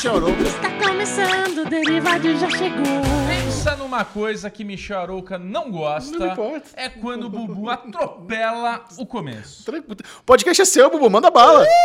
Michel 0.00 0.16
Arouca. 0.16 0.42
Está 0.44 0.70
começando, 0.78 1.58
o 1.58 1.68
Derivado 1.68 2.34
já 2.38 2.48
chegou. 2.48 3.02
Pensa 3.28 3.76
numa 3.76 4.02
coisa 4.02 4.48
que 4.48 4.64
Michel 4.64 4.98
Arouca 4.98 5.36
não 5.36 5.70
gosta. 5.70 6.18
Não 6.18 6.28
importa. 6.28 6.70
É 6.74 6.88
quando 6.88 7.24
o 7.24 7.28
Bubu 7.28 7.68
atropela 7.68 8.82
o 8.96 9.04
começo. 9.04 9.70
O 10.20 10.22
podcast 10.24 10.62
é 10.62 10.64
seu, 10.64 10.90
Bubu, 10.90 11.10
manda 11.10 11.30
bala. 11.30 11.66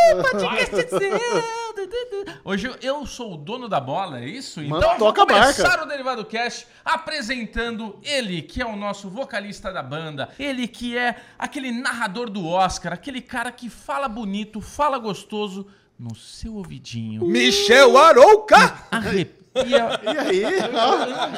Hoje 2.42 2.74
eu 2.80 3.04
sou 3.04 3.34
o 3.34 3.36
dono 3.36 3.68
da 3.68 3.80
bola, 3.80 4.20
é 4.20 4.26
isso? 4.26 4.62
Manda, 4.62 4.86
Então 4.86 4.98
toca 4.98 5.26
vamos 5.26 5.42
começar 5.42 5.68
marca. 5.68 5.84
o 5.84 5.86
Derivado 5.86 6.24
Cast 6.24 6.66
apresentando 6.82 7.98
ele, 8.02 8.40
que 8.40 8.62
é 8.62 8.66
o 8.66 8.76
nosso 8.76 9.10
vocalista 9.10 9.70
da 9.70 9.82
banda, 9.82 10.30
ele 10.38 10.66
que 10.66 10.96
é 10.96 11.16
aquele 11.38 11.70
narrador 11.70 12.30
do 12.30 12.48
Oscar, 12.48 12.94
aquele 12.94 13.20
cara 13.20 13.52
que 13.52 13.68
fala 13.68 14.08
bonito, 14.08 14.62
fala 14.62 14.96
gostoso 14.96 15.66
no 15.98 16.14
seu 16.14 16.56
ouvidinho. 16.56 17.24
Michel 17.24 17.96
Arouca! 17.96 18.74
Arrepia. 18.90 19.36
E 19.64 19.74
aí? 20.18 20.42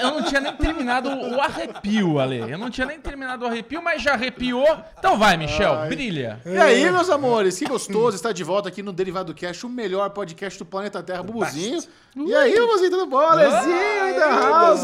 Eu 0.02 0.10
não 0.10 0.24
tinha 0.24 0.40
nem 0.40 0.52
terminado 0.52 1.08
o 1.08 1.40
arrepio, 1.40 2.18
Ale. 2.18 2.38
Eu 2.50 2.58
não 2.58 2.68
tinha 2.68 2.84
nem 2.84 2.98
terminado 2.98 3.44
o 3.44 3.48
arrepio, 3.48 3.80
mas 3.80 4.02
já 4.02 4.14
arrepiou. 4.14 4.66
Então 4.98 5.16
vai, 5.16 5.36
Michel, 5.36 5.86
brilha. 5.88 6.40
E 6.44 6.56
aí, 6.58 6.90
meus 6.90 7.08
amores? 7.08 7.56
Que 7.56 7.66
gostoso 7.66 8.16
estar 8.16 8.32
de 8.32 8.42
volta 8.42 8.68
aqui 8.68 8.82
no 8.82 8.92
Derivado 8.92 9.32
Cast, 9.32 9.64
o 9.64 9.68
melhor 9.68 10.10
podcast 10.10 10.58
do 10.58 10.64
planeta 10.64 11.00
Terra, 11.00 11.22
Bubuzinho. 11.22 11.80
E 12.16 12.34
aí, 12.34 12.58
Bubuzinho, 12.58 12.90
tudo 12.90 13.06
bom? 13.06 13.18
Alezinho 13.18 14.18
da 14.18 14.28
House. 14.28 14.80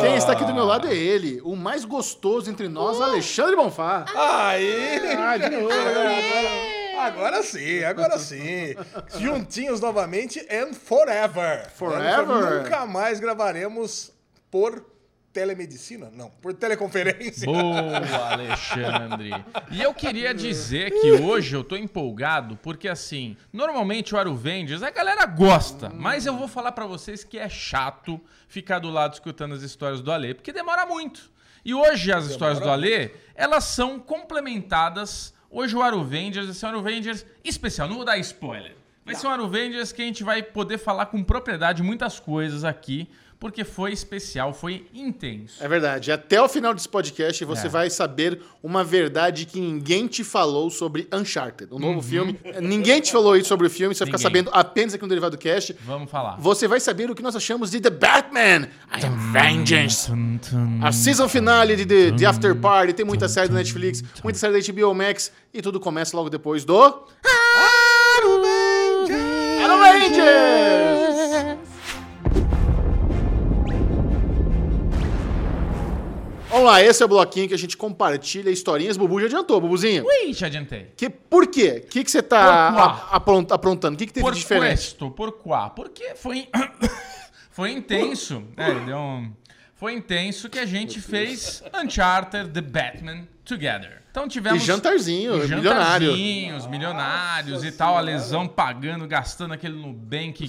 Quem 0.00 0.16
está 0.16 0.32
aqui 0.32 0.44
do 0.44 0.52
meu 0.52 0.64
lado 0.64 0.88
é 0.88 0.94
ele, 0.94 1.40
o 1.44 1.54
mais 1.54 1.84
gostoso 1.84 2.50
entre 2.50 2.68
nós, 2.68 3.00
Alexandre 3.00 3.54
Bonfá. 3.54 4.04
Aí! 4.16 4.98
Ah, 5.16 5.36
de 5.36 5.48
novo. 5.48 5.68
Agora 5.70 6.83
sim, 7.42 7.84
agora 7.84 8.18
sim. 8.18 8.74
Juntinhos 9.18 9.80
novamente 9.80 10.40
and 10.50 10.74
forever. 10.74 11.70
Forever? 11.70 12.62
Nunca 12.62 12.86
mais 12.86 13.20
gravaremos 13.20 14.12
por 14.50 14.94
telemedicina? 15.34 16.10
Não, 16.14 16.30
por 16.30 16.54
teleconferência. 16.54 17.44
Boa, 17.44 18.32
Alexandre. 18.32 19.30
E 19.70 19.82
eu 19.82 19.92
queria 19.92 20.32
dizer 20.32 20.92
que 20.92 21.10
hoje 21.10 21.56
eu 21.56 21.64
tô 21.64 21.76
empolgado 21.76 22.56
porque, 22.62 22.88
assim, 22.88 23.36
normalmente 23.52 24.14
o 24.14 24.18
Aruvengers 24.18 24.82
a 24.82 24.90
galera 24.90 25.26
gosta, 25.26 25.90
mas 25.90 26.24
eu 26.24 26.36
vou 26.36 26.46
falar 26.46 26.70
pra 26.70 26.86
vocês 26.86 27.24
que 27.24 27.36
é 27.36 27.48
chato 27.48 28.20
ficar 28.46 28.78
do 28.78 28.90
lado 28.90 29.14
escutando 29.14 29.54
as 29.54 29.62
histórias 29.62 30.00
do 30.00 30.12
Ale, 30.12 30.34
porque 30.34 30.52
demora 30.52 30.86
muito. 30.86 31.32
E 31.64 31.74
hoje 31.74 32.12
as 32.12 32.26
histórias 32.26 32.60
do 32.60 32.70
Ale, 32.70 33.12
elas 33.34 33.64
são 33.64 33.98
complementadas. 33.98 35.33
Hoje 35.56 35.76
o 35.76 35.82
Aruvengers 35.82 36.46
vai 36.46 36.54
ser 36.56 36.66
um 36.66 36.68
Aruvengers 36.70 37.24
especial, 37.44 37.86
não 37.86 37.94
vou 37.94 38.04
dar 38.04 38.18
spoiler. 38.18 38.74
Vai 39.06 39.14
ser 39.14 39.28
um 39.28 39.30
Aruvengers 39.30 39.92
que 39.92 40.02
a 40.02 40.04
gente 40.04 40.24
vai 40.24 40.42
poder 40.42 40.78
falar 40.78 41.06
com 41.06 41.22
propriedade 41.22 41.80
muitas 41.80 42.18
coisas 42.18 42.64
aqui, 42.64 43.08
porque 43.44 43.62
foi 43.62 43.92
especial, 43.92 44.54
foi 44.54 44.86
intenso. 44.94 45.62
É 45.62 45.68
verdade. 45.68 46.10
Até 46.10 46.40
o 46.40 46.48
final 46.48 46.72
desse 46.72 46.88
podcast 46.88 47.44
você 47.44 47.66
É. 47.66 47.68
vai 47.68 47.90
saber 47.90 48.40
uma 48.62 48.82
verdade 48.82 49.44
que 49.44 49.60
ninguém 49.60 50.06
te 50.06 50.24
falou 50.24 50.70
sobre 50.70 51.06
Uncharted, 51.12 51.68
o 51.70 51.78
novo 51.78 52.00
filme. 52.00 52.40
Ninguém 52.58 53.02
te 53.02 53.12
falou 53.12 53.36
isso 53.36 53.48
sobre 53.50 53.66
o 53.66 53.70
filme, 53.70 53.94
você 53.94 53.98
vai 53.98 54.06
ficar 54.06 54.16
Uhum. 54.16 54.22
Sabendo 54.22 54.50
apenas 54.50 54.94
aqui 54.94 55.02
no 55.02 55.08
Derivado 55.10 55.36
Cast. 55.36 55.76
Vamos 55.84 56.10
falar. 56.10 56.38
Você 56.40 56.66
vai 56.66 56.80
saber 56.80 57.10
o 57.10 57.14
que 57.14 57.22
nós 57.22 57.36
achamos 57.36 57.70
de 57.70 57.82
The 57.82 57.90
Batman. 57.90 58.66
I 58.90 59.04
am 59.04 59.32
Vengeance. 59.34 60.10
A 60.82 60.90
season 60.90 61.28
finale 61.28 61.76
de 61.76 61.84
The, 61.84 62.12
The 62.12 62.24
After 62.24 62.56
Party. 62.56 62.94
Tem 62.94 63.04
muita 63.04 63.28
série 63.28 63.48
da 63.48 63.56
Netflix, 63.56 64.02
muita 64.22 64.38
série 64.38 64.58
da 64.58 64.72
HBO 64.72 64.94
Max. 64.94 65.30
E 65.52 65.60
tudo 65.60 65.78
começa 65.78 66.16
logo 66.16 66.30
depois 66.30 66.64
do... 66.64 66.80
Arrow 69.62 69.80
Rangers! 69.82 71.03
Vamos 76.54 76.70
lá, 76.70 76.80
esse 76.80 77.02
é 77.02 77.06
o 77.06 77.08
bloquinho 77.08 77.48
que 77.48 77.54
a 77.54 77.58
gente 77.58 77.76
compartilha 77.76 78.48
historinhas. 78.48 78.96
Bubu 78.96 79.18
já 79.18 79.26
adiantou, 79.26 79.60
Bubuzinho. 79.60 80.04
Ui, 80.06 80.32
te 80.32 80.44
adiantei. 80.44 80.92
Que, 80.96 81.10
por 81.10 81.48
quê? 81.48 81.82
O 81.84 81.88
que, 81.88 82.04
que 82.04 82.08
você 82.08 82.22
tá 82.22 83.20
Por 83.24 83.44
aprontando? 83.50 83.96
O 83.96 83.98
que, 83.98 84.06
que 84.06 84.12
teve 84.12 84.22
Por 84.22 84.34
de 84.34 84.38
diferente? 84.38 84.68
questo, 84.68 85.10
por 85.10 85.32
quá? 85.32 85.70
Porque 85.70 86.14
foi, 86.14 86.46
foi 87.50 87.72
intenso. 87.72 88.44
É, 88.56 88.72
deu 88.72 88.96
um... 88.96 89.32
Foi 89.74 89.94
intenso 89.94 90.48
que 90.48 90.60
a 90.60 90.64
gente 90.64 91.00
fez 91.00 91.60
Uncharted 91.74 92.50
The 92.50 92.60
Batman 92.60 93.26
Together. 93.44 94.04
Então 94.12 94.28
tivemos... 94.28 94.62
E 94.62 94.64
jantarzinho, 94.64 95.34
e 95.34 95.48
milionário. 95.48 96.06
jantarzinhos, 96.06 96.66
milionários 96.68 97.64
e 97.64 97.72
tal. 97.72 97.98
A 97.98 98.00
lesão 98.00 98.46
pagando, 98.46 99.08
gastando 99.08 99.54
aquele 99.54 99.74
Nubank... 99.74 100.48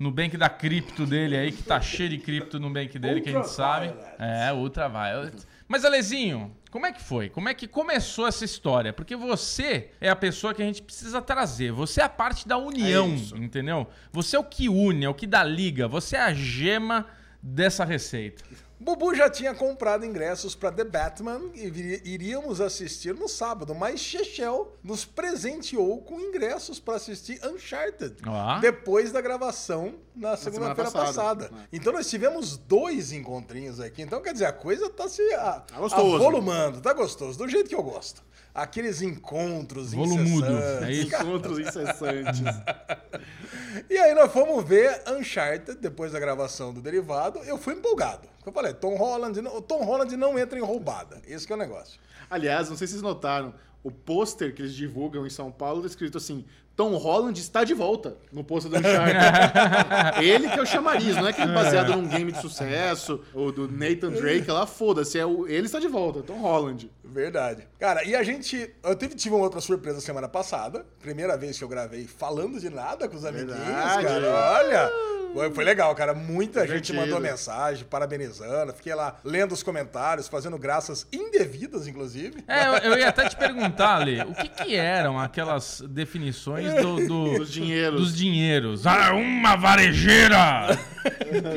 Nubank 0.00 0.34
da 0.38 0.48
cripto 0.48 1.04
dele 1.04 1.36
aí, 1.36 1.52
que 1.52 1.62
tá 1.62 1.78
cheio 1.78 2.08
de 2.08 2.16
cripto 2.16 2.58
no 2.58 2.68
Nubank 2.68 2.98
dele, 2.98 3.20
que 3.20 3.28
a 3.28 3.32
gente 3.32 3.50
sabe. 3.50 3.92
É, 4.18 4.50
Ultraviolet. 4.50 5.36
Mas, 5.68 5.84
Alezinho, 5.84 6.56
como 6.70 6.86
é 6.86 6.92
que 6.92 7.02
foi? 7.02 7.28
Como 7.28 7.50
é 7.50 7.54
que 7.54 7.68
começou 7.68 8.26
essa 8.26 8.42
história? 8.42 8.94
Porque 8.94 9.14
você 9.14 9.90
é 10.00 10.08
a 10.08 10.16
pessoa 10.16 10.54
que 10.54 10.62
a 10.62 10.64
gente 10.64 10.80
precisa 10.80 11.20
trazer. 11.20 11.70
Você 11.70 12.00
é 12.00 12.04
a 12.04 12.08
parte 12.08 12.48
da 12.48 12.56
união, 12.56 13.14
entendeu? 13.36 13.86
Você 14.10 14.36
é 14.36 14.38
o 14.38 14.44
que 14.44 14.70
une, 14.70 15.04
é 15.04 15.08
o 15.08 15.14
que 15.14 15.26
dá 15.26 15.44
liga. 15.44 15.86
Você 15.86 16.16
é 16.16 16.20
a 16.22 16.32
gema 16.32 17.06
dessa 17.42 17.84
receita. 17.84 18.42
Bubu 18.96 19.14
já 19.14 19.30
tinha 19.30 19.54
comprado 19.54 20.04
ingressos 20.04 20.56
para 20.56 20.72
The 20.72 20.82
Batman 20.82 21.40
e 21.54 22.02
iríamos 22.04 22.60
assistir 22.60 23.14
no 23.14 23.28
sábado, 23.28 23.72
mas 23.72 24.00
Chechel 24.00 24.76
nos 24.82 25.04
presenteou 25.04 26.02
com 26.02 26.20
ingressos 26.20 26.80
para 26.80 26.96
assistir 26.96 27.40
Uncharted 27.46 28.16
Ó. 28.26 28.58
depois 28.58 29.12
da 29.12 29.20
gravação 29.20 29.94
na 30.14 30.36
segunda-feira 30.36 30.90
passada. 30.90 31.48
passada. 31.48 31.68
Então 31.72 31.92
nós 31.92 32.10
tivemos 32.10 32.56
dois 32.56 33.12
encontrinhos 33.12 33.78
aqui. 33.78 34.02
Então 34.02 34.20
quer 34.20 34.32
dizer, 34.32 34.46
a 34.46 34.52
coisa 34.52 34.90
tá 34.90 35.08
se 35.08 35.22
a, 35.34 35.62
gostoso. 35.76 36.16
avolumando, 36.16 36.80
tá 36.80 36.92
gostoso, 36.92 37.38
do 37.38 37.48
jeito 37.48 37.68
que 37.68 37.74
eu 37.76 37.82
gosto. 37.84 38.22
Aqueles 38.54 39.00
encontros 39.00 39.92
Volumudo, 39.92 40.46
incessantes. 40.46 40.88
é 40.88 40.92
isso? 40.92 41.06
Encontros 41.16 41.58
incessantes. 41.58 42.40
E 43.88 43.96
aí 43.96 44.14
nós 44.14 44.32
fomos 44.32 44.64
ver 44.64 45.00
Uncharted 45.08 45.78
depois 45.80 46.10
da 46.10 46.18
gravação 46.18 46.72
do 46.72 46.80
Derivado. 46.80 47.38
Eu 47.44 47.56
fui 47.56 47.74
empolgado. 47.74 48.28
Eu 48.44 48.52
falei, 48.52 48.74
Tom 48.74 48.96
Holland, 48.96 49.38
o 49.40 49.60
Tom 49.60 49.84
Holland 49.84 50.16
não 50.16 50.36
entra 50.38 50.58
em 50.58 50.62
roubada. 50.62 51.22
Esse 51.26 51.46
que 51.46 51.52
é 51.52 51.56
o 51.56 51.58
negócio. 51.58 52.00
Aliás, 52.28 52.68
não 52.68 52.76
sei 52.76 52.86
se 52.86 52.94
vocês 52.94 53.02
notaram, 53.02 53.54
o 53.82 53.90
pôster 53.90 54.54
que 54.54 54.62
eles 54.62 54.74
divulgam 54.74 55.26
em 55.26 55.30
São 55.30 55.50
Paulo 55.50 55.80
tá 55.82 55.86
escrito 55.86 56.18
assim: 56.18 56.44
Tom 56.76 56.96
Holland 56.96 57.38
está 57.38 57.62
de 57.62 57.74
volta 57.74 58.16
no 58.32 58.42
pôster 58.42 58.70
do 58.70 58.78
Uncharted. 58.78 59.18
Ele 60.24 60.48
que 60.48 60.58
é 60.58 60.62
o 60.62 60.66
chamariz, 60.66 61.14
não 61.16 61.26
é 61.26 61.30
aquele 61.30 61.52
baseado 61.52 61.94
num 61.94 62.08
game 62.08 62.32
de 62.32 62.40
sucesso, 62.40 63.20
ou 63.34 63.52
do 63.52 63.70
Nathan 63.70 64.10
Drake 64.10 64.50
lá, 64.50 64.66
foda-se, 64.66 65.18
é 65.18 65.26
o, 65.26 65.46
ele 65.46 65.66
está 65.66 65.78
de 65.78 65.88
volta, 65.88 66.22
Tom 66.22 66.40
Holland. 66.40 66.90
Verdade. 67.04 67.66
Cara, 67.78 68.04
e 68.04 68.14
a 68.14 68.22
gente. 68.22 68.72
Eu 68.82 68.94
tive, 68.94 69.14
tive 69.14 69.34
uma 69.34 69.44
outra 69.44 69.60
surpresa 69.60 70.00
semana 70.00 70.28
passada. 70.28 70.86
Primeira 71.00 71.36
vez 71.36 71.58
que 71.58 71.64
eu 71.64 71.68
gravei 71.68 72.06
falando 72.06 72.58
de 72.60 72.70
nada 72.70 73.08
com 73.08 73.16
os 73.16 73.24
amiguinhos, 73.24 73.58
Verdade. 73.58 74.04
cara. 74.04 74.58
Olha. 74.58 75.19
Foi, 75.32 75.50
foi 75.50 75.64
legal, 75.64 75.94
cara. 75.94 76.12
Muita 76.14 76.60
gente 76.66 76.86
Divertido. 76.92 77.00
mandou 77.00 77.20
mensagem, 77.20 77.84
parabenizando. 77.84 78.72
Fiquei 78.72 78.94
lá 78.94 79.18
lendo 79.24 79.52
os 79.52 79.62
comentários, 79.62 80.28
fazendo 80.28 80.58
graças 80.58 81.06
indevidas, 81.12 81.86
inclusive. 81.86 82.42
É, 82.48 82.66
eu, 82.68 82.92
eu 82.92 82.98
ia 82.98 83.08
até 83.08 83.28
te 83.28 83.36
perguntar, 83.36 83.96
Ale, 83.96 84.22
o 84.22 84.34
que, 84.34 84.48
que 84.48 84.76
eram 84.76 85.18
aquelas 85.18 85.80
definições 85.88 86.72
do, 86.74 87.06
do- 87.06 87.38
Dos 87.40 87.50
dinheiros. 87.52 88.00
dos 88.00 88.16
dinheiros? 88.16 88.86
Ah, 88.86 89.12
uma 89.14 89.56
varejeira! 89.56 90.76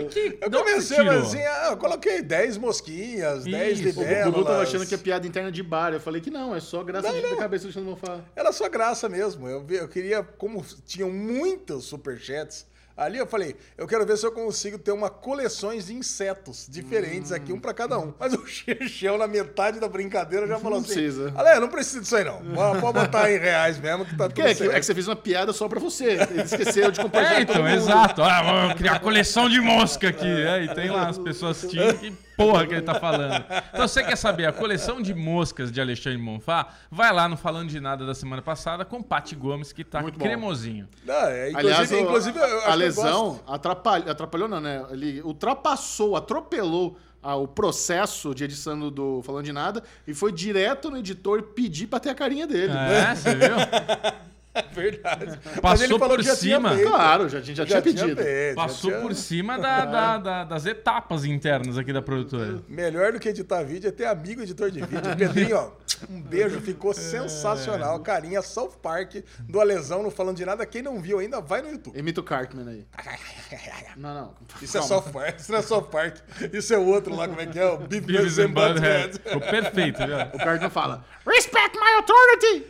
que, 0.09 0.29
que, 0.29 0.37
Eu 0.41 0.51
comecei 0.51 0.97
tirou? 0.97 1.19
assim, 1.19 1.41
ah, 1.41 1.69
eu 1.71 1.77
coloquei 1.77 2.21
10 2.21 2.57
mosquinhas, 2.57 3.43
10 3.43 3.79
Isso. 3.79 3.99
O. 3.99 4.31
Bubu 4.31 4.45
tava 4.45 4.61
achando 4.61 4.85
que 4.85 4.93
é 4.95 4.97
piada 4.97 5.27
interna 5.27 5.51
de 5.51 5.63
bar. 5.63 5.93
Eu 5.93 5.99
falei 5.99 6.21
que 6.21 6.29
não, 6.29 6.55
é 6.55 6.59
só 6.59 6.83
graça 6.83 7.11
de 7.11 7.21
da 7.21 7.35
cabeça 7.35 7.67
do 7.69 7.89
Alexandre. 7.89 8.23
Era 8.35 8.51
só 8.51 8.69
graça 8.69 9.09
mesmo. 9.09 9.47
Eu, 9.47 9.65
eu 9.69 9.87
queria, 9.87 10.23
como 10.23 10.63
tinham 10.85 11.09
muitos 11.09 11.85
superchats 11.85 12.65
ali, 12.95 13.17
eu 13.17 13.25
falei, 13.27 13.55
eu 13.77 13.87
quero 13.87 14.05
ver 14.05 14.17
se 14.17 14.25
eu 14.25 14.31
consigo 14.31 14.77
ter 14.77 14.91
uma 14.91 15.09
coleções 15.09 15.87
de 15.87 15.93
insetos 15.93 16.67
diferentes 16.69 17.31
aqui, 17.31 17.51
um 17.51 17.59
pra 17.59 17.73
cada 17.73 17.97
um. 17.99 18.13
Mas 18.19 18.33
o 18.33 18.45
Chechel, 18.47 19.17
na 19.17 19.27
metade 19.27 19.79
da 19.79 19.87
brincadeira, 19.87 20.47
já 20.47 20.59
falou 20.59 20.79
Não 20.79 20.85
assim: 20.85 20.93
precisa. 20.95 21.33
Ale, 21.35 21.59
não 21.59 21.67
precisa 21.69 22.01
disso 22.01 22.15
aí 22.15 22.23
não. 22.23 22.41
Pode 22.79 22.99
botar 22.99 23.31
em 23.31 23.37
reais 23.39 23.79
mesmo, 23.79 24.05
que 24.05 24.15
tá 24.15 24.25
tudo 24.29 24.33
Que 24.35 24.41
é, 24.41 24.53
que, 24.53 24.63
é 24.63 24.79
que 24.79 24.85
você 24.85 24.93
fez 24.93 25.07
uma 25.07 25.15
piada 25.15 25.53
só 25.53 25.67
pra 25.67 25.79
você. 25.79 26.17
Ele 26.29 26.41
esqueceu 26.43 26.91
de 26.91 27.01
compartilhar 27.01 27.39
É, 27.39 27.41
então, 27.41 27.55
mundo. 27.63 27.69
exato. 27.69 28.21
Ah, 28.23 28.67
vou 28.67 28.75
criar 28.75 28.99
coleção 28.99 29.49
de 29.49 29.59
mosca 29.59 30.09
aqui. 30.09 30.27
É, 30.27 30.63
e 30.65 30.73
tem 30.73 30.89
lá 30.89 31.07
as 31.07 31.17
pessoas 31.17 31.57
assistindo 31.57 31.97
que 31.99 32.13
porra 32.37 32.65
que 32.67 32.73
ele 32.73 32.81
tá 32.81 32.95
falando. 32.95 33.43
Então, 33.73 33.87
você 33.87 34.03
quer 34.03 34.15
saber 34.15 34.45
a 34.45 34.51
coleção 34.53 35.01
de 35.01 35.13
moscas 35.13 35.71
de 35.71 35.79
Alexandre 35.81 36.17
Monfá? 36.17 36.67
Vai 36.91 37.11
lá 37.13 37.27
no 37.27 37.37
Falando 37.37 37.69
de 37.69 37.79
Nada 37.79 38.05
da 38.05 38.13
semana 38.13 38.41
passada 38.41 38.83
com 38.85 39.01
Pati 39.01 39.35
Gomes, 39.35 39.71
que 39.71 39.83
tá 39.83 40.01
Muito 40.01 40.17
bom. 40.17 40.25
cremosinho. 40.25 40.87
Não, 41.05 41.13
é, 41.13 41.49
inclusive, 41.51 41.57
Aliás, 41.73 41.91
o- 41.91 41.95
inclusive 41.99 42.39
eu 42.39 42.43
acho 42.45 42.59
que 42.63 42.67
a 42.67 42.71
eu 42.71 42.75
lesão 42.77 43.29
gosto- 43.29 43.43
atrapalhou, 43.47 44.11
atrapalhou 44.11 44.47
não, 44.47 44.59
né? 44.61 44.85
Ele 44.91 45.21
ultrapassou, 45.21 46.15
atropelou 46.15 46.97
ah, 47.21 47.35
o 47.35 47.47
processo 47.47 48.35
de 48.35 48.43
edição 48.43 48.89
do 48.89 49.21
Falando 49.23 49.45
de 49.45 49.53
Nada 49.53 49.81
e 50.05 50.13
foi 50.13 50.31
direto 50.31 50.91
no 50.91 50.97
editor 50.97 51.41
pedir 51.41 51.87
pra 51.87 51.97
ter 51.99 52.09
a 52.09 52.15
carinha 52.15 52.45
dele. 52.45 52.73
É, 52.73 53.15
você 53.15 53.33
viu? 53.35 53.55
Verdade. 54.73 55.39
Passou 55.61 55.99
por 55.99 56.17
que 56.17 56.23
já 56.23 56.35
tinha 56.35 56.55
cima. 56.57 56.75
feito. 56.75 56.89
Claro, 56.89 57.29
já, 57.29 57.37
a 57.39 57.41
gente 57.41 57.57
já, 57.57 57.65
tinha 57.65 57.81
pedido. 57.81 58.15
feito, 58.21 58.49
já 58.49 58.55
Passou 58.55 58.89
tinha- 58.91 59.01
por 59.01 59.15
cima 59.15 59.57
da- 59.57 59.85
da- 59.85 60.17
da- 60.17 60.43
das 60.43 60.65
etapas 60.65 61.25
internas 61.25 61.77
aqui 61.77 61.91
da 61.91 62.01
produtora. 62.01 62.61
Melhor 62.67 63.13
do 63.13 63.19
que 63.19 63.29
editar 63.29 63.63
vídeo 63.63 63.87
é 63.87 63.91
ter 63.91 64.05
amigo 64.05 64.41
editor 64.41 64.69
de 64.71 64.81
vídeo. 64.81 65.01
Pedrinho, 65.17 65.57
ó, 65.57 65.71
um 66.09 66.21
beijo, 66.21 66.59
ficou 66.61 66.91
É. 66.91 66.93
sensacional. 66.93 67.99
Carinha 68.01 68.41
South 68.41 68.73
Park 68.81 69.15
do 69.39 69.59
Alesão, 69.59 70.03
não 70.03 70.11
falando 70.11 70.37
de 70.37 70.45
nada. 70.45 70.65
Quem 70.65 70.81
não 70.81 70.99
viu 71.01 71.19
ainda, 71.19 71.41
vai 71.41 71.61
no 71.61 71.69
YouTube. 71.71 71.97
Imita 71.97 72.21
o 72.21 72.23
Cartman 72.23 72.67
aí. 72.69 72.85
Não, 73.95 74.13
não. 74.13 74.33
Isso 74.61 74.75
é 74.77 74.79
Calma. 74.79 74.95
South 75.03 75.11
Park, 75.13 75.39
isso 75.39 75.51
não 75.51 75.59
é 75.59 75.61
South 75.61 75.83
Park. 75.83 76.15
Isso 76.51 76.73
é 76.73 76.77
o 76.77 76.85
outro 76.87 77.15
lá, 77.15 77.27
como 77.27 77.39
é 77.39 77.45
que 77.45 77.59
é? 77.59 77.65
O 77.65 77.77
Beavis 77.77 78.39
and 78.39 78.49
Butthead. 78.49 78.73
Butthead. 78.73 79.19
Ficou 79.23 79.41
perfeito, 79.41 79.97
viu? 79.99 80.17
O 80.33 80.37
Cartman 80.39 80.69
fala: 80.71 81.05
Respect 81.27 81.77
my 81.77 81.93
authority! 81.99 82.65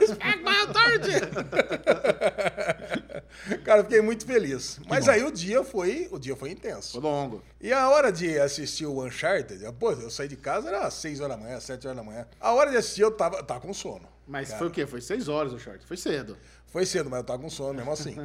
Respect 0.00 0.42
my 0.42 0.56
authority! 0.66 1.13
Cara, 3.64 3.82
fiquei 3.82 4.00
muito 4.00 4.24
feliz. 4.24 4.80
Mas 4.88 5.08
aí 5.08 5.22
o 5.22 5.32
dia 5.32 5.64
foi, 5.64 6.08
o 6.10 6.18
dia 6.18 6.36
foi 6.36 6.50
intenso. 6.50 6.92
Foi 6.92 7.00
longo. 7.00 7.42
E 7.60 7.72
a 7.72 7.88
hora 7.88 8.12
de 8.12 8.38
assistir 8.38 8.86
o 8.86 9.04
Uncharted, 9.04 9.64
pô, 9.78 9.92
eu 9.92 10.10
saí 10.10 10.28
de 10.28 10.36
casa 10.36 10.68
era 10.68 10.90
6 10.90 11.20
horas 11.20 11.36
da 11.36 11.42
manhã, 11.42 11.60
7 11.60 11.86
horas 11.86 11.96
da 11.96 12.02
manhã. 12.02 12.26
A 12.40 12.52
hora 12.52 12.70
de 12.70 12.76
assistir 12.76 13.02
eu 13.02 13.10
tava, 13.10 13.42
tava 13.42 13.60
com 13.60 13.74
sono. 13.74 14.08
Mas 14.26 14.48
Cara, 14.48 14.58
foi 14.58 14.68
o 14.68 14.70
quê? 14.70 14.86
Foi 14.86 15.00
seis 15.00 15.28
horas 15.28 15.52
o 15.52 15.58
short. 15.58 15.84
Foi 15.86 15.96
cedo. 15.96 16.36
Foi 16.66 16.86
cedo, 16.86 17.08
mas 17.08 17.18
eu 17.18 17.24
tava 17.24 17.40
com 17.40 17.50
sono 17.50 17.74
mesmo 17.74 17.92
assim. 17.92 18.16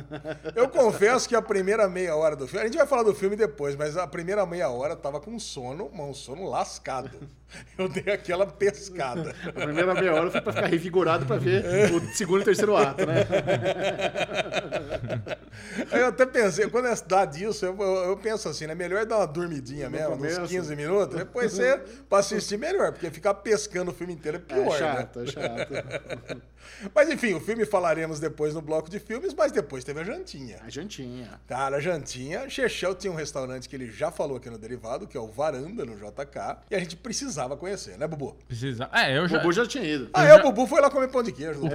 Eu 0.55 0.69
confesso 0.69 1.27
que 1.27 1.35
a 1.35 1.41
primeira 1.41 1.87
meia 1.87 2.15
hora 2.15 2.35
do 2.35 2.47
filme, 2.47 2.63
a 2.63 2.67
gente 2.67 2.77
vai 2.77 2.87
falar 2.87 3.03
do 3.03 3.13
filme 3.13 3.35
depois, 3.35 3.75
mas 3.75 3.95
a 3.95 4.07
primeira 4.07 4.45
meia 4.45 4.69
hora 4.69 4.93
eu 4.93 4.97
tava 4.97 5.19
com 5.19 5.37
sono, 5.37 5.89
mas 5.93 6.07
um 6.07 6.13
sono 6.13 6.49
lascado. 6.49 7.29
Eu 7.77 7.87
dei 7.87 8.13
aquela 8.13 8.45
pescada. 8.45 9.33
A 9.47 9.51
primeira 9.51 9.93
meia 9.93 10.13
hora 10.13 10.31
foi 10.31 10.41
pra 10.41 10.53
ficar 10.53 10.67
revigorado 10.67 11.25
pra 11.25 11.37
ver 11.37 11.91
o 11.93 12.01
segundo 12.13 12.41
e 12.41 12.45
terceiro 12.45 12.75
ato, 12.75 13.05
né? 13.05 13.25
Aí 15.91 16.01
eu 16.01 16.07
até 16.07 16.25
pensei, 16.25 16.69
quando 16.69 16.87
é 16.87 16.95
dá 17.07 17.25
disso, 17.25 17.65
eu, 17.65 17.77
eu, 17.81 18.17
penso 18.17 18.49
assim, 18.49 18.67
né? 18.67 18.75
Melhor 18.75 19.05
dar 19.05 19.17
uma 19.17 19.27
dormidinha 19.27 19.89
mesmo, 19.89 20.11
começo. 20.11 20.41
uns 20.41 20.49
15 20.49 20.75
minutos, 20.75 21.15
depois 21.15 21.53
você, 21.53 21.77
pra 22.07 22.19
assistir 22.19 22.57
melhor, 22.57 22.91
porque 22.91 23.09
ficar 23.09 23.33
pescando 23.35 23.91
o 23.91 23.93
filme 23.93 24.13
inteiro 24.13 24.37
é 24.37 24.39
pior, 24.39 24.59
É 24.59 24.69
né? 24.69 24.77
chato, 24.77 25.19
é 25.21 25.25
chato. 25.25 26.41
Mas 26.93 27.09
enfim, 27.09 27.33
o 27.33 27.39
filme 27.39 27.65
falaremos 27.65 28.19
depois 28.19 28.53
no 28.53 28.61
bloco 28.61 28.89
de 28.89 28.99
filmes, 28.99 29.33
mas 29.33 29.51
depois 29.51 29.83
teve 29.83 30.01
a 30.01 30.03
jantinha. 30.03 30.59
A 30.63 30.69
jantinha. 30.69 31.39
Cara, 31.47 31.77
a 31.77 31.79
jantinha, 31.79 32.49
Chechel 32.49 32.95
tinha 32.95 33.11
um 33.11 33.15
restaurante 33.15 33.67
que 33.67 33.75
ele 33.75 33.91
já 33.91 34.11
falou 34.11 34.37
aqui 34.37 34.49
no 34.49 34.57
Derivado, 34.57 35.07
que 35.07 35.17
é 35.17 35.19
o 35.19 35.27
Varanda, 35.27 35.85
no 35.85 35.95
JK, 35.95 36.57
e 36.69 36.75
a 36.75 36.79
gente 36.79 36.95
precisava 36.95 37.38
conhecer, 37.47 37.97
né, 37.97 38.07
Bubu? 38.07 38.35
Precisa. 38.47 38.89
É, 38.93 39.17
eu 39.17 39.23
O 39.23 39.27
já. 39.27 39.37
Bubu 39.39 39.51
já 39.53 39.65
tinha 39.67 39.83
ido. 39.83 40.09
Ah, 40.13 40.23
Eu 40.23 40.25
é, 40.25 40.29
já- 40.29 40.39
o 40.39 40.43
Bubu 40.43 40.67
foi 40.67 40.81
lá 40.81 40.89
comer 40.89 41.07
pão 41.09 41.21
de 41.23 41.31
queijo. 41.31 41.61
né? 41.61 41.69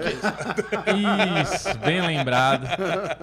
Isso, 1.43 1.78
bem 1.78 2.00
lembrado. 2.00 2.66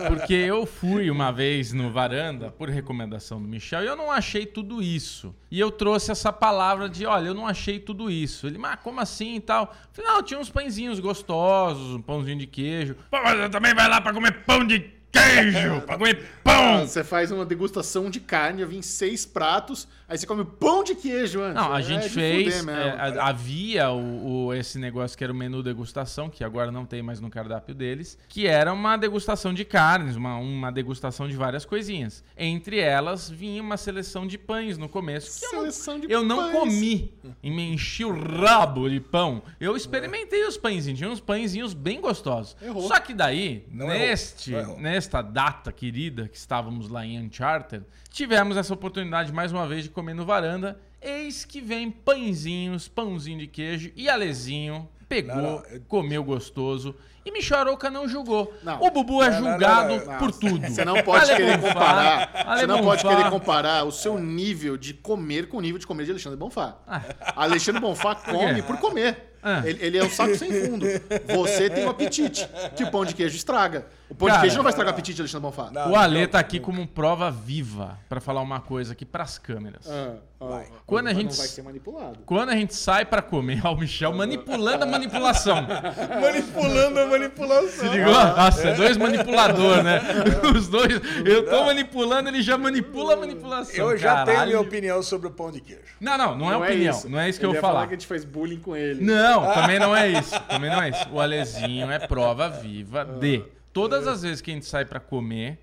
Porque 0.07 0.33
eu 0.33 0.65
fui 0.65 1.09
uma 1.09 1.31
vez 1.31 1.73
no 1.73 1.91
varanda, 1.91 2.51
por 2.51 2.69
recomendação 2.69 3.41
do 3.41 3.47
Michel, 3.47 3.83
e 3.83 3.87
eu 3.87 3.95
não 3.95 4.11
achei 4.11 4.45
tudo 4.45 4.81
isso. 4.81 5.35
E 5.49 5.59
eu 5.59 5.71
trouxe 5.71 6.11
essa 6.11 6.31
palavra 6.31 6.87
de, 6.89 7.05
olha, 7.05 7.27
eu 7.27 7.33
não 7.33 7.47
achei 7.47 7.79
tudo 7.79 8.09
isso. 8.09 8.47
Ele, 8.47 8.57
mas 8.57 8.79
como 8.81 8.99
assim 8.99 9.35
e 9.35 9.39
tal? 9.41 9.63
Eu 9.73 9.89
falei, 9.91 10.11
não, 10.11 10.23
tinha 10.23 10.39
uns 10.39 10.49
pãezinhos 10.49 10.99
gostosos, 10.99 11.95
um 11.95 12.01
pãozinho 12.01 12.37
de 12.37 12.47
queijo. 12.47 12.95
Pô, 13.09 13.21
mas 13.21 13.37
você 13.37 13.49
também 13.49 13.73
vai 13.73 13.87
lá 13.87 13.99
pra 14.01 14.13
comer 14.13 14.31
pão 14.45 14.65
de 14.65 14.79
queijo, 15.11 15.81
pra 15.81 15.97
comer 15.97 16.19
Ah, 16.23 16.41
pão. 16.43 16.87
Você 16.87 17.03
faz 17.03 17.31
uma 17.31 17.45
degustação 17.45 18.09
de 18.09 18.19
carne, 18.19 18.61
eu 18.61 18.67
vim 18.67 18.81
seis 18.81 19.25
pratos, 19.25 19.87
aí 20.11 20.17
você 20.17 20.27
come 20.27 20.43
pão 20.45 20.83
de 20.83 20.93
queijo 20.95 21.41
antes. 21.41 21.55
Não, 21.55 21.73
a 21.73 21.79
É 21.79 21.83
gente 21.83 22.03
de 22.03 22.09
fez. 22.09 22.59
é, 22.59 22.61
mesmo. 22.61 22.71
a- 22.71 23.29
havia 23.29 23.89
o, 23.91 24.47
o- 24.47 24.53
esse 24.53 24.77
negócio 24.77 25.17
que 25.17 25.23
era 25.23 25.31
o 25.33 25.35
menu 25.35 25.63
degustação, 25.63 26.29
que 26.29 26.43
agora 26.43 26.71
não 26.71 26.85
tem 26.85 27.01
mais 27.01 27.19
no 27.19 27.29
cardápio 27.29 27.73
deles, 27.73 28.17
que 28.27 28.45
era 28.47 28.71
uma 28.73 28.97
degustação 28.97 29.53
de 29.53 29.63
carnes, 29.65 30.15
uma, 30.15 30.35
uma 30.37 30.71
degustação 30.71 31.27
de 31.27 31.35
várias 31.35 31.65
coisinhas. 31.65 32.23
Entre 32.37 32.79
elas 32.79 33.29
vinha 33.29 33.61
uma 33.61 33.77
seleção 33.77 34.27
de 34.27 34.37
pães 34.37 34.77
no 34.77 34.89
começo. 34.89 35.39
Que 35.39 35.45
eu 35.45 35.51
não, 35.53 35.59
Seleção 35.61 35.99
de 35.99 36.11
eu 36.11 36.23
não 36.23 36.51
pães. 36.51 36.51
comi 36.59 37.13
e 37.41 37.49
me 37.49 37.71
enchi 37.73 38.03
o 38.05 38.11
rabo 38.11 38.89
de 38.89 38.99
pão. 38.99 39.41
Eu 39.59 39.75
experimentei 39.75 40.45
os 40.45 40.57
pãezinhos, 40.57 40.97
tinha 40.99 41.09
uns 41.09 41.19
pãezinhos 41.21 41.73
bem 41.73 42.01
gostosos. 42.01 42.55
Errou. 42.61 42.87
Só 42.87 42.99
que 42.99 43.13
daí, 43.13 43.65
Não 43.71 43.87
neste, 43.87 44.51
errou, 44.51 44.63
não 44.63 44.71
errou. 44.73 44.81
nesta 44.83 45.21
data 45.21 45.71
querida 45.71 46.27
que 46.27 46.37
estávamos 46.37 46.89
lá 46.89 47.05
em 47.05 47.19
Uncharted, 47.25 47.85
tivemos 48.11 48.57
essa 48.57 48.73
oportunidade 48.73 49.31
mais 49.31 49.51
uma 49.51 49.67
vez 49.67 49.83
de 49.83 49.89
comer 49.89 50.13
no 50.13 50.25
varanda. 50.25 50.79
Eis 51.01 51.43
que 51.45 51.59
vem 51.61 51.89
pãezinhos, 51.89 52.87
pãozinho 52.87 53.39
de 53.39 53.47
queijo 53.47 53.91
e 53.95 54.07
Alezinho 54.07 54.87
pegou, 55.09 55.35
Não, 55.35 55.41
não, 55.41 55.65
eu- 55.65 55.81
comeu 55.87 56.23
gostoso. 56.23 56.93
E 57.23 57.31
Micharoca 57.31 57.89
não 57.91 58.07
julgou. 58.07 58.51
Não. 58.63 58.81
O 58.81 58.89
Bubu 58.89 59.21
é 59.21 59.31
julgado 59.31 60.01
por 60.17 60.31
tudo. 60.31 60.65
Você 60.67 60.83
não 60.83 61.03
pode 61.03 61.27
querer 61.35 61.59
comparar. 61.61 62.31
Ale 62.47 62.61
Você 62.61 62.67
não 62.67 62.81
pode 62.83 63.03
Bonfá. 63.03 63.15
querer 63.15 63.29
comparar 63.29 63.83
o 63.83 63.91
seu 63.91 64.17
nível 64.19 64.75
de 64.75 64.93
comer 64.95 65.47
com 65.47 65.57
o 65.57 65.61
nível 65.61 65.77
de 65.77 65.85
comer 65.85 66.05
de 66.05 66.11
Alexandre 66.11 66.37
Bonfá. 66.39 66.77
Alexandre 67.35 67.79
Bonfá 67.79 68.15
come 68.15 68.63
por 68.63 68.77
comer. 68.77 69.30
Ah. 69.43 69.61
Ele, 69.65 69.79
ele 69.85 69.97
é 69.97 70.03
o 70.03 70.09
saco 70.09 70.35
sem 70.35 70.51
fundo. 70.51 70.85
Você 71.35 71.69
tem 71.69 71.85
o 71.85 71.89
apetite, 71.89 72.47
que 72.75 72.83
o 72.83 72.91
pão 72.91 73.03
de 73.05 73.13
queijo 73.15 73.35
estraga. 73.35 73.85
O 74.09 74.13
pão 74.15 74.27
Cara, 74.27 74.39
de 74.39 74.41
queijo 74.43 74.57
não 74.57 74.63
vai 74.63 74.71
estragar 74.71 74.91
o 74.93 74.95
apetite 74.95 75.21
Alexandre 75.21 75.47
Bonfá. 75.47 75.71
Não. 75.71 75.91
O 75.91 75.95
Ale 75.95 76.27
tá 76.27 76.37
aqui 76.39 76.59
como 76.59 76.85
prova 76.85 77.31
viva 77.31 77.97
pra 78.09 78.19
falar 78.19 78.41
uma 78.41 78.59
coisa 78.59 78.91
aqui 78.91 79.05
pras 79.05 79.37
câmeras. 79.37 79.87
Ah, 79.89 80.15
ah, 80.41 80.61
Quando 80.85 81.07
a 81.07 81.13
gente- 81.13 81.29
Não 81.29 81.37
vai 81.37 81.47
ser 81.47 81.61
manipulado. 81.61 82.19
Quando 82.25 82.49
a 82.49 82.55
gente 82.55 82.75
sai 82.75 83.05
pra 83.05 83.21
comer, 83.21 83.61
ó, 83.65 83.73
o 83.73 83.77
Michel 83.79 84.11
manipulando 84.13 84.83
a 84.83 84.87
manipulação. 84.87 85.65
Manipulando 86.21 86.99
a 86.99 87.05
manipulação. 87.05 87.93
Ligou? 87.93 88.11
Nossa, 88.13 88.67
é 88.69 88.75
dois 88.75 88.97
manipuladores, 88.97 89.83
né? 89.83 90.01
Os 90.55 90.67
dois. 90.67 90.99
Eu 91.25 91.49
tô 91.49 91.63
manipulando, 91.63 92.29
ele 92.29 92.41
já 92.41 92.57
manipula 92.57 93.13
a 93.13 93.17
manipulação. 93.17 93.75
Eu 93.91 93.97
já 93.97 94.15
tenho 94.25 94.25
Caralho. 94.25 94.47
minha 94.51 94.59
opinião 94.61 95.01
sobre 95.01 95.27
o 95.27 95.31
pão 95.31 95.51
de 95.51 95.61
queijo. 95.61 95.81
Não, 96.01 96.17
não, 96.17 96.37
não, 96.37 96.51
é 96.51 96.57
opinião. 96.57 97.01
Não 97.07 97.19
é 97.19 97.29
isso 97.29 97.39
que 97.39 97.45
Ele 97.45 97.51
eu 97.53 97.55
ia 97.55 97.61
vou 97.61 97.69
falar. 97.71 97.87
que 97.87 97.93
a 97.93 97.97
gente 97.97 98.07
faz 98.07 98.25
bullying 98.25 98.59
com 98.59 98.75
ele. 98.75 99.01
Não, 99.03 99.30
também 99.53 99.79
não 99.79 99.95
é 99.95 100.09
isso. 100.09 100.39
Também 100.41 100.69
não 100.69 100.81
é 100.81 100.89
isso. 100.89 101.09
O 101.11 101.19
Alezinho 101.19 101.91
é 101.91 101.99
prova 101.99 102.49
viva 102.49 103.05
de. 103.05 103.43
Todas 103.71 104.07
as 104.07 104.21
vezes 104.23 104.41
que 104.41 104.51
a 104.51 104.53
gente 104.53 104.65
sai 104.65 104.83
pra 104.83 104.99
comer, 104.99 105.57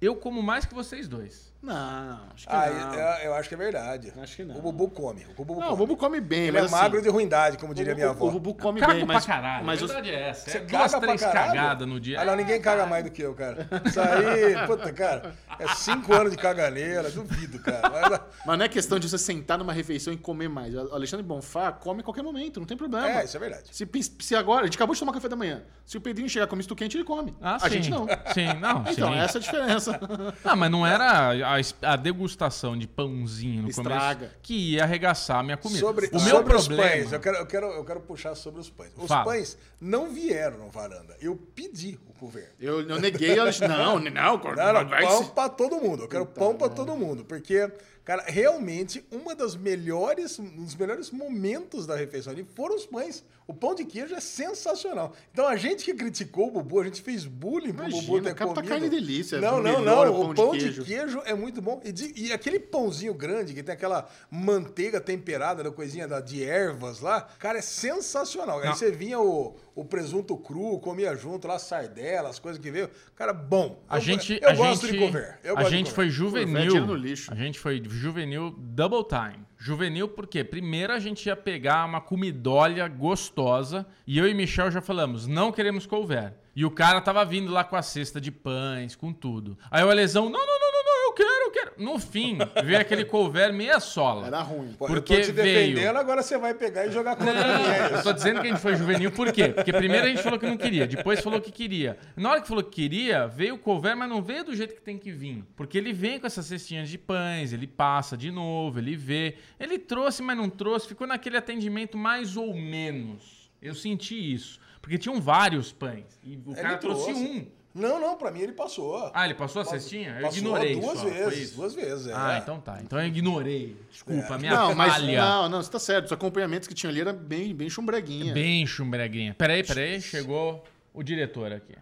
eu 0.00 0.16
como 0.16 0.42
mais 0.42 0.64
que 0.64 0.74
vocês 0.74 1.06
dois. 1.06 1.51
Não, 1.62 2.18
acho 2.34 2.48
que 2.48 2.52
Ah, 2.52 2.66
não. 2.70 2.94
eu, 2.94 3.00
eu 3.26 3.34
acho 3.34 3.48
que 3.48 3.54
é 3.54 3.58
verdade. 3.58 4.12
Acho 4.20 4.34
que 4.36 4.44
não. 4.44 4.56
O 4.56 4.60
Bubu 4.62 4.90
come. 4.90 5.24
O 5.30 5.44
Bubu 5.44 5.54
Não, 5.60 5.68
come. 5.68 5.72
o 5.72 5.76
Bubu 5.76 5.96
come 5.96 6.20
bem, 6.20 6.48
Ele 6.48 6.58
é 6.58 6.60
assim, 6.62 6.72
magro 6.74 7.00
de 7.00 7.08
ruindade, 7.08 7.56
como 7.56 7.72
diria 7.72 7.94
minha 7.94 8.10
avó. 8.10 8.26
o 8.26 8.30
Bubu 8.32 8.52
come 8.54 8.80
Cago 8.80 8.92
bem, 8.94 9.04
mas, 9.04 9.24
pra 9.24 9.34
caralho. 9.36 9.64
mas 9.64 9.80
a 9.80 9.84
os- 9.84 9.92
verdade 9.92 10.12
é 10.14 10.28
essa. 10.30 10.50
Você 10.50 10.58
é 10.58 10.60
duas, 10.62 10.92
caga 10.92 11.06
três 11.06 11.20
cagadas 11.22 11.86
no 11.86 12.00
dia. 12.00 12.20
Ah, 12.20 12.24
não, 12.24 12.34
ninguém 12.34 12.60
caga 12.60 12.84
mais 12.86 13.04
do 13.04 13.10
que 13.12 13.22
eu, 13.22 13.32
cara. 13.34 13.68
Isso 13.84 14.00
aí, 14.00 14.56
puta, 14.66 14.92
cara, 14.92 15.34
é 15.56 15.68
cinco 15.68 16.12
anos 16.12 16.32
de 16.32 16.36
caganeira, 16.38 17.08
duvido, 17.12 17.60
cara. 17.60 17.88
Mas, 17.88 18.20
Mas 18.44 18.58
não 18.58 18.64
é 18.64 18.68
questão 18.68 18.98
de 18.98 19.08
você 19.08 19.16
sentar 19.18 19.56
numa 19.56 19.72
refeição 19.72 20.12
e 20.12 20.16
comer 20.16 20.48
mais. 20.48 20.74
O 20.74 20.92
Alexandre 20.92 21.24
Bonfá 21.24 21.70
come 21.70 22.00
a 22.00 22.02
qualquer 22.04 22.22
momento, 22.24 22.58
não 22.58 22.66
tem 22.66 22.76
problema. 22.76 23.08
é, 23.08 23.24
isso 23.24 23.36
é 23.36 23.40
verdade. 23.40 23.64
Se, 23.70 23.88
se 24.18 24.34
agora, 24.34 24.62
a 24.62 24.64
gente 24.64 24.74
acabou 24.74 24.94
de 24.94 24.98
tomar 24.98 25.12
café 25.12 25.28
da 25.28 25.36
manhã. 25.36 25.62
Se 25.86 25.96
o 25.96 26.00
Pedrinho 26.00 26.28
chegar 26.28 26.46
com 26.48 26.56
misto 26.56 26.74
quente, 26.74 26.96
ele 26.96 27.04
come. 27.04 27.36
Ah, 27.40 27.54
a 27.56 27.60
sim. 27.60 27.70
gente 27.70 27.90
não. 27.90 28.06
Sim, 28.34 28.52
não, 28.60 28.84
Então, 28.90 29.12
sim. 29.12 29.18
essa 29.18 29.38
é 29.38 29.40
a 29.40 29.42
diferença. 29.42 30.00
Ah, 30.44 30.56
mas 30.56 30.68
não 30.70 30.84
era 30.84 31.51
a, 31.56 31.92
a 31.92 31.96
degustação 31.96 32.76
de 32.76 32.86
pãozinho 32.86 33.62
no 33.62 33.68
Estraga. 33.70 34.18
começo 34.20 34.36
que 34.42 34.72
ia 34.72 34.82
arregaçar 34.84 35.38
a 35.38 35.42
minha 35.42 35.56
comida. 35.56 35.80
Sobre, 35.80 36.06
o 36.08 36.20
meu 36.20 36.20
sobre 36.20 36.56
os 36.56 36.66
problema. 36.68 36.90
pães, 36.90 37.12
eu 37.12 37.20
quero, 37.20 37.36
eu, 37.38 37.46
quero, 37.46 37.66
eu 37.66 37.84
quero 37.84 38.00
puxar 38.00 38.34
sobre 38.34 38.60
os 38.60 38.70
pães. 38.70 38.92
Os 38.96 39.06
Fala. 39.08 39.24
pães 39.24 39.56
não 39.80 40.10
vieram 40.12 40.58
no 40.58 40.68
varanda. 40.70 41.16
Eu 41.20 41.36
pedi 41.36 41.98
o 42.08 42.12
couvert. 42.14 42.50
Eu, 42.60 42.80
eu 42.88 43.00
neguei, 43.00 43.38
Alexandre. 43.38 43.76
Não, 43.82 43.98
não, 43.98 44.38
Não, 44.38 44.72
não, 44.72 44.88
vai 44.88 45.02
pão 45.06 45.26
pra 45.28 45.48
todo 45.48 45.76
mundo. 45.80 46.04
Eu 46.04 46.08
quero 46.08 46.26
pão 46.26 46.54
pra 46.56 46.68
todo 46.68 46.94
mundo. 46.94 47.24
Porque, 47.24 47.70
cara, 48.04 48.22
realmente, 48.26 49.04
uma 49.10 49.34
das 49.34 49.56
melhores, 49.56 50.38
um 50.38 50.64
dos 50.64 50.74
melhores 50.74 51.10
momentos 51.10 51.86
da 51.86 51.96
refeição 51.96 52.32
ali 52.32 52.44
foram 52.54 52.76
os 52.76 52.86
pães. 52.86 53.24
O 53.46 53.52
pão 53.54 53.74
de 53.74 53.84
queijo 53.84 54.14
é 54.14 54.20
sensacional. 54.20 55.12
Então, 55.32 55.46
a 55.46 55.56
gente 55.56 55.84
que 55.84 55.94
criticou 55.94 56.48
o 56.48 56.50
Bubu, 56.52 56.80
a 56.80 56.84
gente 56.84 57.02
fez 57.02 57.24
bullying 57.24 57.72
pro 57.72 57.88
Imagina, 57.88 58.02
Bubu 58.12 58.22
ter 58.22 58.34
tá 58.34 58.46
comido. 58.46 58.68
carne 58.68 58.88
delícia, 58.88 59.40
Não, 59.40 59.60
não, 59.62 59.80
não. 59.82 60.12
o 60.14 60.20
O 60.30 60.34
pão 60.34 60.46
pão 60.46 60.52
de 60.52 60.58
de 60.58 60.64
queijo. 60.64 60.84
queijo 60.84 61.22
é 61.24 61.34
muito 61.34 61.60
bom. 61.60 61.80
E, 61.84 61.90
de- 61.92 62.12
e 62.16 62.32
aquele 62.32 62.58
pãozinho 62.60 63.12
grande 63.14 63.52
que 63.52 63.62
tem 63.62 63.74
aquela 63.74 64.08
manteiga 64.30 65.00
temperada 65.00 65.62
da 65.62 65.70
coisinha 65.70 66.06
da, 66.06 66.20
de 66.20 66.42
ervas 66.44 67.00
lá, 67.00 67.20
cara, 67.38 67.58
é 67.58 67.62
sensacional. 67.62 68.60
Aí 68.60 68.66
Não. 68.66 68.74
você 68.74 68.90
vinha 68.90 69.18
o, 69.20 69.56
o 69.74 69.84
presunto 69.84 70.36
cru, 70.36 70.78
comia 70.78 71.14
junto 71.16 71.46
lá, 71.48 71.58
sardela, 71.58 72.28
as 72.28 72.38
coisas 72.38 72.60
que 72.62 72.70
veio. 72.70 72.88
Cara, 73.16 73.32
bom. 73.32 73.82
A 73.88 73.96
Eu- 73.96 74.00
gente, 74.00 74.38
eu 74.40 74.48
a 74.50 74.54
gosto 74.54 74.86
gente, 74.86 74.98
de 74.98 75.04
cover. 75.06 75.38
Eu 75.44 75.58
a 75.58 75.64
gente 75.64 75.90
foi 75.92 76.08
juvenil. 76.08 76.46
dinheiro 76.68 76.86
no 76.86 76.94
lixo. 76.94 77.32
A 77.32 77.36
gente 77.36 77.58
foi 77.58 77.82
juvenil 77.84 78.50
double 78.58 79.04
time. 79.08 79.44
Juvenil 79.64 80.08
porque 80.08 80.42
primeiro 80.42 80.92
a 80.92 80.98
gente 80.98 81.24
ia 81.26 81.36
pegar 81.36 81.84
uma 81.84 82.00
comidolha 82.00 82.88
gostosa 82.88 83.86
e 84.04 84.18
eu 84.18 84.26
e 84.26 84.34
Michel 84.34 84.72
já 84.72 84.80
falamos, 84.80 85.28
não 85.28 85.52
queremos 85.52 85.86
couvert. 85.86 86.34
E 86.56 86.64
o 86.64 86.70
cara 86.70 87.00
tava 87.00 87.24
vindo 87.24 87.52
lá 87.52 87.62
com 87.62 87.76
a 87.76 87.82
cesta 87.82 88.20
de 88.20 88.32
pães, 88.32 88.96
com 88.96 89.12
tudo. 89.12 89.56
Aí 89.70 89.84
o 89.84 89.88
Alesão, 89.88 90.24
não, 90.28 90.44
não, 90.44 90.58
não, 90.58 90.71
eu 91.12 91.26
quero, 91.26 91.44
eu 91.46 91.50
quero. 91.50 91.72
No 91.78 91.98
fim, 91.98 92.38
veio 92.64 92.78
aquele 92.80 93.04
couvert 93.04 93.52
meia 93.52 93.78
sola. 93.80 94.26
Era 94.26 94.40
ruim. 94.40 94.72
Pô, 94.78 94.86
Porque 94.86 95.12
eu 95.12 95.20
tô 95.20 95.26
te 95.26 95.32
veio- 95.32 95.74
defendendo, 95.74 95.96
agora 95.96 96.22
você 96.22 96.38
vai 96.38 96.54
pegar 96.54 96.86
e 96.86 96.92
jogar 96.92 97.16
contra 97.16 97.34
mim. 97.58 97.64
é 97.64 97.98
Eu 97.98 98.02
tô 98.02 98.12
dizendo 98.12 98.40
que 98.40 98.46
a 98.46 98.50
gente 98.50 98.60
foi 98.60 98.76
juvenil 98.76 99.10
por 99.12 99.30
quê? 99.32 99.48
Porque 99.48 99.72
primeiro 99.72 100.06
a 100.06 100.08
gente 100.08 100.22
falou 100.22 100.38
que 100.38 100.46
não 100.46 100.56
queria, 100.56 100.86
depois 100.86 101.20
falou 101.20 101.40
que 101.40 101.50
queria. 101.52 101.98
Na 102.16 102.30
hora 102.30 102.40
que 102.40 102.48
falou 102.48 102.62
que 102.62 102.70
queria, 102.70 103.26
veio 103.26 103.54
o 103.54 103.58
couvert, 103.58 103.96
mas 103.96 104.08
não 104.08 104.22
veio 104.22 104.44
do 104.44 104.54
jeito 104.54 104.74
que 104.74 104.80
tem 104.82 104.96
que 104.98 105.10
vir. 105.10 105.44
Porque 105.56 105.76
ele 105.78 105.92
vem 105.92 106.18
com 106.18 106.26
essas 106.26 106.46
cestinhas 106.46 106.88
de 106.88 106.98
pães, 106.98 107.52
ele 107.52 107.66
passa 107.66 108.16
de 108.16 108.30
novo, 108.30 108.78
ele 108.78 108.96
vê. 108.96 109.36
Ele 109.58 109.78
trouxe, 109.78 110.22
mas 110.22 110.36
não 110.36 110.48
trouxe, 110.48 110.86
ficou 110.88 111.06
naquele 111.06 111.36
atendimento 111.36 111.96
mais 111.98 112.36
ou 112.36 112.54
menos. 112.54 113.50
Eu 113.60 113.74
senti 113.74 114.14
isso. 114.34 114.60
Porque 114.80 114.98
tinham 114.98 115.20
vários 115.20 115.70
pães. 115.70 116.04
E 116.24 116.36
o 116.44 116.54
cara 116.54 116.70
Ele 116.70 116.78
trouxe, 116.78 117.12
um. 117.12 117.46
Não, 117.74 117.98
não, 117.98 118.16
pra 118.16 118.30
mim 118.30 118.40
ele 118.40 118.52
passou. 118.52 119.10
Ah, 119.14 119.24
ele 119.24 119.34
passou 119.34 119.62
a 119.62 119.64
cestinha? 119.64 120.16
Eu 120.16 120.22
Passou 120.22 120.38
ignorei 120.38 120.78
duas 120.78 120.98
só, 120.98 121.04
vezes, 121.06 121.52
duas 121.56 121.74
vezes. 121.74 122.06
é. 122.08 122.12
Ah, 122.14 122.38
então 122.42 122.60
tá. 122.60 122.78
Então 122.82 123.00
eu 123.00 123.06
ignorei. 123.06 123.76
Desculpa, 123.90 124.36
minha 124.38 124.52
Não, 124.54 124.74
mas 124.74 124.92
falha. 124.94 125.18
não, 125.24 125.48
não, 125.48 125.62
você 125.62 125.70
tá 125.70 125.78
certo. 125.78 126.06
Os 126.06 126.12
acompanhamentos 126.12 126.68
que 126.68 126.74
tinha 126.74 126.90
ali 126.90 127.00
era 127.00 127.12
bem, 127.14 127.54
bem 127.54 127.70
chumbreguinha. 127.70 128.34
Bem 128.34 128.66
chumbreguinha. 128.66 129.34
Peraí, 129.38 129.64
peraí, 129.64 130.00
chegou 130.02 130.62
o 130.92 131.02
diretor 131.02 131.50
aqui. 131.52 131.74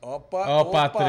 Opa, 0.00 0.44
Ó, 0.48 0.60
o 0.62 0.64
patrão! 0.66 1.06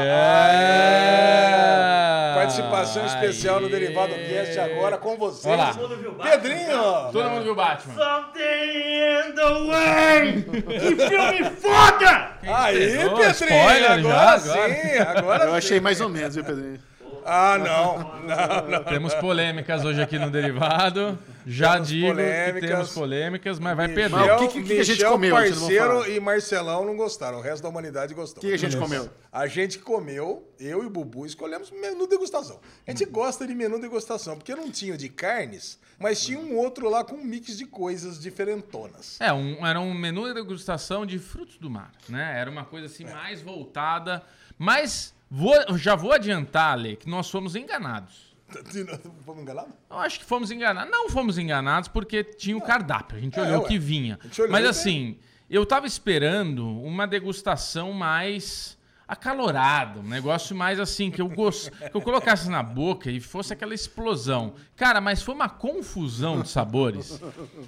Aê! 1.04 2.34
Participação 2.34 3.04
especial 3.06 3.60
no 3.60 3.66
Aê! 3.66 3.72
Derivado 3.72 4.14
Cast 4.14 4.58
agora 4.60 4.98
com 4.98 5.16
vocês. 5.16 5.46
Olha 5.46 5.56
lá. 5.56 5.74
Todo 5.74 5.88
mundo 5.88 5.96
viu 6.00 6.10
o 6.10 6.14
Batman? 6.14 6.30
Pedrinho! 6.30 6.82
Todo 7.12 7.30
mundo 7.30 7.42
viu 7.42 7.52
o 7.52 7.56
Batman? 7.56 7.94
Something 7.94 8.70
in 8.70 9.32
the 9.34 9.50
way! 9.70 10.42
Que 10.78 10.96
filme 11.08 11.44
foda! 11.60 12.30
Aí? 12.42 12.96
Pedrinho! 12.96 13.30
Spoiler 13.32 13.90
agora 13.92 14.38
já, 14.38 14.38
sim, 14.38 14.98
agora 14.98 15.44
Eu 15.44 15.50
sim. 15.50 15.56
achei 15.58 15.80
mais 15.80 16.00
ou 16.00 16.08
menos, 16.08 16.34
viu, 16.34 16.44
Pedrinho? 16.44 16.80
Ah, 17.24 17.58
não. 17.58 17.98
Não, 18.24 18.68
não. 18.70 18.84
Temos 18.84 19.14
polêmicas 19.14 19.84
hoje 19.84 20.00
aqui 20.02 20.18
no 20.18 20.30
Derivado. 20.30 21.18
Já 21.46 21.74
Temos 21.74 21.88
digo 21.88 22.06
polêmicas. 22.08 22.60
que 22.60 22.66
temos 22.66 22.92
polêmicas, 22.92 23.58
mas 23.58 23.76
vai 23.76 23.88
perder. 23.88 24.08
Mas 24.10 24.30
o 24.42 24.48
que- 24.48 24.48
que- 24.48 24.62
que 24.62 24.72
a 24.80 24.82
gente 24.84 24.96
Michel, 24.96 25.10
comeu, 25.12 25.34
parceiro 25.34 26.10
e 26.10 26.18
Marcelão 26.20 26.84
não 26.86 26.96
gostaram. 26.96 27.38
O 27.38 27.40
resto 27.42 27.62
da 27.62 27.68
humanidade 27.68 28.14
gostou. 28.14 28.42
O 28.42 28.46
que 28.46 28.52
a 28.52 28.56
gente 28.56 28.76
comeu? 28.76 29.10
A 29.30 29.46
gente 29.46 29.78
comeu, 29.78 30.48
eu 30.58 30.82
e 30.82 30.86
o 30.86 30.90
Bubu 30.90 31.26
escolhemos 31.26 31.70
menu 31.70 32.06
degustação. 32.06 32.60
A 32.86 32.90
gente 32.90 33.04
gosta 33.04 33.46
de 33.46 33.54
menu 33.54 33.78
degustação, 33.80 34.36
porque 34.36 34.54
não 34.54 34.70
tinha 34.70 34.96
de 34.96 35.08
carnes, 35.10 35.78
mas 35.98 36.24
tinha 36.24 36.38
um 36.38 36.56
outro 36.56 36.88
lá 36.88 37.04
com 37.04 37.14
um 37.16 37.24
mix 37.24 37.56
de 37.58 37.66
coisas 37.66 38.18
diferentonas. 38.18 39.18
É, 39.20 39.32
um- 39.32 39.66
era 39.66 39.80
um 39.80 39.92
menu 39.92 40.26
de 40.28 40.34
degustação 40.34 41.04
de 41.04 41.18
frutos 41.18 41.58
do 41.58 41.68
mar, 41.68 41.92
né? 42.08 42.38
Era 42.40 42.50
uma 42.50 42.64
coisa 42.64 42.86
É. 42.86 42.88
assim 42.88 43.04
mais 43.04 43.42
voltada. 43.42 44.22
Mas 44.58 45.13
vou- 45.30 45.76
já 45.78 45.94
vou 45.94 46.12
adiantar, 46.12 46.72
Ale, 46.72 46.96
que 46.96 47.08
nós 47.08 47.30
fomos 47.30 47.54
enganados. 47.56 48.34
Fomos 49.24 49.42
enganados? 49.42 49.72
Eu 49.90 49.98
acho 49.98 50.18
que 50.20 50.24
fomos 50.24 50.50
enganados. 50.50 50.90
Não 50.92 51.08
fomos 51.08 51.38
enganados 51.38 51.88
porque 51.88 52.22
tinha 52.22 52.56
o 52.56 52.60
cardápio. 52.60 53.16
A 53.16 53.20
gente 53.20 53.36
É, 53.38 53.42
olhou 53.42 53.62
o 53.62 53.66
que 53.66 53.78
vinha. 53.78 54.18
Olhou 54.38 54.50
Mas 54.50 54.64
assim, 54.66 55.18
eu 55.50 55.66
tava 55.66 55.86
esperando 55.88 56.64
uma 56.80 57.04
degustação 57.06 57.92
mais 57.92 58.78
acalorada, 59.08 60.00
um 60.00 60.08
negócio 60.08 60.54
mais 60.54 60.78
assim, 60.78 61.10
que 61.10 61.20
eu, 61.20 61.28
gost... 61.28 61.70
que 61.90 61.96
eu 61.96 62.00
colocasse 62.00 62.48
na 62.48 62.62
boca 62.62 63.10
e 63.10 63.18
fosse 63.18 63.52
aquela 63.52 63.74
explosão. 63.74 64.54
Cara, 64.76 65.00
mas 65.00 65.20
foi 65.22 65.34
uma 65.34 65.48
confusão 65.48 66.40
de 66.42 66.48
sabores. 66.48 67.20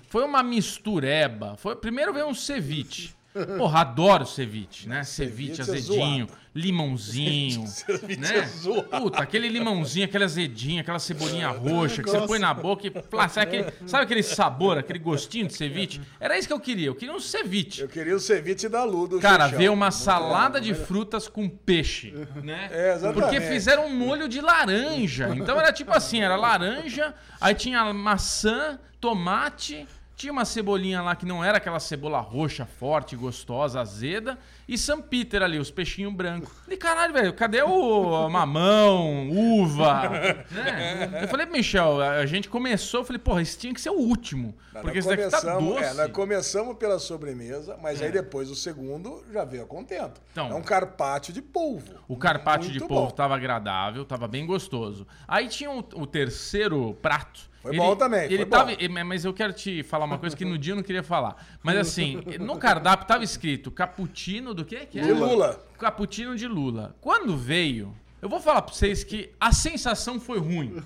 Foi 0.09 0.25
uma 0.25 0.43
mistureba. 0.43 1.57
Foi... 1.57 1.75
Primeiro 1.75 2.13
veio 2.13 2.27
um 2.29 2.35
ceviche. 2.35 3.16
Porra, 3.59 3.81
adoro 3.81 4.25
ceviche, 4.27 4.89
né? 4.89 5.05
Ceviche, 5.05 5.63
Ceviche 5.63 5.71
é 5.71 5.75
azedinho, 5.75 6.27
limãozinho, 6.55 7.67
Ceviche 7.69 8.21
né? 8.21 8.39
é. 8.39 8.99
Puta, 8.99 9.19
aquele 9.19 9.49
limãozinho, 9.49 10.07
aquele 10.07 10.25
azedinho, 10.25 10.81
aquela 10.81 10.99
cebolinha 10.99 11.49
roxa 11.53 12.03
que 12.03 12.09
você 12.09 12.27
põe 12.27 12.39
na 12.39 12.55
boca 12.55 12.87
e 12.87 12.91
flá, 13.11 13.29
sabe 13.29 13.47
aquele, 13.47 13.73
sabe 13.87 14.05
aquele 14.05 14.23
sabor, 14.23 14.79
aquele 14.79 14.99
gostinho 14.99 15.47
de 15.47 15.55
ceviche? 15.55 16.01
Era 16.19 16.39
isso 16.39 16.49
que 16.49 16.55
eu 16.55 16.61
queria, 16.61 16.87
eu 16.87 16.95
queria 16.95 17.15
um 17.15 17.21
ceviche. 17.21 17.83
Eu 17.83 17.89
queria 17.89 18.17
o 18.17 18.21
ceviche 18.21 18.69
da 18.69 18.85
Lu 18.85 19.07
do 19.07 19.21
Cara, 19.21 19.49
veio 19.49 19.73
uma 19.73 19.91
salada 19.91 20.61
de 20.61 20.73
frutas 20.75 21.29
com 21.29 21.49
peixe, 21.49 22.15
né? 22.43 22.69
É, 22.71 22.95
exatamente. 22.95 23.21
Porque 23.21 23.41
fizeram 23.41 23.87
um 23.87 23.95
molho 23.95 24.29
de 24.29 24.41
laranja. 24.41 25.35
Então 25.37 25.61
era 25.61 25.73
tipo 25.73 25.93
assim, 25.93 26.23
era 26.23 26.37
laranja, 26.37 27.15
aí 27.41 27.55
tinha 27.55 27.93
maçã, 27.93 28.79
tomate, 29.01 29.87
tinha 30.17 30.33
uma 30.33 30.47
cebolinha 30.47 31.03
lá 31.03 31.15
que 31.15 31.27
não 31.27 31.45
era 31.45 31.59
aquela 31.59 31.79
cebola 31.79 32.19
roxa, 32.21 32.65
forte, 32.65 33.15
gostosa, 33.15 33.81
azeda, 33.83 34.39
e 34.67 34.79
São 34.79 35.01
Peter 35.03 35.43
ali, 35.43 35.59
os 35.59 35.71
peixinhos 35.71 36.13
brancos. 36.15 36.49
Falei, 36.65 36.79
caralho, 36.79 37.13
velho, 37.13 37.33
cadê 37.35 37.61
o 37.63 38.27
mamão, 38.31 39.29
uva? 39.31 40.09
né? 40.51 41.21
Eu 41.23 41.29
falei, 41.29 41.45
Michel, 41.47 42.01
a 42.01 42.25
gente 42.25 42.49
começou, 42.49 43.01
eu 43.01 43.05
falei, 43.05 43.19
porra, 43.21 43.43
esse 43.43 43.59
tinha 43.59 43.75
que 43.75 43.81
ser 43.81 43.91
o 43.91 43.99
último. 43.99 44.55
Porque 44.81 44.99
esse 44.99 45.09
daqui 45.09 45.23
tá 45.29 45.41
começamos- 45.41 45.75
doce. 45.75 45.85
É, 45.85 45.95
nós 45.95 46.11
começamos 46.13 46.77
pela 46.77 46.99
sobremesa, 46.99 47.79
mas 47.83 48.01
É. 48.01 48.07
aí 48.07 48.13
depois 48.13 48.51
o 48.51 48.55
segundo 48.57 49.23
já 49.33 49.45
veio 49.45 49.65
a 49.65 49.67
contento. 49.67 50.21
Então. 50.33 50.49
é 50.51 50.55
um 50.55 50.63
carpaccio 50.63 51.33
de 51.33 51.43
polvo. 51.43 51.95
O 52.09 52.17
carpaccio 52.17 52.73
de 52.73 52.81
polvo 52.81 53.09
bom. 53.09 53.11
tava 53.11 53.35
agradável, 53.35 54.05
tava 54.05 54.27
bem 54.27 54.47
gostoso. 54.47 55.07
Aí 55.29 55.47
tinha 55.49 55.71
o, 55.71 55.79
o 55.95 56.07
terceiro 56.07 56.95
prato. 57.03 57.55
Foi 57.67 57.77
bom 57.77 57.97
também, 57.97 58.31
Ele 58.33 58.47
tava, 58.47 58.71
bom. 58.73 59.05
Mas 59.05 59.25
eu 59.25 59.33
quero 59.33 59.53
te 59.53 59.83
falar 59.83 60.05
uma 60.05 60.19
coisa 60.19 60.37
que 60.37 60.45
no 60.45 60.57
dia 60.59 60.73
eu 60.73 60.77
não 60.77 60.83
queria 60.83 61.03
falar. 61.03 61.37
Mas 61.63 61.77
assim, 61.89 62.21
no 62.41 62.57
cardápio 62.59 63.07
tava 63.07 63.25
escrito 63.25 63.71
cappuccino 63.71 64.55
do 64.55 64.65
que 64.65 64.87
De 64.87 64.99
era? 64.99 65.15
Lula. 65.15 65.61
Cappuccino 65.79 66.37
de 66.37 66.47
Lula. 66.47 66.95
Quando 67.01 67.37
veio, 67.37 67.95
eu 68.21 68.29
vou 68.29 68.41
falar 68.41 68.63
pra 68.63 68.75
vocês 68.75 69.05
que 69.05 69.31
a 69.39 69.53
sensação 69.53 70.19
foi 70.19 70.39
ruim. 70.39 70.83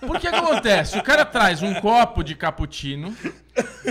Porque 0.00 0.28
que 0.30 0.36
acontece? 0.36 0.98
O 0.98 1.02
cara 1.02 1.24
traz 1.24 1.62
um 1.62 1.74
copo 1.80 2.22
de 2.22 2.34
cappuccino 2.34 3.16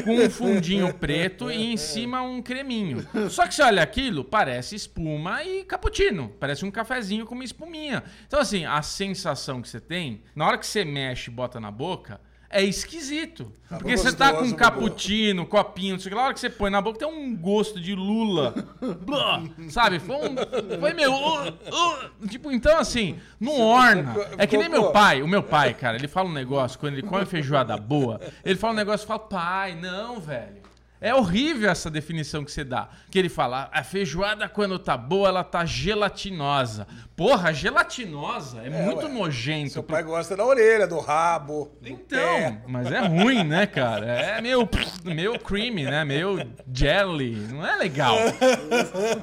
com 0.03 0.15
um 0.15 0.29
fundinho 0.29 0.93
preto 0.93 1.51
e 1.51 1.73
em 1.73 1.77
cima 1.77 2.21
um 2.21 2.41
creminho. 2.41 3.05
Só 3.29 3.47
que 3.47 3.55
você 3.55 3.63
olha 3.63 3.81
aquilo, 3.81 4.23
parece 4.23 4.75
espuma 4.75 5.43
e 5.43 5.63
cappuccino. 5.63 6.29
Parece 6.39 6.65
um 6.65 6.71
cafezinho 6.71 7.25
com 7.25 7.35
uma 7.35 7.43
espuminha. 7.43 8.03
Então, 8.27 8.39
assim, 8.39 8.65
a 8.65 8.81
sensação 8.81 9.61
que 9.61 9.69
você 9.69 9.79
tem, 9.79 10.23
na 10.35 10.45
hora 10.45 10.57
que 10.57 10.67
você 10.67 10.85
mexe 10.85 11.29
e 11.29 11.33
bota 11.33 11.59
na 11.59 11.71
boca, 11.71 12.21
é 12.49 12.63
esquisito. 12.63 13.51
Porque 13.67 13.97
você 13.97 14.13
tá 14.13 14.31
com 14.31 14.37
um 14.37 14.51
gostoso, 14.51 14.55
cappuccino, 14.55 15.45
copinho, 15.45 15.93
não 15.93 15.99
sei 15.99 16.07
o 16.07 16.09
que, 16.11 16.15
na 16.15 16.23
hora 16.23 16.33
que 16.33 16.39
você 16.39 16.49
põe 16.49 16.69
na 16.69 16.81
boca 16.81 16.99
tem 16.99 17.07
um 17.07 17.35
gosto 17.35 17.79
de 17.79 17.93
lula. 17.93 18.53
Blá, 19.05 19.43
Sabe? 19.69 19.99
Foi 19.99 20.15
um. 20.15 20.79
Foi 20.79 20.93
meu. 20.93 21.11
uh, 21.13 21.49
uh, 21.49 22.27
tipo, 22.27 22.51
então 22.51 22.77
assim, 22.77 23.19
não 23.39 23.59
orna. 23.59 24.15
É 24.37 24.47
que 24.47 24.57
nem 24.57 24.69
meu 24.69 24.91
pai, 24.91 25.21
o 25.21 25.27
meu 25.27 25.43
pai, 25.43 25.73
cara, 25.73 25.97
ele 25.97 26.07
fala 26.07 26.29
um 26.29 26.33
negócio, 26.33 26.79
quando 26.79 26.93
ele 26.93 27.03
come 27.03 27.25
feijoada 27.25 27.75
boa, 27.75 28.21
ele 28.45 28.55
fala 28.55 28.73
um 28.73 28.77
negócio 28.77 29.03
e 29.03 29.07
fala, 29.07 29.19
pai, 29.19 29.75
não, 29.75 30.19
velho. 30.19 30.66
É 30.99 31.13
horrível 31.13 31.69
essa 31.69 31.89
definição 31.91 32.43
que 32.43 32.51
você 32.51 32.63
dá. 32.63 32.89
Que 33.11 33.19
ele 33.19 33.29
fala, 33.29 33.69
a 33.71 33.83
feijoada 33.83 34.49
quando 34.49 34.79
tá 34.79 34.97
boa, 34.97 35.27
ela 35.29 35.43
tá 35.43 35.63
gelatinosa. 35.63 36.87
Porra, 37.15 37.53
gelatinosa 37.53 38.61
é, 38.63 38.69
muito 38.69 39.05
ué. 39.05 39.11
nojento. 39.11 39.73
Seu 39.73 39.83
pai 39.83 40.01
gosta 40.03 40.35
da 40.35 40.43
orelha, 40.45 40.87
do 40.87 40.99
rabo. 40.99 41.71
do 41.81 41.87
Então, 41.89 42.17
pé. 42.19 42.61
mas 42.67 42.91
é 42.91 42.99
ruim, 42.99 43.43
né, 43.43 43.67
cara? 43.67 44.05
É 44.07 44.41
meio, 44.41 44.67
meio 45.03 45.39
creamy, 45.39 45.83
né? 45.83 46.03
Meio 46.03 46.39
jelly. 46.73 47.35
Não 47.51 47.65
é 47.65 47.75
legal. 47.75 48.15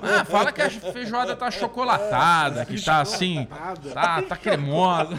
Ah, 0.02 0.24
fala 0.24 0.52
que 0.52 0.62
a 0.62 0.70
feijoada 0.70 1.34
tá 1.34 1.50
chocolatada, 1.50 2.64
que 2.64 2.80
tá 2.80 3.00
assim, 3.00 3.48
tá, 3.92 4.22
tá 4.22 4.36
cremosa. 4.36 5.16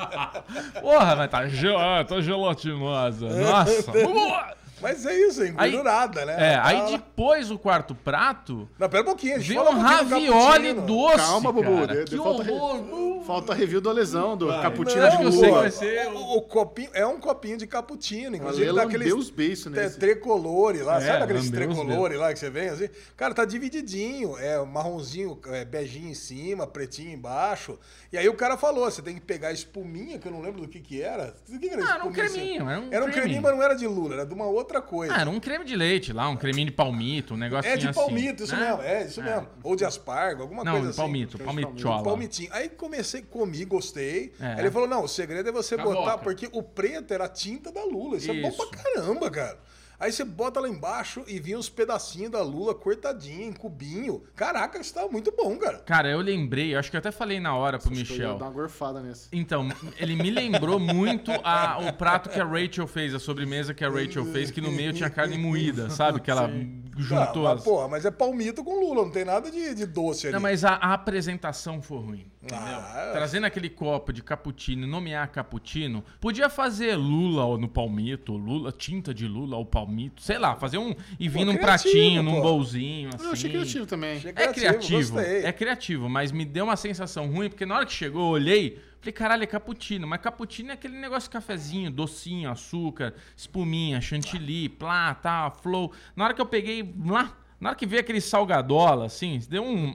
Porra, 0.80 1.16
mas 1.16 1.30
tá, 1.30 1.46
gel, 1.48 1.78
ah, 1.78 2.04
tá 2.04 2.20
gelatinosa. 2.20 3.28
Nossa. 3.28 3.92
Mas 4.80 5.04
é 5.06 5.14
isso, 5.14 5.42
é 5.42 5.48
engordurada, 5.48 6.24
né? 6.24 6.52
É, 6.52 6.60
aí 6.62 6.76
Fala. 6.78 6.90
depois 6.92 7.50
o 7.50 7.58
quarto 7.58 7.94
prato 7.94 8.68
Não, 8.78 8.88
pera 8.88 9.02
um 9.02 9.06
pouquinho. 9.06 9.34
eu 9.36 9.40
veio 9.40 9.60
um 9.62 9.64
do 9.74 9.80
ravioli 9.80 10.72
doce, 10.74 11.16
Calma, 11.16 11.52
Bubu, 11.52 11.80
cara. 11.86 11.86
de- 11.86 12.04
de 12.04 12.10
Que 12.16 12.16
falta 12.22 12.42
re- 12.42 12.50
horror. 12.52 13.24
Falta 13.24 13.54
review 13.54 13.80
do 13.80 13.92
lesão, 13.92 14.36
do 14.36 14.48
cappuccino 14.48 15.04
Acho 15.04 15.18
de 15.18 15.22
eu 15.24 15.30
Não, 15.30 15.38
sei 15.38 15.50
vai 15.50 15.70
ser 15.70 16.08
o, 16.08 16.16
o- 16.16 16.36
o 16.38 16.42
copinho 16.42 16.90
é 16.94 17.06
um 17.06 17.20
copinho 17.20 17.56
de 17.58 17.66
cappuccino, 17.66 18.36
inclusive 18.36 18.72
daqueles 18.72 19.08
lambeu 19.08 19.18
os 19.18 19.30
beiços 19.30 19.72
te- 19.72 19.78
nesse. 19.78 19.98
tricolore 19.98 20.78
lá, 20.82 20.96
É, 20.96 21.00
sabe 21.06 21.24
aqueles 21.24 21.44
lambeu 21.50 21.68
os 21.68 21.76
tricolore 21.76 22.16
lá 22.16 22.32
que 22.32 22.38
você 22.38 22.50
vem 22.50 22.68
assim? 22.70 22.88
Cara, 23.16 23.34
tá 23.34 23.44
divididinho, 23.44 24.36
é 24.38 24.58
marronzinho, 24.64 25.38
é, 25.48 25.64
beijinho 25.64 26.08
em 26.10 26.14
cima, 26.14 26.66
pretinho 26.66 27.12
embaixo. 27.12 27.78
E 28.12 28.18
aí 28.18 28.28
o 28.28 28.34
cara 28.34 28.56
falou, 28.56 28.90
você 28.90 29.02
tem 29.02 29.14
que 29.14 29.20
pegar 29.20 29.48
a 29.48 29.52
espuminha, 29.52 30.18
que 30.18 30.26
eu 30.26 30.32
não 30.32 30.40
lembro 30.40 30.62
do 30.62 30.68
que 30.68 30.80
que 30.80 31.00
era. 31.02 31.34
Do 31.48 31.58
que 31.58 31.68
que 31.68 31.74
era 31.74 31.82
Ah, 31.84 31.94
era 31.96 32.04
um 32.04 32.10
espuminha, 32.10 32.28
creminho, 32.30 32.68
assim? 32.68 32.88
era 32.90 33.04
um 33.04 33.08
um 33.08 33.12
creminho, 33.12 33.42
mas 33.42 33.52
não 33.52 33.62
era 33.62 33.74
de 33.74 33.86
lula, 33.86 34.14
era 34.14 34.26
de 34.26 34.32
uma 34.34 34.46
outra 34.46 34.69
coisa. 34.82 35.14
Ah, 35.14 35.22
era 35.22 35.30
um 35.30 35.40
creme 35.40 35.64
de 35.64 35.74
leite 35.74 36.12
lá, 36.12 36.28
um 36.28 36.36
creminho 36.36 36.66
de 36.66 36.72
palmito, 36.72 37.32
um 37.32 37.36
negocinho 37.38 37.72
É 37.72 37.76
de 37.78 37.88
assim, 37.88 37.98
palmito, 37.98 38.44
isso 38.44 38.54
né? 38.54 38.68
mesmo, 38.68 38.82
é, 38.82 39.06
isso 39.06 39.22
mesmo. 39.22 39.48
Ou 39.62 39.74
de 39.74 39.86
aspargo, 39.86 40.42
alguma 40.42 40.62
Não, 40.62 40.72
coisa 40.72 40.86
de 40.88 40.90
assim. 40.90 41.00
palmito, 41.00 41.38
palmitola. 41.38 42.02
Palmitinho. 42.02 42.50
Aí 42.52 42.68
comecei, 42.68 43.22
comi, 43.22 43.64
gostei. 43.64 44.34
É. 44.38 44.46
Aí 44.52 44.58
ele 44.60 44.70
falou: 44.70 44.86
não, 44.86 45.04
o 45.04 45.08
segredo 45.08 45.48
é 45.48 45.52
você 45.52 45.76
a 45.76 45.78
botar, 45.78 46.18
porque 46.18 46.46
o 46.52 46.62
preto 46.62 47.14
era 47.14 47.24
a 47.24 47.28
tinta 47.28 47.72
da 47.72 47.82
Lula. 47.84 48.18
Isso, 48.18 48.30
é 48.30 48.34
bom 48.42 48.48
Isso. 48.50 48.68
pra 48.68 48.78
caramba, 48.82 49.30
cara. 49.30 49.58
Aí 50.00 50.10
você 50.10 50.24
bota 50.24 50.58
lá 50.60 50.66
embaixo 50.68 51.22
e 51.28 51.38
vinha 51.38 51.58
os 51.58 51.68
pedacinhos 51.68 52.30
da 52.32 52.42
lula 52.42 52.74
cortadinha 52.74 53.44
em 53.46 53.52
cubinho. 53.52 54.22
Caraca, 54.34 54.80
isso 54.80 54.94
tava 54.94 55.08
muito 55.08 55.30
bom, 55.36 55.58
cara. 55.58 55.78
Cara, 55.80 56.08
eu 56.10 56.20
lembrei, 56.20 56.74
eu 56.74 56.78
acho 56.78 56.90
que 56.90 56.96
eu 56.96 57.00
até 57.00 57.10
falei 57.12 57.38
na 57.38 57.54
hora 57.54 57.78
pro 57.78 57.92
ia 57.92 57.98
Michel. 57.98 58.38
dar 58.38 58.46
uma 58.46 58.50
gorfada 58.50 59.00
nesse. 59.02 59.28
Então, 59.30 59.68
ele 59.98 60.16
me 60.16 60.30
lembrou 60.30 60.80
muito 60.80 61.30
a- 61.44 61.78
o 61.86 61.92
prato 61.92 62.30
que 62.30 62.40
a 62.40 62.44
Rachel 62.46 62.86
fez, 62.86 63.14
a 63.14 63.18
sobremesa 63.18 63.74
que 63.74 63.84
a 63.84 63.90
Rachel 63.90 64.24
fez, 64.24 64.50
que 64.50 64.60
no 64.62 64.72
meio 64.72 64.94
tinha 64.94 65.10
carne 65.10 65.36
moída, 65.36 65.90
sabe? 65.90 66.18
Que 66.20 66.30
ela 66.30 66.50
juntou 66.98 67.46
Ah, 67.46 67.50
as. 67.52 67.56
mas, 67.56 67.64
porra, 67.64 67.88
mas 67.88 68.04
é 68.04 68.10
palmito 68.10 68.62
com 68.64 68.78
lula, 68.80 69.02
não 69.04 69.10
tem 69.10 69.24
nada 69.24 69.50
de, 69.50 69.74
de 69.74 69.86
doce 69.86 70.26
ali. 70.26 70.34
Não, 70.34 70.40
mas 70.40 70.64
a, 70.64 70.70
a 70.74 70.92
apresentação 70.94 71.80
foi 71.82 71.98
ruim. 71.98 72.26
Entendeu? 72.42 72.58
Ah, 72.58 73.10
Trazendo 73.12 73.44
aquele 73.46 73.68
copo 73.68 74.12
de 74.12 74.22
cappuccino 74.22 74.84
e 74.84 74.90
nomear 74.90 75.28
cappuccino, 75.30 76.02
podia 76.20 76.48
fazer 76.48 76.96
lula 76.96 77.58
no 77.58 77.68
palmito, 77.68 78.32
lula, 78.36 78.72
tinta 78.72 79.12
de 79.12 79.26
lula 79.28 79.56
ou 79.56 79.64
palmito, 79.66 80.22
sei 80.22 80.38
lá, 80.38 80.56
fazer 80.56 80.78
um 80.78 80.94
e 81.18 81.28
vir 81.28 81.44
num 81.44 81.56
criativo, 81.56 81.92
pratinho, 81.92 82.22
num 82.22 82.36
pô. 82.36 82.42
bolzinho, 82.42 83.10
assim. 83.14 83.24
Eu 83.26 83.32
achei 83.32 83.50
criativo 83.50 83.86
também. 83.86 84.16
Achei 84.16 84.30
É 84.34 84.52
criativo, 84.52 85.14
gostei. 85.14 85.44
é 85.44 85.52
criativo, 85.52 86.08
mas 86.08 86.32
me 86.32 86.44
deu 86.44 86.64
uma 86.64 86.76
sensação 86.76 87.30
ruim, 87.30 87.48
porque 87.50 87.66
na 87.66 87.76
hora 87.76 87.86
que 87.86 87.92
chegou, 87.92 88.22
eu 88.22 88.28
olhei, 88.32 88.78
falei, 89.00 89.12
caralho, 89.12 89.42
é 89.42 89.46
cappuccino. 89.46 90.06
Mas 90.06 90.20
cappuccino 90.20 90.70
é 90.70 90.74
aquele 90.74 90.98
negócio 90.98 91.28
de 91.28 91.32
cafezinho, 91.32 91.90
docinho, 91.90 92.50
açúcar, 92.50 93.14
espuminha, 93.36 94.00
chantilly, 94.00 94.68
plá, 94.68 95.14
tá, 95.14 95.50
flow. 95.50 95.92
Na 96.14 96.24
hora 96.24 96.34
que 96.34 96.40
eu 96.40 96.46
peguei 96.46 96.94
lá, 97.06 97.36
na 97.60 97.70
hora 97.70 97.78
que 97.78 97.86
veio 97.86 98.00
aquele 98.00 98.20
salgadola, 98.20 99.06
assim, 99.06 99.40
deu 99.48 99.64
um. 99.64 99.94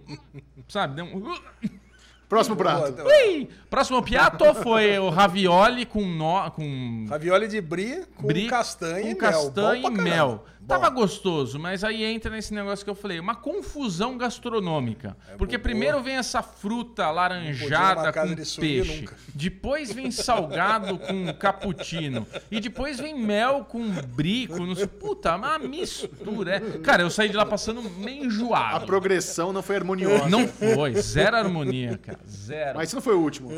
Sabe, 0.67 0.95
deu 0.95 1.05
um. 1.05 1.33
Próximo 2.27 2.55
prato. 2.55 3.03
Ui! 3.03 3.47
Próximo 3.69 4.01
piato 4.01 4.53
foi 4.55 4.97
o 4.97 5.09
ravioli 5.09 5.85
com, 5.85 6.03
no, 6.03 6.50
com 6.51 7.05
Ravioli 7.07 7.47
de 7.47 7.62
brie 7.62 8.03
com 8.15 8.25
brie, 8.25 8.47
castanha 8.47 9.03
com 9.03 9.09
e 9.09 9.13
mel. 9.13 9.19
castanha 9.19 9.88
e 9.88 9.91
mel. 9.91 10.45
Caramba. 10.67 10.86
Tava 10.86 10.89
Bom. 10.89 11.01
gostoso, 11.01 11.60
mas 11.60 11.84
aí 11.84 12.03
entra 12.03 12.31
nesse 12.31 12.53
negócio 12.53 12.84
que 12.84 12.89
eu 12.89 12.95
falei, 12.95 13.19
uma 13.19 13.36
confusão 13.36 14.17
gastronômica. 14.17 15.15
Porque 15.38 15.55
É 15.55 15.57
boa. 15.57 15.63
primeiro 15.63 16.01
vem 16.03 16.15
essa 16.15 16.41
fruta 16.41 17.10
laranjada 17.12 18.12
com 18.12 18.34
de 18.36 18.36
peixe. 18.60 19.01
nunca. 19.01 19.15
Depois 19.34 19.91
vem 19.93 20.12
salgado 20.12 20.98
com 20.98 21.34
cappuccino. 21.38 22.25
E 22.50 22.60
depois 22.60 23.00
vem 23.00 23.17
mel 23.17 23.65
com 23.65 23.88
brico. 24.15 24.65
Não 24.65 24.75
sei. 24.75 24.88
Puta, 24.88 25.36
uma 25.36 25.60
mistura. 25.60 26.55
É. 26.57 26.60
Cara, 26.79 27.03
eu 27.03 27.10
saí 27.10 27.29
de 27.29 27.36
lá 27.36 27.45
passando 27.45 27.81
meio 27.84 28.24
A 28.24 28.25
enjoado. 28.25 28.86
progressão 28.86 29.51
não 29.53 29.62
foi 29.62 29.75
harmoniosa. 29.75 30.29
Não 30.29 30.48
foi, 30.48 30.95
zero 30.95 31.38
harmonia, 31.38 31.98
cara. 31.98 32.19
Zero. 32.27 32.77
Mas 32.77 32.89
esse 32.89 32.95
não 32.95 33.01
foi 33.01 33.15
o 33.15 33.19
último. 33.22 33.50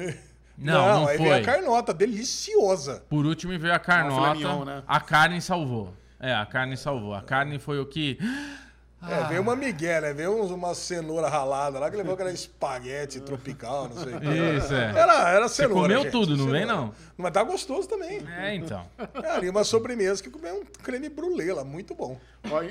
não, 0.57 1.01
não, 1.01 1.07
aí 1.07 1.17
foi. 1.17 1.27
veio 1.29 1.37
a 1.37 1.41
carnota, 1.45 1.93
deliciosa. 1.93 3.03
Por 3.09 3.25
último 3.25 3.57
veio 3.57 3.73
a 3.73 3.79
carnota. 3.79 4.15
filé 4.15 4.33
mignon, 4.35 4.65
né? 4.65 4.83
A 4.87 4.99
carne 4.99 5.41
salvou. 5.41 5.93
É, 6.19 6.33
a 6.33 6.45
carne 6.45 6.75
salvou. 6.75 7.13
A 7.13 7.21
carne 7.21 7.59
foi 7.59 7.79
o 7.79 7.86
que. 7.86 8.17
É, 9.07 9.27
veio 9.27 9.41
uma 9.43 9.55
migué, 9.55 10.01
né? 10.01 10.12
Veio 10.12 10.43
uma 10.45 10.74
cenoura 10.74 11.29
ralada 11.29 11.77
lá 11.77 11.91
que 11.91 11.95
levou 11.95 12.15
aquela 12.15 12.31
espaguete 12.31 13.19
tropical, 13.19 13.88
não 13.89 14.03
sei 14.03 14.15
o 14.15 14.19
que. 14.19 14.27
Isso, 14.57 14.74
é. 14.74 14.89
Era, 15.00 15.29
era 15.29 15.47
Você 15.47 15.63
cenoura. 15.63 15.81
comeu 15.83 16.01
gente, 16.01 16.12
tudo, 16.12 16.36
não 16.36 16.47
vem, 16.47 16.65
não? 16.65 16.91
Mas 17.15 17.31
tá 17.31 17.43
gostoso 17.43 17.88
também. 17.88 18.25
É, 18.27 18.55
então. 18.55 18.88
Cara, 19.21 19.45
e 19.45 19.50
uma 19.50 19.63
sobremesa 19.63 20.24
que 20.24 20.31
comeu 20.31 20.62
um 20.62 20.65
creme 20.81 21.09
brulee 21.09 21.51
lá, 21.51 21.63
muito 21.63 21.93
bom. 21.93 22.19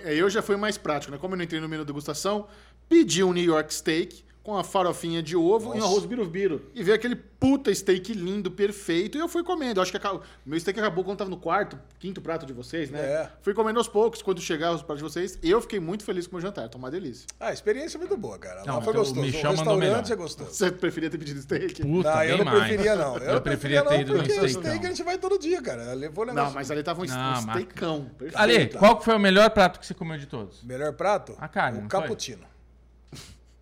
Eu 0.04 0.28
já 0.28 0.42
fui 0.42 0.56
mais 0.56 0.76
prático, 0.76 1.12
né? 1.12 1.18
Como 1.18 1.34
eu 1.34 1.38
não 1.38 1.44
entrei 1.44 1.60
no 1.60 1.68
menu 1.68 1.84
degustação, 1.84 2.48
pedi 2.88 3.22
um 3.22 3.32
New 3.32 3.44
York 3.44 3.72
Steak 3.72 4.25
com 4.46 4.56
a 4.56 4.62
farofinha 4.62 5.20
de 5.20 5.36
ovo 5.36 5.70
e 5.70 5.72
um 5.72 5.80
Nossa. 5.80 5.86
arroz 5.88 6.06
birubiru. 6.06 6.62
E 6.72 6.80
veio 6.80 6.94
aquele 6.94 7.16
puta 7.16 7.74
steak 7.74 8.12
lindo, 8.14 8.48
perfeito, 8.48 9.18
e 9.18 9.20
eu 9.20 9.26
fui 9.28 9.42
comendo. 9.42 9.80
Eu 9.80 9.82
acho 9.82 9.90
que 9.90 9.96
acabou- 9.96 10.22
meu 10.46 10.58
steak 10.58 10.78
acabou 10.78 11.02
quando 11.02 11.18
tava 11.18 11.28
no 11.28 11.36
quarto, 11.36 11.76
quinto 11.98 12.20
prato 12.22 12.46
de 12.46 12.52
vocês, 12.52 12.88
né? 12.88 13.00
É. 13.00 13.28
Fui 13.42 13.52
comendo 13.52 13.80
aos 13.80 13.88
poucos, 13.88 14.22
quando 14.22 14.40
chegar 14.40 14.72
os 14.72 14.82
pratos 14.82 15.02
de 15.02 15.10
vocês. 15.10 15.36
Eu 15.42 15.60
fiquei 15.60 15.80
muito 15.80 16.04
feliz 16.04 16.28
com 16.28 16.36
o 16.36 16.38
meu 16.38 16.42
jantar, 16.46 16.68
tá 16.68 16.78
uma 16.78 16.90
delícia. 16.92 17.26
Ah, 17.40 17.48
a 17.48 17.52
experiência 17.52 17.96
é 17.96 17.98
muito 17.98 18.16
boa, 18.16 18.38
cara. 18.38 18.60
Lá 18.60 18.66
Não, 18.66 18.74
foi 18.80 18.92
então 18.92 19.02
o 19.02 19.04
gostoso. 19.04 19.20
Michel 19.20 19.50
o 19.50 19.56
mandou 19.56 19.78
restaurante 19.78 20.12
é 20.12 20.16
gostoso. 20.16 20.50
Você 20.52 20.70
preferia 20.70 21.10
ter 21.10 21.18
pedido 21.18 21.42
steak? 21.42 21.82
Puta, 21.82 22.14
não, 22.14 22.22
eu 22.24 22.38
não 22.38 22.44
mais. 22.44 22.58
preferia, 22.68 22.94
não. 22.94 23.16
Eu, 23.18 23.40
preferia 23.40 23.82
ter 23.84 24.00
ido 24.00 24.12
no 24.12 24.18
porque 24.20 24.32
o 24.32 24.48
steak. 24.48 24.52
steak 24.66 24.86
a 24.86 24.88
gente 24.90 25.02
vai 25.02 25.18
todo 25.18 25.38
dia, 25.40 25.60
cara. 25.60 25.92
Levou 25.92 26.24
o 26.24 26.32
Não, 26.32 26.52
mas 26.52 26.70
ali 26.70 26.84
tava 26.84 27.02
um, 27.02 27.06
Não, 27.06 27.32
um 27.32 27.36
steakão. 27.42 28.04
Perfeito. 28.16 28.38
Ale, 28.40 28.66
qual 28.68 28.96
que 28.96 29.04
foi 29.04 29.16
o 29.16 29.18
melhor 29.20 29.50
prato 29.50 29.80
que 29.80 29.86
você 29.86 29.92
comeu 29.92 30.16
de 30.16 30.26
todos? 30.26 30.62
Melhor 30.62 30.92
prato? 30.92 31.34
A 31.38 31.48
carne, 31.48 31.80
O 31.80 31.82
não 31.82 31.90
foi? 31.90 32.00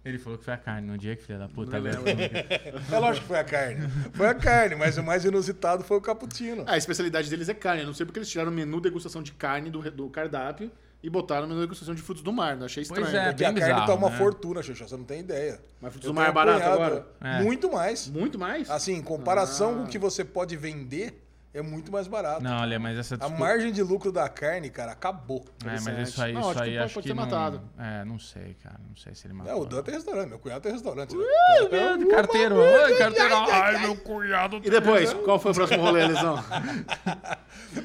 Ele 0.04 0.18
falou 0.18 0.38
que 0.38 0.44
foi 0.44 0.52
a 0.54 0.58
carne 0.58 0.86
no 0.86 0.98
dia 0.98 1.16
que 1.16 1.22
filha 1.24 1.38
da 1.38 1.48
puta. 1.48 1.80
Não 1.80 1.90
Ale. 1.90 2.10
É 2.92 2.98
lógico 2.98 3.22
que 3.22 3.28
foi 3.28 3.38
a 3.38 3.44
carne. 3.44 3.88
Foi 4.12 4.26
a 4.26 4.34
carne, 4.34 4.74
mas 4.76 4.98
o 4.98 5.02
mais 5.02 5.24
inusitado 5.24 5.82
foi 5.82 5.96
o 5.96 6.00
cappuccino. 6.00 6.62
A 6.66 6.76
especialidade 6.76 7.30
deles 7.30 7.48
é 7.48 7.54
carne. 7.54 7.82
Eu 7.82 7.86
não 7.86 7.94
sei 7.94 8.04
porque 8.04 8.18
eles 8.18 8.28
tiraram 8.28 8.50
o 8.50 8.54
menu 8.54 8.80
degustação 8.80 9.22
de 9.22 9.32
carne 9.32 9.70
do, 9.70 9.80
do 9.90 10.10
cardápio 10.10 10.70
e 11.02 11.08
botaram 11.08 11.46
o 11.46 11.48
menu 11.48 11.60
degustação 11.62 11.94
de 11.94 12.02
frutos 12.02 12.22
do 12.22 12.32
mar. 12.32 12.54
Né? 12.56 12.66
Achei 12.66 12.82
estranho. 12.82 13.02
Pois 13.02 13.14
é, 13.14 13.28
Porque 13.30 13.44
a 13.44 13.52
bem 13.52 13.60
carne 13.62 13.74
bizarro, 13.74 13.86
tá 13.86 13.94
uma 13.94 14.10
né? 14.10 14.18
fortuna, 14.18 14.62
Xuxa, 14.62 14.86
você 14.86 14.96
não 14.96 15.04
tem 15.04 15.20
ideia. 15.20 15.58
Mas 15.80 15.92
frutos 15.92 16.06
Eu 16.06 16.12
do 16.12 16.16
mar 16.16 16.28
é 16.28 16.32
barato 16.32 16.66
agora? 16.68 17.06
É. 17.22 17.42
Muito 17.42 17.72
mais. 17.72 18.06
Muito 18.08 18.38
mais? 18.38 18.68
Assim, 18.70 18.92
em 18.96 19.02
comparação 19.02 19.72
Ah. 19.72 19.76
com 19.76 19.82
o 19.84 19.86
que 19.88 19.98
você 19.98 20.22
pode 20.22 20.54
vender, 20.54 21.23
é 21.54 21.62
muito 21.62 21.90
mais 21.92 22.06
barato. 22.08 22.42
Não, 22.42 22.60
olha, 22.60 22.78
mas 22.78 22.98
essa 22.98 23.14
A 23.14 23.18
desculpa... 23.18 23.40
margem 23.44 23.72
de 23.72 23.82
lucro 23.82 24.10
da 24.10 24.28
carne, 24.28 24.68
cara, 24.70 24.92
acabou. 24.92 25.44
É, 25.64 25.80
mas 25.80 26.08
isso 26.08 26.20
aí, 26.22 26.32
Não, 26.32 26.40
isso 26.40 26.50
acho 26.50 26.58
que 26.58 26.64
aí 26.64 26.70
pode- 26.70 26.78
acho 26.78 26.94
pode 26.94 27.06
que 27.08 27.14
ter 27.14 27.16
não... 27.16 27.24
matado. 27.24 27.62
É, 27.78 28.04
não 28.04 28.18
sei, 28.18 28.56
cara. 28.62 28.80
Não 28.88 28.96
sei 28.96 29.14
se 29.14 29.26
ele 29.26 29.34
matou. 29.34 29.52
É, 29.52 29.56
o 29.56 29.64
Dan 29.64 29.82
tem 29.82 29.94
restaurante, 29.94 30.28
meu 30.28 30.38
cunhado 30.38 30.60
tem 30.62 30.72
restaurante. 30.72 31.14
Uh, 31.14 31.98
meu, 31.98 32.08
carteiro. 32.08 32.56
Ai, 32.60 32.94
carteiro. 32.96 33.34
Ai, 33.36 33.78
meu 33.80 33.96
cunhado. 33.96 34.56
E 34.64 34.68
depois, 34.68 35.12
qual 35.12 35.38
foi 35.38 35.52
o 35.52 35.54
próximo 35.54 35.82
rolê, 35.82 36.06
Lesão? 36.08 36.36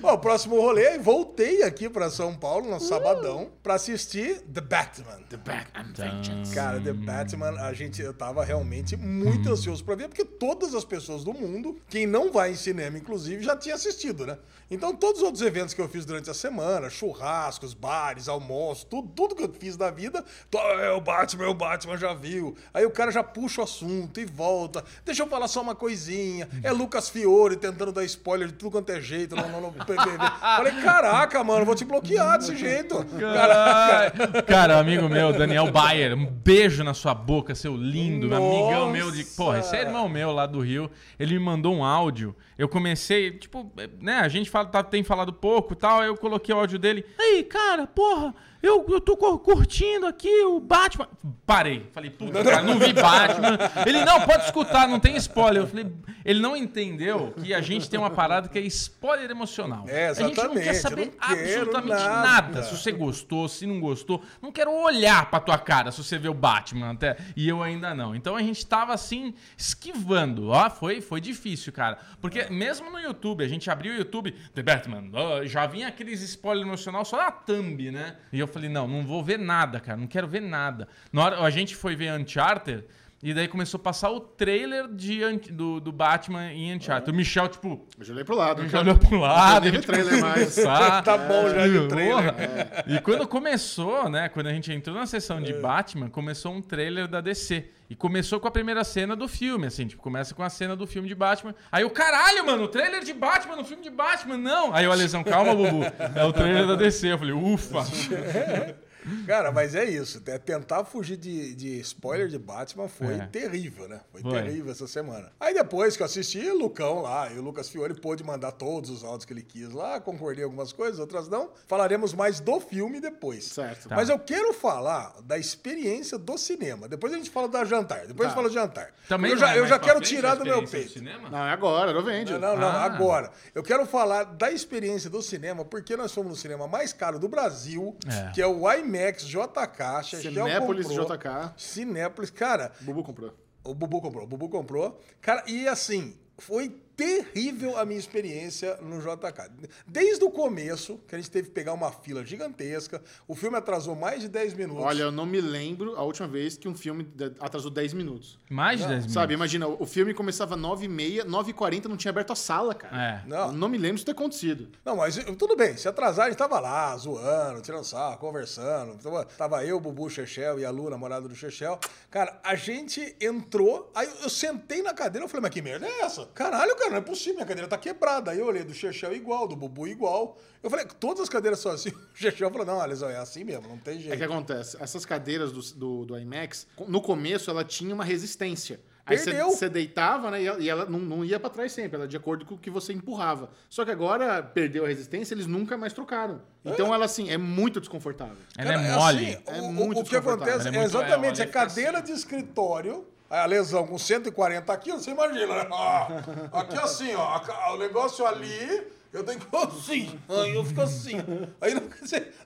Bom, 0.02 0.14
o 0.14 0.18
próximo 0.18 0.56
rolê, 0.60 0.98
voltei 0.98 1.64
aqui 1.64 1.90
pra 1.90 2.10
São 2.10 2.36
Paulo 2.36 2.70
no 2.70 2.80
sabadão 2.80 3.50
pra 3.62 3.76
assistir 3.76 4.40
The 4.42 4.62
Batman. 4.62 5.20
The 5.30 5.38
Back 5.38 5.68
and 5.76 5.94
Vengeance. 5.96 6.54
Cara, 6.56 6.80
The 6.80 6.94
Batman, 6.94 7.52
a 7.62 7.74
gente, 7.74 8.02
eu 8.02 8.14
tava 8.14 8.44
realmente 8.44 8.96
muito 8.96 9.50
ansioso 9.52 9.84
pra 9.84 9.96
ver, 9.96 10.08
porque 10.08 10.24
todas 10.26 10.74
as 10.74 10.86
pessoas 10.86 11.24
do 11.24 11.34
mundo, 11.34 11.78
quem 11.90 12.06
não 12.08 12.32
vai 12.32 12.52
em 12.52 12.56
cinema, 12.56 12.98
inclusive, 12.98 13.44
já 13.44 13.56
tinha 13.60 13.76
assistido, 13.76 14.26
né? 14.26 14.38
Então, 14.72 14.96
todos 14.96 15.22
os 15.22 15.26
outros 15.26 15.42
eventos 15.42 15.74
que 15.74 15.82
eu 15.82 15.90
fiz 15.90 16.06
durante 16.06 16.30
a 16.30 16.34
semana, 16.34 16.90
churrascos, 16.90 17.74
bares, 17.74 18.28
almoços, 18.28 18.84
tudo, 18.84 19.08
tudo 19.10 19.36
que 19.36 19.44
eu 19.44 19.52
fiz 19.52 19.76
da 19.76 19.90
vida, 19.90 20.24
tô, 20.50 20.60
é 20.60 20.92
o 20.92 21.02
Batman, 21.02 21.46
é 21.46 21.48
o 21.48 21.56
Batman, 21.56 21.98
já 21.98 22.14
viu. 22.14 22.56
Aí 22.72 22.86
o 22.86 22.92
cara 22.92 23.12
já 23.12 23.24
puxa 23.24 23.62
o 23.62 23.64
assunto 23.64 24.20
e 24.20 24.26
volta. 24.26 24.84
Deixa 25.04 25.24
eu 25.24 25.28
falar 25.28 25.48
só 25.48 25.62
uma 25.62 25.74
coisinha. 25.74 26.48
É 26.62 26.72
Lucas 26.72 27.10
Fiore 27.10 27.56
tentando 27.56 27.92
dar 27.92 28.04
spoiler 28.06 28.48
de 28.48 28.54
tudo 28.54 28.72
quanto 28.72 28.92
é 28.92 29.02
jeito 29.02 29.36
no, 29.36 29.48
no, 29.50 29.62
no 29.62 29.72
PPV. 29.72 30.18
Falei, 30.40 30.74
caraca, 30.84 31.44
mano, 31.44 31.66
vou 31.66 31.74
te 31.76 31.84
bloquear 31.84 32.38
desse 32.38 32.56
jeito. 32.56 33.04
Caraca. 33.20 34.44
Cara, 34.44 34.80
amigo 34.80 35.10
meu, 35.10 35.34
Daniel 35.34 35.72
Bayer, 35.72 36.16
um 36.16 36.26
beijo 36.26 36.84
na 36.84 36.94
sua 36.94 37.16
boca, 37.16 37.56
seu 37.56 37.76
lindo, 37.76 38.28
Nossa. 38.28 38.44
amigão 38.44 38.92
meu 38.92 39.10
de. 39.10 39.24
Porra, 39.24 39.60
esse 39.60 39.76
é 39.76 39.82
irmão 39.82 40.08
meu 40.08 40.32
lá 40.32 40.46
do 40.46 40.60
Rio. 40.60 40.92
Ele 41.20 41.40
me 41.40 41.44
mandou 41.44 41.74
um 41.74 41.84
áudio. 41.84 42.36
Eu 42.60 42.68
comecei, 42.68 43.32
tipo, 43.32 43.72
né? 44.02 44.16
A 44.20 44.28
gente 44.28 44.50
fala, 44.50 44.66
tá- 44.68 44.84
tem 44.84 45.02
falado 45.02 45.32
pouco 45.32 45.74
tal. 45.76 46.04
Eu 46.04 46.18
coloquei 46.18 46.54
o 46.54 46.58
áudio 46.60 46.78
dele. 46.78 47.06
Aí, 47.18 47.42
cara, 47.44 47.88
porra, 47.88 48.36
eu, 48.62 48.86
eu 48.90 49.00
tô 49.02 49.16
cur- 49.18 49.40
curtindo 49.40 50.06
aqui 50.06 50.44
o 50.46 50.60
Batman. 50.60 51.08
Parei. 51.46 51.88
Falei, 51.94 52.10
puta, 52.10 52.44
cara, 52.44 52.62
não 52.62 52.78
vi 52.78 52.94
Batman. 52.94 53.58
Ele, 53.86 54.04
não, 54.06 54.22
pode 54.22 54.46
escutar, 54.46 54.88
não 54.88 55.00
tem 55.00 55.16
spoiler. 55.16 55.64
Eu 55.64 55.68
falei, 55.68 55.92
ele 56.26 56.40
não 56.42 56.56
entendeu 56.56 57.34
que 57.42 57.54
a 57.54 57.62
gente 57.62 57.90
tem 57.90 58.00
uma 58.00 58.10
parada 58.10 58.48
que 58.50 58.60
é 58.60 58.62
spoiler 58.64 59.30
emocional. 59.32 59.86
É, 59.88 60.10
A 60.10 60.14
gente 60.14 60.36
não 60.38 60.54
quer 60.54 60.68
exatamente, 60.68 60.82
saber 60.82 61.06
não 61.06 61.14
absolutamente 61.44 62.04
nada. 62.04 62.22
nada. 62.52 62.64
Se 62.64 62.78
você 62.78 62.92
gostou, 62.92 63.48
se 63.48 63.66
não 63.66 63.80
gostou. 63.80 64.22
Não 64.42 64.52
quero 64.52 64.72
olhar 64.72 65.30
pra 65.30 65.40
tua 65.40 65.58
cara 65.58 65.92
se 65.92 66.04
você 66.04 66.18
vê 66.18 66.28
o 66.30 66.34
Batman 66.34 66.92
até. 66.92 67.18
E 67.36 67.48
eu 67.48 67.64
ainda 67.64 67.94
não. 67.96 68.14
Então 68.16 68.36
a 68.36 68.42
gente 68.44 68.66
tava 68.66 68.94
assim, 68.94 69.34
esquivando. 69.58 70.50
Ó, 70.50 70.70
foi, 70.70 71.00
foi 71.02 71.22
difícil, 71.22 71.72
cara. 71.72 71.98
Porque 72.20 72.50
mesmo 72.50 72.90
no 72.92 73.00
YouTube, 73.00 73.44
a 73.44 73.48
gente 73.48 73.70
abriu 73.70 73.94
o 73.94 73.98
YouTube, 73.98 74.32
The 74.54 74.62
Batman, 74.62 75.04
já 75.46 75.66
vinha 75.66 75.88
aqueles 75.88 76.22
spoilers 76.22 76.68
emocional 76.68 77.06
só 77.06 77.18
na 77.18 77.32
thumb, 77.32 77.92
né? 77.92 78.18
E 78.34 78.40
eu 78.40 78.48
falei, 78.50 78.70
não, 78.70 78.88
não 78.88 79.06
vou 79.06 79.24
ver 79.24 79.40
nada, 79.40 79.80
cara. 79.80 79.98
Não 79.98 80.08
quero 80.08 80.28
ver 80.28 80.42
nada. 80.42 80.88
Na 81.12 81.24
hora, 81.24 81.42
a 81.42 81.50
gente 81.50 81.76
foi 81.76 81.96
ver 81.96 82.12
Uncharted. 82.20 82.84
E 83.22 83.34
daí 83.34 83.50
começou 83.50 83.78
a 83.78 83.84
passar 83.84 84.10
o 84.12 84.22
trailer 84.22 84.88
de, 84.88 85.20
do, 85.52 85.82
do 85.82 85.92
Batman 85.92 86.54
em 86.54 86.74
Uncharted. 86.74 87.12
O 87.12 87.14
Michel, 87.14 87.50
tipo, 87.50 87.86
Eu 87.98 88.06
já 88.06 88.14
olhei 88.14 88.24
pro 88.24 88.36
lado. 88.36 88.68
já 88.70 88.80
olhou 88.80 88.96
pro 88.98 89.20
lado. 89.20 89.64
vi 89.64 89.70
a 89.70 89.72
gente 89.74 89.86
trailer 89.86 90.22
mais. 90.22 90.56
Tá 91.04 91.18
bom 91.18 91.50
já 91.50 91.68
de 91.68 91.88
trailer. 91.90 92.34
Porra. 92.34 92.84
E 92.88 93.00
quando 93.02 93.28
começou, 93.28 94.10
né? 94.10 94.30
Quando 94.30 94.48
a 94.48 94.54
gente 94.54 94.72
entrou 94.72 94.96
na 94.96 95.06
sessão 95.06 95.42
de 95.42 95.52
Batman, 95.54 96.10
começou 96.10 96.54
um 96.54 96.62
trailer 96.62 97.08
da 97.10 97.20
DC. 97.20 97.70
E 97.90 97.96
começou 97.96 98.40
com 98.40 98.48
a 98.48 98.52
primeira 98.52 98.84
cena 98.84 99.16
do 99.16 99.28
filme, 99.28 99.66
assim, 99.66 99.88
tipo, 99.88 100.02
começa 100.02 100.36
com 100.36 100.44
a 100.44 100.50
cena 100.50 100.76
do 100.76 100.86
filme 100.86 101.08
de 101.08 101.16
Batman. 101.16 101.56
Aí 101.72 101.84
o 101.84 101.90
caralho, 101.90 102.46
mano, 102.46 102.66
o 102.66 102.68
trailer 102.68 103.04
de 103.04 103.14
Batman 103.14 103.56
no 103.56 103.66
filme 103.66 103.82
de 103.82 103.90
Batman, 103.90 104.38
não. 104.38 104.74
Aí 104.74 104.88
o 104.88 104.92
Alesão, 104.92 105.24
calma, 105.24 105.56
Bubu. 105.56 105.82
É 106.16 106.24
o 106.24 106.32
trailer 106.32 106.68
da 106.68 106.76
DC. 106.76 107.12
Eu 107.12 107.18
falei, 107.18 107.34
ufa. 107.34 107.80
Cara, 109.26 109.52
mas 109.52 109.76
é 109.76 109.86
isso. 109.86 110.22
é 110.28 110.38
Tentar 110.38 110.84
fugir 110.86 111.18
de, 111.18 111.54
de 111.56 111.80
spoiler 111.80 112.28
de 112.28 112.38
Batman 112.38 112.88
foi 112.88 113.16
É. 113.16 113.28
terrível, 113.28 113.88
né? 113.88 114.02
Foi, 114.12 114.22
Foi. 114.22 114.32
terrível 114.32 114.72
essa 114.72 114.88
semana. 114.88 115.32
Aí 115.40 115.54
depois 115.54 115.96
que 115.98 116.02
eu 116.04 116.06
assisti, 116.06 116.40
o 116.50 116.58
Lucão 116.58 117.02
lá, 117.02 117.32
e 117.32 117.38
o 117.38 117.42
Lucas 117.42 117.70
Fiore 117.70 117.94
pôde 117.94 118.24
mandar 118.24 118.52
todos 118.54 118.90
os 118.90 119.04
áudios 119.04 119.26
que 119.26 119.34
ele 119.34 119.42
quis 119.44 119.70
lá, 119.72 120.00
concordei 120.00 120.42
em 120.42 120.46
algumas 120.46 120.72
coisas, 120.74 121.00
outras 121.00 121.28
não. 121.28 121.50
Falaremos 121.68 122.14
mais 122.14 122.40
do 122.40 122.60
filme 122.60 123.00
depois. 123.00 123.46
Certo. 123.46 123.90
Tá. 123.90 123.96
Mas 123.96 124.10
eu 124.10 124.20
quero 124.20 124.54
falar 124.54 125.14
da 125.24 125.38
experiência 125.38 126.18
do 126.18 126.38
cinema. 126.38 126.88
Depois 126.88 127.14
a 127.14 127.18
gente 127.18 127.30
fala 127.30 127.48
da 127.48 127.64
jantar. 127.66 128.06
Depois 128.08 128.28
a 128.28 128.30
gente 128.30 128.36
fala 128.36 128.50
de 128.50 128.56
jantar. 128.56 128.94
Também 129.08 129.32
eu 129.32 129.38
já, 129.38 129.56
eu 129.56 129.66
já 129.68 129.80
quero 129.80 130.00
tirar 130.02 130.36
do 130.36 130.44
meu 130.46 130.66
peito. 130.68 130.92
cinema? 130.94 131.30
Não, 131.30 131.40
é 131.46 131.52
agora, 131.52 131.94
não 131.94 132.04
vende. 132.04 132.32
Não, 132.34 132.40
não, 132.40 132.58
não, 132.58 132.68
Ah. 132.68 132.84
agora. 132.84 133.32
Eu 133.56 133.64
quero 133.64 133.86
falar 133.86 134.24
da 134.24 134.52
experiência 134.52 135.10
do 135.10 135.22
cinema, 135.22 135.64
porque 135.66 135.96
nós 135.98 136.14
fomos 136.14 136.30
no 136.32 136.36
cinema 136.36 136.68
mais 136.68 136.94
caro 136.94 137.18
do 137.20 137.28
Brasil, 137.28 137.96
É. 138.08 138.32
que 138.32 138.42
é 138.42 138.48
o 138.48 138.70
IMAX 138.72 138.89
JK. 138.98 140.04
Chechel 140.04 140.34
Cinépolis 140.34 140.88
comprou. 140.88 141.18
JK. 141.18 141.54
Cinépolis, 141.58 142.30
cara, 142.32 142.72
O 142.82 142.84
Bubu 142.86 143.04
comprou. 143.04 143.34
o 143.64 143.74
Bubu 143.74 144.02
comprou, 144.02 144.24
o 144.24 144.28
Bubu 144.28 144.50
comprou. 144.50 145.00
Cara, 145.22 145.44
e 145.48 145.68
assim, 145.68 146.16
foi 146.38 146.76
terrível 147.00 147.78
a 147.78 147.86
minha 147.86 147.98
experiência 147.98 148.78
no 148.82 149.00
JK. 149.00 149.70
Desde 149.88 150.22
o 150.26 150.30
começo, 150.30 151.00
que 151.08 151.16
a 151.16 151.18
gente 151.18 151.32
teve 151.32 151.48
que 151.48 151.54
pegar 151.54 151.72
uma 151.72 151.94
fila 151.94 152.26
gigantesca, 152.26 153.02
o 153.26 153.34
filme 153.34 153.56
atrasou 153.56 153.96
mais 153.96 154.20
de 154.20 154.28
10 154.28 154.54
minutos. 154.56 154.84
Olha, 154.84 155.04
eu 155.04 155.12
não 155.12 155.26
me 155.26 155.40
lembro 155.40 155.96
a 155.96 156.04
última 156.04 156.28
vez 156.28 156.58
que 156.58 156.68
um 156.68 156.76
filme 156.76 157.10
atrasou 157.40 157.72
10 157.72 157.94
minutos. 157.94 158.38
Mais 158.50 158.82
de 158.82 158.86
10 158.86 158.90
minutos. 158.98 159.14
Sabe, 159.14 159.34
imagina, 159.34 159.66
o 159.66 159.86
filme 159.86 160.14
começava 160.14 160.58
9h30, 160.58 161.24
9h40 161.24 161.86
não 161.86 161.96
tinha 161.96 162.10
aberto 162.10 162.34
a 162.34 162.36
sala, 162.36 162.76
cara. 162.76 163.02
É. 163.02 163.24
Não. 163.26 163.48
Eu 163.48 163.54
não 163.54 163.70
me 163.70 163.78
lembro 163.78 163.96
disso 163.96 164.06
ter 164.06 164.12
acontecido. 164.12 164.68
Não, 164.84 164.98
mas 164.98 165.18
eh, 165.18 165.24
tudo 165.38 165.56
bem, 165.56 165.78
se 165.78 165.88
atrasar, 165.88 166.26
a 166.26 166.30
gente 166.30 166.38
tava 166.38 166.60
lá, 166.60 166.98
zoando, 166.98 167.62
tirando 167.62 167.86
sarro, 167.86 168.18
conversando. 168.18 169.02
Tava, 169.02 169.24
tava 169.24 169.66
eu, 169.66 169.78
o 169.78 169.80
Bubu, 169.80 170.08
o 170.08 170.10
Chechel 170.10 170.60
e 170.60 170.66
a 170.66 170.70
Lu, 170.70 170.90
namorada 170.90 171.30
do 171.30 171.36
Chechel. 171.36 171.80
Cara, 172.12 172.38
a 172.44 172.56
gente 172.56 173.16
entrou, 173.22 173.90
aí 173.96 174.10
eu 174.22 174.30
sentei 174.30 174.82
na 174.82 174.94
cadeira, 174.94 175.24
eu 175.24 175.30
falei, 175.30 175.44
mas 175.44 175.52
que 175.52 175.62
merda 175.62 175.88
é 175.88 176.02
essa? 176.02 176.26
Caralho, 176.34 176.76
cara, 176.76 176.89
não 176.90 176.98
é 176.98 177.02
possível, 177.02 177.36
minha 177.36 177.46
cadeira 177.46 177.68
tá 177.68 177.78
quebrada. 177.78 178.32
Aí 178.32 178.40
eu 178.40 178.46
olhei 178.46 178.64
do 178.64 178.74
Chechel 178.74 179.14
igual, 179.16 179.48
do 179.48 179.56
Bubu 179.56 179.88
igual. 179.88 180.38
Eu 180.62 180.70
falei, 180.70 180.86
todas 181.00 181.22
as 181.24 181.30
cadeiras 181.30 181.60
são 181.60 181.72
assim. 181.72 181.90
O 182.14 182.18
Chechel 182.18 182.50
falou, 182.52 182.66
não, 182.66 182.82
Alisson, 182.82 183.10
é 183.10 183.18
assim 183.18 183.44
mesmo, 183.44 183.68
não 183.68 183.78
tem 183.78 183.96
É 183.96 183.98
que 183.98 184.04
jeito. 184.10 184.24
acontece, 184.24 184.78
essas 184.80 185.06
cadeiras 185.06 185.52
do, 185.52 185.62
do, 185.76 186.06
do 186.06 186.18
IMAX, 186.20 186.68
no 186.88 187.02
começo 187.02 187.50
ela 187.50 187.64
tinha 187.64 187.94
uma 187.96 188.04
resistência. 188.04 188.80
Aí 189.06 189.18
você- 189.18 189.32
Perdeu. 189.32 189.50
você 189.50 189.68
deitava, 189.68 190.30
né? 190.30 190.44
E 190.60 190.70
ela, 190.70 190.86
não, 190.86 191.00
não 191.00 191.26
ia 191.26 191.40
pra 191.40 191.50
trás 191.50 191.72
sempre, 191.72 191.96
ela 191.98 192.08
de 192.08 192.16
acordo 192.16 192.46
com 192.46 192.54
o 192.54 192.58
que 192.60 192.70
você 192.70 192.94
empurrava. 192.94 193.50
Só 193.68 193.84
que 193.84 193.90
agora 193.90 194.44
perdeu 194.44 194.86
a 194.86 194.88
resistência, 194.88 195.34
eles 195.34 195.48
nunca 195.48 195.76
mais 195.76 195.94
trocaram. 195.94 196.40
Então 196.64 196.94
ela, 196.94 197.06
assim, 197.06 197.28
é 197.32 197.36
muito 197.38 197.80
desconfortável. 197.80 198.38
Ela 198.56 198.74
Cara, 198.74 198.86
é 198.88 198.96
mole. 198.96 199.26
assim, 199.34 199.44
É 199.48 199.62
o- 199.62 199.72
muito 199.74 200.02
o 200.02 200.04
que 200.04 200.16
acontece 200.16 200.68
é 200.70 200.76
é, 200.78 200.84
exatamente 200.84 201.42
é, 201.42 201.48
cadeira 201.48 202.02
de 202.04 202.12
escritório. 202.12 203.08
A 203.30 203.46
lesão 203.46 203.86
com 203.86 203.98
140 203.98 204.76
quilos, 204.78 205.04
você 205.04 205.12
imagina, 205.12 205.64
né? 205.64 205.68
Ó, 205.70 206.08
aqui 206.52 206.78
assim, 206.80 207.14
ó, 207.14 207.40
o 207.74 207.78
negócio 207.78 208.26
ali, 208.26 208.88
eu 209.14 209.24
tenho 209.24 209.40
que 209.40 209.56
assim, 209.56 210.20
aí 210.28 210.56
eu 210.56 210.66
fico 210.66 210.82
assim. 210.82 211.18
Aí 211.62 211.76
não, 211.76 211.84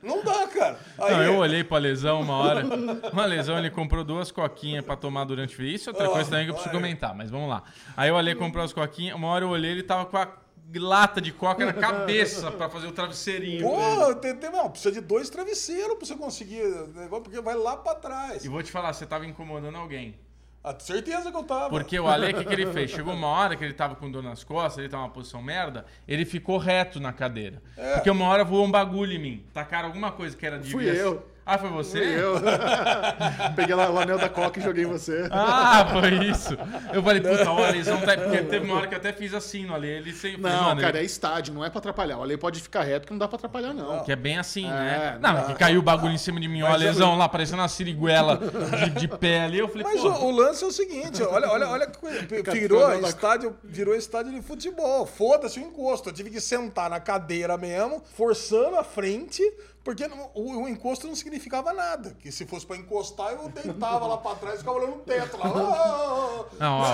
não 0.01 0.23
dá, 0.23 0.45
cara. 0.47 0.77
Aí, 0.97 1.11
Não, 1.11 1.23
eu 1.23 1.37
olhei 1.37 1.63
pra 1.63 1.77
lesão 1.77 2.19
uma 2.19 2.37
hora. 2.37 2.65
Uma 3.13 3.25
lesão, 3.25 3.57
ele 3.57 3.69
comprou 3.69 4.03
duas 4.03 4.29
coquinhas 4.29 4.83
pra 4.83 4.97
tomar 4.97 5.23
durante 5.23 5.57
o. 5.57 5.63
Isso 5.63 5.89
é 5.89 5.93
outra 5.93 6.09
Ó, 6.09 6.13
coisa 6.13 6.29
também 6.29 6.45
que 6.45 6.51
eu 6.51 6.55
preciso 6.55 6.75
comentar, 6.75 7.15
mas 7.15 7.29
vamos 7.29 7.49
lá. 7.49 7.63
Aí 7.95 8.09
eu 8.09 8.15
olhei, 8.15 8.35
comprou 8.35 8.63
as 8.63 8.73
coquinhas. 8.73 9.15
Uma 9.15 9.29
hora 9.29 9.45
eu 9.45 9.49
olhei, 9.49 9.71
ele 9.71 9.83
tava 9.83 10.05
com 10.05 10.17
a 10.17 10.27
lata 10.75 11.21
de 11.21 11.31
coca 11.31 11.65
na 11.65 11.73
cabeça 11.73 12.51
pra 12.51 12.69
fazer 12.69 12.87
o 12.87 12.91
travesseirinho. 12.91 13.67
Pô, 13.67 14.15
tem, 14.15 14.35
tem, 14.35 14.51
não, 14.51 14.69
precisa 14.69 14.91
de 14.91 15.01
dois 15.01 15.29
travesseiros 15.29 15.95
pra 15.95 16.05
você 16.05 16.15
conseguir 16.15 16.63
negócio, 16.95 17.23
porque 17.23 17.39
vai 17.41 17.55
lá 17.55 17.77
pra 17.77 17.95
trás. 17.95 18.43
E 18.43 18.49
vou 18.49 18.61
te 18.61 18.71
falar, 18.71 18.93
você 18.93 19.05
tava 19.05 19.25
incomodando 19.25 19.77
alguém. 19.77 20.15
Ah, 20.63 20.73
certeza 20.79 21.29
que 21.29 21.35
eu 21.35 21.43
tava. 21.43 21.69
Porque 21.69 21.99
o 21.99 22.07
Ale, 22.07 22.31
o 22.31 22.37
que, 22.37 22.45
que 22.45 22.53
ele 22.53 22.67
fez? 22.67 22.89
Chegou 22.89 23.13
uma 23.13 23.27
hora 23.27 23.55
que 23.55 23.63
ele 23.65 23.73
tava 23.73 23.95
com 23.95 24.09
dor 24.09 24.23
nas 24.23 24.45
costas, 24.45 24.77
ele 24.77 24.87
tava 24.87 25.03
numa 25.03 25.13
posição 25.13 25.41
merda, 25.41 25.85
ele 26.07 26.23
ficou 26.23 26.57
reto 26.57 27.01
na 27.01 27.11
cadeira. 27.11 27.61
Porque 27.95 28.09
uma 28.09 28.25
hora 28.27 28.45
voou 28.45 28.65
um 28.65 28.71
bagulho 28.71 29.11
em 29.11 29.19
mim. 29.19 29.45
Tacaram 29.53 29.87
alguma 29.87 30.11
coisa 30.11 30.37
que 30.37 30.45
era 30.45 30.57
de. 30.57 30.71
Fui 30.71 30.89
eu. 30.89 31.32
Ah, 31.45 31.57
foi 31.57 31.69
você? 31.69 31.99
Eu. 31.99 32.35
Peguei 33.55 33.75
lá 33.75 33.89
o 33.89 33.99
anel 33.99 34.17
da 34.17 34.29
coca 34.29 34.59
e 34.59 34.63
joguei 34.63 34.83
em 34.85 34.87
você. 34.87 35.27
Ah, 35.31 35.85
foi 35.91 36.13
isso. 36.25 36.57
Eu 36.93 37.03
falei, 37.03 37.21
puta, 37.21 37.51
o 37.51 37.63
Alisson 37.63 37.97
tá. 37.97 38.15
Porque 38.17 38.37
teve 38.43 38.65
uma 38.65 38.75
hora 38.77 38.87
que 38.87 38.93
eu 38.93 38.97
até 38.97 39.11
fiz 39.11 39.33
assim 39.33 39.65
no 39.65 39.73
Ale. 39.75 39.87
Ele 39.89 40.13
sempre. 40.13 40.41
Não, 40.41 40.63
mano, 40.63 40.79
cara, 40.81 40.97
ele- 40.97 41.03
é 41.03 41.05
estádio, 41.05 41.53
não 41.53 41.63
é 41.65 41.69
pra 41.69 41.79
atrapalhar. 41.79 42.17
O 42.17 42.23
Ale 42.23 42.37
pode 42.37 42.61
ficar 42.61 42.83
reto 42.83 43.05
que 43.07 43.11
não 43.11 43.19
dá 43.19 43.27
pra 43.27 43.35
atrapalhar, 43.37 43.73
não. 43.73 44.03
Que 44.03 44.11
é 44.11 44.15
bem 44.15 44.37
assim, 44.37 44.65
É, 44.65 44.69
né? 44.69 45.17
não 45.21 45.33
Não, 45.33 45.39
mas 45.39 45.47
que 45.47 45.55
caiu 45.55 45.79
o 45.79 45.83
bagulho 45.83 46.13
em 46.13 46.17
cima 46.17 46.39
de 46.39 46.47
mim, 46.47 46.61
o 46.63 46.67
é- 46.67 46.71
Alesão 46.71 47.17
lá, 47.17 47.27
parecendo 47.27 47.61
uma 47.61 47.67
siriguela 47.67 48.39
de, 48.85 49.01
de 49.01 49.07
pé 49.07 49.41
ali. 49.41 49.59
Eu 49.59 49.67
falei, 49.67 49.83
Mas 49.83 49.99
pô. 50.01 50.09
o, 50.09 50.25
o 50.27 50.31
lance 50.31 50.63
é 50.63 50.67
o 50.67 50.71
seguinte, 50.71 51.21
olha, 51.23 51.49
olha, 51.49 51.67
olha 51.67 51.87
que 51.87 51.97
coisa, 51.97 52.19
virou 52.51 52.93
estádio, 53.05 53.55
virou 53.63 53.95
estádio 53.95 54.31
de 54.31 54.41
futebol. 54.41 55.05
Foda-se 55.05 55.59
o 55.59 55.63
encosto. 55.63 56.09
Eu 56.09 56.13
tive 56.13 56.29
que 56.29 56.39
sentar 56.39 56.89
na 56.89 56.99
cadeira 56.99 57.57
mesmo, 57.57 58.01
forçando 58.15 58.77
a 58.77 58.83
frente, 58.83 59.41
porque 59.83 60.05
o, 60.33 60.61
o 60.63 60.67
encosto 60.69 61.07
não 61.07 61.15
significava 61.15 61.73
nada. 61.73 62.15
Que 62.19 62.31
se 62.31 62.45
fosse 62.45 62.65
pra 62.65 62.77
encostar, 62.77 63.31
eu 63.33 63.49
deitava 63.49 64.07
lá 64.07 64.17
pra 64.17 64.35
trás 64.35 64.55
e 64.55 64.57
ficava 64.59 64.77
olhando 64.77 64.95
no 64.97 65.01
teto 65.01 65.37
lá. 65.37 65.49
Não, 66.59 66.79
ó, 66.79 66.85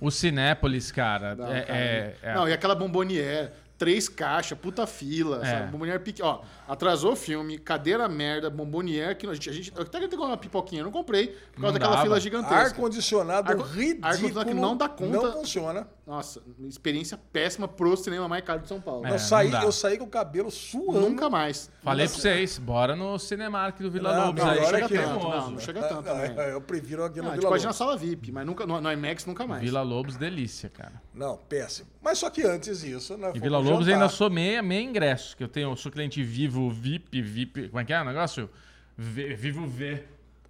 o 0.00 0.10
Cinépolis, 0.10 0.90
cara, 0.90 1.34
Não, 1.34 1.52
é, 1.52 1.60
cara, 1.62 1.78
é- 1.78 2.16
é- 2.22 2.34
Não, 2.34 2.48
e 2.48 2.52
aquela 2.52 2.74
bombonier, 2.74 3.52
três 3.84 4.08
caixas, 4.08 4.56
puta 4.58 4.86
fila, 4.86 5.40
É. 5.46 5.50
sabe? 5.50 5.72
Bombonier 5.72 6.00
pique. 6.00 6.22
Ó, 6.22 6.40
atrasou 6.66 7.12
o 7.12 7.16
filme, 7.16 7.58
cadeira 7.58 8.08
merda, 8.08 8.48
bombonier, 8.48 9.14
que 9.16 9.26
a 9.26 9.34
gente. 9.34 9.50
A 9.50 9.52
gente 9.52 9.72
eu 9.76 9.82
até 9.82 9.90
queria 9.98 10.08
ter 10.08 10.16
uma 10.16 10.36
pipoquinha, 10.38 10.80
eu 10.80 10.84
não 10.86 10.92
comprei, 10.92 11.28
por 11.28 11.60
causa 11.60 11.66
Não 11.66 11.72
daquela 11.74 11.90
dava. 11.92 12.02
fila 12.04 12.18
gigantesca. 12.20 12.56
Ar-condicionado 12.56 13.50
Ar- 13.52 13.58
ridículo. 13.58 14.06
ar-condicionado 14.06 14.48
que 14.48 14.54
não 14.54 14.74
dá 14.76 14.88
conta. 14.88 15.12
Não 15.12 15.32
funciona. 15.32 15.86
Nossa, 16.06 16.42
experiência 16.68 17.18
péssima 17.32 17.66
pro 17.66 17.96
cinema 17.96 18.28
mais 18.28 18.44
caro 18.44 18.60
de 18.60 18.68
São 18.68 18.78
Paulo. 18.80 19.06
É, 19.06 19.12
eu, 19.14 19.18
saí, 19.18 19.50
eu 19.52 19.72
saí 19.72 19.96
com 19.98 20.04
o 20.04 20.08
cabelo 20.08 20.50
suando. 20.50 21.00
Nunca 21.00 21.28
mais. 21.30 21.70
Falei 21.82 22.06
pra 22.06 22.16
vocês, 22.16 22.58
bora 22.58 22.94
no 22.96 23.18
Cinemark 23.18 23.78
do 23.80 23.90
Vila 23.90 24.14
Não, 24.14 24.26
Lobos 24.26 24.44
não, 24.44 24.50
aí. 24.50 24.64
chega 24.66 24.88
que- 24.88 24.94
tanto, 24.98 25.18
cremoso. 25.18 25.36
não, 25.38 25.50
não 25.52 25.58
chega 25.58 25.80
Ah, 25.80 25.88
tanto 25.88 26.08
não, 26.08 26.16
é, 26.18 26.52
eu 26.52 26.60
prefiro 26.60 27.04
aqui 27.04 27.18
no 27.18 27.24
Não, 27.24 27.30
Vila 27.32 27.48
pode 27.48 27.62
ir 27.62 27.64
na 27.64 27.68
Lobos. 27.70 27.76
sala 27.78 27.96
VIP, 27.96 28.32
mas 28.32 28.44
nunca, 28.46 28.66
no, 28.66 28.80
no 28.80 28.92
IMAX 28.92 29.24
nunca 29.26 29.46
mais. 29.46 29.62
Vila 29.62 29.80
Lobos, 29.82 30.16
delícia, 30.16 30.68
cara. 30.68 31.00
Não, 31.14 31.36
péssimo. 31.38 31.88
Mas 32.02 32.18
só 32.18 32.28
que 32.28 32.42
antes 32.42 32.80
disso, 32.82 33.16
nós 33.16 33.34
E 33.34 33.40
Vila 33.40 33.56
Lobos 33.58 33.73
jantar. 33.82 33.92
ainda 33.94 34.08
sou 34.08 34.30
meia, 34.30 34.62
meia 34.62 34.80
ingresso, 34.82 35.36
que 35.36 35.42
eu 35.44 35.48
tenho, 35.48 35.70
eu 35.70 35.76
sou 35.76 35.90
cliente 35.90 36.22
vivo, 36.22 36.70
VIP, 36.70 37.20
VIP. 37.22 37.68
Como 37.68 37.80
é 37.80 37.84
que 37.84 37.92
é 37.92 38.00
o 38.00 38.04
negócio? 38.04 38.48
V- 38.96 39.34
vivo 39.34 39.66
V. 39.66 40.02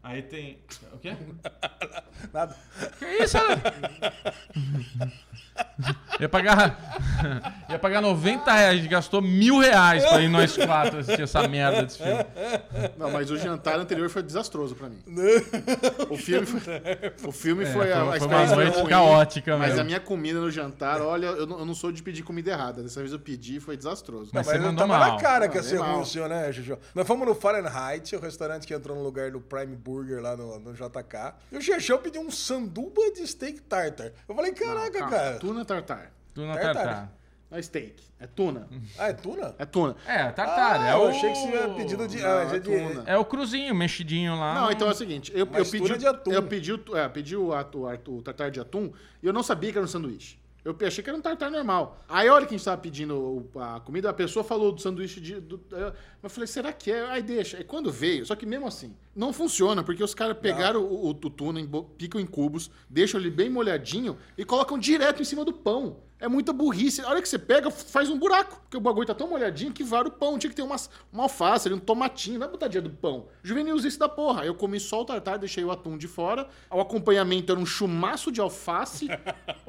Aí 0.05 0.21
tem. 0.21 0.59
O 0.93 0.99
quê? 0.99 1.17
Nada. 2.33 2.55
Que 2.99 3.25
isso? 3.25 3.39
Ia 6.21 6.29
pagar. 6.29 6.79
Ia 7.71 7.79
pagar 7.79 8.01
90 8.03 8.53
reais, 8.53 8.71
a 8.71 8.77
gente 8.77 8.89
gastou 8.89 9.23
mil 9.23 9.59
reais 9.59 10.05
pra 10.05 10.21
ir 10.21 10.29
nós 10.29 10.57
quatro 10.57 10.99
assistir 10.99 11.23
essa 11.23 11.49
merda 11.49 11.83
desse 11.83 11.99
filme. 11.99 12.25
Não, 12.99 13.11
mas 13.11 13.31
o 13.31 13.37
jantar 13.39 13.79
anterior 13.79 14.09
foi 14.11 14.23
desastroso 14.23 14.75
pra 14.75 14.89
mim. 14.89 15.03
O 16.11 16.17
filme 16.17 16.47
foi, 16.47 16.63
o 17.29 17.33
filme 17.33 17.67
foi, 17.67 17.93
a, 17.93 18.03
a 18.03 18.17
É, 18.17 18.19
foi, 18.19 18.29
uma 18.29 18.47
noite 18.47 18.79
ruim, 18.79 18.89
caótica 18.89 19.57
Mas 19.57 19.69
mesmo. 19.69 19.81
a 19.81 19.85
minha 19.85 20.01
comida 20.01 20.39
no 20.39 20.51
jantar, 20.51 21.01
olha, 21.01 21.27
eu 21.27 21.47
não, 21.47 21.59
eu 21.61 21.67
não 21.67 21.75
sou 21.75 21.91
de 21.91 22.03
pedir 22.03 22.23
comida 22.23 22.51
errada. 22.51 22.83
Dessa 22.83 23.01
vez 23.01 23.13
eu 23.13 23.19
pedi 23.19 23.57
e 23.57 23.61
foi 23.61 23.77
desastroso. 23.77 24.31
Mas 24.33 24.47
Não, 24.47 24.53
você 24.53 24.59
mas 24.59 24.67
mandou 24.69 24.87
tava 24.87 24.99
mal. 24.99 25.15
na 25.17 25.21
cara 25.23 25.49
que 25.49 25.57
ia 25.57 25.63
ser 25.63 25.79
ruim 25.79 26.01
o 26.01 26.05
senhor, 26.05 26.29
né, 26.29 26.53
Juju? 26.53 26.79
Nós 26.95 27.07
fomos 27.07 27.27
no 27.27 27.35
Fahrenheit, 27.35 28.15
o 28.15 28.21
restaurante 28.21 28.67
que 28.67 28.75
entrou 28.75 28.97
no 28.97 29.03
lugar 29.03 29.31
do 29.31 29.41
Prime 29.41 29.75
Burger 29.75 29.94
lá 30.21 30.37
no, 30.37 30.59
no 30.59 30.73
JK. 30.75 31.35
E 31.53 31.57
o 31.57 31.61
Xexão 31.63 31.99
pediu 31.99 32.21
um 32.21 32.31
sanduba 32.31 33.01
de 33.13 33.27
steak 33.27 33.61
tartar. 33.63 34.13
Eu 34.29 34.35
falei, 34.35 34.53
caraca, 34.53 34.91
Calma, 34.99 35.11
cara. 35.11 35.39
Tuna 35.39 35.65
tartar. 35.65 36.13
Tu 36.35 36.41
na 36.43 36.55
Tartar. 36.55 36.75
tartar. 36.75 37.13
Não 37.51 37.59
é 37.59 37.63
steak, 37.63 38.03
é 38.19 38.27
tuna. 38.27 38.69
Ah, 38.99 39.09
é 39.11 39.13
tuna? 39.13 39.55
É 39.59 39.65
tuna. 39.65 39.95
É, 40.07 40.31
tartar. 40.33 40.81
Ah, 40.81 40.89
é 40.89 40.95
eu 40.95 41.03
o... 41.03 41.09
achei 41.09 41.31
que 41.31 41.37
você 41.39 41.51
ia 41.53 41.69
pedido 41.75 42.09
de... 42.09 42.19
Não, 42.21 42.29
ah, 42.29 42.43
é 42.43 42.59
de- 42.59 42.61
tuna. 42.61 43.03
É 43.07 43.17
o 43.17 43.25
cruzinho, 43.25 43.73
mexidinho 43.75 44.37
lá. 44.37 44.55
Não, 44.55 44.73
então 44.73 44.89
é 44.89 44.91
o 44.91 44.95
seguinte, 44.95 45.31
eu, 45.33 45.41
eu 45.41 45.47
pedi, 45.47 45.79
tuna 45.79 45.99
de 45.99 46.07
atum. 46.07 46.33
eu 46.33 46.43
pedi, 46.43 46.73
o- 46.73 46.97
é, 46.97 47.09
pedi 47.09 47.37
o, 47.37 47.51
o, 47.53 48.11
o 48.17 48.23
tartar 48.23 48.51
de 48.51 48.59
atum 48.59 48.93
e 49.23 49.27
eu 49.27 49.33
não 49.33 49.43
sabia 49.43 49.71
que 49.71 49.79
era 49.79 49.85
um 49.85 49.89
sanduíche. 49.89 50.37
Eu 50.65 50.75
achei 50.87 51.05
que 51.05 51.11
era 51.11 51.19
um 51.19 51.21
tartar 51.21 51.51
normal. 51.51 52.03
Aí, 52.09 52.27
a 52.27 52.33
hora 52.35 52.47
que 52.47 52.55
a 52.55 52.57
gente 52.57 52.65
tava 52.65 52.81
pedindo 52.81 53.47
a 53.57 53.81
comida, 53.81 54.09
a 54.09 54.15
pessoa 54.15 54.43
falou 54.43 54.73
do 54.73 54.81
sanduíche 54.81 55.21
de. 55.21 55.39
do- 55.41 55.61
eu- 55.71 55.93
falei, 56.31 56.47
será 56.47 56.73
que 56.73 56.91
é? 56.91 57.05
Aí 57.11 57.23
deixa. 57.23 57.59
Aí 57.59 57.65
quando 57.65 57.93
veio, 57.93 58.25
só 58.25 58.35
que 58.35 58.47
mesmo 58.47 58.67
assim, 58.67 58.97
não 59.15 59.31
funciona, 59.33 59.83
porque 59.85 60.03
os 60.03 60.15
caras 60.15 60.39
pegaram 60.39 60.83
o, 60.83 61.07
o, 61.07 61.11
o 61.11 61.15
tuna, 61.15 61.61
picam 61.99 62.19
em 62.21 62.27
cubos, 62.27 62.71
deixam 62.89 63.21
ele 63.21 63.31
bem 63.31 63.51
molhadinho 63.51 64.17
e 64.39 64.45
colocam 64.45 64.79
direto 64.79 65.21
em 65.21 65.25
cima 65.25 65.45
do 65.45 65.53
pão. 65.53 65.99
É 66.25 66.29
muita 66.29 66.55
burrice. 66.55 67.03
A 67.03 67.11
hora 67.11 67.21
que 67.21 67.29
você 67.29 67.39
pega, 67.39 67.71
faz 67.71 68.09
um 68.09 68.19
buraco. 68.19 68.59
Porque 68.63 68.79
o 68.79 68.81
bagulho 68.81 69.07
tá 69.07 69.15
tão 69.15 69.29
molhadinho 69.29 69.71
que 69.71 69.85
vara 69.85 70.09
o 70.09 70.11
pão. 70.11 70.39
Tinha 70.39 70.49
que 70.49 70.57
ter 70.57 70.63
umas, 70.63 70.89
uma 71.13 71.25
alface 71.25 71.69
ali, 71.69 71.77
um 71.77 71.79
tomatinho. 71.79 72.39
Não 72.39 72.47
é 72.47 72.51
botar 72.51 72.67
dia 72.67 72.81
do 72.81 72.89
pão. 72.89 73.27
Juvenilzinho 73.43 73.89
isso 73.89 73.99
da 73.99 74.09
porra. 74.09 74.41
Aí 74.41 74.47
eu 74.47 74.55
comi 74.55 74.81
só 74.81 75.03
o 75.03 75.05
tartar, 75.05 75.37
deixei 75.37 75.63
o 75.63 75.71
atum 75.71 75.99
de 75.99 76.09
fora. 76.09 76.49
O 76.71 76.81
acompanhamento 76.81 77.53
era 77.53 77.61
um 77.61 77.67
chumaço 77.67 78.33
de 78.33 78.41
alface. 78.41 79.09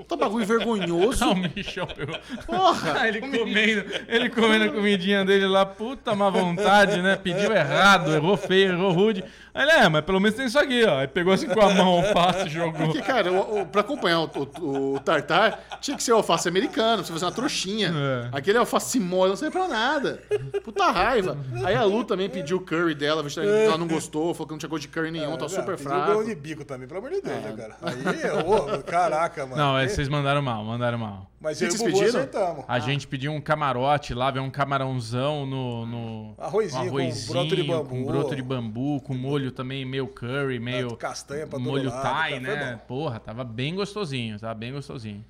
Tá 0.07 0.15
bagulho 0.15 0.45
vergonhoso. 0.45 1.25
Não, 1.25 1.31
o 1.31 1.35
Michel 1.35 1.87
pegou. 1.87 2.15
Porra! 2.45 3.07
ele 3.07 3.19
comendo, 3.21 3.85
ele 4.07 4.29
comendo 4.29 4.65
a 4.65 4.69
comidinha 4.69 5.25
dele 5.25 5.47
lá, 5.47 5.65
puta 5.65 6.13
má 6.13 6.29
vontade, 6.29 7.01
né? 7.01 7.15
Pediu 7.15 7.51
errado, 7.51 8.13
errou 8.13 8.37
feio, 8.37 8.73
errou 8.73 8.91
rude. 8.91 9.23
Aí 9.53 9.63
ele, 9.63 9.71
é, 9.71 9.89
mas 9.89 10.03
pelo 10.03 10.19
menos 10.19 10.35
tem 10.35 10.45
isso 10.45 10.59
aqui, 10.59 10.83
ó. 10.83 10.99
Aí 10.99 11.07
pegou 11.07 11.33
assim 11.33 11.47
com 11.47 11.61
a 11.61 11.73
mão, 11.73 11.87
alface, 11.87 12.49
jogou. 12.49 12.87
Porque, 12.87 13.01
cara, 13.01 13.31
o, 13.31 13.61
o, 13.61 13.65
pra 13.65 13.81
acompanhar 13.81 14.19
o, 14.19 14.29
o, 14.59 14.95
o 14.95 14.99
tartar, 14.99 15.79
tinha 15.81 15.95
que 15.95 16.03
ser 16.03 16.11
o 16.11 16.17
alface 16.17 16.44
americano, 16.49 16.97
pra 16.97 17.03
você 17.05 17.13
fazer 17.13 17.25
uma 17.25 17.31
trouxinha. 17.31 17.93
É. 17.95 18.29
Aquele 18.37 18.57
alface 18.57 18.99
mole 18.99 19.29
não 19.29 19.35
serve 19.35 19.57
pra 19.57 19.67
nada. 19.67 20.21
Puta 20.63 20.91
raiva. 20.91 21.37
Aí 21.63 21.75
a 21.75 21.83
Lu 21.83 22.03
também 22.03 22.29
pediu 22.29 22.57
o 22.57 22.61
curry 22.61 22.95
dela, 22.95 23.23
viu, 23.23 23.43
ela 23.43 23.77
não 23.77 23.87
gostou, 23.87 24.33
falou 24.33 24.47
que 24.47 24.53
não 24.53 24.57
tinha 24.59 24.69
gosto 24.69 24.81
de 24.83 24.87
curry 24.89 25.11
nenhum, 25.11 25.37
tá 25.37 25.45
É, 25.45 25.49
super 25.49 25.75
pediu 25.77 25.89
fraco. 25.91 26.11
grão 26.11 26.23
de 26.23 26.35
bico 26.35 26.65
também, 26.65 26.87
pelo 26.87 26.99
amor 26.99 27.11
de 27.11 27.21
Deus, 27.21 27.41
né, 27.41 27.53
cara? 27.57 27.75
Aí, 27.81 28.31
ô, 28.43 28.81
caraca, 28.83 29.45
mano. 29.45 29.57
Não, 29.57 29.77
é, 29.77 29.87
vocês 29.87 30.07
mandaram 30.07 30.41
mal, 30.41 30.63
mandaram 30.63 30.97
mal. 30.97 31.29
Mas 31.39 31.59
que 31.59 31.65
eu 31.65 31.67
e 31.67 31.69
o 31.69 31.77
vocês 31.77 31.91
pediram? 31.93 32.19
acertamos. 32.21 32.65
A 32.67 32.79
gente 32.79 33.07
pediu 33.07 33.31
um 33.31 33.39
camarote 33.39 34.13
lá, 34.15 34.31
veio 34.31 34.43
um 34.43 34.49
camarãozão 34.49 35.45
no. 35.45 35.85
no 35.85 36.33
Arrozinho 36.39 36.89
com 36.91 36.97
arrozinho, 36.97 37.27
broto 37.27 37.55
de 37.55 37.63
bambu. 37.63 37.89
Com 37.89 38.03
broto 38.05 38.35
de 38.35 38.41
bambu, 38.41 39.01
com 39.01 39.13
molho 39.13 39.51
também 39.51 39.85
meio 39.85 40.07
curry, 40.07 40.59
meio. 40.59 40.95
castanha 40.97 41.45
pra 41.45 41.59
todo 41.59 41.61
molho 41.69 41.89
lado, 41.89 42.01
thai, 42.01 42.39
tá, 42.39 42.45
foi 42.47 42.55
né? 42.55 42.79
Porra, 42.87 43.19
tava 43.19 43.43
bem 43.43 43.75
gostosinho, 43.75 44.39
tava 44.39 44.55
bem 44.55 44.73
gostosinho. 44.73 45.23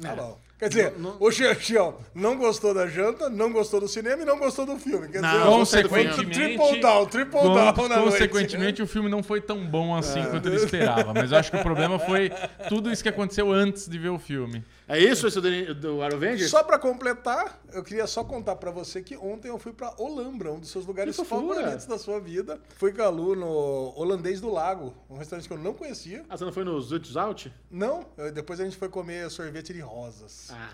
Tá 0.00 0.14
bom. 0.14 0.38
Quer 0.58 0.70
dizer, 0.70 0.94
o 1.20 1.30
Xerxião 1.30 1.96
não 2.14 2.36
gostou 2.38 2.72
da 2.72 2.86
janta, 2.86 3.28
não 3.28 3.52
gostou 3.52 3.78
do 3.78 3.86
cinema 3.86 4.22
e 4.22 4.24
não 4.24 4.38
gostou 4.38 4.64
do 4.64 4.78
filme. 4.78 5.06
Quer 5.08 5.20
Não, 5.20 5.60
dizer, 5.60 5.80
não 5.82 5.88
foi 5.88 6.08
filme. 6.08 6.32
triple 6.34 6.80
down, 6.80 7.06
triple 7.06 7.32
Con- 7.40 7.54
down 7.54 7.88
na 7.88 7.96
noite. 7.96 8.04
consequentemente, 8.12 8.82
o 8.82 8.86
filme 8.86 9.10
não 9.10 9.22
foi 9.22 9.40
tão 9.42 9.66
bom 9.66 9.94
assim 9.94 10.20
É. 10.20 10.26
quanto 10.26 10.46
ele 10.48 10.56
esperava. 10.56 11.12
Mas 11.12 11.30
eu 11.30 11.36
acho 11.36 11.50
que 11.50 11.58
o 11.58 11.62
problema 11.62 11.98
foi 11.98 12.32
tudo 12.70 12.90
isso 12.90 13.02
que 13.02 13.08
aconteceu 13.10 13.52
antes 13.52 13.86
de 13.86 13.98
ver 13.98 14.08
o 14.08 14.18
filme. 14.18 14.64
É 14.88 14.98
isso 15.00 15.26
esse 15.26 15.40
do, 15.40 15.74
do 15.74 16.04
Iron 16.04 16.16
Avengers? 16.16 16.48
Só 16.50 16.62
pra 16.62 16.78
completar, 16.78 17.60
eu 17.72 17.82
queria 17.82 18.06
só 18.06 18.22
contar 18.22 18.54
pra 18.56 18.70
você 18.70 19.02
que 19.02 19.16
ontem 19.16 19.48
eu 19.48 19.58
fui 19.58 19.72
pra 19.72 19.92
Olambra, 19.98 20.52
um 20.52 20.60
dos 20.60 20.70
seus 20.70 20.86
lugares 20.86 21.16
favoritos 21.24 21.86
da 21.86 21.98
sua 21.98 22.20
vida. 22.20 22.60
Fui 22.76 22.92
com 22.92 23.02
a 23.02 23.08
Lu 23.08 23.34
no 23.34 23.92
Holandês 23.96 24.40
do 24.40 24.48
Lago, 24.50 24.94
um 25.10 25.16
restaurante 25.16 25.48
que 25.48 25.52
eu 25.52 25.58
não 25.58 25.74
conhecia. 25.74 26.24
Ah, 26.28 26.36
você 26.36 26.44
não 26.44 26.52
foi 26.52 26.62
no 26.64 26.80
Zuts 26.80 27.16
Out? 27.16 27.52
Não, 27.70 28.06
eu- 28.16 28.30
depois 28.32 28.60
a 28.60 28.64
gente 28.64 28.76
foi 28.76 28.88
comer 28.88 29.28
sorvete 29.30 29.72
de 29.72 29.80
rosas. 29.80 30.50
Ah. 30.52 30.70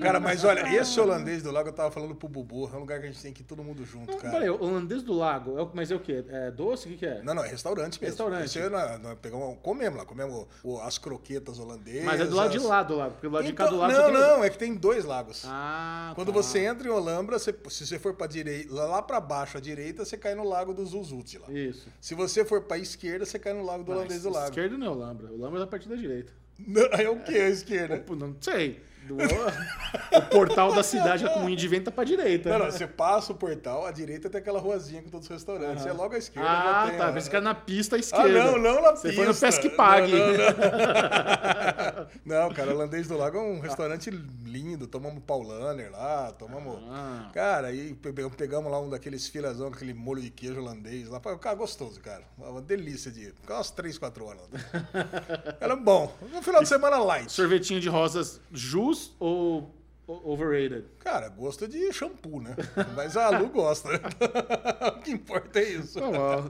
Cara, 0.00 0.20
mas 0.20 0.44
olha, 0.44 0.74
esse 0.74 0.98
holandês 1.00 1.42
do 1.42 1.50
lago 1.50 1.68
eu 1.68 1.72
tava 1.72 1.90
falando 1.90 2.14
pro 2.14 2.28
Bubu, 2.28 2.70
é 2.72 2.76
um 2.76 2.80
lugar 2.80 2.98
que 3.00 3.06
a 3.06 3.10
gente 3.10 3.20
tem 3.22 3.32
que 3.32 3.42
ir 3.42 3.44
todo 3.44 3.62
mundo 3.62 3.84
junto, 3.84 4.16
cara. 4.16 4.30
peraí, 4.34 4.50
holandês 4.50 5.02
do 5.02 5.12
lago, 5.12 5.58
é 5.60 5.68
mas 5.74 5.90
é 5.90 5.94
o 5.96 6.00
quê? 6.00 6.24
É 6.28 6.50
doce? 6.50 6.86
O 6.86 6.90
que, 6.92 6.96
que 6.98 7.06
é? 7.06 7.22
Não, 7.22 7.34
não, 7.34 7.44
é 7.44 7.48
restaurante 7.48 8.00
mesmo. 8.00 8.06
Restaurante. 8.06 8.44
Esse 8.46 8.68
nós, 8.70 9.00
nós 9.00 9.18
pegamos, 9.20 9.58
comemos 9.62 9.98
lá, 9.98 10.04
comemos 10.06 10.46
as 10.82 10.98
croquetas 10.98 11.58
holandesas. 11.58 12.05
Mas 12.06 12.20
é 12.20 12.24
do 12.24 12.36
lado 12.36 12.50
de 12.50 12.58
lá 12.58 12.82
do 12.82 12.96
lago, 12.96 13.12
porque 13.12 13.26
do 13.28 13.32
lado 13.34 13.44
de 13.44 13.52
Então, 13.52 13.66
cá 13.66 13.70
do 13.72 13.78
lago 13.78 13.92
não, 13.92 14.12
não, 14.38 14.44
é 14.44 14.50
que 14.50 14.58
tem 14.58 14.74
dois 14.74 15.04
lagos. 15.04 15.42
Ah, 15.46 16.12
Quando 16.14 16.28
tá. 16.28 16.32
você 16.42 16.60
entra 16.60 16.86
em 16.88 16.90
Olambra, 16.90 17.38
você- 17.38 17.54
se 17.68 17.86
você 17.86 17.98
for 17.98 18.14
pra 18.14 18.26
direita, 18.26 18.72
lá 18.74 19.02
pra 19.02 19.20
baixo 19.20 19.58
à 19.58 19.60
direita, 19.60 20.04
você 20.04 20.16
cai 20.16 20.34
no 20.34 20.44
lago 20.48 20.72
do 20.72 20.84
lá. 21.38 21.50
Isso. 21.52 21.88
Se 22.00 22.14
você 22.14 22.44
for 22.44 22.62
pra 22.62 22.78
esquerda, 22.78 23.26
você 23.26 23.38
cai 23.38 23.52
no 23.52 23.64
lago 23.64 23.84
do 23.84 23.92
holandês 23.92 24.22
do 24.22 24.30
lago. 24.30 24.48
Esquerdo 24.48 24.78
não 24.78 24.86
é 24.86 24.90
o 24.90 24.94
Lambra. 24.94 25.26
O 25.32 25.36
Lambra 25.38 25.58
é 25.58 25.60
da 25.60 25.66
parte 25.66 25.88
da 25.88 25.96
direita. 25.96 26.32
Não, 26.58 26.82
é 26.98 27.08
o 27.10 27.18
que 27.20 27.36
a 27.36 27.48
esquerda? 27.48 27.98
Pô, 27.98 28.14
Não 28.14 28.34
sei. 28.40 28.80
Do- 29.06 29.16
o 30.18 30.22
portal 30.30 30.74
da 30.74 30.82
cidade 30.82 31.24
com 31.28 31.44
o 31.44 31.56
de 31.56 31.68
vento 31.68 31.84
tá 31.84 31.90
pra 31.92 32.04
direita. 32.04 32.50
Não, 32.50 32.58
não, 32.58 32.70
você 32.70 32.86
passa 32.86 33.32
o 33.32 33.36
portal, 33.36 33.86
à 33.86 33.90
direita 33.92 34.28
tem 34.28 34.40
aquela 34.40 34.58
ruazinha 34.60 35.02
com 35.02 35.08
todos 35.10 35.26
os 35.26 35.32
restaurantes. 35.32 35.82
Você 35.82 35.88
é 35.88 35.92
logo 35.92 36.14
à 36.14 36.18
esquerda. 36.18 36.48
Ah, 36.48 36.92
tá. 36.96 37.08
a- 37.08 37.12
cara 37.30 37.40
na 37.40 37.54
pista 37.54 37.96
à 37.96 37.98
Ah, 37.98 38.00
esquerda. 38.00 38.44
não, 38.44 38.58
não 38.58 38.82
na 38.82 38.90
Você 38.96 39.08
pista. 39.08 39.16
foi 39.16 39.26
no 39.26 39.34
Pesque 39.34 39.68
Pague. 39.70 40.12
Não, 40.12 40.26
não, 40.26 40.36
não. 40.36 42.06
Não, 42.26 42.50
cara, 42.52 42.70
o 42.70 42.74
Holandês 42.74 43.06
do 43.08 43.16
Lago 43.16 43.38
é 43.38 43.40
um 43.40 43.60
restaurante 43.60 44.10
lindo. 44.10 44.86
Tomamos 44.86 45.22
Paulaner 45.24 45.90
lá, 45.92 46.32
tomamos... 46.32 46.78
Ah. 46.90 47.30
Cara, 47.32 47.68
aí 47.68 47.94
pe- 47.94 48.12
pegamos 48.36 48.70
lá 48.70 48.80
um 48.80 48.88
daqueles 48.90 49.28
filazão 49.28 49.68
aquele 49.68 49.94
molho 49.94 50.20
de 50.20 50.30
queijo 50.30 50.60
holandês 50.60 51.08
lá. 51.08 51.20
Cara, 51.20 51.54
gostoso, 51.54 52.00
cara. 52.00 52.22
Uma 52.38 52.60
delícia 52.60 53.10
de 53.10 53.20
ir. 53.24 53.34
Ficou 53.40 53.56
umas 53.56 53.70
3, 53.70 53.96
4 53.98 54.24
horas. 54.24 54.42
lá. 54.52 55.56
Era 55.60 55.76
bom. 55.76 56.12
Um 56.34 56.42
final 56.42 56.62
de 56.62 56.68
semana 56.68 56.98
light. 56.98 57.30
Sorvetinho 57.30 57.80
de 57.80 57.88
rosas 57.88 58.40
jus 58.96 59.14
ou 59.18 59.74
overrated? 60.06 60.84
Cara, 61.00 61.28
gosto 61.28 61.68
de 61.68 61.92
shampoo, 61.92 62.40
né? 62.40 62.56
Mas 62.94 63.16
a 63.16 63.30
Lu 63.30 63.48
gosta. 63.48 63.88
o 64.96 65.00
que 65.02 65.10
importa 65.12 65.58
é 65.58 65.70
isso. 65.70 66.00
Tá 66.00 66.10
bom. 66.10 66.48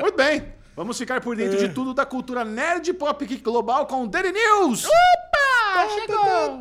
Muito 0.00 0.16
bem. 0.16 0.52
Vamos 0.74 0.98
ficar 0.98 1.20
por 1.20 1.36
dentro 1.36 1.58
de 1.58 1.70
tudo 1.70 1.94
da 1.94 2.04
cultura 2.04 2.44
nerd 2.44 2.92
pop 2.94 3.24
geek 3.24 3.42
global 3.42 3.86
com 3.86 4.04
o 4.04 4.06
Daily 4.06 4.32
News. 4.32 4.84
Opa! 4.84 5.88
Chegou! 5.94 6.60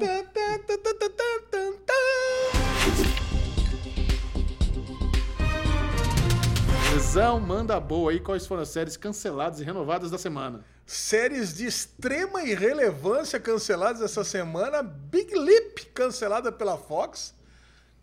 Lesão, 6.95 7.41
manda 7.41 7.77
boa 7.77 8.09
aí. 8.09 8.21
Quais 8.21 8.47
foram 8.47 8.61
as 8.61 8.69
séries 8.69 8.95
canceladas 8.95 9.59
e 9.59 9.65
renovadas 9.65 10.09
da 10.09 10.17
semana? 10.17 10.63
Séries 10.85 11.53
de 11.53 11.65
extrema 11.65 12.41
irrelevância 12.41 13.37
canceladas 13.37 14.01
essa 14.01 14.23
semana. 14.23 14.81
Big 14.81 15.37
Lip 15.37 15.87
cancelada 15.87 16.53
pela 16.53 16.77
Fox. 16.77 17.34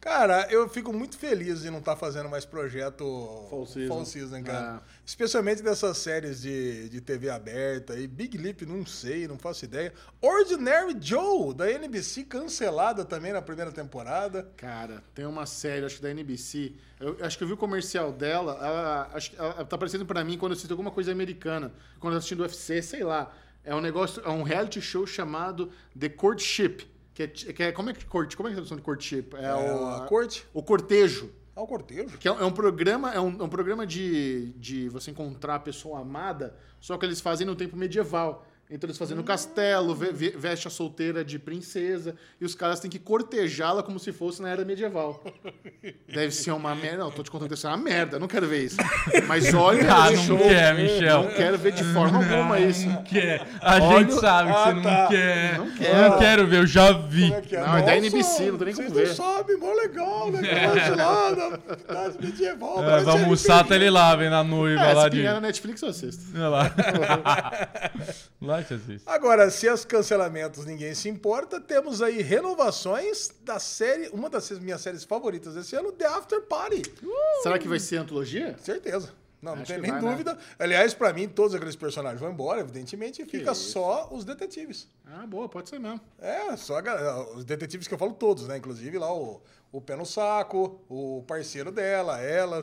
Cara, 0.02 0.48
eu 0.50 0.68
fico 0.68 0.92
muito 0.92 1.16
feliz 1.16 1.62
de 1.62 1.70
não 1.70 1.78
estar 1.78 1.94
fazendo 1.94 2.28
mais 2.28 2.44
projeto 2.44 3.46
Fall 3.48 3.64
Season. 3.64 4.04
season, 4.04 4.42
cara. 4.42 4.82
Ah. 4.82 4.82
Especialmente 5.06 5.62
dessas 5.62 5.96
séries 5.96 6.42
de, 6.42 6.88
de 6.88 7.00
TV 7.00 7.30
aberta 7.30 7.92
aí. 7.92 8.08
Big 8.08 8.36
Lip, 8.36 8.66
não 8.66 8.84
sei, 8.84 9.28
não 9.28 9.38
faço 9.38 9.64
ideia. 9.64 9.92
Ordinary 10.20 10.96
Joe, 11.00 11.54
da 11.54 11.70
NBC, 11.70 12.24
cancelada 12.24 13.04
também 13.04 13.32
na 13.32 13.40
primeira 13.40 13.70
temporada. 13.70 14.50
Cara, 14.56 15.04
tem 15.14 15.24
uma 15.24 15.46
série, 15.46 15.86
acho 15.86 15.96
que 15.96 16.02
da 16.02 16.10
NBC. 16.10 16.72
Eu 16.98 17.18
acho 17.20 17.38
que 17.38 17.44
eu 17.44 17.48
vi 17.48 17.54
o 17.54 17.56
comercial 17.56 18.10
dela. 18.10 18.58
Ela, 18.60 19.10
acho 19.14 19.30
que 19.30 19.38
ela 19.38 19.64
tá 19.64 19.76
aparecendo 19.76 20.04
pra 20.04 20.24
mim 20.24 20.36
quando 20.36 20.50
eu 20.50 20.56
assisto 20.56 20.72
alguma 20.72 20.90
coisa 20.90 21.12
americana. 21.12 21.72
Quando 22.00 22.14
eu 22.14 22.18
assistindo 22.18 22.40
UFC, 22.40 22.82
sei 22.82 23.04
lá. 23.04 23.32
É 23.64 23.72
um 23.72 23.80
negócio, 23.80 24.20
é 24.24 24.28
um 24.28 24.42
reality 24.42 24.80
show 24.80 25.06
chamado 25.06 25.70
The 25.96 26.08
Courtship. 26.08 26.90
Que 27.14 27.22
é, 27.24 27.26
que 27.28 27.62
é- 27.62 27.72
como 27.72 27.90
é 27.90 27.92
que 27.92 28.04
corte? 28.06 28.36
Como 28.36 28.48
é 28.48 28.50
é 28.50 28.52
a 28.52 28.56
tradução 28.56 28.76
de 28.76 28.82
courtship? 28.82 29.34
É, 29.34 29.44
É 29.44 29.54
o, 29.54 29.86
a 29.88 30.06
corte. 30.06 30.46
o 30.54 30.62
cortejo. 30.62 31.30
Ah, 31.54 31.60
o 31.62 31.66
cortejo. 31.66 32.16
Que 32.16 32.26
é, 32.26 32.30
é 32.30 32.44
um 32.44 32.50
programa, 32.52 33.12
é 33.12 33.20
um, 33.20 33.38
é 33.38 33.42
um 33.42 33.48
programa 33.48 33.86
de, 33.86 34.52
de 34.56 34.88
você 34.88 35.10
encontrar 35.10 35.56
a 35.56 35.58
pessoa 35.60 36.00
amada, 36.00 36.56
só 36.80 36.96
que 36.96 37.04
eles 37.04 37.20
fazem 37.20 37.46
no 37.46 37.54
tempo 37.54 37.76
medieval. 37.76 38.46
Então 38.74 38.88
eles 38.88 38.96
fazem 38.96 39.14
no 39.14 39.22
castelo, 39.22 39.94
ve- 39.94 40.12
ve- 40.12 40.34
veste 40.36 40.66
a 40.66 40.70
solteira 40.70 41.22
de 41.24 41.38
princesa, 41.38 42.14
e 42.40 42.44
os 42.44 42.54
caras 42.54 42.80
têm 42.80 42.90
que 42.90 42.98
cortejá-la 42.98 43.82
como 43.82 43.98
se 43.98 44.12
fosse 44.12 44.40
na 44.40 44.48
era 44.48 44.64
medieval. 44.64 45.22
Deve 46.08 46.30
ser 46.32 46.52
uma 46.52 46.74
merda. 46.74 46.98
Não, 47.04 47.10
tô 47.10 47.22
te 47.22 47.30
contando 47.30 47.48
que 47.48 47.54
deve 47.54 47.60
ser 47.60 47.66
uma 47.68 47.76
merda, 47.76 48.18
não 48.18 48.26
quero 48.28 48.46
ver 48.48 48.64
isso. 48.64 48.76
Mas 49.28 49.52
olha, 49.54 49.92
Ah, 49.92 50.10
não 50.10 50.22
show, 50.24 50.38
quer, 50.38 50.74
Michel. 50.74 51.22
Não 51.24 51.30
quero 51.34 51.58
ver 51.58 51.72
de 51.72 51.84
forma 51.84 52.18
alguma 52.18 52.58
isso. 52.60 52.86
Não 52.88 53.02
quer. 53.04 53.46
A 53.60 53.76
Olha- 53.82 53.98
gente 53.98 54.14
sabe 54.20 54.50
que 54.50 54.56
Ah, 54.56 54.64
você 54.64 54.72
não 54.74 54.82
tá. 54.82 55.06
quer. 55.08 55.58
Não 55.58 55.66
Eu 55.66 55.72
quero. 55.74 56.10
não 56.10 56.18
quero 56.18 56.46
ver, 56.46 56.56
eu 56.60 56.66
já 56.66 56.92
vi. 56.92 57.22
Como 57.28 57.34
é 57.34 57.40
que 57.42 57.56
é? 57.56 57.60
Não, 57.60 57.66
é 57.76 57.82
da 57.82 57.94
Nossa, 57.94 57.94
NBC, 57.96 58.50
não 58.50 58.58
tem 58.58 58.66
nem 58.68 58.74
como 58.74 58.90
ver. 58.90 59.08
não 59.08 59.14
sabem, 59.14 59.56
mó 59.58 59.72
legal, 59.74 60.30
né? 60.32 60.40
Negócio 60.40 60.96
lá 60.96 61.30
da 61.32 61.76
cidade 61.76 62.16
medieval. 62.26 62.82
É, 62.84 63.00
vai 63.02 63.14
almoçar, 63.20 63.58
tá 63.58 63.74
RPG. 63.74 63.74
ele 63.74 63.90
lá, 63.90 64.16
vem 64.16 64.30
na 64.30 64.42
noiva 64.42 64.80
É, 64.82 64.92
lá 64.94 65.04
se 65.04 65.10
de. 65.10 65.16
pingar 65.18 65.34
na 65.34 65.40
Netflix 65.42 65.82
eu 65.82 65.88
assisto. 65.88 66.22
Olha 66.34 66.48
lá. 66.48 66.74
lá 68.40 68.61
Agora, 69.06 69.50
se 69.50 69.68
os 69.68 69.84
cancelamentos 69.84 70.64
ninguém 70.64 70.94
se 70.94 71.08
importa, 71.08 71.60
temos 71.60 72.00
aí 72.02 72.20
renovações 72.22 73.30
da 73.42 73.58
série, 73.58 74.08
uma 74.08 74.28
das 74.30 74.50
minhas 74.58 74.80
séries 74.80 75.04
favoritas 75.04 75.54
desse 75.54 75.74
ano, 75.76 75.92
The 75.92 76.06
After 76.06 76.42
Party. 76.42 76.82
Será 77.42 77.58
que 77.58 77.68
vai 77.68 77.78
ser 77.78 77.96
antologia? 77.98 78.56
Certeza. 78.62 79.12
Não, 79.40 79.56
não 79.56 79.62
Acho 79.62 79.72
tem 79.72 79.82
nem 79.82 79.90
vai, 79.90 80.00
né? 80.00 80.10
dúvida. 80.10 80.38
Aliás, 80.56 80.94
pra 80.94 81.12
mim, 81.12 81.28
todos 81.28 81.52
aqueles 81.52 81.74
personagens 81.74 82.20
vão 82.20 82.30
embora, 82.30 82.60
evidentemente, 82.60 83.22
e 83.22 83.24
fica 83.26 83.50
isso. 83.50 83.70
só 83.72 84.08
os 84.12 84.24
detetives. 84.24 84.86
Ah, 85.04 85.26
boa, 85.26 85.48
pode 85.48 85.68
ser 85.68 85.80
mesmo. 85.80 86.00
É, 86.20 86.56
só 86.56 86.76
a 86.76 86.80
galera- 86.80 87.20
os 87.34 87.44
detetives 87.44 87.88
que 87.88 87.94
eu 87.94 87.98
falo 87.98 88.12
todos, 88.12 88.46
né? 88.46 88.56
Inclusive 88.58 88.96
lá 88.98 89.12
o, 89.12 89.42
o 89.72 89.80
pé 89.80 89.96
no 89.96 90.06
saco, 90.06 90.80
o 90.88 91.24
parceiro 91.26 91.72
dela, 91.72 92.20
ela 92.20 92.62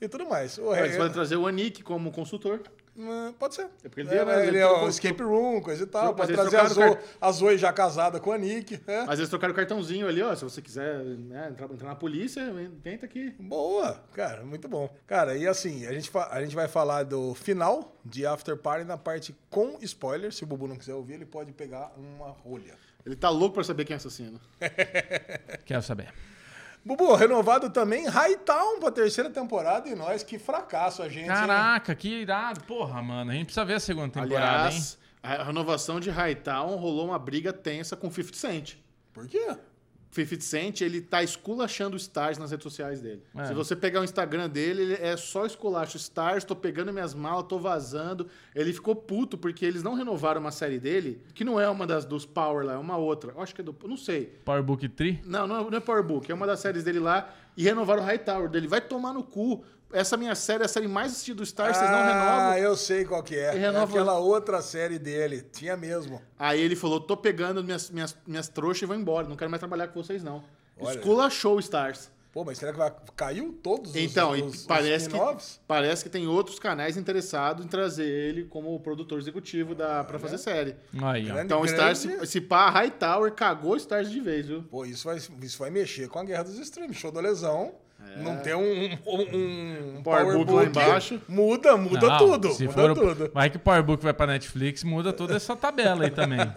e 0.00 0.08
tudo 0.08 0.26
mais. 0.26 0.56
O 0.56 0.74
Eles 0.74 0.92
re- 0.92 0.96
podem 0.96 1.12
trazer 1.12 1.36
o 1.36 1.46
Anik 1.46 1.82
como 1.82 2.10
consultor. 2.10 2.62
Hum, 2.96 3.32
pode 3.38 3.54
ser. 3.54 3.70
É 3.82 3.88
porque 3.88 4.00
ele 4.00 4.10
É, 4.10 4.16
deu, 4.16 4.26
né, 4.26 4.40
ele 4.40 4.48
ele 4.48 4.58
é 4.58 4.66
o 4.66 4.86
escape 4.88 5.22
room, 5.22 5.60
coisa 5.62 5.84
e 5.84 5.86
tal. 5.86 6.14
Pode 6.14 6.32
trazer 6.32 6.58
a 6.58 6.66
Zoe, 6.66 6.90
o 6.90 6.98
a 7.20 7.32
Zoe 7.32 7.56
já 7.58 7.72
casada 7.72 8.20
com 8.20 8.30
a 8.32 8.36
Nick. 8.38 8.80
É. 8.86 9.00
Às 9.00 9.18
vezes 9.18 9.28
trocaram 9.28 9.52
o 9.52 9.56
cartãozinho 9.56 10.06
ali, 10.06 10.22
ó. 10.22 10.34
Se 10.34 10.44
você 10.44 10.60
quiser 10.60 10.98
né, 11.02 11.48
entrar, 11.50 11.70
entrar 11.70 11.88
na 11.88 11.94
polícia, 11.94 12.42
tenta 12.82 13.06
aqui. 13.06 13.30
Boa, 13.38 14.02
cara, 14.12 14.44
muito 14.44 14.68
bom. 14.68 14.94
Cara, 15.06 15.36
e 15.36 15.46
assim, 15.46 15.86
a 15.86 15.92
gente, 15.92 16.10
a 16.30 16.40
gente 16.42 16.54
vai 16.54 16.68
falar 16.68 17.04
do 17.04 17.34
final 17.34 17.96
de 18.04 18.26
After 18.26 18.56
Party 18.56 18.84
na 18.84 18.98
parte 18.98 19.34
com 19.48 19.78
spoiler. 19.80 20.32
Se 20.32 20.44
o 20.44 20.46
Bubu 20.46 20.68
não 20.68 20.76
quiser 20.76 20.94
ouvir, 20.94 21.14
ele 21.14 21.26
pode 21.26 21.52
pegar 21.52 21.92
uma 21.96 22.28
rolha. 22.28 22.74
Ele 23.06 23.16
tá 23.16 23.30
louco 23.30 23.54
pra 23.54 23.64
saber 23.64 23.84
quem 23.84 23.94
é 23.94 23.96
assassino. 23.96 24.38
Quero 25.64 25.82
saber. 25.82 26.12
Bubu, 26.84 27.14
renovado 27.14 27.70
também 27.70 28.06
Hightown 28.08 28.80
pra 28.80 28.90
terceira 28.90 29.30
temporada 29.30 29.88
e 29.88 29.94
nós, 29.94 30.22
que 30.22 30.38
fracasso 30.38 31.02
a 31.02 31.08
gente. 31.08 31.22
hein? 31.22 31.26
Caraca, 31.28 31.94
que 31.94 32.08
irado. 32.08 32.60
Porra, 32.64 33.00
mano. 33.00 33.30
A 33.30 33.34
gente 33.34 33.46
precisa 33.46 33.64
ver 33.64 33.74
a 33.74 33.80
segunda 33.80 34.08
temporada, 34.08 34.70
hein? 34.70 34.76
Aliás, 34.76 34.98
a 35.22 35.44
renovação 35.44 36.00
de 36.00 36.10
Hightown 36.10 36.74
rolou 36.76 37.06
uma 37.06 37.18
briga 37.18 37.52
tensa 37.52 37.96
com 37.96 38.10
50 38.10 38.36
Cent. 38.36 38.74
Por 39.12 39.28
quê? 39.28 39.56
50 40.12 40.42
Cent, 40.42 40.80
ele 40.82 41.00
tá 41.00 41.22
esculachando 41.22 41.94
o 41.94 41.96
Stars 41.96 42.36
nas 42.36 42.50
redes 42.50 42.62
sociais 42.62 43.00
dele. 43.00 43.22
É. 43.34 43.46
Se 43.46 43.54
você 43.54 43.74
pegar 43.74 44.00
o 44.00 44.04
Instagram 44.04 44.48
dele, 44.48 44.82
ele 44.82 44.94
é 44.94 45.16
só 45.16 45.46
esculacho. 45.46 45.96
Stars, 45.96 46.44
tô 46.44 46.54
pegando 46.54 46.92
minhas 46.92 47.14
malas, 47.14 47.46
tô 47.48 47.58
vazando. 47.58 48.28
Ele 48.54 48.74
ficou 48.74 48.94
puto 48.94 49.38
porque 49.38 49.64
eles 49.64 49.82
não 49.82 49.94
renovaram 49.94 50.40
uma 50.40 50.50
série 50.50 50.78
dele, 50.78 51.22
que 51.34 51.44
não 51.44 51.58
é 51.58 51.68
uma 51.68 51.86
das 51.86 52.04
dos 52.04 52.26
Power 52.26 52.66
lá, 52.66 52.74
é 52.74 52.78
uma 52.78 52.98
outra. 52.98 53.32
Eu 53.32 53.40
acho 53.40 53.54
que 53.54 53.62
é 53.62 53.64
do. 53.64 53.74
Não 53.84 53.96
sei. 53.96 54.26
Powerbook 54.44 54.86
Tree? 54.90 55.22
Não, 55.24 55.46
não 55.46 55.66
é, 55.66 55.70
não 55.70 55.78
é 55.78 55.80
Power 55.80 56.02
Book, 56.02 56.30
é 56.30 56.34
uma 56.34 56.46
das 56.46 56.60
séries 56.60 56.84
dele 56.84 56.98
lá. 57.00 57.34
E 57.56 57.64
renovaram 57.64 58.02
o 58.02 58.06
Hightower 58.06 58.48
dele. 58.50 58.66
Vai 58.68 58.80
tomar 58.80 59.14
no 59.14 59.22
cu. 59.22 59.64
Essa 59.92 60.16
minha 60.16 60.34
série 60.34 60.62
é 60.62 60.66
a 60.66 60.68
série 60.68 60.88
mais 60.88 61.12
assistida 61.12 61.36
do 61.38 61.42
Stars, 61.42 61.76
vocês 61.76 61.90
não 61.90 61.98
Ah, 61.98 62.06
renovam. 62.52 62.58
eu 62.58 62.76
sei 62.76 63.04
qual 63.04 63.22
que 63.22 63.36
é. 63.36 63.54
E 63.54 63.56
É 63.56 63.60
renova- 63.60 63.84
aquela 63.92 64.18
outra 64.18 64.60
série 64.62 64.98
dele. 64.98 65.42
Tinha 65.52 65.76
mesmo. 65.76 66.20
Aí 66.38 66.60
ele 66.60 66.74
falou: 66.76 67.00
tô 67.00 67.16
pegando 67.16 67.62
minhas, 67.62 67.90
minhas, 67.90 68.16
minhas 68.26 68.48
trouxas 68.48 68.82
e 68.82 68.86
vou 68.86 68.96
embora. 68.96 69.28
Não 69.28 69.36
quero 69.36 69.50
mais 69.50 69.60
trabalhar 69.60 69.88
com 69.88 70.02
vocês, 70.02 70.22
não. 70.22 70.42
Olha. 70.80 70.96
Esculachou 70.98 71.56
o 71.56 71.60
Stars. 71.60 72.10
Pô, 72.32 72.42
mas 72.46 72.56
será 72.56 72.72
que 72.72 72.78
vai... 72.78 72.90
caiu 73.14 73.52
todos 73.62 73.90
os, 73.90 73.96
Então, 73.96 74.34
e 74.34 74.40
os, 74.40 74.54
os 74.60 74.66
parece, 74.66 75.06
que, 75.06 75.14
spin-offs? 75.14 75.60
parece 75.68 76.02
que 76.02 76.08
tem 76.08 76.26
outros 76.26 76.58
canais 76.58 76.96
interessados 76.96 77.62
em 77.62 77.68
trazer 77.68 78.06
ele 78.08 78.44
como 78.44 78.80
produtor 78.80 79.18
executivo 79.18 79.74
da, 79.74 80.00
Ah, 80.00 80.04
pra 80.04 80.14
né? 80.14 80.18
fazer 80.18 80.38
série. 80.38 80.74
Aí. 81.02 81.24
Grande- 81.24 81.42
Então 81.44 81.60
o 81.60 81.66
Stars, 81.66 82.06
grande- 82.06 82.20
se, 82.26 82.32
se 82.32 82.40
pá, 82.40 82.70
Hightower 82.70 83.32
cagou 83.32 83.72
o 83.72 83.76
Stars 83.76 84.10
de 84.10 84.18
vez, 84.18 84.46
viu? 84.46 84.62
Pô, 84.62 84.86
isso 84.86 85.04
vai, 85.06 85.18
isso 85.18 85.58
vai 85.58 85.68
mexer 85.68 86.08
com 86.08 86.18
a 86.20 86.24
Guerra 86.24 86.44
dos 86.44 86.58
Streams. 86.58 86.94
Show 86.98 87.12
da 87.12 87.20
lesão. 87.20 87.74
Não 88.16 88.36
tem 88.38 88.54
um, 88.54 88.98
um, 89.06 89.96
um 89.98 90.02
Power 90.02 90.36
book 90.38 90.52
lá 90.52 90.64
embaixo. 90.64 91.20
Muda, 91.28 91.76
muda 91.76 92.06
Não, 92.06 92.18
tudo. 92.18 92.52
Se 92.52 92.64
muda 92.66 92.74
for 92.74 92.90
o- 92.90 92.94
tudo. 92.94 93.30
Vai 93.32 93.48
que 93.50 93.56
o 93.56 93.60
Powerbook 93.60 94.02
vai 94.04 94.12
pra 94.12 94.26
Netflix, 94.26 94.84
muda 94.84 95.12
toda 95.12 95.34
essa 95.36 95.56
tabela 95.56 96.04
aí 96.04 96.10
também. 96.10 96.38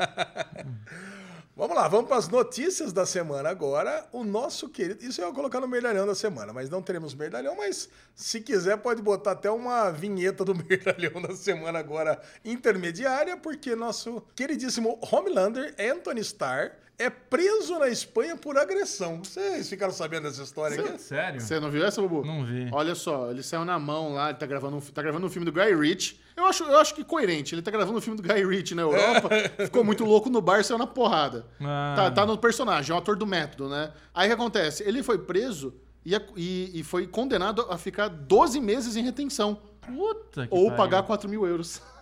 Vamos 1.57 1.73
lá, 1.73 1.87
vamos 1.87 2.07
para 2.09 2.17
as 2.17 2.27
notícias 2.27 2.91
da 2.91 3.05
semana 3.05 3.47
agora. 3.47 4.05
O 4.11 4.25
nosso 4.25 4.67
querido. 4.67 5.01
Isso 5.05 5.21
eu 5.21 5.29
ia 5.29 5.33
colocar 5.33 5.61
no 5.61 5.67
Merdalhão 5.69 6.05
da 6.05 6.13
semana, 6.13 6.51
mas 6.51 6.69
não 6.69 6.81
teremos 6.81 7.13
Merdalhão. 7.15 7.55
Mas 7.55 7.87
se 8.13 8.41
quiser, 8.41 8.75
pode 8.79 9.01
botar 9.01 9.31
até 9.31 9.49
uma 9.49 9.89
vinheta 9.89 10.43
do 10.43 10.51
Merdalhão 10.67 11.21
da 11.21 11.33
semana 11.33 11.79
agora 11.79 12.19
intermediária, 12.43 13.37
porque 13.37 13.73
nosso 13.73 14.21
queridíssimo 14.35 14.99
Homelander, 15.09 15.73
Anthony 15.79 16.19
Starr, 16.19 16.73
é 16.97 17.09
preso 17.09 17.77
na 17.79 17.89
Espanha 17.89 18.35
por 18.37 18.57
agressão. 18.57 19.21
Vocês 19.23 19.67
ficaram 19.69 19.91
sabendo 19.93 20.23
dessa 20.23 20.43
história 20.43 20.79
aqui? 20.79 20.97
Sério? 21.01 21.41
Você 21.41 21.59
não 21.59 21.69
viu 21.69 21.85
essa, 21.85 22.01
Bubu? 22.01 22.25
Não 22.25 22.45
vi. 22.45 22.69
Olha 22.71 22.95
só, 22.95 23.29
ele 23.31 23.43
saiu 23.43 23.65
na 23.65 23.77
mão 23.77 24.13
lá, 24.13 24.29
ele 24.29 24.37
tá 24.37 24.45
gravando 24.45 24.77
um, 24.77 24.79
tá 24.81 25.01
gravando 25.01 25.25
um 25.25 25.29
filme 25.29 25.45
do 25.45 25.51
Guy 25.51 25.75
Ritchie. 25.75 26.19
Eu 26.37 26.45
acho, 26.45 26.63
eu 26.63 26.77
acho 26.79 26.93
que 26.95 27.03
coerente. 27.03 27.53
Ele 27.55 27.61
tá 27.61 27.71
gravando 27.71 27.97
um 27.97 28.01
filme 28.01 28.21
do 28.21 28.27
Guy 28.27 28.45
Ritchie 28.45 28.75
na 28.75 28.81
Europa, 28.83 29.29
ficou 29.65 29.83
muito 29.83 30.03
louco 30.05 30.29
no 30.29 30.41
bar 30.41 30.59
e 30.59 30.63
saiu 30.63 30.77
na 30.77 30.87
porrada. 30.87 31.45
Ah. 31.61 31.93
Tá, 31.95 32.11
tá 32.11 32.25
no 32.25 32.37
personagem, 32.37 32.91
é 32.91 32.95
um 32.95 32.97
ator 32.99 33.15
do 33.15 33.25
método, 33.25 33.69
né? 33.69 33.91
Aí 34.13 34.27
o 34.27 34.29
que 34.29 34.33
acontece? 34.33 34.83
Ele 34.83 35.01
foi 35.03 35.17
preso 35.17 35.73
e, 36.05 36.15
e- 36.35 36.79
e 36.79 36.83
foi 36.83 37.07
condenado 37.07 37.65
a 37.69 37.77
ficar 37.77 38.07
12 38.07 38.59
meses 38.59 38.95
em 38.95 39.03
retenção. 39.03 39.59
Puta 39.85 40.47
que 40.47 40.53
Ou 40.53 40.65
pariu. 40.65 40.75
pagar 40.77 41.03
4 41.03 41.29
mil 41.29 41.45
euros. 41.45 41.81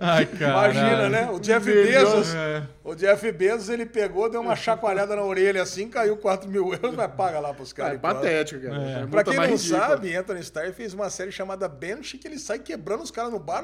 Ai, 0.00 0.26
cara. 0.26 0.70
Imagina, 0.70 1.08
né? 1.08 1.30
O 1.30 1.38
Jeff 1.40 1.66
Melhor. 1.66 2.04
Bezos. 2.04 2.34
É. 2.34 2.62
O 2.84 2.94
Jeff 2.94 3.32
Bezos, 3.32 3.68
ele 3.68 3.84
pegou, 3.86 4.30
deu 4.30 4.40
uma 4.40 4.54
chacoalhada 4.56 5.14
na 5.16 5.22
orelha 5.22 5.62
assim, 5.62 5.88
caiu 5.88 6.16
4 6.16 6.48
mil 6.48 6.72
euros, 6.72 6.94
vai 6.94 7.08
paga 7.08 7.40
lá 7.40 7.52
pros 7.52 7.72
É 7.72 7.74
caras. 7.74 8.00
patético, 8.00 8.60
cara. 8.62 8.82
É. 8.82 9.02
É 9.02 9.06
Pra 9.06 9.24
quem 9.24 9.34
não 9.36 9.44
ridícula. 9.46 9.80
sabe, 9.88 10.14
Anthony 10.16 10.40
Starr 10.40 10.72
fez 10.72 10.94
uma 10.94 11.10
série 11.10 11.32
chamada 11.32 11.68
Bench, 11.68 12.16
que 12.18 12.26
ele 12.28 12.38
sai 12.38 12.58
quebrando 12.58 13.02
os 13.02 13.10
caras 13.10 13.30
no 13.32 13.38
bar 13.38 13.62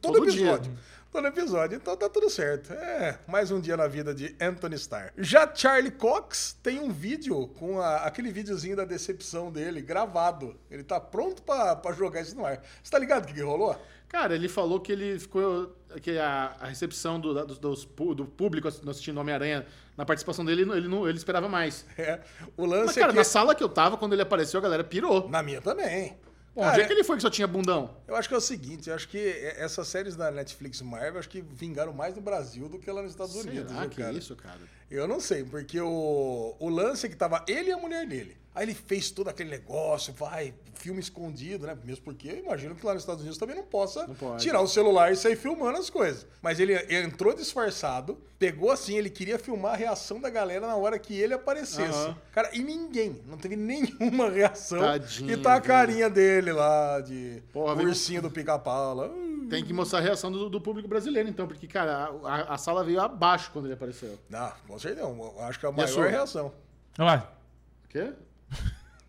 todo, 0.00 0.14
Todo 0.14 0.24
episódio. 0.24 0.72
Todo 1.12 1.26
episódio. 1.26 1.76
Então 1.76 1.96
tá 1.96 2.08
tudo 2.08 2.30
certo. 2.30 2.72
É, 2.72 3.18
mais 3.26 3.50
um 3.50 3.60
dia 3.60 3.76
na 3.76 3.88
vida 3.88 4.14
de 4.14 4.34
Anthony 4.40 4.76
Starr. 4.76 5.12
Já 5.18 5.52
Charlie 5.52 5.90
Cox 5.90 6.56
tem 6.62 6.78
um 6.78 6.92
vídeo 6.92 7.48
com 7.58 7.80
a- 7.80 8.04
aquele 8.04 8.30
videozinho 8.30 8.76
da 8.76 8.84
decepção 8.84 9.50
dele, 9.50 9.80
gravado. 9.82 10.56
Ele 10.70 10.84
tá 10.84 11.00
pronto 11.00 11.42
pra, 11.42 11.74
pra 11.74 11.92
jogar 11.92 12.20
isso 12.20 12.36
no 12.36 12.46
ar. 12.46 12.62
Você 12.82 12.90
tá 12.92 12.98
ligado 12.98 13.24
o 13.24 13.26
que, 13.26 13.34
que 13.34 13.42
rolou? 13.42 13.76
Cara, 14.08 14.34
ele 14.36 14.48
falou 14.48 14.78
que 14.80 14.92
ele 14.92 15.18
ficou. 15.18 15.74
que 16.00 16.16
a, 16.16 16.54
a 16.60 16.66
recepção 16.68 17.18
do, 17.18 17.34
da- 17.34 17.44
dos- 17.44 17.58
do 17.58 18.24
público 18.26 18.68
assistindo 18.68 19.18
Homem-Aranha 19.18 19.66
na 19.96 20.04
participação 20.06 20.44
dele, 20.44 20.62
ele, 20.62 20.68
não- 20.70 20.76
ele, 20.76 20.88
não, 20.88 21.08
ele 21.08 21.18
esperava 21.18 21.48
mais. 21.48 21.84
É, 21.98 22.20
o 22.56 22.64
lance 22.64 22.86
Mas, 22.86 22.94
cara, 22.94 23.08
é 23.08 23.12
que... 23.12 23.18
na 23.18 23.24
sala 23.24 23.52
que 23.54 23.62
eu 23.64 23.68
tava, 23.68 23.96
quando 23.96 24.12
ele 24.12 24.22
apareceu, 24.22 24.58
a 24.58 24.62
galera 24.62 24.84
pirou. 24.84 25.28
Na 25.28 25.42
minha 25.42 25.60
também. 25.60 26.16
Bom, 26.54 26.62
Cara, 26.62 26.74
onde 26.74 26.82
é 26.82 26.86
que 26.86 26.92
ele 26.92 27.04
foi 27.04 27.16
que 27.16 27.22
só 27.22 27.30
tinha 27.30 27.46
bundão? 27.46 27.96
Eu 28.08 28.16
acho 28.16 28.28
que 28.28 28.34
é 28.34 28.38
o 28.38 28.40
seguinte, 28.40 28.90
eu 28.90 28.94
acho 28.96 29.08
que 29.08 29.18
essas 29.56 29.86
séries 29.86 30.16
da 30.16 30.30
Netflix 30.30 30.82
Marvel, 30.82 31.20
acho 31.20 31.28
que 31.28 31.40
vingaram 31.40 31.92
mais 31.92 32.14
no 32.14 32.20
Brasil 32.20 32.68
do 32.68 32.78
que 32.78 32.90
lá 32.90 33.02
nos 33.02 33.12
Estados 33.12 33.34
Unidos. 33.36 33.70
Será 33.70 33.82
viu, 33.82 33.90
que 33.90 34.02
cara? 34.02 34.12
isso, 34.12 34.34
cara? 34.34 34.58
Eu 34.90 35.06
não 35.06 35.20
sei, 35.20 35.44
porque 35.44 35.80
o, 35.80 36.56
o 36.58 36.68
lance 36.68 37.06
é 37.06 37.08
que 37.08 37.16
tava 37.16 37.44
ele 37.46 37.70
e 37.70 37.72
a 37.72 37.78
mulher 37.78 38.06
dele. 38.06 38.36
Aí 38.52 38.64
ele 38.64 38.74
fez 38.74 39.10
todo 39.10 39.28
aquele 39.28 39.48
negócio, 39.48 40.12
vai, 40.12 40.52
filme 40.74 40.98
escondido, 40.98 41.66
né? 41.66 41.78
Mesmo 41.84 42.02
porque 42.02 42.28
eu 42.28 42.38
imagino 42.38 42.74
que 42.74 42.84
lá 42.84 42.94
nos 42.94 43.02
Estados 43.02 43.20
Unidos 43.20 43.38
também 43.38 43.54
não 43.54 43.62
possa 43.62 44.06
Não 44.06 44.36
tirar 44.36 44.60
o 44.60 44.66
celular 44.66 45.12
e 45.12 45.16
sair 45.16 45.36
filmando 45.36 45.78
as 45.78 45.88
coisas. 45.88 46.26
Mas 46.42 46.58
ele 46.58 46.74
entrou 46.92 47.32
disfarçado, 47.32 48.18
pegou 48.40 48.72
assim, 48.72 48.96
ele 48.96 49.08
queria 49.08 49.38
filmar 49.38 49.74
a 49.74 49.76
reação 49.76 50.20
da 50.20 50.28
galera 50.28 50.66
na 50.66 50.74
hora 50.74 50.98
que 50.98 51.14
ele 51.14 51.34
aparecesse. 51.34 51.96
Aham. 51.96 52.16
Cara, 52.32 52.50
e 52.52 52.60
ninguém, 52.60 53.22
não 53.26 53.38
teve 53.38 53.54
nenhuma 53.54 54.28
reação. 54.28 54.80
Tadinho, 54.80 55.30
e 55.30 55.36
tá 55.36 55.54
a 55.54 55.60
carinha 55.60 56.10
dele 56.10 56.52
lá, 56.52 57.00
de 57.00 57.40
Porra, 57.52 57.80
ursinho 57.80 58.22
do 58.22 58.30
pica-pau 58.30 58.94
lá. 58.94 59.10
Tem 59.48 59.64
que 59.64 59.72
mostrar 59.72 59.98
a 59.98 60.02
reação 60.02 60.30
do, 60.30 60.48
do 60.48 60.60
público 60.60 60.88
brasileiro, 60.88 61.28
então, 61.28 61.46
porque, 61.46 61.66
cara, 61.66 62.10
a, 62.24 62.54
a 62.54 62.58
sala 62.58 62.84
veio 62.84 63.00
abaixo 63.00 63.50
quando 63.52 63.66
ele 63.66 63.74
apareceu. 63.74 64.16
Não, 64.28 64.52
com 64.66 64.78
certeza. 64.80 65.06
Acho 65.48 65.58
que 65.60 65.66
é 65.66 65.68
a 65.68 65.72
a 65.72 65.74
maior 65.74 65.88
sua? 65.88 66.08
reação. 66.08 66.52
Vai. 66.96 67.18
O 67.18 67.88
quê? 67.88 68.12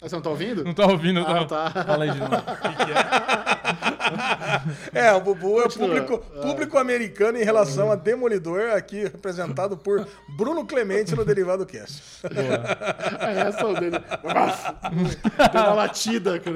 Ah, 0.03 0.09
Você 0.09 0.15
não 0.15 0.21
tá 0.21 0.29
ouvindo? 0.31 0.63
Não 0.63 0.73
tá 0.73 0.85
ouvindo, 0.87 1.19
não 1.21 1.27
Ah, 1.27 1.45
tá. 1.45 1.69
tá. 1.69 1.83
Fala 1.85 2.03
aí 2.05 2.11
de 2.11 2.19
novo. 2.19 2.31
É, 4.93 5.11
o 5.13 5.21
Bubu 5.21 5.61
é 5.61 5.69
público, 5.69 6.17
público 6.41 6.77
americano 6.77 7.37
em 7.39 7.43
relação 7.43 7.89
a 7.91 7.95
Demolidor, 7.95 8.71
aqui 8.75 9.03
representado 9.03 9.77
por 9.77 10.05
Bruno 10.35 10.65
Clemente 10.65 11.15
no 11.15 11.23
Derivado 11.23 11.65
Cast. 11.65 12.01
A 13.19 13.27
reação 13.29 13.73
dele. 13.79 13.97
Deu 15.51 15.61
uma 15.61 15.73
latida, 15.73 16.39
cara. 16.39 16.55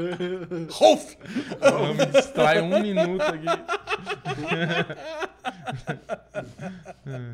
Rolf! 0.69 1.13
Eu 1.62 1.93
me 1.93 2.05
distrai 2.08 2.62
um 2.62 2.79
minuto 2.81 3.21
aqui. 3.21 3.45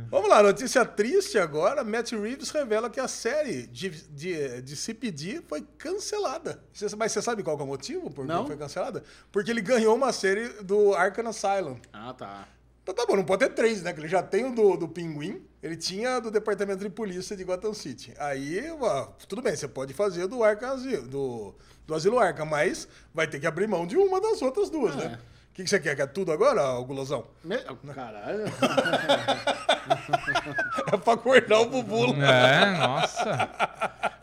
Vamos 0.10 0.30
lá, 0.30 0.43
notícia 0.43 0.86
triste 0.86 1.39
agora. 1.39 1.84
Matt 1.84 2.12
Reeves 2.12 2.52
revela 2.52 2.89
que 2.89 3.00
a 3.00 3.08
série 3.08 3.65
de, 3.67 3.89
de, 3.89 4.62
de 4.62 4.76
CPD 4.76 5.41
foi 5.47 5.65
cancelada. 5.78 6.01
Você- 6.74 6.96
mas 6.96 7.12
você 7.12 7.22
sabe 7.22 7.44
qual 7.44 7.56
que 7.56 7.62
é 7.64 7.66
o 7.66 7.68
motivo 7.68 8.10
por 8.10 8.26
que 8.26 8.32
Não. 8.32 8.46
foi 8.48 8.58
cancelada? 8.58 9.04
Porque 9.32 9.52
ele 9.52 9.62
ganhou 9.62 9.96
uma 9.96 10.12
série 10.12 10.50
do 10.64 10.94
Arkham 10.94 11.28
Asylum. 11.30 11.78
Ah, 11.94 12.14
tá. 12.14 12.48
Então 12.84 12.96
tá 12.96 13.06
bom, 13.06 13.16
não 13.16 13.24
pode 13.24 13.46
ter 13.48 13.54
três, 13.54 13.84
né? 13.84 13.94
Que 13.94 14.00
ele 14.00 14.08
já 14.08 14.24
tem 14.24 14.44
o 14.46 14.56
do, 14.56 14.76
do 14.76 14.88
Pinguim, 14.88 15.46
ele 15.62 15.78
tinha 15.78 16.20
do 16.20 16.32
Departamento 16.32 16.84
de 16.84 16.90
Polícia 16.90 17.38
de 17.38 17.44
Gotham 17.44 17.74
City. 17.76 18.12
Aí, 18.18 18.70
ó, 18.82 19.06
tudo 19.28 19.42
bem, 19.42 19.56
você 19.56 19.68
pode 19.68 19.94
fazer 19.94 20.26
do 20.28 20.44
Arkham 20.44 20.72
Asilo, 20.74 21.08
do, 21.08 21.56
do 21.86 21.94
Asilo 21.94 22.18
Arkham, 22.18 22.46
mas 22.48 22.88
vai 23.14 23.28
ter 23.28 23.40
que 23.40 23.46
abrir 23.46 23.68
mão 23.68 23.86
de 23.86 23.96
uma 23.98 24.20
das 24.20 24.42
outras 24.42 24.70
duas, 24.72 24.96
né? 24.96 25.20
O 25.52 25.54
que, 25.54 25.64
que 25.64 25.70
você 25.70 25.80
quer? 25.82 25.96
Quer 25.98 26.08
tudo 26.08 26.32
agora, 26.32 26.64
ô 26.76 26.86
Gulosão? 26.86 27.26
Me... 27.44 27.58
Caralho. 27.94 28.46
É 30.94 30.98
pra 30.98 31.14
acordar 31.14 31.60
o 31.60 31.66
Bubu. 31.66 32.14
É, 32.24 32.78
nossa. 32.78 33.50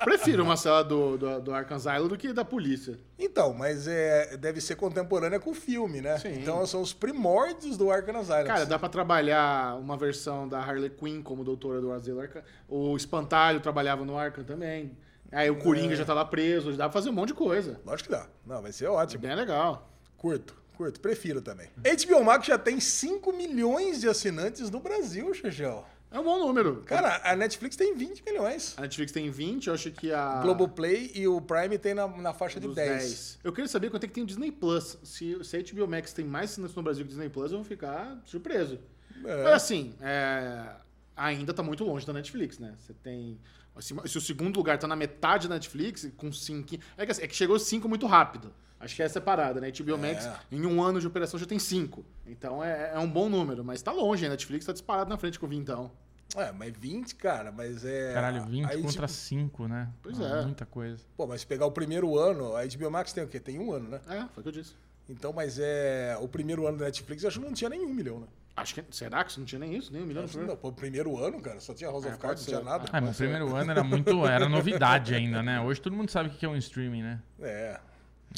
Prefiro 0.04 0.42
uma 0.42 0.56
cela 0.56 0.82
do, 0.82 1.18
do, 1.18 1.40
do 1.40 1.52
Arkham 1.54 1.76
Asylum 1.76 2.08
do 2.08 2.16
que 2.16 2.32
da 2.32 2.44
polícia. 2.44 2.98
Então, 3.18 3.52
mas 3.52 3.86
é, 3.88 4.36
deve 4.36 4.60
ser 4.60 4.76
contemporânea 4.76 5.38
com 5.40 5.50
o 5.50 5.54
filme, 5.54 6.00
né? 6.00 6.16
Sim. 6.18 6.40
Então 6.40 6.64
são 6.66 6.80
os 6.80 6.92
primórdios 6.92 7.76
do 7.76 7.90
Arkham 7.90 8.16
Asylum. 8.18 8.44
Cara, 8.46 8.64
dá 8.66 8.78
pra 8.78 8.88
trabalhar 8.88 9.76
uma 9.78 9.96
versão 9.96 10.48
da 10.48 10.60
Harley 10.60 10.90
Quinn 10.90 11.22
como 11.22 11.44
doutora 11.44 11.80
do 11.80 11.92
Asilo 11.92 12.20
Arkham. 12.20 12.42
O 12.68 12.96
Espantalho 12.96 13.60
trabalhava 13.60 14.04
no 14.04 14.16
Arkham 14.16 14.44
também. 14.44 14.96
Aí 15.30 15.50
o 15.50 15.56
Coringa 15.56 15.94
já 15.94 16.04
tá 16.04 16.14
lá 16.14 16.24
preso. 16.24 16.72
Dá 16.72 16.84
pra 16.88 16.92
fazer 16.92 17.10
um 17.10 17.14
monte 17.14 17.28
de 17.28 17.34
coisa. 17.34 17.80
Lógico 17.84 18.08
que 18.08 18.14
dá. 18.16 18.26
Não, 18.46 18.62
vai 18.62 18.72
ser 18.72 18.86
É 18.86 18.90
ótimo. 18.90 19.20
bem 19.22 19.34
legal. 19.34 19.90
Curto, 20.16 20.56
curto. 20.78 21.00
Prefiro 21.00 21.42
também. 21.42 21.68
HBO 21.76 22.24
Max 22.24 22.46
já 22.46 22.56
tem 22.56 22.78
5 22.78 23.32
milhões 23.32 24.00
de 24.00 24.08
assinantes 24.08 24.70
no 24.70 24.78
Brasil, 24.78 25.34
Xexel. 25.34 25.84
É 26.10 26.18
um 26.18 26.24
bom 26.24 26.38
número. 26.38 26.82
Cara, 26.86 27.20
a 27.22 27.36
Netflix 27.36 27.76
tem 27.76 27.94
20 27.94 28.24
milhões. 28.24 28.74
A 28.78 28.82
Netflix 28.82 29.12
tem 29.12 29.30
20, 29.30 29.66
eu 29.66 29.74
acho 29.74 29.90
que 29.90 30.10
a. 30.10 30.40
Globoplay 30.40 31.10
e 31.14 31.28
o 31.28 31.38
Prime 31.38 31.76
tem 31.76 31.92
na, 31.92 32.08
na 32.08 32.32
faixa 32.32 32.58
de 32.58 32.66
dos 32.66 32.76
10. 32.76 33.40
Eu 33.44 33.52
queria 33.52 33.68
saber 33.68 33.90
quanto 33.90 34.04
é 34.04 34.06
que 34.06 34.14
tem 34.14 34.22
o 34.22 34.26
Disney 34.26 34.50
Plus. 34.50 34.96
Se, 35.02 35.36
se 35.44 35.56
a 35.56 35.60
HBO 35.60 35.86
Max 35.86 36.14
tem 36.14 36.24
mais 36.24 36.52
assinantes 36.52 36.74
no 36.74 36.82
Brasil 36.82 37.04
que 37.04 37.08
o 37.08 37.10
Disney 37.10 37.28
Plus, 37.28 37.52
eu 37.52 37.58
vou 37.58 37.64
ficar 37.66 38.18
surpreso. 38.24 38.78
É. 39.22 39.44
Mas 39.44 39.52
assim, 39.52 39.94
é, 40.00 40.76
ainda 41.14 41.52
tá 41.52 41.62
muito 41.62 41.84
longe 41.84 42.06
da 42.06 42.12
Netflix, 42.12 42.58
né? 42.58 42.74
Você 42.78 42.94
tem. 42.94 43.38
Se, 43.80 43.94
se 44.06 44.18
o 44.18 44.20
segundo 44.20 44.56
lugar 44.56 44.78
tá 44.78 44.86
na 44.88 44.96
metade 44.96 45.46
da 45.46 45.56
Netflix, 45.56 46.10
com 46.16 46.32
5. 46.32 46.74
É 46.96 47.04
que, 47.04 47.12
assim, 47.12 47.22
é 47.22 47.26
que 47.26 47.36
chegou 47.36 47.58
5 47.58 47.86
muito 47.86 48.06
rápido. 48.06 48.54
Acho 48.80 48.94
que 48.96 49.02
essa 49.02 49.18
é 49.18 49.20
a 49.20 49.22
parada, 49.22 49.60
né? 49.60 49.70
HBO 49.72 49.98
Max, 49.98 50.26
É. 50.26 50.36
em 50.52 50.64
um 50.64 50.80
ano 50.82 51.00
de 51.00 51.06
operação, 51.06 51.38
já 51.38 51.46
tem 51.46 51.58
5. 51.58 52.04
Então 52.26 52.62
é, 52.62 52.92
é 52.94 52.98
um 52.98 53.10
bom 53.10 53.28
número, 53.28 53.64
mas 53.64 53.82
tá 53.82 53.90
longe. 53.92 54.24
A 54.24 54.28
Netflix 54.28 54.64
tá 54.66 54.72
disparado 54.72 55.10
na 55.10 55.16
frente 55.16 55.38
com 55.38 55.46
o 55.46 55.48
Vintão. 55.48 55.90
É, 56.36 56.52
mas 56.52 56.74
20, 56.76 57.14
cara, 57.16 57.50
mas 57.50 57.84
é. 57.84 58.12
Caralho, 58.12 58.44
20 58.44 58.66
aí, 58.70 58.82
contra 58.82 59.06
tipo, 59.06 59.08
5, 59.08 59.66
né? 59.66 59.88
Pois 60.02 60.20
Ah, 60.20 60.40
é. 60.40 60.42
Muita 60.42 60.66
coisa. 60.66 61.02
Pô, 61.16 61.26
mas 61.26 61.40
se 61.40 61.46
pegar 61.46 61.64
o 61.66 61.72
primeiro 61.72 62.18
ano, 62.18 62.54
a 62.54 62.64
HBO 62.66 62.90
Max 62.90 63.12
tem 63.12 63.24
o 63.24 63.28
quê? 63.28 63.40
Tem 63.40 63.58
um 63.58 63.72
ano, 63.72 63.88
né? 63.88 64.00
É, 64.08 64.20
foi 64.32 64.40
o 64.40 64.42
que 64.42 64.48
eu 64.48 64.52
disse. 64.52 64.74
Então, 65.08 65.32
mas 65.32 65.58
é. 65.58 66.16
O 66.20 66.28
primeiro 66.28 66.66
ano 66.66 66.76
da 66.78 66.84
Netflix, 66.84 67.22
eu 67.22 67.28
acho 67.28 67.40
que 67.40 67.46
não 67.46 67.54
tinha 67.54 67.70
nenhum 67.70 67.88
milhão, 67.94 68.20
né? 68.20 68.26
Acho 68.54 68.74
que. 68.74 68.84
Será 68.90 69.24
que 69.24 69.38
não 69.38 69.46
tinha 69.46 69.58
nem 69.58 69.74
isso? 69.74 69.90
Nem 69.90 70.02
um 70.02 70.06
milhão 70.06 70.22
no 70.22 70.28
primeiro? 70.28 70.52
não, 70.52 70.58
pô, 70.60 70.68
o 70.68 70.72
primeiro 70.72 71.16
ano, 71.16 71.40
cara, 71.40 71.60
só 71.60 71.72
tinha 71.72 71.90
House 71.90 72.04
É, 72.04 72.08
of 72.10 72.18
Cards, 72.18 72.46
não 72.46 72.52
tinha 72.60 72.62
nada. 72.70 72.84
Ah, 72.92 73.00
mas 73.00 73.14
o 73.14 73.18
primeiro 73.18 73.56
ano 73.56 73.70
era 73.70 73.82
muito. 73.82 74.26
Era 74.26 74.48
novidade 74.50 75.14
ainda, 75.14 75.42
né? 75.42 75.60
Hoje 75.62 75.80
todo 75.80 75.96
mundo 75.96 76.10
sabe 76.10 76.28
o 76.28 76.32
que 76.32 76.44
é 76.44 76.48
um 76.48 76.56
streaming, 76.56 77.02
né? 77.02 77.22
É. 77.40 77.80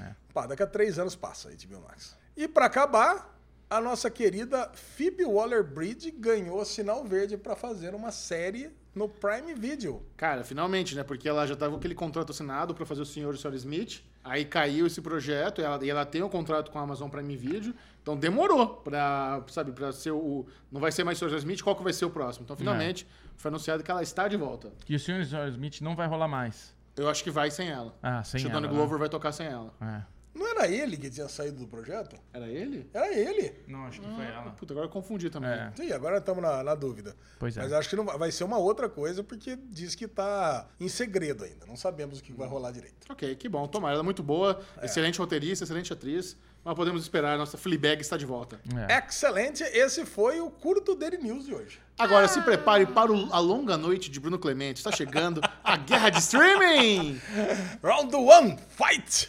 É. 0.03 0.14
Pá, 0.32 0.47
daqui 0.47 0.62
a 0.62 0.66
três 0.66 0.99
anos 0.99 1.16
passa 1.16 1.49
a 1.49 1.53
HBO 1.53 1.80
Max. 1.82 2.16
E 2.36 2.47
pra 2.47 2.66
acabar, 2.66 3.36
a 3.68 3.80
nossa 3.80 4.11
querida 4.11 4.70
Phoebe 4.74 5.24
Waller-Bridge 5.24 6.11
ganhou 6.11 6.64
sinal 6.64 7.05
verde 7.05 7.36
pra 7.36 7.55
fazer 7.55 7.95
uma 7.95 8.11
série 8.11 8.70
no 8.95 9.09
Prime 9.09 9.55
Video. 9.55 10.05
Cara, 10.16 10.43
finalmente, 10.43 10.97
né? 10.97 11.05
Porque 11.05 11.28
ela 11.28 11.47
já 11.47 11.55
tava 11.55 11.72
com 11.72 11.78
aquele 11.78 11.95
contrato 11.95 12.30
assinado 12.30 12.74
pra 12.74 12.84
fazer 12.84 13.03
o 13.03 13.07
Senhor 13.07 13.32
e 13.32 13.36
a 13.36 13.41
Senhora 13.41 13.57
Smith. 13.57 14.03
Aí 14.22 14.45
caiu 14.45 14.86
esse 14.86 15.01
projeto 15.01 15.61
e 15.61 15.64
ela, 15.64 15.84
e 15.84 15.91
ela 15.91 16.05
tem 16.05 16.22
um 16.22 16.28
contrato 16.28 16.70
com 16.70 16.78
a 16.78 16.82
Amazon 16.82 17.09
Prime 17.09 17.36
Video. 17.36 17.74
Então 18.03 18.16
demorou 18.16 18.68
pra, 18.68 19.43
sabe, 19.49 19.72
pra 19.72 19.93
ser 19.93 20.11
o... 20.11 20.47
Não 20.70 20.80
vai 20.80 20.91
ser 20.91 21.05
mais 21.05 21.16
o 21.16 21.20
Senhor 21.20 21.32
e 21.32 21.34
a 21.36 21.38
Smith, 21.38 21.62
qual 21.62 21.76
que 21.76 21.82
vai 21.82 21.93
ser 21.93 22.05
o 22.05 22.11
próximo? 22.11 22.45
Então 22.45 22.57
finalmente 22.57 23.07
foi 23.36 23.49
anunciado 23.49 23.82
que 23.82 23.91
ela 23.91 24.03
está 24.03 24.28
de 24.28 24.36
volta. 24.36 24.72
Que 24.84 24.95
o 24.95 24.99
Sr. 24.99 25.22
Smith 25.49 25.80
não 25.80 25.97
vai 25.97 26.07
rolar 26.07 26.28
mais. 26.28 26.74
Eu 27.01 27.09
acho 27.09 27.24
que 27.24 27.30
vai 27.30 27.51
sem 27.51 27.68
ela. 27.68 27.94
Ah, 28.03 28.22
sem 28.22 28.38
acho 28.38 28.46
que 28.46 28.51
o 28.51 28.53
ela, 28.53 28.61
Donald 28.61 28.76
Glover 28.76 28.98
vai 28.98 29.09
tocar 29.09 29.32
sem 29.32 29.46
ela. 29.46 29.72
né? 29.80 30.07
Não 30.32 30.46
era 30.46 30.68
ele 30.68 30.96
que 30.96 31.11
tinha 31.11 31.28
saído 31.28 31.59
do 31.59 31.66
projeto? 31.66 32.16
Era 32.32 32.46
ele? 32.46 32.88
Era 32.94 33.12
ele. 33.12 33.46
É. 33.46 33.55
Não, 33.66 33.84
acho 33.86 34.01
que 34.01 34.09
foi 34.09 34.24
ela. 34.24 34.53
Puta, 34.53 34.72
agora 34.72 34.86
eu 34.86 34.90
confundi 34.90 35.28
também. 35.28 35.51
É. 35.51 35.72
Sim, 35.74 35.92
agora 35.92 36.18
estamos 36.18 36.42
na, 36.42 36.62
na 36.62 36.74
dúvida. 36.74 37.16
Pois 37.38 37.57
é. 37.57 37.61
Mas 37.61 37.72
acho 37.72 37.88
que 37.88 37.96
não 37.96 38.05
vai, 38.05 38.30
ser 38.30 38.44
uma 38.44 38.57
outra 38.57 38.88
coisa, 38.88 39.24
porque 39.24 39.57
diz 39.57 39.94
que 39.94 40.07
tá 40.07 40.68
em 40.78 40.88
segredo 40.88 41.44
ainda. 41.44 41.66
Não 41.66 41.76
sabemos 41.76 42.20
o 42.20 42.22
que 42.22 42.32
vai 42.32 42.46
rolar 42.46 42.70
direito. 42.70 43.11
Ok, 43.11 43.34
que 43.34 43.48
bom. 43.48 43.66
Tomara, 43.66 43.94
ela 43.94 44.03
é 44.03 44.05
muito 44.05 44.22
boa. 44.22 44.61
Excelente 44.80 45.18
roteirista, 45.18 45.64
excelente 45.64 45.92
atriz. 45.92 46.36
Mas 46.62 46.74
podemos 46.74 47.00
esperar, 47.02 47.38
nossa 47.38 47.56
Fleabag 47.56 48.02
está 48.02 48.16
de 48.18 48.26
volta. 48.26 48.61
É. 48.88 48.98
Excelente, 48.98 49.62
esse 49.62 50.04
foi 50.04 50.40
o 50.40 50.50
curto 50.50 50.94
Daily 50.94 51.16
News 51.16 51.46
de 51.46 51.54
hoje. 51.54 51.80
Agora 51.98 52.28
se 52.28 52.40
prepare 52.42 52.84
para 52.86 53.11
o- 53.11 53.32
a 53.32 53.38
longa 53.38 53.78
noite 53.78 54.11
de 54.11 54.20
Bruno 54.20 54.38
Clemente. 54.38 54.76
Está 54.78 54.92
chegando 54.92 55.40
a 55.64 55.76
guerra 55.76 56.11
de 56.11 56.18
streaming! 56.18 57.20
Round 57.82 58.14
one, 58.14 58.58
fight! 58.68 59.28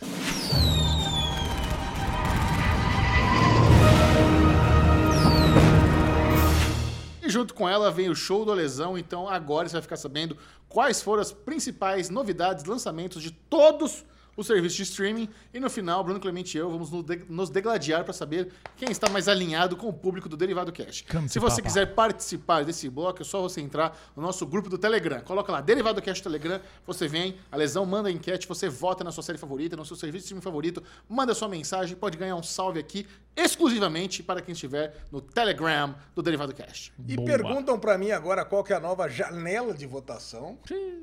E 7.24 7.30
junto 7.30 7.54
com 7.54 7.70
ela 7.70 7.92
vem 7.92 8.10
o 8.10 8.16
show 8.16 8.44
do 8.44 8.54
Lesão, 8.54 8.98
então 8.98 9.30
agora 9.30 9.68
você 9.70 9.74
vai 9.74 9.82
ficar 9.82 9.96
sabendo 9.98 10.36
quais 10.68 11.02
foram 11.02 11.22
as 11.22 11.32
principais 11.32 12.10
novidades, 12.10 12.66
lançamentos 12.66 13.22
de 13.22 13.32
todos 13.32 13.92
os 13.94 14.06
serviços 14.42 14.76
de 14.78 14.84
streaming. 14.84 15.30
E 15.54 15.60
no 15.60 15.70
final, 15.70 16.04
Bruno 16.04 16.20
Clemente 16.20 16.58
e 16.58 16.60
eu 16.60 16.70
vamos 16.70 16.90
nos 17.30 17.50
degladiar 17.50 18.04
para 18.04 18.14
saber 18.14 18.52
quem 18.76 18.92
está 18.92 19.10
mais 19.10 19.28
alinhado 19.28 19.76
com 19.76 19.88
o 19.88 19.94
público 19.94 20.28
do 20.28 20.36
Derivado 20.38 20.72
Cash. 20.72 21.04
Come 21.10 21.30
Se 21.30 21.40
você 21.40 21.58
papa. 21.58 21.68
quiser 21.68 21.94
participar 21.94 22.64
desse 22.64 22.90
bloco, 22.90 23.22
é 23.22 23.26
só 23.26 23.42
você 23.42 23.62
entrar 23.62 23.98
no 24.16 24.22
nosso 24.22 24.46
grupo 24.46 24.70
do 24.70 24.78
Telegram. 24.78 25.22
Coloca 25.22 25.52
lá, 25.52 25.62
Derivado 25.62 26.02
Cash 26.02 26.22
Telegram, 26.22 26.60
você 26.86 27.08
vem, 27.08 27.38
a 27.52 27.58
Lesão 27.58 27.86
manda 27.86 28.10
a 28.10 28.12
enquete, 28.12 28.48
você 28.48 28.68
vota 28.70 29.04
na 29.04 29.12
sua 29.12 29.24
série 29.24 29.38
favorita, 29.38 29.76
no 29.76 29.86
seu 29.86 29.96
serviço 29.96 30.24
de 30.24 30.26
streaming 30.26 30.42
favorito, 30.42 30.84
manda 31.08 31.34
sua 31.34 31.48
mensagem, 31.48 31.96
pode 31.96 32.18
ganhar 32.18 32.36
um 32.36 32.44
salve 32.44 32.80
aqui 32.80 33.06
exclusivamente 33.36 34.22
para 34.24 34.42
quem 34.42 34.54
estiver 34.54 35.06
no 35.12 35.22
Telegram 35.22 35.96
do 36.16 36.22
Derivado 36.22 36.54
Cash. 36.54 36.92
E 37.08 37.16
perguntam 37.16 37.80
pra 37.80 37.98
mim 37.98 38.12
agora 38.12 38.44
qual 38.46 38.64
que 38.64 38.74
é 38.74 38.76
a 38.76 38.80
nova 38.80 39.08
janela 39.08 39.74
de 39.74 39.86
votação. 39.86 40.58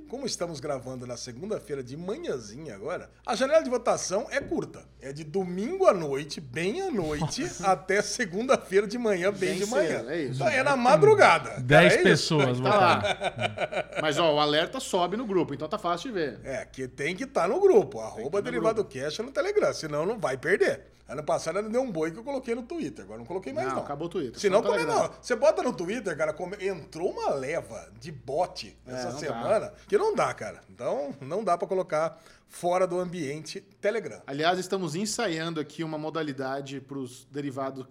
Como 0.09 0.27
estamos 0.27 0.61
gravando 0.61 1.07
na 1.07 1.17
segunda-feira 1.17 1.83
de 1.83 1.97
manhãzinha 1.97 2.75
agora, 2.75 3.11
a 3.29 3.35
janela 3.37 3.63
de 3.63 3.71
votação 3.71 4.27
é 4.31 4.41
curta. 4.41 4.87
É 5.01 5.13
de 5.13 5.23
domingo 5.23 5.87
à 5.87 5.95
noite, 5.95 6.41
bem 6.41 6.83
à 6.83 6.91
noite, 6.91 7.49
até 7.63 8.03
segunda-feira 8.03 8.87
de 8.87 8.99
manhã, 8.99 9.31
bem, 9.31 9.51
Bem 9.51 9.59
de 9.61 9.67
manhã. 9.67 9.99
cedo, 9.99 10.11
é 10.11 10.21
isso. 10.23 10.35
Então, 10.43 10.49
é 10.49 10.63
na 10.63 10.77
madrugada. 10.77 11.61
10 11.61 11.93
É 11.93 11.95
isso? 11.97 12.03
pessoas 12.05 12.59
Tá 12.59 12.71
votaram. 12.71 13.03
lá. 13.03 13.85
Mas 14.03 14.19
ó, 14.19 14.35
o 14.35 14.41
alerta 14.41 14.81
sobe 14.81 15.17
no 15.17 15.25
grupo, 15.27 15.55
então 15.55 15.69
tá 15.69 15.79
fácil 15.79 16.11
de 16.11 16.19
ver. 16.19 16.41
É, 16.43 16.65
que 16.65 16.89
tem 16.89 17.15
que 17.15 17.25
estar 17.25 17.49
no 17.49 17.61
grupo. 17.61 18.01
Arroba 18.01 18.43
Derivado 18.43 18.85
Cash 18.85 19.19
no 19.21 19.31
Telegram, 19.31 19.73
senão 19.73 20.05
não 20.05 20.19
vai 20.19 20.37
perder. 20.37 20.87
Ano 21.09 21.23
passado 21.23 21.57
ainda 21.57 21.71
deu 21.71 21.81
um 21.81 21.91
boi 21.91 22.11
que 22.11 22.19
eu 22.19 22.25
coloquei 22.25 22.55
no 22.55 22.63
Twitter, 22.65 23.03
agora 23.03 23.19
não 23.19 23.25
coloquei 23.25 23.51
mais 23.51 23.69
Não, 23.69 23.77
não. 23.77 23.83
acabou 23.83 24.09
o 24.09 24.11
Twitter, 24.11 24.39
Senão 24.39 24.59
no 24.61 24.65
também 24.69 24.81
Telegram. 24.85 25.09
não. 25.09 25.15
Você 25.23 25.35
bota 25.37 25.63
no 25.63 25.73
Twitter, 25.73 26.15
cara, 26.15 26.35
como 26.35 26.55
entrou 26.61 27.11
uma 27.13 27.31
leva 27.31 27.89
de 27.99 28.13
bot 28.13 28.77
essa 28.87 29.09
É, 29.09 29.13
não 29.13 29.19
semana, 29.19 29.73
que 29.89 29.97
não 29.97 30.15
dá, 30.15 30.35
cara. 30.35 30.61
Então, 30.69 31.15
não 31.23 31.43
dá 31.43 31.57
pra 31.57 31.67
colocar 31.67 32.21
fora 32.49 32.87
do 32.87 32.99
ambiente 32.99 33.61
Telegram. 33.81 34.23
Aliás, 34.27 34.59
estamos 34.59 34.95
ensaiando 34.95 35.61
aqui 35.61 35.85
uma 35.85 35.99
modalidade 35.99 36.81
para 36.81 36.99
os 36.99 37.27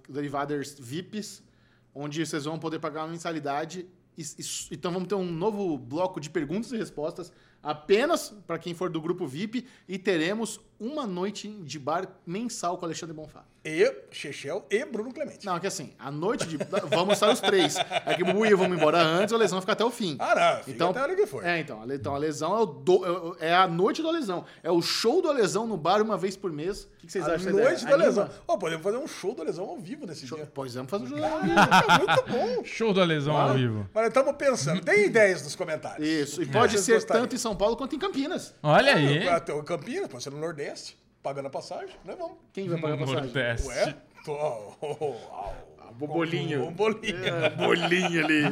derivaders 0.10 0.76
VIPs, 0.80 1.44
onde 1.94 2.26
vocês 2.26 2.46
vão 2.46 2.60
poder 2.60 2.80
pagar 2.80 3.04
uma 3.04 3.12
mensalidade. 3.12 3.88
Então 4.72 4.92
vamos 4.92 5.08
ter 5.08 5.16
um 5.16 5.32
novo 5.32 5.78
bloco 5.78 6.20
de 6.20 6.30
perguntas 6.30 6.72
e 6.72 6.78
respostas 6.78 7.32
apenas 7.62 8.34
para 8.46 8.58
quem 8.58 8.74
for 8.74 8.90
do 8.90 9.00
grupo 9.00 9.28
VIP 9.28 9.68
e 9.88 9.98
teremos 9.98 10.60
uma 10.80 11.06
noite 11.06 11.48
de 11.48 11.80
bar 11.80 12.08
mensal 12.26 12.78
com 12.78 12.84
o 12.84 12.86
Alexandre 12.86 13.16
Bonfá. 13.16 13.44
E 13.66 13.94
Chechel 14.12 14.66
e 14.70 14.86
Bruno 14.86 15.12
Clemente. 15.14 15.46
Não, 15.46 15.58
é 15.58 15.60
que 15.60 15.68
assim, 15.68 15.94
a 16.00 16.10
noite 16.10 16.48
de. 16.48 16.58
vamos 16.90 17.16
estar 17.16 17.30
os 17.30 17.42
três. 17.42 17.76
É 18.06 18.14
que 18.14 18.24
o 18.24 18.46
eu 18.46 18.58
vamos 18.58 18.78
embora 18.78 18.98
antes, 19.02 19.34
o 19.34 19.38
Lesão 19.38 19.60
fica 19.60 19.74
até 19.74 19.84
o 19.84 19.92
fim. 19.92 20.16
Ah, 20.20 20.56
não, 20.58 20.64
fica 20.64 20.90
até 20.90 21.00
a 21.00 21.04
hora 21.04 21.16
que 21.16 21.28
for. 21.28 21.46
É, 21.46 21.60
então, 21.60 21.82
a, 21.82 21.94
então, 21.94 22.16
a 22.16 22.18
lesão 22.18 22.58
é, 22.58 22.62
o 22.62 22.66
do- 22.66 23.36
é 23.42 23.48
é 23.48 23.54
a 23.56 23.68
noite 23.68 24.02
do 24.02 24.10
lesão. 24.10 24.46
É 24.64 24.72
o 24.72 24.82
show 24.82 25.22
do 25.22 25.32
lesão 25.32 25.68
no 25.68 25.76
bar 25.76 26.02
uma 26.02 26.18
vez 26.18 26.38
por 26.38 26.52
mês. 26.52 26.84
O 26.84 26.88
que, 27.00 27.08
que 27.08 27.12
vocês 27.12 27.28
a 27.28 27.36
acham 27.36 27.52
dessa 27.52 27.70
noite 27.70 27.86
da 27.86 27.96
lesão. 27.96 28.30
Ó, 28.48 28.58
podemos 28.58 28.84
fazer 28.84 28.98
um 28.98 29.08
show 29.08 29.34
da 29.36 29.44
lesão 29.44 29.66
ao 29.66 29.78
vivo 29.78 30.06
nesse 30.06 30.26
dia. 30.26 30.50
Pois 30.54 30.74
vamos 30.76 30.90
fazer 30.90 31.06
um 31.06 31.08
show. 31.10 31.18
É 31.18 31.98
muito 31.98 32.26
bom. 32.30 32.64
Show 32.64 32.94
da 32.94 33.04
lesão 33.04 33.36
ao 33.36 33.54
vivo. 33.54 33.90
Mas 33.94 34.08
estamos 34.08 34.36
pensando. 34.36 34.82
Tem 34.82 35.06
ideias 35.06 35.44
nos 35.44 35.56
comentários. 35.56 36.08
Isso, 36.08 36.42
e 36.42 36.46
pode 36.46 36.78
Vocês 36.78 37.04
ser 37.04 37.08
tanto 37.08 37.36
em 37.36 37.38
São 37.38 37.56
Paulo 37.56 37.76
quanto 37.76 37.96
em 37.96 38.00
Campinas. 38.00 38.54
Olha 38.64 38.96
aí. 38.96 39.28
Até 39.28 39.54
o 39.54 39.64
Campinas, 39.64 40.08
pode 40.08 40.24
ser 40.24 40.30
no 40.30 40.40
Nordeste, 40.40 40.67
pagando 41.22 41.48
a 41.48 41.50
passagem, 41.50 41.96
né? 42.06 42.16
Vamos. 42.16 42.38
Quem 42.54 42.68
vai 42.70 42.80
pagar 42.80 42.94
a 42.94 42.98
passagem? 42.98 43.24
Nordeste. 43.24 43.68
Ué? 43.68 43.96
Tô. 44.26 44.34
Oh, 44.34 44.76
oh, 44.82 44.98
oh, 45.02 45.67
O 46.00 46.08
bolinho. 46.08 46.72
Bolinho. 46.72 47.26
É, 47.26 47.50
bolinho 47.52 48.26
ali. 48.26 48.44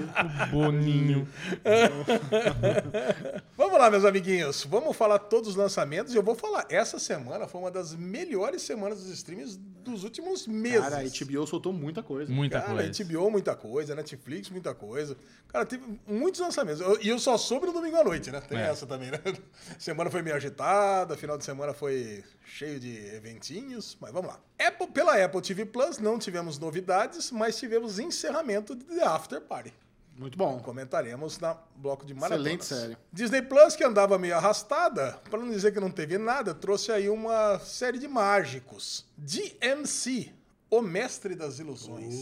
Boninho. 0.51 1.27
Vamos 3.57 3.77
lá, 3.79 3.89
meus 3.89 4.05
amiguinhos. 4.05 4.63
Vamos 4.65 4.95
falar 4.95 5.19
todos 5.19 5.49
os 5.49 5.55
lançamentos. 5.55 6.13
E 6.13 6.17
eu 6.17 6.23
vou 6.23 6.35
falar, 6.35 6.65
essa 6.69 6.97
semana 6.99 7.47
foi 7.47 7.61
uma 7.61 7.71
das 7.71 7.93
melhores 7.95 8.61
semanas 8.61 8.99
dos 8.99 9.09
streams 9.09 9.57
dos 9.57 10.03
últimos 10.03 10.47
meses. 10.47 10.81
Cara, 10.81 10.97
a 10.97 11.03
HBO 11.03 11.47
soltou 11.47 11.71
muita 11.71 12.01
coisa. 12.01 12.31
Muita 12.31 12.59
Cara, 12.61 12.83
coisa. 12.83 13.03
HBO 13.03 13.29
muita 13.31 13.55
coisa, 13.55 13.95
Netflix 13.95 14.49
muita 14.49 14.73
coisa. 14.73 15.15
Cara, 15.47 15.65
teve 15.65 15.83
muitos 16.07 16.41
lançamentos. 16.41 16.81
E 17.01 17.07
eu, 17.09 17.19
só 17.19 17.37
soube 17.37 17.67
no 17.67 17.73
domingo 17.73 17.95
à 17.97 18.03
noite, 18.03 18.31
né? 18.31 18.41
Tem 18.41 18.57
É. 18.57 18.69
essa 18.69 18.85
também, 18.85 19.11
né? 19.11 19.19
Semana 19.79 20.09
foi 20.09 20.21
meio 20.21 20.35
agitada, 20.35 21.15
final 21.15 21.37
de 21.37 21.45
semana 21.45 21.73
foi 21.73 22.23
cheio 22.45 22.79
de 22.79 22.97
eventinhos, 23.15 23.97
mas 23.99 24.11
vamos 24.11 24.29
lá. 24.29 24.39
Apple, 24.59 24.87
pela 24.87 25.23
Apple 25.23 25.41
TV 25.41 25.65
Plus 25.65 25.97
não 25.97 26.17
tivemos 26.17 26.57
novidades, 26.57 27.31
mas 27.31 27.57
tivemos 27.57 27.99
encerramento 27.99 28.75
de 28.75 28.85
The 28.85 29.03
After 29.03 29.41
Party. 29.41 29.73
Muito 30.17 30.37
bom. 30.37 30.59
Comentaremos 30.59 31.39
na 31.39 31.57
bloco 31.75 32.05
de 32.05 32.13
maratonas. 32.13 32.45
Excelente 32.45 32.65
série. 32.65 32.97
Disney 33.11 33.41
Plus, 33.41 33.75
que 33.75 33.83
andava 33.83 34.17
meio 34.17 34.37
arrastada, 34.37 35.19
para 35.29 35.39
não 35.39 35.49
dizer 35.49 35.73
que 35.73 35.79
não 35.79 35.91
teve 35.91 36.17
nada, 36.17 36.53
trouxe 36.53 36.91
aí 36.91 37.09
uma 37.09 37.59
série 37.59 37.99
de 37.99 38.07
mágicos. 38.07 39.05
DMC, 39.17 40.31
o 40.69 40.81
mestre 40.81 41.35
das 41.35 41.59
ilusões. 41.59 42.15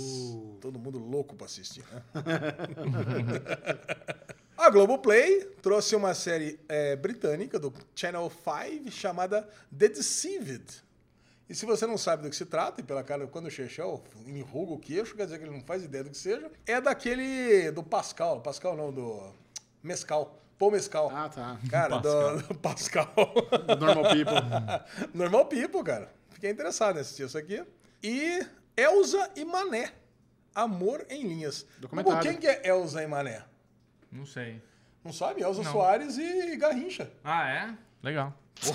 Todo 0.60 0.80
mundo 0.80 0.98
louco 0.98 1.36
para 1.36 1.46
assistir, 1.46 1.86
né? 1.92 2.02
A 4.64 4.70
Globoplay 4.70 5.44
trouxe 5.62 5.94
uma 5.94 6.14
série 6.14 6.58
eh, 6.70 6.96
britânica 6.96 7.60
do 7.60 7.74
Channel 7.94 8.32
5 8.32 8.90
chamada 8.92 9.46
The 9.78 9.90
Deceived. 9.90 10.64
E 11.50 11.54
se 11.54 11.66
você 11.66 11.86
não 11.86 11.98
sabe 11.98 12.24
do 12.24 12.30
que 12.30 12.36
se 12.38 12.46
trata, 12.46 12.80
e 12.80 12.84
pela 12.84 13.04
cara, 13.04 13.28
quando 13.28 13.48
o 13.48 13.52
Chechel 13.52 14.02
enruga 14.26 14.72
o 14.72 14.80
queixo, 14.80 15.18
quer 15.18 15.26
dizer 15.26 15.38
que 15.38 15.44
ele 15.44 15.52
não 15.52 15.60
faz 15.66 15.84
ideia 15.84 16.06
do 16.06 16.12
que 16.12 16.18
seja, 16.18 16.50
é 16.66 16.80
daquele 16.80 17.72
do 17.72 17.84
Pascal. 17.84 18.40
Pascal 18.40 18.78
não, 18.78 18.90
do 18.90 19.34
Mescal. 19.84 20.40
Paul 20.58 20.72
Mescal. 20.72 21.12
Ah, 21.14 21.28
tá. 21.28 21.60
Cara, 21.70 21.98
do, 21.98 22.38
do 22.44 22.56
Pascal. 22.56 23.14
Normal 23.78 24.04
people. 24.14 25.12
Normal 25.14 25.46
People, 25.48 25.84
cara. 25.84 26.10
Fiquei 26.30 26.50
interessado 26.50 26.96
em 26.96 27.02
assistir 27.02 27.26
isso 27.26 27.38
aqui. 27.38 27.62
E 28.02 28.48
Elza 28.78 29.30
e 29.36 29.44
Mané. 29.44 29.92
Amor 30.56 31.06
em 31.10 31.28
linhas. 31.28 31.66
Documentário. 31.80 32.22
Quem 32.22 32.40
que 32.40 32.48
é 32.48 32.66
Elza 32.66 33.04
e 33.04 33.08
Mané? 33.08 33.44
Não 34.14 34.26
sei. 34.26 34.62
Não 35.04 35.12
sabe? 35.12 35.42
Elza 35.42 35.64
Não. 35.64 35.72
Soares 35.72 36.18
e 36.18 36.56
Garrincha. 36.56 37.12
Ah, 37.24 37.50
é? 37.50 37.78
Legal. 38.02 38.34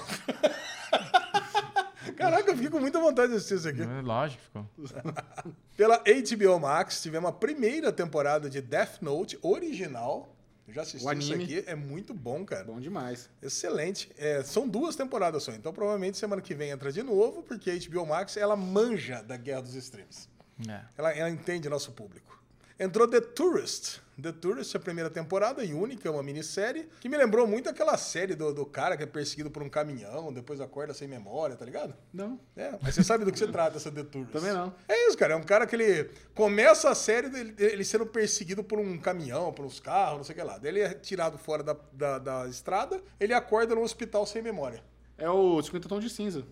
Caraca, 2.17 2.51
eu 2.51 2.55
fiquei 2.57 2.71
com 2.71 2.81
muita 2.81 2.99
vontade 3.01 3.31
de 3.31 3.37
assistir 3.37 3.55
isso 3.55 3.69
aqui. 3.69 3.83
É 3.83 4.01
lógico, 4.03 4.43
ficou. 4.43 4.67
Pela 5.77 5.99
HBO 5.99 6.59
Max, 6.59 7.01
tivemos 7.01 7.31
a 7.31 7.33
primeira 7.33 7.93
temporada 7.93 8.51
de 8.51 8.61
Death 8.61 9.01
Note 9.01 9.39
original. 9.43 10.35
Eu 10.67 10.75
já 10.75 10.83
assisti 10.83 11.07
O 11.07 11.13
isso 11.13 11.33
aqui, 11.33 11.65
é 11.67 11.75
muito 11.75 12.13
bom, 12.13 12.45
cara. 12.45 12.65
Bom 12.65 12.81
demais. 12.81 13.31
Excelente. 13.41 14.11
É, 14.19 14.43
são 14.43 14.69
duas 14.69 14.97
temporadas 14.97 15.43
só, 15.43 15.53
então 15.53 15.73
provavelmente 15.73 16.19
semana 16.19 16.43
que 16.43 16.55
vem 16.55 16.71
entra 16.71 16.93
de 16.93 17.03
novo, 17.03 17.43
porque 17.43 17.71
a 17.71 17.79
HBO 17.79 18.05
Max, 18.07 18.37
ela 18.37 18.57
manja 18.57 19.23
da 19.23 19.37
guerra 19.37 19.63
dos 19.63 19.75
streams. 19.75 20.29
É. 20.69 20.81
Ela, 20.97 21.13
ela 21.13 21.31
entende 21.31 21.69
nosso 21.69 21.93
público. 21.93 22.43
Entrou 22.79 23.09
The 23.09 23.21
Tourist. 23.21 24.01
The 24.21 24.33
Tourist, 24.33 24.77
a 24.77 24.81
primeira 24.81 25.09
temporada 25.09 25.65
e 25.65 25.73
única, 25.73 26.11
uma 26.11 26.23
minissérie, 26.23 26.89
que 27.01 27.09
me 27.09 27.17
lembrou 27.17 27.47
muito 27.47 27.69
aquela 27.69 27.97
série 27.97 28.35
do, 28.35 28.53
do 28.53 28.67
cara 28.67 28.97
que 28.97 29.05
é 29.05 29.07
perseguido 29.07 29.51
por 29.51 29.63
um 29.63 29.69
caminhão, 29.69 30.33
depois 30.33 30.61
acorda 30.61 30.93
sem 30.93 31.07
memória, 31.07 31.55
tá 31.57 31.65
ligado? 31.65 31.95
Não. 32.13 32.41
É, 32.57 32.77
mas 32.83 32.95
você 32.95 33.05
sabe 33.05 33.25
do 33.25 33.31
que 33.31 33.39
se 33.39 33.47
trata 33.47 33.77
essa 33.77 33.91
The 33.91 34.03
Tourist. 34.03 34.33
Também 34.33 34.53
não. 34.53 34.75
É 34.89 35.09
isso, 35.09 35.17
cara. 35.17 35.35
É 35.35 35.37
um 35.37 35.43
cara 35.43 35.67
que 35.67 35.77
ele 35.77 36.11
começa 36.35 36.91
a 36.91 36.95
série 36.95 37.29
dele, 37.29 37.55
ele 37.59 37.85
sendo 37.85 38.07
perseguido 38.07 38.65
por 38.65 38.79
um 38.79 38.99
caminhão, 38.99 39.53
por 39.53 39.65
uns 39.65 39.79
carros, 39.79 40.19
não 40.19 40.25
sei 40.25 40.35
o 40.35 40.39
que 40.39 40.45
lá. 40.45 40.59
Daí 40.59 40.73
ele 40.73 40.81
é 40.81 40.95
tirado 40.95 41.39
fora 41.39 41.63
da, 41.63 41.77
da, 41.93 42.19
da 42.19 42.49
estrada, 42.49 43.01
ele 43.21 43.33
acorda 43.33 43.75
num 43.75 43.83
hospital 43.83 44.27
sem 44.27 44.43
memória. 44.43 44.83
É 45.17 45.31
o 45.31 45.63
50 45.63 45.89
Tons 45.89 46.03
de 46.03 46.11
Cinza. 46.11 46.45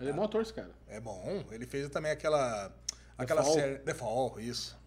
Ele 0.00 0.08
é 0.08 0.12
bom 0.12 0.24
ator, 0.24 0.40
esse 0.40 0.54
cara. 0.54 0.70
É 0.88 0.98
bom. 0.98 1.44
Ele 1.50 1.66
fez 1.66 1.88
também 1.90 2.10
aquela, 2.10 2.74
aquela 3.18 3.42
Fall. 3.42 3.54
série. 3.54 3.78
The 3.80 3.92
Fall, 3.92 4.40
isso. 4.40 4.79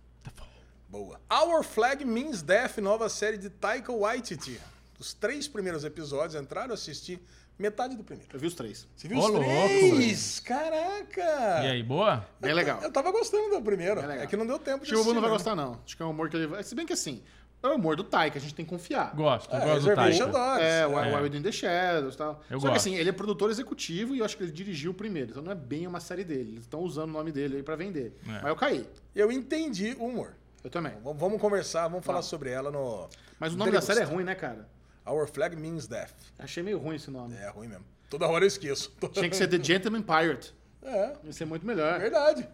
Boa. 0.94 1.20
Our 1.28 1.64
Flag 1.64 2.06
Means 2.06 2.44
Death, 2.44 2.78
nova 2.78 3.10
série 3.10 3.36
de 3.40 3.50
Taika 3.50 3.92
Waititi. 3.92 4.62
Os 5.00 5.12
três 5.12 5.48
primeiros 5.48 5.84
episódios 5.84 6.40
entraram, 6.40 6.68
eu 6.68 6.74
assisti 6.76 7.20
metade 7.58 7.96
do 7.98 8.04
primeiro. 8.04 8.30
Eu 8.32 8.40
vi 8.40 8.46
os 8.46 8.54
três. 8.54 8.88
Você 8.96 9.08
viu 9.08 9.18
Ô, 9.18 9.22
os 9.22 9.30
louco, 9.32 9.44
três? 9.44 10.40
Caraca! 10.42 11.64
E 11.64 11.72
aí, 11.72 11.82
boa? 11.82 12.24
Bem 12.40 12.54
legal. 12.54 12.80
Eu 12.84 12.92
tava 12.92 13.12
gostando 13.12 13.50
do 13.50 13.60
primeiro. 13.64 14.02
É 14.02 14.28
que 14.28 14.38
não 14.38 14.46
deu 14.46 14.60
tempo 14.60 14.86
de 14.86 14.94
Acho 14.94 14.94
que 14.94 15.00
o 15.00 15.04
Bubu 15.04 15.16
não 15.16 15.22
vai 15.22 15.32
assistir, 15.32 15.50
gostar, 15.50 15.56
não. 15.56 15.82
Acho 15.84 15.98
que 15.98 16.04
é 16.04 16.06
um 16.06 16.12
humor 16.12 16.30
que 16.30 16.38
ele 16.38 16.46
vai. 16.46 16.62
Se 16.64 16.76
bem 16.76 16.86
que 16.86 16.94
assim, 16.94 17.24
é 17.64 17.68
o 17.70 17.74
humor 17.74 17.96
do 17.96 18.04
Taika, 18.04 18.38
a 18.38 18.42
gente 18.42 18.54
tem 18.54 18.64
que 18.64 18.70
confiar. 18.70 19.16
Gosto, 19.16 19.52
eu 19.52 19.60
É, 19.60 19.66
gosto 19.66 19.90
do 19.90 19.96
Taika. 19.96 20.28
Dogs. 20.28 20.64
É, 20.64 20.86
o 20.86 21.00
É. 21.00 21.10
é. 21.12 21.18
Wild 21.22 21.38
in 21.38 21.42
the 21.42 21.52
Shadows 21.52 22.14
e 22.14 22.18
tal. 22.20 22.40
Eu 22.52 22.60
Só 22.60 22.68
que 22.68 22.74
gosto. 22.74 22.76
assim, 22.88 22.96
ele 22.98 23.10
é 23.10 23.14
produtor 23.14 23.50
executivo 23.50 24.14
e 24.16 24.20
eu 24.20 24.26
acho 24.26 24.38
que 24.38 24.44
ele 24.44 24.52
dirigiu 24.52 24.92
o 24.92 24.94
primeiro. 24.94 25.32
Então 25.32 25.42
não 25.42 25.52
é 25.52 25.56
bem 25.56 25.88
uma 25.88 26.00
série 26.00 26.24
dele. 26.24 26.52
Eles 26.52 26.66
estão 26.66 26.82
usando 26.82 27.10
o 27.10 27.14
nome 27.14 27.32
dele 27.32 27.56
aí 27.58 27.64
pra 27.64 27.76
vender. 27.76 28.16
É. 28.28 28.30
Mas 28.34 28.46
eu 28.46 28.56
caí. 28.56 28.88
Eu 29.16 29.32
entendi 29.32 29.98
o 30.00 30.06
humor. 30.06 30.36
Eu 30.64 30.70
também. 30.70 30.94
V- 30.94 31.14
Vamos 31.16 31.40
conversar, 31.42 31.88
vamos 31.88 32.06
falar 32.06 32.22
sobre 32.22 32.50
ela 32.50 32.72
no. 32.72 33.08
Mas 33.40 33.54
o 33.54 33.58
nome 33.58 33.72
da 33.72 33.82
série 33.82 34.00
é 34.00 34.04
ruim, 34.04 34.24
né, 34.24 34.36
cara? 34.36 34.68
Our 35.06 35.28
Flag 35.28 35.56
Means 35.56 35.86
Death. 35.88 36.14
Achei 36.40 36.64
meio 36.64 36.78
ruim 36.80 36.96
esse 36.96 37.12
nome. 37.12 37.36
É 37.36 37.50
ruim 37.50 37.68
mesmo. 37.68 37.84
Toda 38.10 38.28
hora 38.28 38.44
eu 38.44 38.48
esqueço. 38.48 38.96
Tinha 39.12 39.30
que 39.30 39.36
ser 39.36 39.48
The 39.48 39.62
Gentleman 39.62 40.02
Pirate. 40.02 40.54
É, 40.82 41.14
Ia 41.24 41.34
ser 41.34 41.46
muito 41.46 41.66
melhor. 41.66 42.00
verdade. 42.00 42.48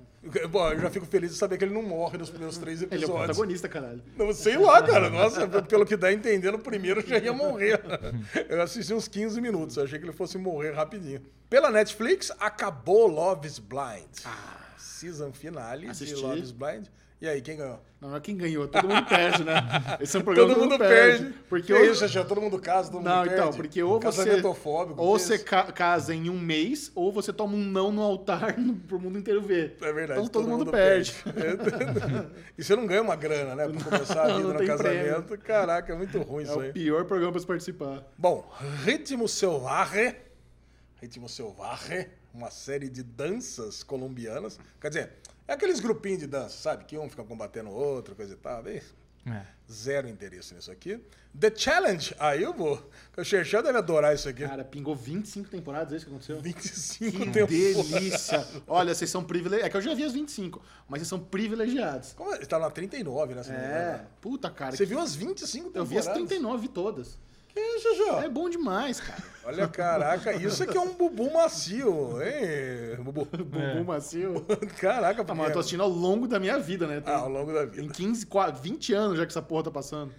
Bom, 0.50 0.70
eu 0.74 0.80
já 0.82 0.90
fico 0.90 1.06
feliz 1.06 1.32
de 1.32 1.38
saber 1.38 1.58
que 1.58 1.64
ele 1.64 1.74
não 1.74 1.82
morre 1.82 2.18
nos 2.18 2.30
primeiros 2.30 2.58
três 2.58 2.82
Ele 2.82 2.92
é 2.92 2.96
o 2.96 3.00
episódios. 3.00 3.26
protagonista, 3.28 3.70
caralho. 3.70 4.04
Não, 4.18 4.34
sei 4.34 4.58
lá, 4.58 4.84
cara. 4.84 5.10
Nossa, 5.10 5.48
pelo 5.64 5.86
que 5.86 5.96
dá 5.96 6.08
a 6.08 6.14
entender, 6.14 6.52
no 6.52 6.60
primeiro 6.60 7.02
já 7.08 7.18
ia 7.20 7.32
morrer. 7.32 7.80
Eu 8.50 8.62
assisti 8.62 8.94
uns 8.94 9.08
15 9.08 9.40
minutos, 9.40 9.78
achei 9.78 9.98
que 9.98 10.04
ele 10.06 10.12
fosse 10.12 10.38
morrer 10.38 10.72
rapidinho. 10.72 11.22
Pela 11.50 11.72
Netflix, 11.72 12.32
acabou 12.40 13.08
Love 13.08 13.48
is 13.48 13.60
Blind. 13.60 14.10
Season 14.78 15.32
finale 15.32 15.88
Assisti. 15.88 16.16
de 16.16 16.22
Love 16.22 16.40
is 16.42 16.52
Blind. 16.52 16.88
E 17.22 17.28
aí, 17.28 17.42
quem 17.42 17.58
ganhou? 17.58 17.82
Não 18.00 18.16
é 18.16 18.20
quem 18.22 18.38
ganhou, 18.38 18.66
todo 18.66 18.88
mundo 18.88 19.06
perde, 19.06 19.44
né? 19.44 19.56
Esse 20.00 20.16
é 20.16 20.22
um 20.22 20.24
programa 20.24 20.54
Todo 20.54 20.64
mundo 20.64 20.78
perde. 20.78 21.34
Porque 21.50 21.68
que 21.68 21.74
ou... 21.74 21.84
isso, 21.84 22.08
já 22.08 22.24
todo 22.24 22.40
mundo 22.40 22.58
casa, 22.58 22.90
todo 22.90 23.02
mundo 23.02 23.10
Não, 23.10 23.24
perde. 23.24 23.34
então, 23.42 23.52
porque 23.54 23.84
ou 23.84 24.00
você. 24.00 24.42
Ou 24.96 25.20
você 25.20 25.38
ca- 25.38 25.70
casa 25.74 26.16
em 26.16 26.30
um 26.30 26.40
mês, 26.40 26.90
ou 26.96 27.12
você 27.12 27.34
toma 27.34 27.56
um 27.56 27.66
não 27.66 27.92
no 27.92 28.02
altar 28.02 28.56
no, 28.58 28.74
pro 28.76 28.98
mundo 29.02 29.20
inteiro 29.20 29.42
ver. 29.42 29.76
É 29.82 29.92
verdade. 29.92 30.22
Então 30.22 30.28
todo, 30.30 30.48
mundo, 30.48 30.72
perde. 30.72 31.14
e 32.58 32.64
você 32.64 32.74
não 32.74 32.88
ganha 32.88 33.02
uma 33.02 33.18
grana, 33.18 33.54
né? 33.54 33.68
Pra 33.68 33.84
começar 33.84 34.24
a 34.24 34.28
Não, 34.30 34.38
vida 34.38 34.54
não 34.54 34.60
no 34.62 34.66
casamento. 34.66 35.38
Caraca, 35.40 35.92
é 35.92 35.96
muito 35.98 36.22
ruim 36.22 36.44
É 36.46 36.48
isso 36.48 36.60
aí. 36.62 36.70
o 36.70 36.74
pior 36.74 37.04
programa 37.04 37.34
pra 37.34 37.42
se 37.42 37.48
participar. 37.48 38.02
Bom, 38.18 38.50
Ritmo 38.86 39.28
Selvagem. 39.28 40.16
Ritmo 41.02 41.28
Selvagem, 41.28 42.08
uma 42.34 42.50
série 42.50 42.88
de 42.88 43.04
danças 43.04 43.84
colombianas. 43.84 44.58
Quer 44.80 44.88
dizer, 44.88 45.10
é 45.50 45.54
aqueles 45.54 45.80
grupinhos 45.80 46.20
de 46.20 46.28
dança, 46.28 46.56
sabe? 46.58 46.86
Que 46.86 46.98
um 46.98 47.10
fica 47.10 47.24
combatendo 47.24 47.70
o 47.70 47.74
outro, 47.74 48.16
coisa 48.16 48.34
e 48.34 48.38
tal. 48.38 48.64
Bem, 48.64 48.82
É. 49.28 49.42
zero 49.72 50.08
interesse 50.08 50.54
nisso 50.54 50.72
aqui. 50.72 51.00
The 51.40 51.54
Challenge. 51.56 52.16
Aí 52.18 52.42
eu 52.42 52.54
vou. 52.54 52.90
O 53.16 53.24
Xerxão 53.24 53.62
deve 53.62 53.78
adorar 53.78 54.16
isso 54.16 54.28
aqui. 54.28 54.44
Cara, 54.48 54.64
pingou 54.64 54.96
25 54.96 55.50
temporadas, 55.50 55.94
é 55.94 55.98
isso 55.98 56.06
que 56.06 56.12
aconteceu? 56.12 56.40
25 56.42 57.18
Que 57.20 57.30
tempo. 57.32 57.48
delícia! 57.52 58.48
Olha, 58.68 58.96
vocês 58.96 59.10
são 59.10 59.24
privilegiados. 59.24 59.68
É 59.68 59.70
que 59.70 59.78
eu 59.78 59.82
já 59.82 59.94
vi 59.94 60.04
as 60.04 60.14
25, 60.14 60.62
mas 60.88 61.00
vocês 61.00 61.08
são 61.08 61.20
privilegiados. 61.20 62.14
Como 62.14 62.34
é? 62.34 62.38
Tá 62.40 62.58
na 62.58 62.72
39, 62.72 63.36
né? 63.36 63.44
se 63.44 63.52
não 63.52 63.60
me 63.60 63.64
É, 63.66 63.68
engano. 63.94 64.08
puta, 64.22 64.50
cara. 64.50 64.72
Você 64.72 64.78
que- 64.84 64.86
viu 64.90 65.00
as 65.00 65.14
25 65.16 65.68
Eu 65.68 65.72
temporadas? 65.86 65.90
vi 65.90 65.98
as 65.98 66.08
39 66.08 66.68
todas. 66.70 67.20
Que 67.54 67.60
isso, 67.60 67.96
Xerxão? 67.96 68.22
É 68.22 68.30
bom 68.30 68.50
demais, 68.50 69.00
cara. 69.00 69.24
Olha, 69.50 69.68
caraca, 69.68 70.32
isso 70.34 70.62
aqui 70.62 70.78
é 70.78 70.80
um 70.82 70.94
bubu 70.94 71.34
macio, 71.34 72.22
hein, 72.22 73.02
bubu? 73.04 73.26
Bumbum 73.26 73.84
macio. 73.88 74.46
Caraca, 74.80 75.24
Tá, 75.26 75.34
mas 75.34 75.48
eu 75.48 75.54
tô 75.54 75.60
assistindo 75.60 75.82
ao 75.82 75.90
longo 75.90 76.28
da 76.28 76.40
minha 76.40 76.60
vida, 76.60 76.86
né? 76.86 77.02
Tem, 77.02 77.12
Ah, 77.12 77.18
ao 77.20 77.30
longo 77.30 77.52
da 77.52 77.66
tem 77.66 77.82
vida. 77.84 77.94
15, 77.94 78.28
qua- 78.28 78.52
20 78.52 78.94
anos 78.94 79.18
já 79.18 79.26
que 79.26 79.32
essa 79.32 79.42
porra 79.42 79.64
tá 79.64 79.72
passando. 79.72 80.12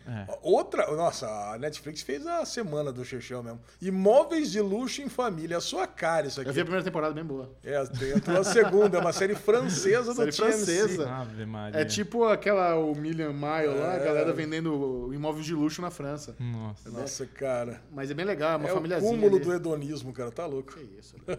Outra, 0.42 0.90
nossa, 0.96 1.28
a 1.52 1.58
Netflix 1.58 2.02
fez 2.02 2.26
a 2.26 2.44
semana 2.44 2.90
do 2.90 3.04
Xexão 3.04 3.40
mesmo. 3.42 3.60
Imóveis 3.80 4.50
de 4.50 4.60
luxo 4.60 5.00
em 5.00 5.08
família, 5.08 5.58
a 5.58 5.60
sua 5.60 5.86
cara 5.86 6.26
isso 6.26 6.40
aqui. 6.40 6.50
Eu 6.50 6.54
vi 6.54 6.60
a 6.60 6.64
primeira 6.64 6.84
temporada 6.84 7.14
bem 7.14 7.24
boa. 7.24 7.50
É, 7.62 7.80
tem 8.24 8.36
a 8.36 8.42
segunda, 8.42 8.98
é 8.98 9.00
uma 9.00 9.12
série 9.12 9.36
francesa 9.36 10.12
do 10.12 10.16
Série 10.16 10.32
TMC. 10.32 10.64
francesa. 10.64 11.08
Ave 11.08 11.46
Maria. 11.46 11.80
É 11.80 11.84
tipo 11.84 12.24
aquela, 12.24 12.74
o 12.76 12.94
Million 12.96 13.32
Mile 13.32 13.78
lá, 13.78 13.94
a 13.94 13.98
galera 13.98 14.32
vendendo 14.32 15.10
imóveis 15.12 15.46
de 15.46 15.54
luxo 15.54 15.80
na 15.80 15.90
França. 15.90 16.34
Nossa. 16.40 16.90
Nossa, 16.90 17.19
cara. 17.26 17.80
Mas 17.90 18.10
é 18.10 18.14
bem 18.14 18.24
legal, 18.24 18.52
é 18.52 18.56
uma 18.56 18.68
é 18.68 18.72
o 18.72 18.74
famíliazinha. 18.74 19.10
cúmulo 19.10 19.36
ali. 19.36 19.44
do 19.44 19.52
hedonismo, 19.54 20.12
cara, 20.12 20.30
tá 20.30 20.46
louco. 20.46 20.72
Que 20.74 20.80
isso, 20.98 21.16
né? 21.26 21.36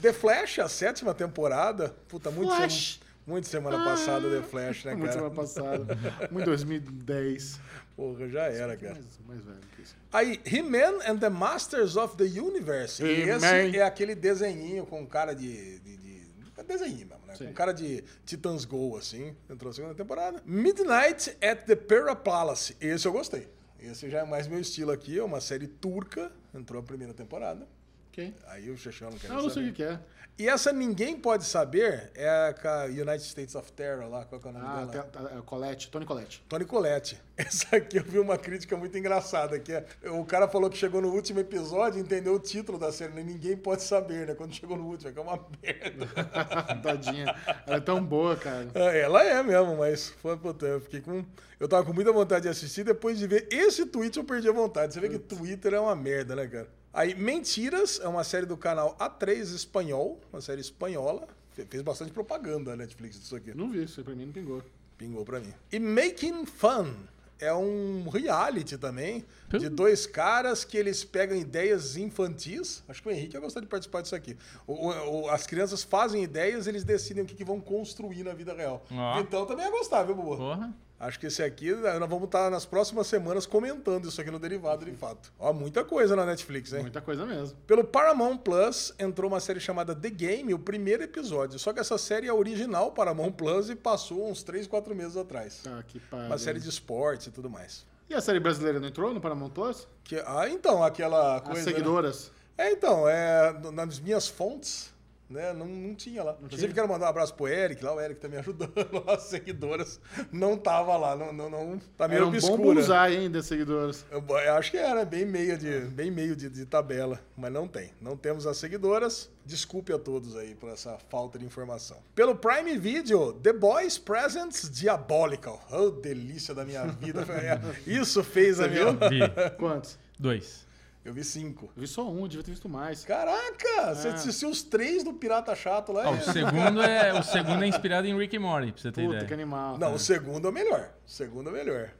The 0.00 0.12
Flash, 0.12 0.58
a 0.58 0.68
sétima 0.68 1.14
temporada. 1.14 1.94
Puta, 2.08 2.30
muito, 2.30 2.54
Flash. 2.54 2.94
sem- 3.00 3.12
muito 3.24 3.46
semana 3.46 3.84
passada 3.84 4.28
The 4.28 4.42
Flash, 4.42 4.84
né, 4.84 4.94
Muito 4.94 5.04
cara? 5.06 5.12
semana 5.12 5.34
passada. 5.34 5.98
Muito 6.30 6.46
2010. 6.46 7.60
Porra, 7.94 8.28
já 8.28 8.42
era, 8.44 8.76
cara. 8.76 8.94
Mais, 8.94 9.18
mais 9.28 9.40
velho 9.44 9.58
que 9.76 9.82
isso. 9.82 9.94
Aí, 10.12 10.40
He-Man 10.44 10.98
and 11.06 11.18
the 11.18 11.28
Masters 11.28 11.96
of 11.96 12.16
the 12.16 12.24
Universe. 12.24 13.00
E 13.04 13.22
esse 13.28 13.76
é 13.78 13.82
aquele 13.82 14.14
desenhinho 14.16 14.84
com 14.86 15.06
cara 15.06 15.34
de. 15.34 15.78
de, 15.78 15.96
de 15.98 16.22
é 16.56 16.62
desenhinho 16.64 17.06
mesmo, 17.06 17.21
né? 17.40 17.46
Com 17.46 17.52
cara 17.54 17.72
de 17.72 18.02
Titans 18.24 18.64
Go, 18.64 18.96
assim. 18.96 19.36
Entrou 19.48 19.70
a 19.70 19.74
segunda 19.74 19.94
temporada. 19.94 20.42
Midnight 20.44 21.30
at 21.42 21.64
the 21.66 21.76
Pera 21.76 22.14
Palace. 22.14 22.76
Esse 22.80 23.06
eu 23.06 23.12
gostei. 23.12 23.48
Esse 23.78 24.08
já 24.08 24.20
é 24.20 24.24
mais 24.24 24.46
meu 24.46 24.60
estilo 24.60 24.92
aqui. 24.92 25.18
É 25.18 25.22
uma 25.24 25.40
série 25.40 25.66
turca. 25.66 26.30
Entrou 26.54 26.80
a 26.80 26.84
primeira 26.84 27.12
temporada. 27.12 27.66
Quem? 28.12 28.34
Aí 28.46 28.70
o 28.70 28.76
Xexão 28.76 29.10
não 29.10 29.18
quer 29.18 29.30
Ah, 29.30 29.34
eu 29.34 29.42
não 29.42 29.50
sei 29.50 29.62
o 29.62 29.66
saber. 29.66 29.72
que 29.72 29.82
é. 29.82 29.98
E 30.38 30.48
essa 30.48 30.72
ninguém 30.72 31.14
pode 31.18 31.44
saber 31.44 32.10
é 32.14 32.26
a 32.28 32.84
United 32.86 33.20
States 33.22 33.54
of 33.54 33.70
Terror 33.72 34.08
lá. 34.08 34.24
Qual 34.24 34.40
é 34.42 34.48
o 34.48 34.52
nome 34.52 34.64
Ah, 34.66 34.84
dela? 34.86 34.90
tem 34.90 35.00
a- 35.00 35.24
a- 35.36 35.38
a 35.38 35.42
Colette, 35.42 35.90
Tony 35.90 36.06
Colette. 36.06 36.42
Tony 36.48 36.64
Colette. 36.64 37.20
Essa 37.36 37.76
aqui 37.76 37.98
eu 37.98 38.02
vi 38.02 38.18
uma 38.18 38.38
crítica 38.38 38.74
muito 38.76 38.96
engraçada, 38.96 39.58
que 39.60 39.72
é, 39.72 39.84
o 40.10 40.24
cara 40.24 40.48
falou 40.48 40.70
que 40.70 40.76
chegou 40.78 41.02
no 41.02 41.08
último 41.12 41.38
episódio 41.38 41.98
e 41.98 42.02
entendeu 42.02 42.34
o 42.34 42.38
título 42.38 42.78
da 42.78 42.90
série, 42.90 43.12
né? 43.12 43.22
Ninguém 43.22 43.56
pode 43.58 43.82
saber, 43.82 44.26
né? 44.26 44.34
Quando 44.34 44.54
chegou 44.54 44.76
no 44.76 44.86
último, 44.86 45.10
é 45.10 45.12
que 45.12 45.18
é 45.18 45.22
uma 45.22 45.38
merda. 45.62 46.06
Tadinha. 46.82 47.26
Ela 47.66 47.76
é 47.76 47.80
tão 47.80 48.02
boa, 48.02 48.34
cara. 48.34 48.68
É, 48.74 49.00
Ela 49.00 49.22
é 49.24 49.42
mesmo, 49.42 49.76
mas 49.76 50.08
foi, 50.08 50.36
puta, 50.38 50.64
eu 50.66 50.80
fiquei 50.80 51.02
com. 51.02 51.24
Eu 51.60 51.68
tava 51.68 51.84
com 51.84 51.92
muita 51.92 52.10
vontade 52.10 52.44
de 52.44 52.48
assistir, 52.48 52.84
depois 52.84 53.18
de 53.18 53.26
ver 53.26 53.46
esse 53.50 53.84
tweet 53.86 54.16
eu 54.16 54.24
perdi 54.24 54.48
a 54.48 54.52
vontade. 54.52 54.94
Você 54.94 55.00
vê 55.00 55.08
que 55.10 55.18
Twitter 55.18 55.74
é 55.74 55.78
uma 55.80 55.94
merda, 55.94 56.34
né, 56.34 56.46
cara? 56.48 56.68
Aí, 56.92 57.14
Mentiras 57.14 57.98
é 58.02 58.08
uma 58.08 58.22
série 58.24 58.44
do 58.46 58.56
canal 58.56 58.96
A3 58.98 59.54
Espanhol, 59.54 60.20
uma 60.32 60.40
série 60.42 60.60
espanhola. 60.60 61.26
Fe- 61.52 61.64
Fez 61.66 61.82
bastante 61.82 62.12
propaganda 62.12 62.72
a 62.72 62.76
Netflix 62.76 63.18
disso 63.20 63.34
aqui. 63.36 63.54
Não 63.54 63.70
vi, 63.70 63.84
isso 63.84 64.00
aí 64.00 64.04
pra 64.04 64.14
mim 64.14 64.26
não 64.26 64.32
pingou. 64.32 64.62
Pingou 64.98 65.24
pra 65.24 65.40
mim. 65.40 65.52
E 65.70 65.78
Making 65.78 66.44
Fun. 66.46 66.94
é 67.40 67.52
um 67.52 68.08
reality 68.08 68.78
também 68.78 69.24
Hum. 69.52 69.58
de 69.58 69.68
dois 69.68 70.06
caras 70.06 70.64
que 70.64 70.76
eles 70.76 71.02
pegam 71.02 71.36
ideias 71.36 71.96
infantis. 71.96 72.84
Acho 72.88 73.02
que 73.02 73.08
o 73.08 73.10
Henrique 73.10 73.34
ia 73.34 73.40
gostar 73.40 73.58
de 73.58 73.66
participar 73.66 74.00
disso 74.00 74.14
aqui. 74.14 74.36
O- 74.64 74.90
o- 75.24 75.28
as 75.28 75.44
crianças 75.44 75.82
fazem 75.82 76.22
ideias, 76.22 76.68
eles 76.68 76.84
decidem 76.84 77.24
o 77.24 77.26
que, 77.26 77.34
que 77.34 77.44
vão 77.44 77.60
construir 77.60 78.22
na 78.22 78.32
vida 78.32 78.54
real. 78.54 78.86
Ó. 78.92 79.18
Então 79.18 79.44
também 79.44 79.64
ia 79.64 79.72
gostar, 79.72 80.04
viu, 80.04 80.14
Bubu? 80.14 80.36
Porra. 80.36 80.72
Acho 81.02 81.18
que 81.18 81.26
esse 81.26 81.42
aqui, 81.42 81.72
nós 81.72 81.98
vamos 82.08 82.26
estar 82.26 82.48
nas 82.48 82.64
próximas 82.64 83.08
semanas 83.08 83.44
comentando 83.44 84.08
isso 84.08 84.20
aqui 84.20 84.30
no 84.30 84.38
Derivado 84.38 84.84
de 84.84 84.92
fato. 84.92 85.32
Ó, 85.36 85.52
muita 85.52 85.84
coisa 85.84 86.14
na 86.14 86.24
Netflix, 86.24 86.72
hein? 86.72 86.82
Muita 86.82 87.00
coisa 87.00 87.26
mesmo. 87.26 87.56
Pelo 87.66 87.82
Paramount 87.82 88.36
Plus 88.36 88.94
entrou 89.00 89.28
uma 89.28 89.40
série 89.40 89.58
chamada 89.58 89.96
The 89.96 90.10
Game, 90.10 90.54
o 90.54 90.60
primeiro 90.60 91.02
episódio. 91.02 91.58
Só 91.58 91.72
que 91.72 91.80
essa 91.80 91.98
série 91.98 92.28
é 92.28 92.32
original 92.32 92.92
Paramount 92.92 93.32
Plus 93.32 93.68
e 93.68 93.74
passou 93.74 94.30
uns 94.30 94.44
3, 94.44 94.68
4 94.68 94.94
meses 94.94 95.16
atrás. 95.16 95.62
Tá, 95.64 95.82
que 95.82 95.98
pariu. 95.98 96.26
Uma 96.26 96.38
série 96.38 96.60
de 96.60 96.68
esporte 96.68 97.30
e 97.30 97.32
tudo 97.32 97.50
mais. 97.50 97.84
E 98.08 98.14
a 98.14 98.20
série 98.20 98.38
brasileira 98.38 98.78
não 98.78 98.86
entrou 98.86 99.12
no 99.12 99.20
Paramount 99.20 99.50
Plus? 99.50 99.88
Que, 100.04 100.22
ah, 100.24 100.48
então, 100.48 100.84
aquela 100.84 101.38
As 101.38 101.42
coisa. 101.42 101.64
né? 101.64 101.64
seguidoras. 101.72 102.30
É, 102.56 102.70
então, 102.70 103.08
é, 103.08 103.52
nas 103.72 103.98
minhas 103.98 104.28
fontes, 104.28 104.91
né, 105.32 105.52
não, 105.52 105.66
não 105.66 105.94
tinha 105.94 106.22
lá. 106.22 106.32
Inclusive, 106.34 106.72
tinha? 106.72 106.74
quero 106.74 106.88
mandar 106.88 107.06
um 107.06 107.08
abraço 107.08 107.34
pro 107.34 107.48
Eric, 107.48 107.82
lá 107.84 107.94
o 107.94 108.00
Eric 108.00 108.20
tá 108.20 108.28
me 108.28 108.36
ajudando, 108.36 108.72
lá, 109.04 109.14
as 109.14 109.22
seguidoras. 109.24 110.00
Não 110.30 110.56
tava 110.56 110.96
lá, 110.96 111.16
não, 111.16 111.32
não, 111.32 111.50
não 111.50 111.78
tá 111.96 112.06
meio 112.06 112.18
Era 112.18 112.26
um 112.26 112.30
bom 112.30 112.36
obscura. 112.36 113.10
hein, 113.10 113.30
das 113.30 113.46
seguidoras. 113.46 114.04
Eu, 114.10 114.24
eu 114.28 114.54
acho 114.54 114.70
que 114.70 114.76
era 114.76 115.04
bem 115.04 115.24
meio 115.24 115.58
de, 115.58 115.80
bem 115.80 116.10
meio 116.10 116.36
de, 116.36 116.48
de 116.48 116.66
tabela, 116.66 117.20
mas 117.36 117.52
não 117.52 117.66
tem. 117.66 117.90
Não 118.00 118.16
temos 118.16 118.46
as 118.46 118.56
seguidoras. 118.56 119.30
Desculpe 119.44 119.92
a 119.92 119.98
todos 119.98 120.36
aí 120.36 120.54
por 120.54 120.70
essa 120.70 120.96
falta 121.08 121.38
de 121.38 121.44
informação. 121.44 121.96
Pelo 122.14 122.36
Prime 122.36 122.78
Video, 122.78 123.32
The 123.32 123.52
Boys 123.52 123.98
Presents 123.98 124.70
Diabolical. 124.70 125.60
Oh, 125.70 125.90
delícia 125.90 126.54
da 126.54 126.64
minha 126.64 126.86
vida. 126.86 127.26
Isso 127.86 128.22
fez 128.22 128.60
a 128.60 128.68
minha... 128.68 128.92
Quantos? 129.58 129.98
Dois. 130.18 130.64
Eu 131.04 131.12
vi 131.12 131.24
cinco. 131.24 131.66
Eu 131.76 131.80
vi 131.82 131.86
só 131.88 132.08
um, 132.08 132.28
devia 132.28 132.44
ter 132.44 132.52
visto 132.52 132.68
mais. 132.68 133.04
Caraca! 133.04 133.94
Você 133.94 134.08
Ah. 134.08 134.14
assistiu 134.14 134.48
os 134.50 134.62
três 134.62 135.02
do 135.02 135.12
Pirata 135.12 135.54
Chato 135.56 135.92
lá? 135.92 136.08
Ó, 136.08 136.12
o, 136.12 136.14
é- 136.14 136.20
segundo 136.20 136.80
é, 136.82 137.12
o 137.18 137.22
segundo 137.24 137.64
é 137.64 137.66
inspirado 137.66 138.06
em 138.06 138.16
Rick 138.16 138.36
and 138.36 138.40
Morty, 138.40 138.72
pra 138.72 138.80
você 138.82 138.92
ter 138.92 139.02
Puta, 139.02 139.14
ideia. 139.14 139.26
que 139.26 139.34
animal. 139.34 139.78
Não, 139.78 139.94
o 139.94 139.98
segundo 139.98 140.46
é 140.46 140.50
o 140.50 140.52
melhor. 140.52 140.92
O 141.06 141.10
segundo 141.10 141.48
é 141.48 141.52
o 141.52 141.54
melhor. 141.54 141.90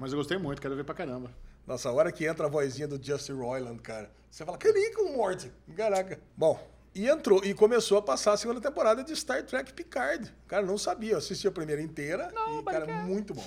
Mas 0.00 0.12
eu 0.12 0.18
gostei 0.18 0.38
muito, 0.38 0.60
quero 0.62 0.74
ver 0.74 0.84
pra 0.84 0.94
caramba. 0.94 1.30
Nossa, 1.66 1.88
a 1.88 1.92
hora 1.92 2.10
que 2.10 2.24
entra 2.24 2.46
a 2.46 2.48
vozinha 2.48 2.88
do 2.88 2.98
Justin 3.02 3.32
Roiland, 3.32 3.80
cara, 3.82 4.10
você 4.30 4.44
fala, 4.44 4.56
caraca, 4.56 5.02
um 5.02 5.16
Morty. 5.16 5.52
Caraca. 5.76 6.18
Bom, 6.36 6.58
e 6.94 7.06
entrou, 7.08 7.44
e 7.44 7.52
começou 7.52 7.98
a 7.98 8.02
passar 8.02 8.32
a 8.32 8.36
segunda 8.38 8.60
temporada 8.60 9.04
de 9.04 9.14
Star 9.14 9.42
Trek 9.42 9.72
Picard. 9.74 10.32
Cara, 10.48 10.64
não 10.64 10.78
sabia, 10.78 11.12
eu 11.12 11.18
assisti 11.18 11.46
a 11.46 11.50
primeira 11.50 11.82
inteira 11.82 12.32
e, 12.32 12.62
cara, 12.62 12.86
muito 13.04 13.34
bom. 13.34 13.44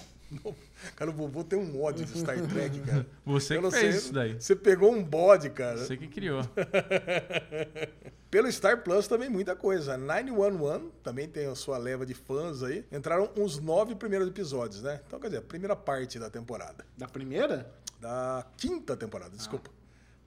Cara, 0.96 1.10
o 1.10 1.14
vovô 1.14 1.44
tem 1.44 1.58
um 1.58 1.66
mod 1.66 2.04
de 2.06 2.20
Star 2.20 2.40
Trek, 2.48 2.80
cara. 2.82 3.06
Você 3.26 3.56
que 3.60 3.72
fez 3.72 3.74
sei, 3.74 3.90
isso 3.90 4.14
daí. 4.14 4.34
Você 4.40 4.56
pegou 4.56 4.92
um 4.94 5.04
bode, 5.04 5.50
cara. 5.50 5.78
Você 5.78 5.98
que 5.98 6.08
criou. 6.08 6.42
Pelo 8.30 8.52
Star 8.52 8.84
Plus 8.84 9.08
também 9.08 9.28
muita 9.30 9.56
coisa. 9.56 9.98
911 9.98 10.92
também 11.04 11.28
tem 11.28 11.48
a 11.48 11.56
sua 11.56 11.78
leva 11.78 12.06
de 12.06 12.14
fãs 12.14 12.62
aí. 12.62 12.86
Entraram 12.92 13.30
uns 13.36 13.60
nove 13.60 13.96
primeiros 13.96 14.28
episódios, 14.28 14.84
né? 14.84 15.02
Então, 15.08 15.20
quer 15.20 15.28
dizer, 15.28 15.40
a 15.40 15.42
primeira 15.42 15.76
parte 15.76 16.20
da 16.20 16.30
temporada. 16.30 16.86
Da 16.96 17.08
primeira? 17.08 17.72
Da 18.00 18.46
quinta 18.56 18.96
temporada, 18.96 19.36
desculpa. 19.36 19.72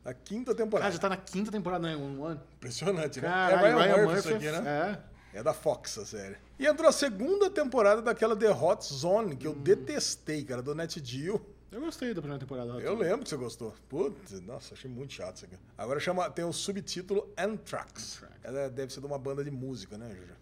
Da 0.05 0.13
quinta 0.13 0.51
Ah, 0.51 0.55
temporada. 0.55 0.91
já 0.91 0.99
tá 0.99 1.09
na 1.09 1.17
quinta 1.17 1.53
temporada, 1.53 1.87
né? 1.87 1.97
Um 1.97 2.25
ano. 2.25 2.41
Impressionante, 2.57 3.21
né? 3.21 3.29
Caralho, 3.29 3.67
é 3.67 3.73
Ryan, 3.73 3.95
Ryan 3.95 4.05
Murphy, 4.05 4.19
isso 4.19 4.31
Murphy. 4.31 4.49
aqui, 4.49 4.61
né? 4.61 4.69
É. 4.99 5.12
É 5.33 5.43
da 5.43 5.55
Fox 5.55 5.97
a 5.99 6.05
série. 6.07 6.37
E 6.59 6.67
entrou 6.67 6.89
a 6.89 6.93
segunda 6.93 7.49
temporada 7.51 8.03
daquela 8.03 8.37
The 8.37 8.51
Hot 8.51 8.85
Zone, 8.93 9.35
que 9.37 9.47
eu 9.47 9.53
Hum. 9.53 9.63
detestei, 9.63 10.45
cara, 10.45 10.61
do 10.63 10.75
Net 10.75 11.01
Geo. 11.05 11.41
Eu 11.71 11.81
gostei 11.81 12.13
da 12.13 12.21
primeira 12.21 12.39
temporada. 12.39 12.73
Eu 12.81 12.95
lembro 12.95 13.21
que 13.23 13.31
você 13.31 13.37
gostou. 13.37 13.75
Putz, 13.89 14.39
nossa, 14.43 14.75
achei 14.75 14.91
muito 14.91 15.15
chato 15.15 15.37
isso 15.37 15.45
aqui. 15.47 15.57
Agora 15.79 15.99
chama, 15.99 16.29
tem 16.31 16.45
o 16.45 16.53
subtítulo 16.53 17.33
Anthrax. 17.37 18.23
Ela 18.45 18.69
deve 18.69 18.93
ser 18.93 19.01
de 19.01 19.07
uma 19.07 19.19
banda 19.19 19.43
de 19.43 19.51
música, 19.51 19.97
né, 19.97 20.11
Juju? 20.15 20.35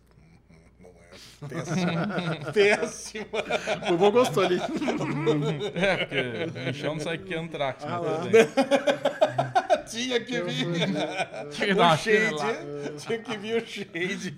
Não 0.80 0.90
é. 0.90 1.48
Péssima. 1.48 2.06
Péssima. 2.52 3.26
O 3.92 3.96
Vovô 3.96 4.10
gostou 4.10 4.42
ali. 4.42 4.58
É, 5.74 5.96
porque 6.46 6.58
o 6.60 6.64
Michel 6.66 6.94
não 6.94 7.00
sabe 7.00 7.18
o 7.18 7.24
que 7.26 7.34
é 7.34 7.38
Antrax, 7.38 7.84
Ah, 7.84 8.00
mas 8.02 8.16
tudo 8.18 8.30
bem. 8.30 8.46
Tinha 9.98 10.20
que 10.20 10.40
vir. 10.42 10.66
Tinha 11.50 11.66
que 11.68 11.74
dar 11.74 11.82
uma 11.82 11.94
O 11.94 11.96
shade. 11.96 12.96
Tinha 12.98 13.18
que 13.18 13.36
vir 13.36 13.62
o 13.62 13.66
shade. 13.66 14.34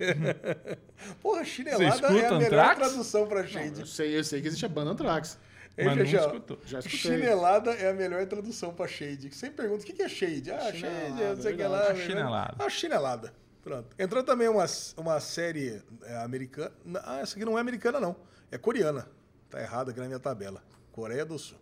Porra, 1.22 1.44
chinelada 1.44 2.06
é 2.18 2.26
a 2.26 2.38
melhor 2.38 2.74
tradução 2.76 3.26
pra 3.26 3.40
Eu 3.40 3.46
shade. 3.48 3.88
sei, 3.88 4.18
eu 4.18 4.24
sei 4.24 4.40
que 4.40 4.48
existe 4.48 4.64
a 4.64 4.68
banda 4.68 4.90
Anthrax. 4.92 5.38
Hein, 5.76 5.86
Mas 5.86 5.96
não 5.96 6.04
Jajá? 6.04 6.26
escutou. 6.26 6.58
Já 6.66 6.78
escutei. 6.80 6.98
Chinelada 6.98 7.70
é 7.72 7.90
a 7.90 7.94
melhor 7.94 8.26
tradução 8.26 8.74
pra 8.74 8.86
shade. 8.86 9.34
Sempre 9.34 9.56
pergunta 9.56 9.82
o 9.82 9.86
que 9.86 10.02
é 10.02 10.08
shade. 10.08 10.50
Ah, 10.50 10.58
shade, 10.64 10.78
Chinelada, 10.78 11.34
não 11.34 11.42
sei 11.42 11.52
o 11.52 11.56
que 11.56 11.62
lá. 11.64 11.88
A 11.88 11.94
chinelada. 11.94 12.54
Ah, 12.58 12.68
chinelada. 12.68 13.34
Pronto. 13.62 13.96
Entrou 13.98 14.22
também 14.22 14.48
uma, 14.48 14.66
uma 14.96 15.20
série 15.20 15.80
é, 16.02 16.16
americana. 16.16 16.72
Ah, 17.04 17.20
essa 17.20 17.36
aqui 17.36 17.44
não 17.44 17.56
é 17.56 17.60
americana, 17.60 17.98
não. 18.00 18.16
É 18.50 18.58
coreana. 18.58 19.08
Tá 19.48 19.60
errado 19.62 19.90
aqui 19.90 20.00
na 20.00 20.06
minha 20.06 20.18
tabela. 20.18 20.62
Coreia 20.90 21.24
do 21.24 21.38
Sul. 21.38 21.56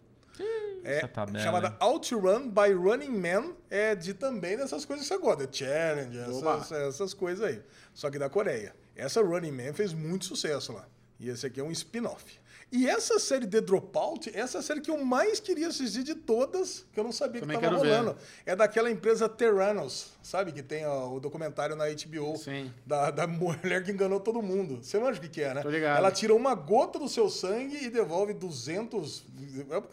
É 0.82 1.06
tabela, 1.06 1.44
chamada 1.44 1.68
hein? 1.68 1.76
Outrun 1.80 2.48
by 2.48 2.72
Running 2.72 3.18
Man. 3.18 3.54
É 3.68 3.94
de 3.94 4.14
também 4.14 4.56
dessas 4.56 4.84
coisas 4.84 5.06
que 5.06 5.14
você 5.14 5.20
gosta. 5.20 5.48
Challenge, 5.50 6.18
essas, 6.18 6.72
essas 6.72 7.14
coisas 7.14 7.44
aí. 7.44 7.62
Só 7.92 8.10
que 8.10 8.18
da 8.18 8.30
Coreia. 8.30 8.74
Essa 8.96 9.22
Running 9.22 9.52
Man 9.52 9.72
fez 9.74 9.92
muito 9.92 10.24
sucesso 10.24 10.72
lá. 10.72 10.88
E 11.18 11.28
esse 11.28 11.46
aqui 11.46 11.60
é 11.60 11.62
um 11.62 11.70
spin-off. 11.70 12.39
E 12.72 12.88
essa 12.88 13.18
série 13.18 13.48
The 13.48 13.60
Dropout, 13.60 14.30
essa 14.32 14.58
é 14.58 14.60
a 14.60 14.62
série 14.62 14.80
que 14.80 14.90
eu 14.90 15.04
mais 15.04 15.40
queria 15.40 15.66
assistir 15.68 16.04
de 16.04 16.14
todas, 16.14 16.86
que 16.92 17.00
eu 17.00 17.04
não 17.04 17.10
sabia 17.10 17.40
Também 17.40 17.56
que 17.58 17.64
tava 17.64 17.76
quero 17.80 17.88
ver. 17.90 17.98
rolando. 17.98 18.16
É 18.46 18.54
daquela 18.54 18.88
empresa 18.88 19.28
Terranos, 19.28 20.12
sabe? 20.22 20.52
Que 20.52 20.62
tem 20.62 20.86
ó, 20.86 21.08
o 21.12 21.18
documentário 21.18 21.74
na 21.74 21.86
HBO 21.86 22.36
Sim. 22.36 22.72
Da, 22.86 23.10
da 23.10 23.26
mulher 23.26 23.82
que 23.82 23.90
enganou 23.90 24.20
todo 24.20 24.40
mundo. 24.40 24.78
Você 24.82 25.00
manja 25.00 25.18
o 25.18 25.22
que, 25.22 25.28
que 25.28 25.42
é, 25.42 25.52
né? 25.52 25.62
Tô 25.62 25.68
ligado. 25.68 25.98
Ela 25.98 26.12
tira 26.12 26.32
uma 26.32 26.54
gota 26.54 26.98
do 26.98 27.08
seu 27.08 27.28
sangue 27.28 27.84
e 27.84 27.90
devolve 27.90 28.32
200. 28.34 29.24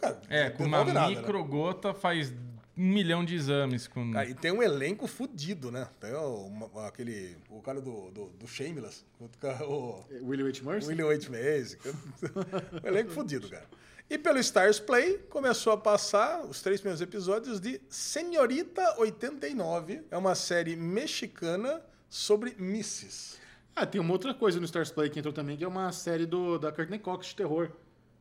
Cara, 0.00 0.20
É, 0.30 0.50
com 0.50 0.64
uma 0.64 0.84
nada, 0.84 0.92
né? 1.10 1.16
microgota 1.16 1.92
faz 1.92 2.32
um 2.78 2.92
milhão 2.92 3.24
de 3.24 3.34
exames. 3.34 3.88
Com... 3.88 4.12
Cara, 4.12 4.28
e 4.28 4.34
tem 4.34 4.52
um 4.52 4.62
elenco 4.62 5.06
fudido, 5.06 5.70
né? 5.72 5.88
Tem 6.00 6.12
o, 6.14 6.46
uma- 6.46 6.86
aquele. 6.86 7.36
O 7.50 7.60
cara 7.60 7.80
do, 7.80 8.10
do, 8.10 8.26
do 8.26 8.46
Shameless. 8.46 9.04
O, 9.20 9.24
o 9.66 10.28
Willie 10.28 10.46
H. 10.46 10.62
Mercy? 10.62 10.88
William 10.88 11.10
H. 11.10 11.28
Macy. 11.28 11.78
um 12.84 12.86
elenco 12.86 13.10
fudido, 13.10 13.48
cara. 13.48 13.66
E 14.10 14.16
pelo 14.16 14.38
Stars 14.38 14.78
Play 14.80 15.18
começou 15.28 15.72
a 15.72 15.76
passar 15.76 16.42
os 16.44 16.62
três 16.62 16.80
primeiros 16.80 17.02
episódios 17.02 17.60
de 17.60 17.80
Senhorita 17.90 18.94
89. 18.98 20.02
É 20.10 20.16
uma 20.16 20.34
série 20.34 20.76
mexicana 20.76 21.82
sobre 22.08 22.54
misses. 22.58 23.38
Ah, 23.76 23.84
tem 23.84 24.00
uma 24.00 24.12
outra 24.12 24.32
coisa 24.32 24.58
no 24.58 24.64
Stars 24.64 24.90
Play 24.90 25.10
que 25.10 25.18
entrou 25.18 25.32
também, 25.32 25.56
que 25.56 25.64
é 25.64 25.68
uma 25.68 25.92
série 25.92 26.24
do, 26.24 26.58
da 26.58 26.72
Courtney 26.72 26.98
Cox 26.98 27.26
de 27.26 27.36
terror. 27.36 27.70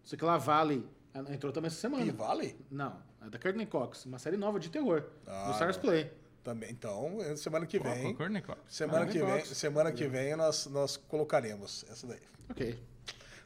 Isso 0.04 0.14
aqui 0.16 0.26
lá, 0.26 0.38
Valley. 0.38 0.86
Entrou 1.30 1.52
também 1.52 1.68
essa 1.68 1.80
semana. 1.80 2.04
E 2.06 2.12
vale? 2.12 2.56
Não, 2.72 2.96
é 3.26 3.30
da 3.30 3.38
Courtney 3.40 3.66
Cox. 3.66 4.06
Uma 4.06 4.20
série 4.20 4.38
nova 4.38 4.60
de 4.60 4.70
terror. 4.70 5.04
Ah, 5.26 5.46
no 5.48 5.52
Stars. 5.54 5.78
Play. 5.78 6.12
Também. 6.44 6.72
Então, 6.72 7.18
é 7.22 7.36
semana 7.36 7.66
que 7.66 7.78
vem. 7.80 8.14
Courtney 8.14 8.42
Cox. 8.42 8.60
Semana 8.70 9.04
Ah, 9.04 9.08
que 9.08 9.20
vem, 9.20 9.28
Cox. 9.40 9.50
semana 9.58 9.92
que 9.92 10.08
vem 10.08 10.36
nós, 10.36 10.66
nós 10.68 10.96
colocaremos 10.96 11.86
essa 11.90 12.08
daí. 12.08 12.20
Ok. 12.50 12.80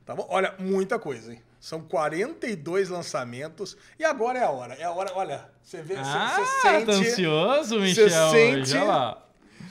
Tá 0.06 0.16
bom? 0.16 0.26
Olha, 0.30 0.56
muita 0.60 0.98
coisa, 1.00 1.32
hein? 1.34 1.42
São 1.60 1.82
42 1.82 2.90
lançamentos. 2.90 3.78
E 4.00 4.04
agora 4.06 4.40
é 4.40 4.44
a 4.44 4.50
hora. 4.50 4.74
É 4.76 4.84
a 4.84 4.92
hora, 4.92 5.12
olha, 5.16 5.50
você 5.64 5.82
vê, 5.82 5.96
você- 5.96 6.02
Ah, 6.04 6.38
você 6.38 6.62
tá 6.86 6.94
sente, 6.94 7.10
ansioso, 7.10 7.80
Michel? 7.80 8.32
sente- 8.32 8.74
Olha 8.78 8.84
lá. 8.84 9.28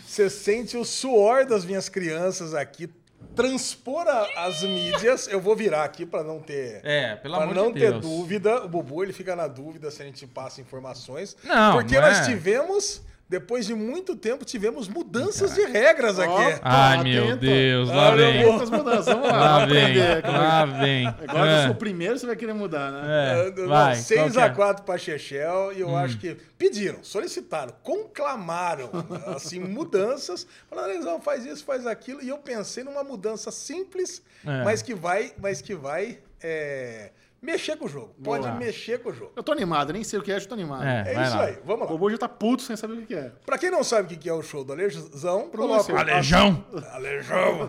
você 0.07 0.30
sente 0.30 0.76
o 0.76 0.84
suor 0.84 1.44
das 1.46 1.64
minhas 1.64 1.88
crianças 1.88 2.55
aqui 2.55 2.88
transpor 3.35 4.07
a- 4.07 4.45
as 4.47 4.62
mídias. 4.62 5.28
Eu 5.28 5.41
vou 5.41 5.55
virar 5.57 5.85
aqui 5.85 6.05
para 6.05 6.22
não 6.24 6.41
ter 6.41 6.81
É, 6.85 7.18
amor 7.24 7.55
não 7.55 7.72
de 7.72 7.81
ter 7.81 7.91
Deus. 7.93 8.03
dúvida, 8.03 8.64
o 8.64 8.68
Bubu 8.68 9.03
ele 9.03 9.12
fica 9.12 9.35
na 9.37 9.47
dúvida 9.47 9.91
se 9.91 10.03
a 10.03 10.05
gente 10.05 10.26
passa 10.26 10.61
informações. 10.61 11.37
Não, 11.45 11.72
porque 11.74 11.95
não 11.95 12.03
nós 12.03 12.18
é. 12.20 12.24
tivemos, 12.26 13.03
depois 13.31 13.64
de 13.64 13.74
muito 13.76 14.16
tempo, 14.16 14.45
tivemos 14.45 14.89
mudanças 14.89 15.55
de 15.55 15.62
regras 15.64 16.18
aqui. 16.18 16.59
Ai, 16.62 16.99
Ó, 16.99 17.03
meu 17.05 17.24
atento. 17.26 17.37
Deus, 17.39 17.89
lá 17.89 18.11
Olha, 18.11 18.26
vem. 18.33 18.45
mudanças, 18.45 18.68
vamos 19.07 19.28
lá. 19.28 19.37
Lá 19.37 19.59
vamos 19.61 19.72
vem, 19.72 19.85
aprender. 19.85 20.24
é 20.24 20.28
lá 20.31 20.64
vem. 20.66 21.07
Agora 21.07 21.26
que 21.28 21.37
eu 21.37 21.45
É, 21.47 21.62
sou 21.62 21.70
o 21.70 21.74
primeiro, 21.76 22.18
você 22.18 22.26
vai 22.26 22.35
querer 22.35 22.53
mudar, 22.55 22.91
né? 22.91 23.47
é, 23.47 23.51
vai, 23.66 23.95
6 23.95 24.20
qual 24.20 24.45
a 24.45 24.49
que 24.49 24.53
é? 24.53 24.57
4 24.57 24.85
para 24.85 24.99
Chechel 24.99 25.68
Hum. 25.68 25.72
e 25.76 25.81
eu 25.81 25.97
acho 25.97 26.18
que 26.18 26.37
pediram, 26.59 26.99
solicitaram, 27.05 27.72
conclamaram 27.85 28.91
assim 29.37 29.61
mudanças, 29.62 30.45
falaram, 30.68 31.20
faz 31.20 31.47
isso, 31.47 31.64
faz 31.64 31.87
aquilo, 31.87 32.20
e 32.22 32.28
eu 32.28 32.39
pensei 32.39 32.83
numa 32.83 33.05
mudança 33.05 33.53
simples, 33.53 34.20
É. 34.45 34.64
mas 34.64 34.83
que 34.83 34.93
vai, 34.93 35.33
mas 35.41 35.62
que 35.62 35.74
vai 35.74 36.18
é, 36.43 37.11
mexer 37.43 37.76
com 37.76 37.86
o 37.86 37.88
jogo. 37.88 38.14
Pode 38.22 38.43
Boa. 38.47 38.55
mexer 38.55 38.99
com 39.03 39.11
o 39.11 39.14
jogo. 39.14 39.32
Eu 39.36 39.43
tô 39.43 39.53
animado, 39.53 39.93
nem 39.93 40.05
sei 40.05 40.18
o 40.18 40.22
que 40.22 40.30
é, 40.32 40.36
eu 40.36 40.47
tô 40.47 40.55
animado. 40.55 40.84
É, 40.84 41.14
É 41.14 41.22
isso 41.22 41.36
lá. 41.36 41.45
aí, 41.45 41.59
vamos 41.64 41.82
O 41.82 41.84
lá. 41.84 41.91
Bobo 41.91 42.11
já 42.11 42.18
tá 42.18 42.28
puto 42.28 42.62
sem 42.62 42.76
saber 42.76 42.95
o 42.95 43.07
que 43.07 43.14
é. 43.14 43.32
Pra 43.47 43.57
quem 43.59 43.70
não 43.70 43.82
sabe 43.82 44.14
o 44.14 44.18
que 44.18 44.28
é 44.28 44.32
o 44.32 44.43
show 44.43 44.64
do 44.64 44.72
Alejão, 44.72 45.49
coloca... 45.51 45.99
Alejão. 45.99 46.64
Alejão. 46.93 47.66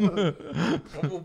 o 1.11 1.19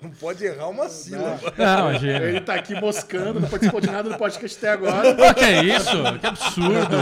não 0.00 0.10
pode 0.10 0.44
errar 0.44 0.68
uma 0.68 0.88
sílaba. 0.88 1.52
Não, 1.56 1.94
gênio. 1.98 2.28
Ele 2.28 2.40
tá 2.40 2.54
aqui 2.54 2.74
moscando, 2.80 3.40
não 3.40 3.48
participou 3.48 3.80
de 3.80 3.88
nada 3.90 4.08
do 4.10 4.16
podcast 4.16 4.58
até 4.58 4.70
agora. 4.70 5.14
Pô, 5.14 5.34
que 5.34 5.44
é 5.44 5.62
isso? 5.64 5.90
Que 6.20 6.26
absurdo. 6.26 6.96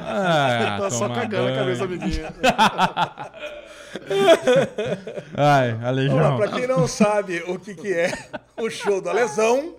Ah, 0.00 0.78
Tá 0.80 0.90
só 0.90 1.08
tomar 1.08 1.20
cagando 1.22 1.48
a 1.48 1.54
cabeça, 1.54 1.84
amiguinha. 1.84 2.32
Ai, 5.36 5.72
lá, 5.72 5.88
Alejão. 5.88 6.36
pra 6.36 6.48
quem 6.48 6.66
não 6.66 6.86
sabe 6.86 7.42
o 7.46 7.58
que, 7.58 7.74
que 7.74 7.92
é 7.92 8.12
o 8.56 8.68
show 8.70 9.00
do 9.00 9.08
Alesão, 9.10 9.74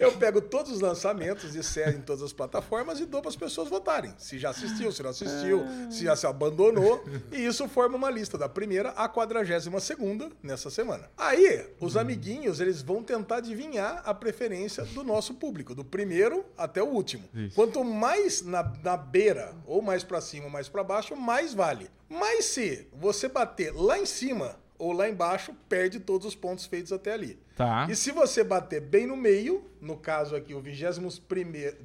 eu 0.00 0.12
pego 0.12 0.40
todos 0.40 0.72
os 0.72 0.80
lançamentos 0.80 1.52
de 1.52 1.62
série 1.62 1.96
em 1.96 2.00
todas 2.00 2.22
as 2.22 2.32
plataformas 2.32 3.00
e 3.00 3.06
dou 3.06 3.20
para 3.20 3.28
as 3.28 3.36
pessoas 3.36 3.68
votarem. 3.68 4.14
Se 4.18 4.38
já 4.38 4.50
assistiu, 4.50 4.92
se 4.92 5.02
não 5.02 5.10
assistiu, 5.10 5.64
se 5.90 6.04
já 6.04 6.16
se 6.16 6.26
abandonou. 6.26 7.04
E 7.32 7.44
isso 7.44 7.68
forma 7.68 7.96
uma 7.96 8.10
lista 8.10 8.38
da 8.38 8.48
primeira 8.48 8.90
à 8.90 9.08
quadragésima 9.08 9.80
segunda 9.80 10.30
nessa 10.42 10.70
semana. 10.70 11.10
Aí, 11.16 11.66
os 11.80 11.96
amiguinhos, 11.96 12.60
eles 12.60 12.82
vão 12.82 13.02
tentar 13.02 13.36
adivinhar 13.36 14.02
a 14.04 14.14
preferência 14.14 14.84
do 14.84 15.02
nosso 15.02 15.34
público, 15.34 15.74
do 15.74 15.84
primeiro 15.84 16.44
até 16.56 16.82
o 16.82 16.86
último. 16.86 17.28
Isso. 17.34 17.54
Quanto 17.54 17.84
mais 17.84 18.42
na, 18.42 18.62
na 18.82 18.96
beira, 18.96 19.54
ou 19.66 19.82
mais 19.82 20.04
para 20.04 20.20
cima 20.20 20.46
ou 20.46 20.50
mais 20.50 20.68
para 20.68 20.84
baixo, 20.84 21.16
mais 21.16 21.54
vale. 21.54 21.90
Mas 22.08 22.46
se 22.46 22.86
você 22.92 23.28
bater 23.28 23.74
lá 23.74 23.98
em 23.98 24.06
cima 24.06 24.56
ou 24.78 24.92
lá 24.92 25.08
embaixo, 25.08 25.54
perde 25.68 26.00
todos 26.00 26.26
os 26.26 26.34
pontos 26.34 26.66
feitos 26.66 26.92
até 26.92 27.12
ali. 27.12 27.38
Tá. 27.56 27.86
E 27.90 27.96
se 27.96 28.12
você 28.12 28.44
bater 28.44 28.80
bem 28.80 29.06
no 29.06 29.16
meio, 29.16 29.64
no 29.80 29.96
caso 29.96 30.36
aqui 30.36 30.54
o 30.54 30.60
21 30.60 31.08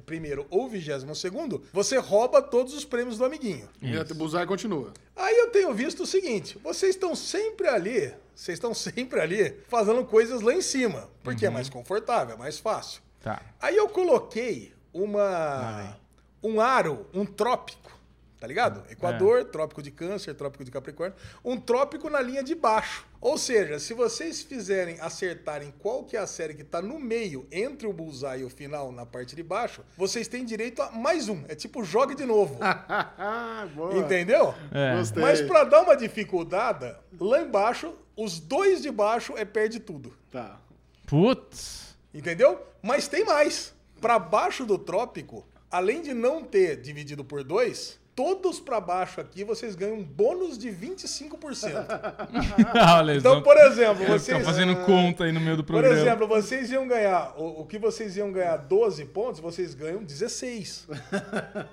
primeiro 0.04 0.46
ou 0.50 0.68
22 0.68 1.16
segundo, 1.16 1.62
você 1.72 1.96
rouba 1.96 2.42
todos 2.42 2.74
os 2.74 2.84
prêmios 2.84 3.16
do 3.16 3.24
amiguinho. 3.24 3.68
E 3.80 3.96
o 3.96 4.14
Buzai 4.14 4.46
continua. 4.46 4.92
Aí 5.16 5.36
eu 5.38 5.50
tenho 5.50 5.72
visto 5.72 6.02
o 6.02 6.06
seguinte: 6.06 6.58
vocês 6.62 6.94
estão 6.94 7.14
sempre 7.14 7.68
ali, 7.68 8.12
vocês 8.34 8.56
estão 8.56 8.74
sempre 8.74 9.20
ali 9.20 9.56
fazendo 9.68 10.04
coisas 10.04 10.42
lá 10.42 10.52
em 10.52 10.62
cima, 10.62 11.08
porque 11.22 11.46
é 11.46 11.50
mais 11.50 11.68
confortável, 11.68 12.34
é 12.34 12.38
mais 12.38 12.58
fácil. 12.58 13.02
Tá. 13.22 13.40
Aí 13.60 13.76
eu 13.76 13.88
coloquei 13.88 14.72
uma 14.92 15.96
um 16.42 16.60
aro, 16.60 17.06
um 17.14 17.24
trópico, 17.24 17.96
tá 18.42 18.48
ligado? 18.48 18.82
Equador, 18.90 19.44
trópico 19.44 19.80
de 19.80 19.92
Câncer, 19.92 20.34
trópico 20.34 20.64
de 20.64 20.70
Capricórnio, 20.72 21.16
um 21.44 21.56
trópico 21.56 22.10
na 22.10 22.20
linha 22.20 22.42
de 22.42 22.56
baixo. 22.56 23.06
Ou 23.20 23.38
seja, 23.38 23.78
se 23.78 23.94
vocês 23.94 24.42
fizerem 24.42 24.98
acertarem 25.00 25.72
qual 25.78 26.02
que 26.02 26.16
é 26.16 26.18
a 26.18 26.26
série 26.26 26.52
que 26.52 26.64
tá 26.64 26.82
no 26.82 26.98
meio 26.98 27.46
entre 27.52 27.86
o 27.86 27.92
bullseye 27.92 28.40
e 28.40 28.44
o 28.44 28.50
final 28.50 28.90
na 28.90 29.06
parte 29.06 29.36
de 29.36 29.44
baixo, 29.44 29.84
vocês 29.96 30.26
têm 30.26 30.44
direito 30.44 30.82
a 30.82 30.90
mais 30.90 31.28
um. 31.28 31.44
É 31.46 31.54
tipo 31.54 31.84
jogue 31.84 32.16
de 32.16 32.24
novo. 32.24 32.58
Boa. 33.76 33.96
Entendeu? 33.96 34.52
É. 34.72 34.96
Gostei. 34.96 35.22
Mas 35.22 35.40
pra 35.40 35.62
dar 35.62 35.82
uma 35.82 35.96
dificuldade, 35.96 36.92
lá 37.20 37.42
embaixo, 37.42 37.94
os 38.16 38.40
dois 38.40 38.82
de 38.82 38.90
baixo 38.90 39.34
é 39.36 39.44
perde 39.44 39.78
tudo. 39.78 40.12
Tá. 40.32 40.58
Putz. 41.06 41.94
Entendeu? 42.12 42.60
Mas 42.82 43.06
tem 43.06 43.24
mais. 43.24 43.72
Pra 44.00 44.18
baixo 44.18 44.66
do 44.66 44.76
trópico, 44.76 45.46
além 45.70 46.02
de 46.02 46.12
não 46.12 46.42
ter 46.42 46.80
dividido 46.80 47.24
por 47.24 47.44
dois, 47.44 48.01
todos 48.14 48.60
pra 48.60 48.80
baixo 48.80 49.20
aqui 49.20 49.42
vocês 49.44 49.74
ganham 49.74 49.96
um 49.96 50.04
bônus 50.04 50.58
de 50.58 50.68
25%. 50.70 51.86
Alesão. 52.74 53.18
Então, 53.38 53.42
por 53.42 53.56
exemplo, 53.56 54.04
vocês. 54.06 54.38
Tá 54.38 54.44
fazendo 54.44 54.76
conta 54.84 55.24
aí 55.24 55.32
no 55.32 55.40
meio 55.40 55.56
do 55.56 55.64
Por 55.64 55.74
programa. 55.80 55.94
exemplo, 56.00 56.26
vocês 56.28 56.70
iam 56.70 56.86
ganhar. 56.86 57.34
O, 57.36 57.62
o 57.62 57.66
que 57.66 57.78
vocês 57.78 58.16
iam 58.16 58.30
ganhar 58.32 58.56
12 58.58 59.04
pontos, 59.06 59.40
vocês 59.40 59.74
ganham 59.74 60.02
16. 60.04 60.88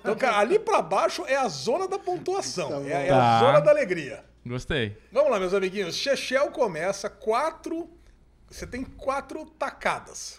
Então, 0.00 0.14
cara, 0.16 0.38
ali 0.38 0.58
pra 0.58 0.80
baixo 0.82 1.24
é 1.26 1.36
a 1.36 1.48
zona 1.48 1.86
da 1.86 1.98
pontuação. 1.98 2.84
é, 2.86 3.08
é 3.08 3.10
a 3.10 3.16
Tá. 3.16 3.40
zona 3.40 3.60
da 3.60 3.70
alegria. 3.70 4.24
Gostei. 4.46 4.96
Vamos 5.12 5.30
lá, 5.30 5.38
meus 5.38 5.52
amiguinhos. 5.52 5.94
Chechel 5.94 6.50
começa 6.50 7.10
quatro. 7.10 7.88
Você 8.50 8.66
tem 8.66 8.82
quatro 8.82 9.44
tacadas. 9.44 10.38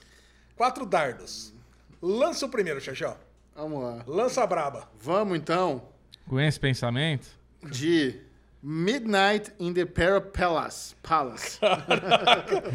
Quatro 0.56 0.86
dardos. 0.86 1.54
Lança 2.02 2.45
o 2.45 2.49
primeiro, 2.49 2.82
Chechel. 2.82 3.16
Vamos 3.56 3.84
lá. 3.84 4.04
Lança 4.08 4.41
a 4.43 4.47
braba. 4.47 4.89
Vamos 4.99 5.38
então 5.38 5.84
Com 6.28 6.39
esse 6.39 6.59
pensamento? 6.59 7.28
de 7.63 8.15
Midnight 8.63 9.51
in 9.59 9.74
the 9.74 9.86
Para 9.86 10.22
Palace. 10.22 10.95
Palace. 11.01 11.59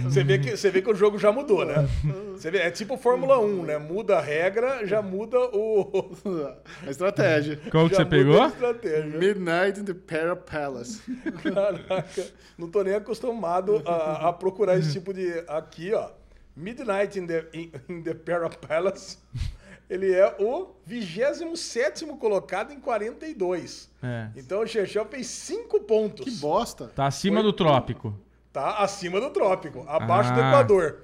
Você 0.03 0.25
vê, 0.25 0.39
que, 0.39 0.57
você 0.57 0.69
vê 0.71 0.83
que 0.83 0.91
o 0.91 0.95
jogo 0.95 1.17
já 1.19 1.31
mudou, 1.31 1.65
né? 1.65 1.89
Você 2.33 2.51
vê, 2.51 2.59
é 2.59 2.71
tipo 2.73 2.97
Fórmula 2.97 3.39
1, 3.39 3.65
né? 3.65 3.79
Muda 3.79 4.19
a 4.19 4.21
regra, 4.21 4.85
já 4.85 5.01
muda 5.01 5.39
o. 5.39 6.11
A 6.85 6.91
estratégia. 6.91 7.61
Qual 7.71 7.89
que 7.89 7.95
já 7.95 7.99
você 7.99 8.05
muda 8.05 8.17
pegou? 8.17 8.43
a 8.43 8.49
estratégia. 8.49 9.19
Midnight 9.19 9.81
in 9.81 9.85
the 9.85 9.95
Para 9.95 10.35
Palace. 10.37 11.03
Caraca, 11.43 12.27
não 12.59 12.69
tô 12.69 12.83
nem 12.83 12.95
acostumado 12.95 13.83
a, 13.87 14.29
a 14.29 14.33
procurar 14.33 14.77
esse 14.79 14.93
tipo 14.93 15.15
de. 15.15 15.45
Aqui, 15.49 15.95
ó. 15.95 16.11
Midnight 16.57 17.19
in 17.19 17.27
the, 17.27 17.47
in, 17.55 17.71
in 17.89 18.03
the 18.03 18.15
Para 18.15 18.49
Palace. 18.49 19.19
Ele 19.89 20.13
é 20.13 20.35
o 20.41 20.75
27 20.85 22.05
colocado 22.19 22.73
em 22.73 22.81
42. 22.81 23.89
É. 24.03 24.29
Então 24.37 24.61
o 24.63 24.67
Chechel 24.67 25.05
fez 25.07 25.27
5 25.29 25.81
pontos. 25.81 26.25
Que 26.25 26.31
bosta. 26.41 26.89
Tá 26.89 27.07
acima 27.07 27.43
do 27.43 27.53
trópico. 27.53 28.13
Tá 28.53 28.79
acima 28.79 29.21
do 29.21 29.31
trópico, 29.31 29.85
abaixo 29.87 30.33
do 30.33 30.41
Ah. 30.41 30.49
Equador. 30.49 31.03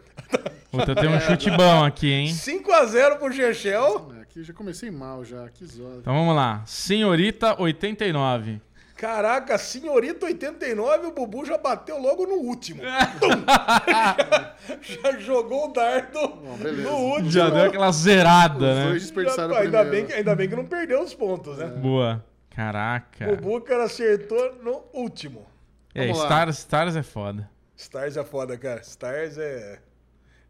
Puta, 0.71 0.95
tem 0.95 1.09
um 1.09 1.21
chute 1.21 1.51
bom 1.51 1.85
aqui, 1.85 2.11
hein? 2.11 2.33
5 2.33 2.73
a 2.73 2.87
0 2.87 3.17
pro 3.19 3.33
Chechel. 3.33 4.11
É, 4.19 4.23
Aqui 4.23 4.43
já 4.43 4.55
comecei 4.55 4.91
mal 4.91 5.23
já. 5.25 5.47
Que 5.51 5.67
zoda. 5.67 5.99
Então 5.99 6.15
vamos 6.15 6.35
lá. 6.35 6.63
Senhorita 6.65 7.61
89. 7.61 8.61
Caraca, 9.03 9.59
senhorita 9.59 10.27
89, 10.27 11.09
o 11.09 11.11
Bubu 11.11 11.45
já 11.45 11.59
bateu 11.59 11.99
logo 12.01 12.25
no 12.25 12.37
último. 12.37 12.83
Já, 12.85 14.55
já 14.81 15.19
jogou 15.19 15.71
o 15.71 15.73
dardo 15.73 16.29
beleza. 16.63 16.89
no 16.89 16.97
último. 16.97 17.31
Já 17.33 17.51
deu 17.51 17.65
aquela 17.65 17.91
zerada, 17.91 18.65
Os 18.65 18.77
né? 18.77 18.85
dois 19.13 19.35
Já- 19.35 19.59
ainda, 19.59 19.85
bem 19.85 20.07
que, 20.07 20.13
ainda 20.13 20.37
bem 20.37 20.49
que 20.49 20.55
não 20.55 20.65
perdeu 20.65 21.03
os 21.03 21.13
pontos, 21.15 21.59
né? 21.59 21.67
Boa. 21.67 22.25
Caraca. 22.51 23.29
O 23.33 23.35
Bubu, 23.37 23.61
cara, 23.63 23.83
acertou 23.87 24.55
no 24.63 24.85
último. 24.93 25.47
É, 25.93 26.03
Vamos 26.07 26.19
lá. 26.19 26.25
Stars, 26.27 26.59
Stars 26.59 26.95
é 26.95 27.03
foda. 27.03 27.51
Stars 27.77 28.17
é 28.17 28.23
foda, 28.23 28.57
cara. 28.57 28.83
Stars 28.83 29.37
é. 29.37 29.81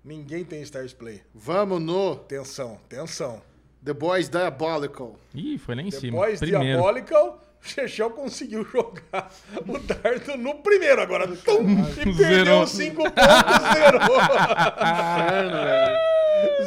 Ninguém 0.04 0.44
tem 0.44 0.60
Stars 0.60 0.92
Play. 0.92 1.22
Vamos 1.34 1.80
no 1.80 2.16
Tensão, 2.16 2.78
tensão. 2.86 3.40
The 3.82 3.94
Boys 3.94 4.28
Diabolical. 4.28 5.16
Ih, 5.34 5.56
foi 5.56 5.74
lá 5.74 5.80
em 5.80 5.90
cima. 5.90 6.12
Depois 6.18 6.38
Primeiro. 6.38 6.64
Diabolical, 6.66 7.40
Chechel 7.62 8.10
conseguiu 8.10 8.64
jogar 8.64 9.30
o 9.66 9.78
dardo 9.78 10.36
no 10.36 10.54
primeiro 10.56 11.00
agora. 11.00 11.28
Tum, 11.28 11.64
e 12.06 12.12
Zerou. 12.12 12.16
perdeu 12.16 12.66
5 12.66 13.02
pontos, 13.04 13.72
zerou. 13.74 14.20
Velho. 15.64 16.12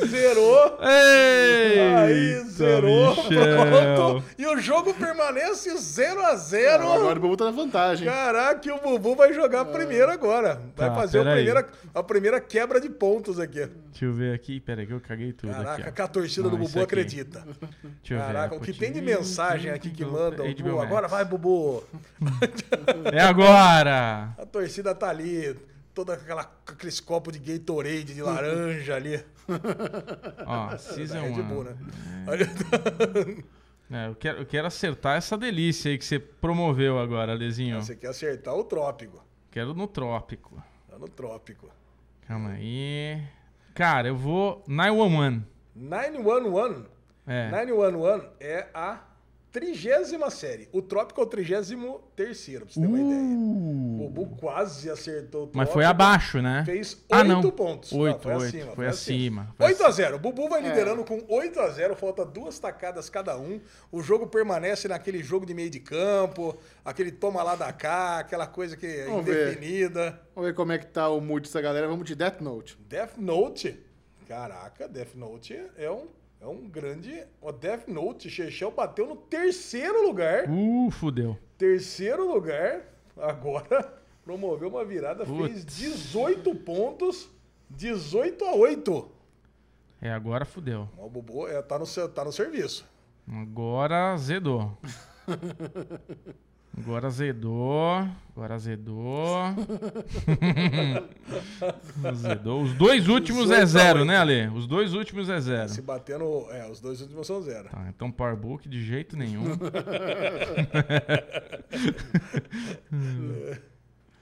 Zerou. 0.08 0.78
Aí 0.80 2.34
Eita, 2.36 2.46
zerou, 2.50 3.10
Michel. 3.10 3.28
pronto. 3.96 4.24
E 4.38 4.46
o 4.46 4.58
jogo 4.58 4.94
permanece 4.94 5.76
0 5.78 6.22
a 6.26 6.36
0 6.36 6.92
Agora 6.94 7.18
o 7.18 7.22
Bubu 7.22 7.36
tá 7.36 7.46
na 7.46 7.52
vantagem. 7.52 8.08
Caraca, 8.08 8.68
e 8.68 8.72
o 8.72 8.80
Bubu 8.80 9.16
vai 9.16 9.34
jogar 9.34 9.66
primeiro 9.66 10.10
agora. 10.10 10.62
Vai 10.78 10.90
Tá, 10.90 10.96
fazer 10.96 11.20
a 11.28 11.34
primeira, 11.34 11.68
a 11.94 12.04
primeira 12.04 12.40
quebra 12.40 12.80
de 12.80 12.90
pontos 12.90 13.38
aqui. 13.40 13.68
Deixa 13.90 14.06
eu 14.06 14.14
ver 14.14 14.34
aqui. 14.34 14.60
Pera 14.62 14.82
aí 14.82 14.88
que 14.88 14.94
eu 14.94 15.02
caguei 15.02 15.34
tudo 15.34 15.52
Caraca, 15.52 15.82
aqui. 15.84 15.92
que 15.92 16.02
a 16.02 16.08
torcida 16.08 16.44
Não, 16.44 16.52
do 16.52 16.58
Bubu 16.58 16.82
acredita. 16.82 17.40
Deixa 17.42 18.14
eu 18.14 18.18
ver. 18.18 18.26
Caraca, 18.26 18.56
o 18.56 18.60
que 18.62 18.72
tem 18.72 18.92
de 18.94 19.02
mensagem 19.02 19.72
aqui 19.72 19.90
que 19.90 20.04
HBO 20.06 20.80
agora 20.86 21.08
vai, 21.08 21.26
Bubu. 21.26 21.84
É 23.14 23.22
agora! 23.22 24.34
A 24.38 24.46
torcida 24.46 24.94
tá 24.96 25.10
ali, 25.10 25.56
toda 25.94 26.14
aquela, 26.14 26.42
aqueles 26.68 27.00
copos 27.00 27.34
de 27.34 27.40
Gatorade 27.40 28.14
de 28.14 28.22
laranja 28.22 28.96
ali. 28.96 29.24
Ó, 30.46 30.76
Season 30.78 31.22
Red 31.22 31.44
Bull, 31.44 31.62
1. 31.62 31.64
né? 31.64 31.76
É, 33.92 34.08
eu, 34.08 34.16
quero, 34.16 34.40
eu 34.40 34.46
quero 34.46 34.68
acertar 34.68 35.18
essa 35.18 35.38
delícia 35.38 35.92
aí 35.92 35.98
que 35.98 36.06
você 36.06 36.18
promoveu 36.18 36.98
agora, 36.98 37.34
Alezinho. 37.34 37.82
Você 37.82 37.96
quer 37.96 38.08
acertar 38.08 38.56
o 38.56 38.64
trópico. 38.64 39.24
Quero 39.52 39.74
no 39.74 39.88
trópico. 39.88 40.62
Tá 40.90 40.98
no 40.98 41.08
trópico. 41.08 41.70
Calma 42.28 42.52
aí. 42.52 43.22
Cara, 43.76 44.08
eu 44.08 44.16
vou 44.16 44.64
911. 44.68 45.44
911. 45.76 46.86
É. 47.28 47.50
911 47.50 48.28
é 48.40 48.68
a 48.74 49.00
trigésima 49.56 50.30
série. 50.30 50.68
O 50.74 50.82
Trópico 50.82 51.22
é 51.22 51.24
o 51.24 51.28
trigésimo 51.28 52.02
terceiro, 52.14 52.66
pra 52.66 52.74
você 52.74 52.82
ter 52.82 52.88
uma 52.88 53.00
ideia. 53.00 53.22
O 53.22 54.10
Bubu 54.10 54.36
quase 54.36 54.90
acertou 54.90 55.44
o 55.44 55.46
Uh. 55.46 55.52
Mas 55.54 55.70
Trópico. 55.70 55.74
foi 55.74 55.86
abaixo, 55.86 56.42
né? 56.42 56.64
Fez 56.66 57.02
ah, 57.10 57.24
não. 57.24 57.38
8 57.38 57.52
pontos. 57.54 57.92
Não, 57.94 58.00
8, 58.02 58.22
foi 58.22 58.34
8. 58.34 58.44
acima, 58.44 58.66
foi 58.66 58.76
foi 58.76 58.88
acima. 58.88 59.56
foi 59.58 59.68
8 59.68 59.84
a 59.86 59.92
0 59.92 60.16
O 60.18 60.20
Bubu 60.20 60.44
É. 60.44 60.50
vai 60.50 60.62
liderando 60.62 61.06
com 61.06 61.24
8 61.30 61.58
a 61.62 61.70
0 61.70 61.96
falta 61.96 62.26
duas 62.26 62.60
tacadas 62.60 63.10
cada 63.10 63.38
um. 63.38 63.62
O 63.90 64.02
jogo 64.02 64.28
permanece 64.28 64.90
naquele 64.90 65.24
jogo 65.24 65.46
de 65.46 65.54
meio 65.54 65.70
de 65.70 65.80
campo, 65.80 66.58
aquele 66.84 67.12
toma 67.14 67.42
lá 67.42 67.56
da 67.56 67.72
cá, 67.72 68.20
aquela 68.20 68.48
coisa 68.48 68.76
que 68.76 68.86
é 68.86 69.06
Vamos 69.06 69.24
ver. 69.26 69.54
indefinida. 69.54 70.20
Vamos 70.36 70.50
ver 70.50 70.54
como 70.54 70.74
é 70.74 70.78
que 70.78 70.88
tá 70.88 71.08
o 71.08 71.22
mood 71.22 71.48
dessa 71.48 71.62
galera. 71.62 71.88
Vamos 71.88 72.06
de 72.06 72.14
Death 72.14 72.42
Note. 72.42 72.78
Death 72.90 73.18
Note. 73.18 73.80
Caraca, 74.28 74.86
Death 74.90 75.16
Note 75.16 75.58
é 75.78 75.90
um, 75.90 76.08
é 76.46 76.48
um 76.48 76.70
grande. 76.70 77.26
O 77.42 77.52
Death 77.52 77.88
Note, 77.88 78.30
Chechel 78.30 78.70
bateu 78.70 79.08
no 79.08 79.16
terceiro 79.16 80.06
lugar. 80.06 80.46
Uh, 80.48 80.92
fudeu. 80.92 81.36
Terceiro 81.58 82.32
lugar. 82.32 82.84
Agora 83.18 83.92
promoveu 84.24 84.70
uma 84.70 84.86
virada, 84.86 85.26
fez 85.26 85.64
Putz. 85.64 85.66
18 85.66 86.54
pontos. 86.56 87.28
18 87.68 88.46
a 88.46 88.54
8. 88.54 89.12
É, 90.00 90.12
agora 90.12 90.46
fudeu. 90.46 90.88
O 91.00 91.10
Bubu 91.10 91.48
é, 91.48 91.60
tá, 91.64 91.80
no, 91.80 91.86
tá 92.10 92.24
no 92.24 92.32
serviço. 92.32 92.88
Agora 93.28 94.14
azedou. 94.14 94.78
Agora 96.78 97.08
azedou. 97.08 98.06
Agora 98.36 98.56
azedou. 98.56 99.38
azedou. 102.04 102.64
Os 102.64 102.74
dois 102.74 103.08
últimos 103.08 103.50
é 103.50 103.62
18 103.62 103.64
a 103.64 103.66
zero, 103.66 104.00
8. 104.00 104.08
né, 104.08 104.18
Ale? 104.18 104.48
Os 104.50 104.68
dois 104.68 104.94
últimos 104.94 105.30
é 105.30 105.40
zero. 105.40 105.70
Se 105.70 105.82
bater 105.82 106.20
no. 106.20 106.52
É, 106.52 106.70
os 106.70 106.82
dois 106.82 107.00
últimos 107.02 107.26
são 107.26 107.42
zero. 107.42 107.70
Tá, 107.70 107.86
então 107.88 108.12
Powerbook 108.12 108.68
de 108.68 108.84
jeito 108.84 109.16
nenhum. 109.16 109.46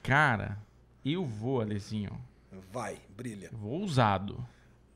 Cara, 0.04 0.58
eu 1.04 1.26
vou, 1.26 1.62
Alezinho. 1.62 2.12
Vai, 2.72 2.98
brilha. 3.16 3.50
Vou 3.52 3.82
ousado. 3.82 4.46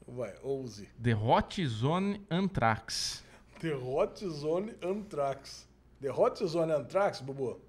Vai, 0.07 0.33
11. 0.43 0.87
The 1.01 1.15
Hot 1.15 1.65
Zone 1.65 2.21
Anthrax. 2.29 3.23
The 3.59 3.75
Hot 3.75 4.25
Zone 4.27 4.73
Anthrax. 4.81 5.66
The 6.01 6.11
Hot 6.11 6.45
Zone 6.45 6.71
Anthrax, 6.71 7.21
Bubu, 7.21 7.59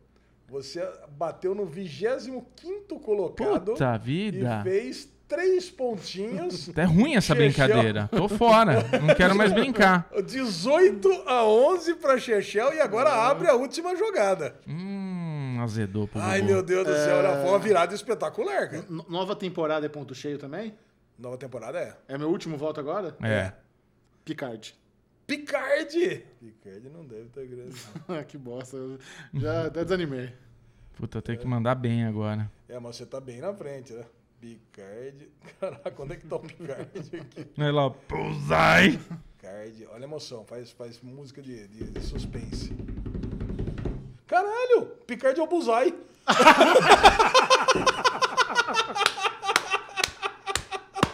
você 0.49 0.87
bateu 1.11 1.55
no 1.55 1.65
25 1.65 3.01
colocado 3.01 3.73
Puta 3.73 3.95
e 3.97 3.99
vida. 3.99 4.61
fez 4.63 5.09
três 5.27 5.71
pontinhos. 5.71 6.71
É 6.77 6.85
ruim 6.85 7.15
essa 7.17 7.35
Chechel. 7.35 7.67
brincadeira. 7.67 8.09
Tô 8.11 8.29
fora. 8.29 8.83
Não 9.03 9.15
quero 9.15 9.35
mais 9.37 9.53
brincar. 9.53 10.09
18 10.25 11.25
a 11.27 11.45
11 11.45 11.95
para 11.97 12.19
Chechel 12.19 12.73
e 12.75 12.81
agora 12.81 13.11
abre 13.11 13.49
a 13.49 13.55
última 13.55 13.95
jogada. 13.97 14.55
Hum, 14.67 15.59
azedou 15.63 16.07
pro 16.09 16.21
Ai, 16.21 16.41
Bubu. 16.41 16.53
meu 16.53 16.63
Deus 16.63 16.87
do 16.87 16.95
céu, 16.95 17.17
era 17.17 17.41
foi 17.43 17.51
uma 17.51 17.59
virada 17.59 17.95
espetacular, 17.95 18.71
cara. 18.71 18.85
Nova 19.09 19.35
temporada 19.37 19.85
é 19.85 19.89
ponto 19.89 20.15
cheio 20.15 20.39
também? 20.39 20.75
Nova 21.19 21.37
temporada 21.37 21.79
é. 21.79 21.95
É 22.09 22.17
meu 22.17 22.31
último 22.31 22.57
voto 22.57 22.79
agora? 22.81 23.15
É. 23.23 23.53
Picard. 24.25 24.75
Picard! 25.29 26.25
Picard 26.41 26.89
não 26.89 27.05
deve 27.05 27.27
estar 27.27 27.45
grande. 27.45 27.77
não. 28.09 28.25
que 28.25 28.39
bosta. 28.39 28.79
eu 28.79 28.99
Já 29.35 29.67
até 29.67 29.85
desanimei. 29.85 30.33
Puta, 30.97 31.19
eu 31.19 31.23
tenho 31.23 31.39
que 31.39 31.47
mandar 31.47 31.75
bem 31.75 32.07
agora. 32.07 32.51
É, 32.67 32.81
mas 32.81 32.97
você 32.97 33.05
tá 33.05 33.21
bem 33.21 33.39
na 33.39 33.53
frente, 33.53 33.93
né? 33.93 34.07
Picard. 34.41 35.29
Caraca, 35.61 36.03
onde 36.03 36.15
é 36.15 36.17
que 36.17 36.27
tá 36.27 36.37
o 36.37 36.41
Picard 36.41 36.81
aqui? 36.83 37.47
Vai 37.55 37.71
lá, 37.71 37.91
Bullseye. 37.91 38.99
Picard. 39.37 39.87
Olha 39.91 40.01
a 40.01 40.05
emoção, 40.05 40.47
faz, 40.47 40.71
faz 40.71 40.99
música 41.03 41.43
de, 41.43 41.69
de, 41.69 41.85
de 41.85 42.01
suspense. 42.01 42.73
Caralho! 44.27 44.87
Picard 45.07 45.39
é 45.39 45.43
o 45.43 45.47
Bullseye. 45.47 45.95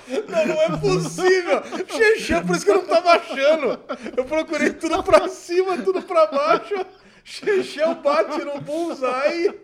Não, 0.07 0.47
não 0.47 0.63
é 0.63 0.77
possível! 0.79 1.63
Xexé, 1.89 2.41
por 2.43 2.57
isso 2.57 2.65
que 2.65 2.71
eu 2.71 2.77
não 2.77 2.87
tava 2.87 3.13
achando. 3.13 3.81
Eu 4.17 4.25
procurei 4.25 4.71
tudo 4.71 5.03
pra 5.03 5.29
cima, 5.29 5.79
tudo 5.79 6.03
pra 6.03 6.27
baixo. 6.27 6.75
Xexé 7.25 7.95
bate 7.95 8.45
no 8.45 8.61
Bullseye. 8.61 9.55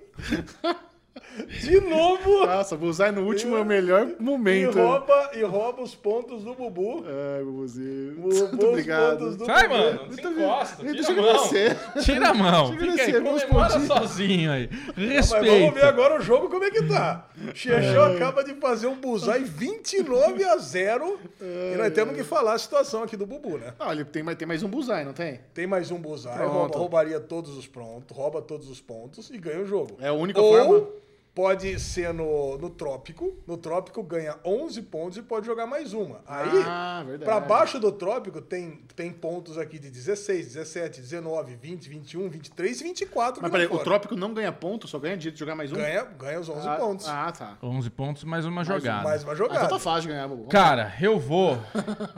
De 1.61 1.81
novo. 1.81 2.45
Nossa, 2.47 2.77
Bullseye 2.77 3.12
no 3.12 3.25
último 3.25 3.57
é 3.57 3.61
o 3.61 3.64
melhor 3.64 4.09
E 4.18 4.23
momento. 4.23 4.77
rouba, 4.79 5.31
e 5.35 5.43
rouba 5.43 5.83
os 5.83 5.95
pontos 5.95 6.43
do 6.43 6.55
Bubu. 6.55 7.05
Ai, 7.07 7.45
Bubuzinho. 7.45 8.21
Roubou 8.21 8.49
Muito 8.49 8.66
obrigado. 8.66 9.18
pontos 9.18 9.37
do 9.37 9.45
Sai, 9.47 9.68
Bubu. 9.68 9.81
mano. 9.81 10.01
Não 10.07 10.12
se 10.12 10.21
encosta. 10.27 10.85
Tira 10.85 11.01
eu 11.01 11.09
a 11.09 11.14
mão. 11.14 11.31
agradecer. 11.35 11.77
Tira 12.03 12.29
a 12.29 12.35
mão. 12.35 12.73
Fica 12.79 13.03
aí, 13.03 13.12
comemora 13.23 13.81
sozinho 13.81 14.51
aí. 14.53 14.68
Mas 14.97 15.31
vamos 15.31 15.75
ver 15.75 15.85
agora 15.85 16.18
o 16.18 16.21
jogo 16.21 16.49
como 16.49 16.64
é 16.64 16.71
que 16.71 16.83
tá. 16.89 17.29
Xexão 17.55 18.14
acaba 18.14 18.43
de 18.43 18.55
fazer 18.55 18.87
um 18.89 18.97
Bullseye 19.01 19.45
29 19.45 20.45
a 20.45 20.57
0. 20.57 21.18
E 21.41 21.77
nós 21.77 21.93
temos 21.93 22.16
que 22.16 22.25
falar 22.25 22.55
a 22.55 22.59
situação 22.59 23.03
aqui 23.03 23.16
do 23.16 23.27
Bubu, 23.27 23.57
né? 23.59 23.73
Não, 23.79 23.93
ele 23.93 24.05
tem, 24.05 24.23
mais- 24.23 24.37
tem 24.37 24.49
mais 24.49 24.62
um 24.62 24.68
Bullseye, 24.68 25.05
não 25.05 25.12
tem? 25.12 25.41
Tem 25.55 25.66
mais 25.66 25.91
um 25.91 25.99
Bullseye, 25.99 26.35
Pronto. 26.35 26.53
rouba- 26.53 26.79
roubaria 26.79 27.21
todos 27.21 27.57
os 27.57 27.66
prontos, 27.66 28.16
rouba 28.16 28.43
todos 28.43 28.68
os 28.68 28.81
pontos 28.81 29.31
e 29.31 29.39
ganha 29.39 29.61
o 29.61 29.66
jogo. 29.66 29.97
É 30.01 30.09
a 30.09 30.12
única 30.12 30.41
Ou 30.41 30.53
forma. 30.57 30.87
Pode 31.35 31.78
ser 31.78 32.12
no, 32.12 32.59
no 32.59 32.70
Trópico. 32.70 33.37
No 33.47 33.57
Trópico 33.57 34.03
ganha 34.03 34.37
11 34.45 34.83
pontos 34.83 35.18
e 35.18 35.22
pode 35.22 35.47
jogar 35.47 35.66
mais 35.66 35.93
uma. 35.93 36.20
Aí, 36.26 36.51
Ah, 36.66 37.05
pra 37.24 37.41
baixo 37.41 37.78
do 37.78 37.93
Trópico 37.93 38.41
tem, 38.41 38.83
tem 38.95 39.12
pontos 39.12 39.57
aqui 39.57 39.78
de 39.78 39.91
16, 39.91 40.47
17, 40.55 41.01
19, 41.01 41.57
20, 41.57 41.89
21, 41.89 42.28
23 42.28 42.81
e 42.81 42.85
24. 42.85 43.43
Mas 43.43 43.51
peraí, 43.51 43.66
o. 43.66 43.78
Trópico 43.78 44.16
não 44.16 44.35
ganha 44.35 44.53
ponto, 44.53 44.87
só 44.87 44.99
ganha 44.99 45.16
dia 45.16 45.33
de 45.33 45.39
jogar 45.39 45.55
mais 45.55 45.72
um? 45.72 45.76
Ganha, 45.76 46.05
ganha 46.05 46.41
os 46.41 46.49
11 46.49 46.68
ah, 46.68 46.76
pontos. 46.76 47.09
Ah, 47.09 47.33
tá. 47.33 47.59
11 47.62 47.91
pontos, 47.91 48.24
mais 48.24 48.45
uma 48.45 48.64
jogada. 48.64 49.05
Mais 49.05 49.22
uma 49.22 49.33
Ah, 49.33 49.37
jogada. 49.37 49.64
então 49.64 49.78
tá 49.78 49.78
fácil 49.78 50.03
de 50.03 50.09
ganhar, 50.09 50.28
Bubu. 50.28 50.49
Cara, 50.49 50.95
eu 51.01 51.18
vou. 51.18 51.59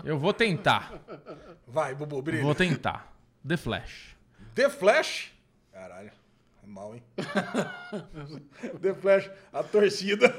Eu 0.04 0.18
vou 0.18 0.32
tentar. 0.32 0.92
Vai, 1.66 1.94
Bubu, 1.94 2.20
brilha. 2.22 2.42
Vou 2.42 2.54
tentar. 2.54 3.12
The 3.46 3.56
Flash. 3.56 4.16
The 4.54 4.68
Flash. 4.68 5.32
Caralho. 5.72 6.21
É 6.62 6.66
mal, 6.66 6.94
hein? 6.94 7.02
The 8.80 8.94
Flash, 8.94 9.28
a 9.52 9.62
torcida. 9.62 10.32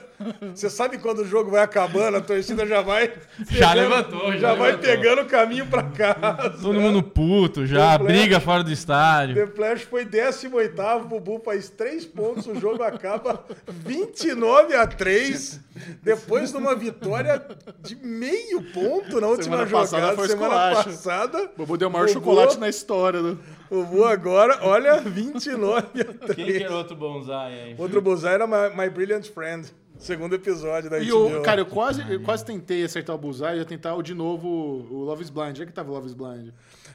Você 0.55 0.69
sabe 0.69 0.97
quando 0.97 1.19
o 1.19 1.25
jogo 1.27 1.51
vai 1.51 1.61
acabando, 1.61 2.17
a 2.17 2.21
torcida 2.21 2.65
já 2.65 2.81
vai. 2.81 3.13
Já 3.49 3.69
pegando- 3.73 3.89
levantou, 3.89 4.31
já 4.31 4.37
Já 4.39 4.53
vai 4.55 4.71
levantou. 4.71 4.89
pegando 4.89 5.21
o 5.21 5.25
caminho 5.25 5.67
pra 5.67 5.83
casa. 5.83 6.49
Todo 6.61 6.79
mundo 6.79 7.03
puto 7.03 7.65
já, 7.65 7.97
Flash. 7.99 8.07
briga 8.07 8.39
fora 8.39 8.63
do 8.63 8.71
estádio. 8.71 9.35
The 9.35 9.47
Flash 9.47 9.81
foi 9.83 10.05
18, 10.05 10.73
Bubu 11.07 11.41
faz 11.43 11.69
3 11.69 12.05
pontos, 12.05 12.47
o 12.47 12.55
jogo 12.59 12.81
acaba 12.83 13.43
29 13.67 14.75
a 14.75 14.87
3. 14.87 15.59
Depois 16.01 16.51
de 16.51 16.57
uma 16.57 16.75
vitória 16.75 17.45
de 17.81 17.95
meio 17.95 18.61
ponto 18.71 19.19
na 19.19 19.27
última 19.27 19.57
Semana 19.57 19.69
passada 19.69 20.01
jogada, 20.03 20.15
foi 20.17 20.27
semana 20.29 20.55
esculacho. 20.55 20.89
passada. 20.89 21.51
Bubu 21.57 21.77
deu 21.77 21.89
o 21.89 21.91
maior 21.91 22.07
Bubu- 22.07 22.13
chocolate 22.19 22.57
na 22.59 22.69
história. 22.69 23.21
Do... 23.21 23.39
Bubu 23.69 24.05
agora, 24.05 24.59
olha, 24.61 24.99
29 25.01 26.01
a 26.01 26.27
3. 26.33 26.71
outro 26.71 26.95
bonsai 26.95 27.53
aí? 27.61 27.75
Outro 27.77 28.01
Bullseye 28.01 28.33
era 28.33 28.45
My, 28.47 28.75
My 28.75 28.89
Brilliant 28.89 29.25
Friend. 29.27 29.67
Segundo 29.97 30.35
episódio 30.35 30.89
da 30.89 30.99
E 30.99 31.07
HBO. 31.09 31.39
o, 31.39 31.41
cara, 31.41 31.61
eu 31.61 31.65
quase, 31.65 32.03
eu 32.11 32.19
quase 32.21 32.43
tentei 32.43 32.83
acertar 32.83 33.15
o 33.15 33.19
Bullseye, 33.19 33.53
eu 33.53 33.57
ia 33.59 33.65
tentar 33.65 33.95
o 33.95 34.01
de 34.01 34.13
novo 34.13 34.47
o 34.47 35.03
Love 35.03 35.23
is 35.23 35.29
Blind. 35.29 35.49
Onde 35.49 35.63
é 35.63 35.65
que 35.65 35.71
tava 35.71 35.91
o 35.91 35.93
Love 35.93 36.07
is 36.07 36.13
Blind? 36.13 36.49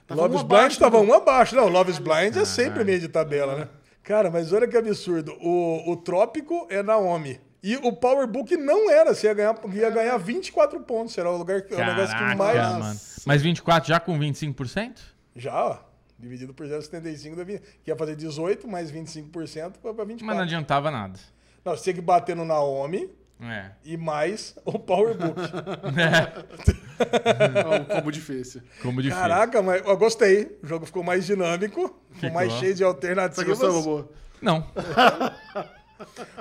Tava 0.06 0.20
Love 0.22 0.34
um 0.34 0.36
is 0.38 0.42
Blind 0.42 0.60
abaixo 0.60 0.78
tava 0.80 0.98
um 0.98 1.12
abaixo. 1.12 1.56
Não, 1.56 1.68
Love 1.68 1.90
is 1.90 1.98
Blind 1.98 2.36
é 2.36 2.44
sempre 2.44 2.84
meio 2.84 3.00
de 3.00 3.08
tabela, 3.08 3.54
né? 3.56 3.68
Cara, 4.02 4.30
mas 4.30 4.52
olha 4.52 4.66
que 4.66 4.76
absurdo. 4.76 5.32
O, 5.40 5.92
o 5.92 5.96
Trópico 5.96 6.66
é 6.70 6.82
Naomi. 6.82 7.40
E 7.62 7.76
o 7.76 7.92
Power 7.92 8.26
Book 8.26 8.56
não 8.56 8.90
era. 8.90 9.14
Você 9.14 9.26
ia 9.26 9.34
ganhar, 9.34 9.58
ia 9.72 9.90
ganhar 9.90 10.16
24 10.16 10.80
pontos. 10.80 11.16
Era 11.18 11.30
o 11.30 11.36
lugar 11.36 11.62
que 11.62 11.74
o 11.74 11.78
negócio 11.78 12.16
que 12.16 12.34
mais. 12.36 12.58
mano. 12.78 13.00
Mas 13.26 13.42
24 13.42 13.88
já 13.88 14.00
com 14.00 14.18
25%? 14.18 14.98
Já, 15.36 15.64
ó. 15.66 15.87
Dividido 16.18 16.52
por 16.52 16.66
0,75 16.66 17.36
da 17.36 17.44
vi- 17.44 17.60
que 17.84 17.90
ia 17.90 17.96
fazer 17.96 18.16
18 18.16 18.66
mais 18.66 18.90
25% 18.90 19.74
foi 19.80 19.94
pra 19.94 20.04
24. 20.04 20.26
Mas 20.26 20.36
não 20.36 20.42
adiantava 20.42 20.90
nada. 20.90 21.18
Não, 21.64 21.76
você 21.76 21.84
tinha 21.84 21.94
que 21.94 22.00
bater 22.00 22.34
no 22.34 22.44
Naomi 22.44 23.08
É. 23.40 23.70
e 23.84 23.96
mais 23.96 24.56
o 24.64 24.78
Power 24.78 25.16
Book. 25.16 25.38
É 26.98 27.78
um 27.80 27.84
combo 27.84 28.10
difícil. 28.10 28.60
Como 28.82 29.00
difícil. 29.00 29.22
Caraca, 29.22 29.62
mas 29.62 29.86
eu 29.86 29.96
gostei. 29.96 30.58
O 30.62 30.66
jogo 30.66 30.84
ficou 30.84 31.04
mais 31.04 31.24
dinâmico, 31.24 31.82
ficou 32.10 32.14
Ficou. 32.16 32.30
mais 32.32 32.52
cheio 32.54 32.72
de 32.72 32.78
Você 32.78 32.84
alternativas. 32.84 33.58
gostou, 33.58 33.82
Bubu? 33.82 34.12
Não. 34.42 34.66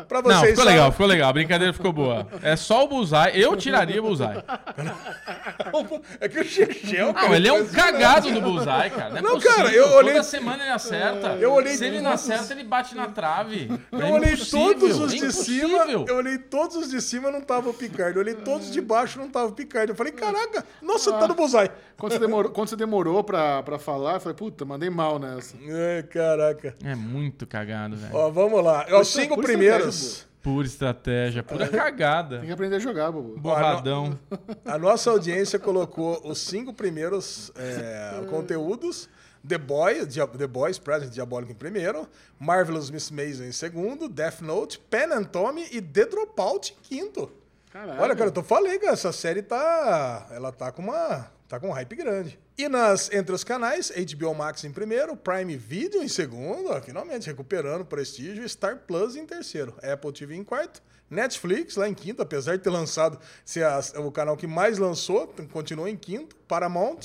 Pra 0.07 0.21
vocês 0.21 0.41
Não, 0.41 0.45
ficou 0.45 0.63
legal, 0.63 0.91
ficou 0.91 1.07
legal. 1.07 1.29
A 1.29 1.33
brincadeira 1.33 1.73
ficou 1.73 1.91
boa. 1.91 2.27
É 2.43 2.55
só 2.55 2.83
o 2.83 2.87
Bullseye. 2.87 3.31
Eu 3.33 3.55
tiraria 3.55 3.99
o 3.99 4.03
Bullseye. 4.03 4.37
é 6.19 6.29
que 6.29 6.39
o 6.39 6.43
Chechel... 6.43 7.13
Não, 7.13 7.19
ah, 7.19 7.35
ele 7.35 7.47
é 7.47 7.53
um 7.53 7.67
cagado 7.67 8.27
do 8.29 8.35
né? 8.35 8.41
Bullseye, 8.41 8.89
cara. 8.91 9.09
Não, 9.09 9.17
é 9.17 9.21
não 9.21 9.31
possível. 9.33 9.55
cara, 9.55 9.71
eu 9.73 9.93
olhei... 9.93 10.13
Toda 10.13 10.23
semana 10.23 10.63
ele 10.63 10.71
acerta. 10.71 11.27
Eu 11.39 11.53
olhei 11.53 11.75
Se 11.75 11.85
ele 11.85 12.01
não 12.01 12.11
acerta, 12.11 12.53
ele 12.53 12.63
bate 12.63 12.95
na 12.95 13.07
trave. 13.07 13.69
Eu 13.91 14.01
é 14.01 14.11
olhei 14.11 14.37
todos 14.37 14.99
os 14.99 15.13
é 15.13 15.17
de 15.17 15.33
cima. 15.33 15.85
Eu 16.07 16.15
olhei 16.15 16.37
todos 16.37 16.75
os 16.75 16.89
de 16.89 17.01
cima, 17.01 17.31
não 17.31 17.41
tava 17.41 17.69
o 17.69 17.73
Picard. 17.73 18.15
Eu 18.15 18.21
olhei 18.21 18.35
todos 18.35 18.71
de 18.71 18.79
baixo, 18.79 19.17
não 19.17 19.29
tava 19.29 19.47
o 19.47 19.51
Picard. 19.51 19.89
Eu 19.89 19.95
falei, 19.95 20.13
caraca, 20.13 20.63
nossa, 20.81 21.15
ah. 21.15 21.19
tá 21.19 21.27
no 21.27 21.33
Bullseye. 21.33 21.71
Quando 21.97 22.13
você 22.13 22.19
demorou, 22.19 22.51
quando 22.51 22.69
você 22.69 22.75
demorou 22.75 23.23
pra, 23.23 23.63
pra 23.63 23.79
falar, 23.79 24.15
eu 24.15 24.19
falei, 24.19 24.35
puta, 24.35 24.63
mandei 24.63 24.89
mal 24.89 25.17
nessa. 25.17 25.55
É, 25.67 26.03
caraca. 26.03 26.75
É 26.83 26.93
muito 26.93 27.47
cagado, 27.47 27.95
velho. 27.95 28.15
Ó, 28.15 28.29
vamos 28.29 28.63
lá. 28.63 28.85
É 28.87 28.95
o 28.95 29.03
primeiros. 29.47 30.27
Por 30.41 30.63
estratégia, 30.63 31.43
pura 31.43 31.67
cagada. 31.67 32.37
Tem 32.37 32.47
que 32.47 32.53
aprender 32.53 32.77
a 32.77 32.79
jogar, 32.79 33.11
Bobo. 33.11 33.37
Borradão. 33.37 34.17
A 34.63 34.77
nossa 34.77 35.09
audiência 35.09 35.59
colocou 35.59 36.21
os 36.23 36.37
cinco 36.39 36.73
primeiros 36.73 37.51
é, 37.55 38.25
conteúdos. 38.29 39.09
The, 39.45 39.57
Boy, 39.57 40.05
The 40.05 40.47
Boys, 40.47 40.77
Present 40.77 41.11
Diabólico 41.11 41.51
em 41.51 41.55
primeiro, 41.55 42.07
Marvelous 42.39 42.89
Miss 42.89 43.09
Maisel 43.09 43.47
em 43.47 43.51
segundo, 43.51 44.09
Death 44.09 44.41
Note, 44.41 44.79
Pen 44.89 45.13
and 45.13 45.23
Tommy 45.23 45.65
e 45.71 45.81
The 45.81 46.05
Dropout 46.05 46.73
em 46.73 46.81
quinto. 46.81 47.31
Caralho. 47.71 48.01
Olha, 48.01 48.15
cara, 48.15 48.29
eu 48.29 48.33
tô 48.33 48.43
falando, 48.43 48.77
cara, 48.79 48.93
essa 48.93 49.11
série 49.11 49.41
tá... 49.41 50.27
Ela 50.31 50.51
tá 50.51 50.71
com 50.71 50.81
uma 50.81 51.31
tá 51.47 51.59
com 51.59 51.69
um 51.69 51.71
hype 51.71 51.95
grande. 51.95 52.39
E 52.57 52.67
nas, 52.67 53.11
entre 53.11 53.33
os 53.33 53.43
canais, 53.43 53.91
HBO 53.91 54.33
Max 54.33 54.63
em 54.63 54.71
primeiro, 54.71 55.15
Prime 55.15 55.55
Video 55.57 56.01
em 56.03 56.07
segundo, 56.07 56.69
ó, 56.69 56.81
finalmente 56.81 57.27
recuperando 57.27 57.85
prestígio, 57.85 58.43
e 58.43 58.49
Star 58.49 58.79
Plus 58.87 59.15
em 59.15 59.25
terceiro, 59.25 59.75
Apple 59.83 60.11
TV 60.11 60.35
em 60.35 60.43
quarto, 60.43 60.81
Netflix 61.09 61.75
lá 61.75 61.87
em 61.87 61.93
quinto, 61.93 62.21
apesar 62.21 62.57
de 62.57 62.63
ter 62.63 62.69
lançado, 62.69 63.19
ser 63.45 63.63
a- 63.63 63.79
o 63.97 64.11
canal 64.11 64.35
que 64.35 64.45
mais 64.47 64.77
lançou, 64.77 65.33
continua 65.51 65.89
em 65.89 65.95
quinto, 65.95 66.35
Paramount, 66.47 66.99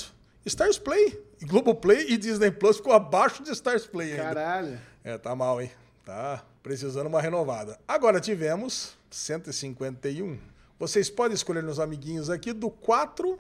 Stars 0.44 0.76
Play, 0.78 1.22
Globoplay 1.42 2.06
e 2.08 2.16
Disney 2.16 2.50
Plus 2.50 2.78
ficou 2.78 2.92
abaixo 2.92 3.42
de 3.44 3.50
Stars 3.52 3.86
Play 3.86 4.10
ainda. 4.12 4.22
Caralho. 4.24 4.80
É, 5.04 5.16
tá 5.18 5.36
mal, 5.36 5.60
hein? 5.62 5.70
Tá 6.04 6.44
precisando 6.64 7.06
uma 7.06 7.20
renovada. 7.20 7.78
Agora 7.86 8.20
tivemos 8.20 8.96
151. 9.08 10.38
Vocês 10.78 11.08
podem 11.08 11.34
escolher 11.34 11.62
nos 11.62 11.78
amiguinhos 11.78 12.28
aqui 12.28 12.52
do 12.52 12.68
4 12.70 13.38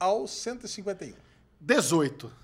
ao 0.00 0.26
151. 0.26 1.14
18. 1.60 2.40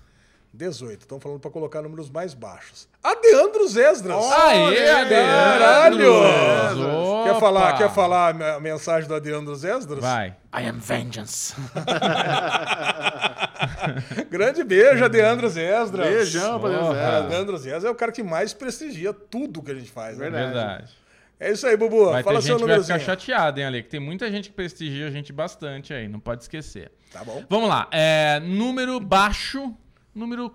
18. 0.53 1.01
Estão 1.01 1.19
falando 1.19 1.39
para 1.39 1.51
colocar 1.51 1.81
números 1.81 2.09
mais 2.09 2.33
baixos. 2.33 2.87
Adeandros 3.03 3.75
Esdras. 3.75 4.23
Aê, 4.31 4.85
Caralho! 5.09 6.23
Adeandros! 6.23 7.23
Quer 7.25 7.39
falar, 7.39 7.69
Opa! 7.69 7.77
quer 7.77 7.93
falar 7.93 8.41
a 8.55 8.59
mensagem 8.59 9.07
do 9.07 9.15
Adeandros 9.15 9.63
Esdras? 9.63 9.99
Vai. 9.99 10.29
I 10.53 10.67
am 10.67 10.79
vengeance. 10.79 11.53
Grande 14.29 14.63
beijo, 14.63 15.03
Adeandros 15.03 15.57
Esdras. 15.57 16.07
Beijão 16.07 16.95
é. 16.95 17.17
Adeandros 17.17 17.65
Esdras 17.65 17.85
é 17.85 17.89
o 17.89 17.95
cara 17.95 18.11
que 18.11 18.23
mais 18.23 18.53
prestigia 18.53 19.13
tudo 19.13 19.61
que 19.61 19.71
a 19.71 19.75
gente 19.75 19.91
faz. 19.91 20.17
Né? 20.17 20.29
Verdade. 20.29 20.53
Verdade. 20.53 20.91
É 21.39 21.51
isso 21.51 21.67
aí, 21.67 21.77
Bubu. 21.77 22.05
Vai 22.05 22.23
Fala 22.23 22.39
ter 22.39 22.47
seu 22.47 22.57
gente 22.57 22.67
que 22.67 22.73
vai 22.73 22.81
ficar 22.81 22.99
chateada, 22.99 23.59
hein, 23.59 23.67
Ale? 23.67 23.83
Que 23.83 23.89
tem 23.89 23.99
muita 23.99 24.31
gente 24.31 24.49
que 24.49 24.55
prestigia 24.55 25.07
a 25.07 25.11
gente 25.11 25.31
bastante 25.31 25.93
aí, 25.93 26.07
não 26.07 26.19
pode 26.19 26.41
esquecer. 26.41 26.91
Tá 27.11 27.23
bom. 27.23 27.43
Vamos 27.49 27.69
lá. 27.69 27.87
É, 27.91 28.39
número 28.39 28.99
baixo. 28.99 29.75
Número. 30.15 30.51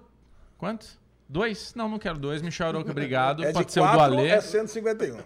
Quanto? 0.58 1.00
Dois? 1.28 1.72
Não, 1.74 1.88
não 1.88 1.98
quero 1.98 2.18
dois. 2.18 2.42
Michel 2.42 2.68
Aroca, 2.68 2.90
obrigado. 2.90 3.44
É 3.44 3.52
pode 3.52 3.66
de 3.66 3.72
ser 3.72 3.80
o 3.80 3.84
do 3.84 3.90
4 3.92 4.18
Ale. 4.18 4.28
é 4.28 4.40
151. 4.40 5.20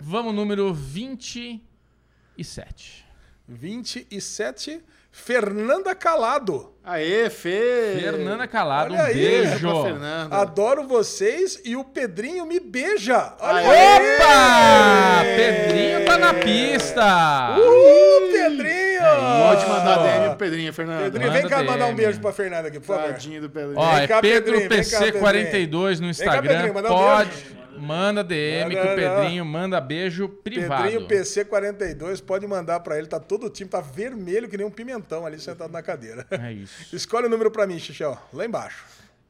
Vamos, 0.00 0.34
número 0.34 0.72
27. 0.74 3.04
27, 3.46 4.82
Fernanda 5.14 5.94
Calado. 5.94 6.72
Aê, 6.82 7.30
Fê. 7.30 7.96
Fernanda 8.00 8.48
Calado, 8.48 8.92
Olha 8.94 9.02
um 9.02 9.06
aí, 9.06 9.14
beijo. 9.14 9.58
pra 9.70 9.82
Fernanda. 9.84 10.36
Adoro 10.36 10.82
vocês 10.88 11.60
e 11.64 11.76
o 11.76 11.84
Pedrinho 11.84 12.44
me 12.44 12.58
beija. 12.58 13.34
Olha 13.38 13.58
Aê! 13.70 14.16
Opa! 14.16 15.22
Pedrinho 15.36 16.04
tá 16.06 16.18
na 16.18 16.34
pista! 16.34 17.56
Uhul, 17.56 18.32
Pedrinho! 18.32 19.02
Pode 19.48 19.66
mandar 19.66 19.96
DM 20.02 20.28
pro 20.30 20.36
Pedrinho, 20.38 20.72
Fernando. 20.72 21.02
Pedrinho, 21.04 21.26
Manda 21.28 21.40
vem 21.40 21.48
cá 21.50 21.62
mandar 21.62 21.84
um 21.86 21.94
DM. 21.94 21.96
beijo 22.04 22.20
pra 22.20 22.32
Fernanda 22.32 22.68
aqui, 22.68 22.80
por 22.80 22.86
favor. 22.96 23.12
Tadinho 23.12 23.40
do 23.42 23.50
Pedrinho. 23.50 23.78
Ó, 23.78 23.94
Vem 23.94 24.02
é 24.02 24.06
cá, 24.08 24.20
Pedro 24.20 24.52
Pedrinho, 24.58 24.68
vem 24.70 24.90
cá, 24.90 25.00
PC42 25.30 26.00
no 26.00 26.08
Instagram. 26.08 26.42
Pedrinho, 26.52 26.74
manda 26.74 26.88
um 26.92 26.96
Pode, 26.96 27.30
beijo. 27.30 27.61
Manda 27.82 28.22
DM 28.24 28.74
Manda, 28.74 28.82
que 28.82 28.92
o 28.92 28.94
Pedrinho 28.96 29.44
manda 29.44 29.80
beijo 29.80 30.28
privado. 30.28 30.82
Pedrinho 30.84 31.08
PC42, 31.08 32.22
pode 32.22 32.46
mandar 32.46 32.80
pra 32.80 32.96
ele. 32.98 33.06
Tá 33.06 33.18
todo 33.20 33.46
o 33.46 33.50
time, 33.50 33.68
tá 33.68 33.80
vermelho 33.80 34.48
que 34.48 34.56
nem 34.56 34.66
um 34.66 34.70
pimentão 34.70 35.26
ali 35.26 35.38
sentado 35.38 35.70
na 35.72 35.82
cadeira. 35.82 36.26
É 36.30 36.52
isso. 36.52 36.94
Escolhe 36.94 37.26
o 37.26 37.30
número 37.30 37.50
pra 37.50 37.66
mim, 37.66 37.78
Xixel. 37.78 38.16
Lá 38.32 38.46
embaixo. 38.46 38.84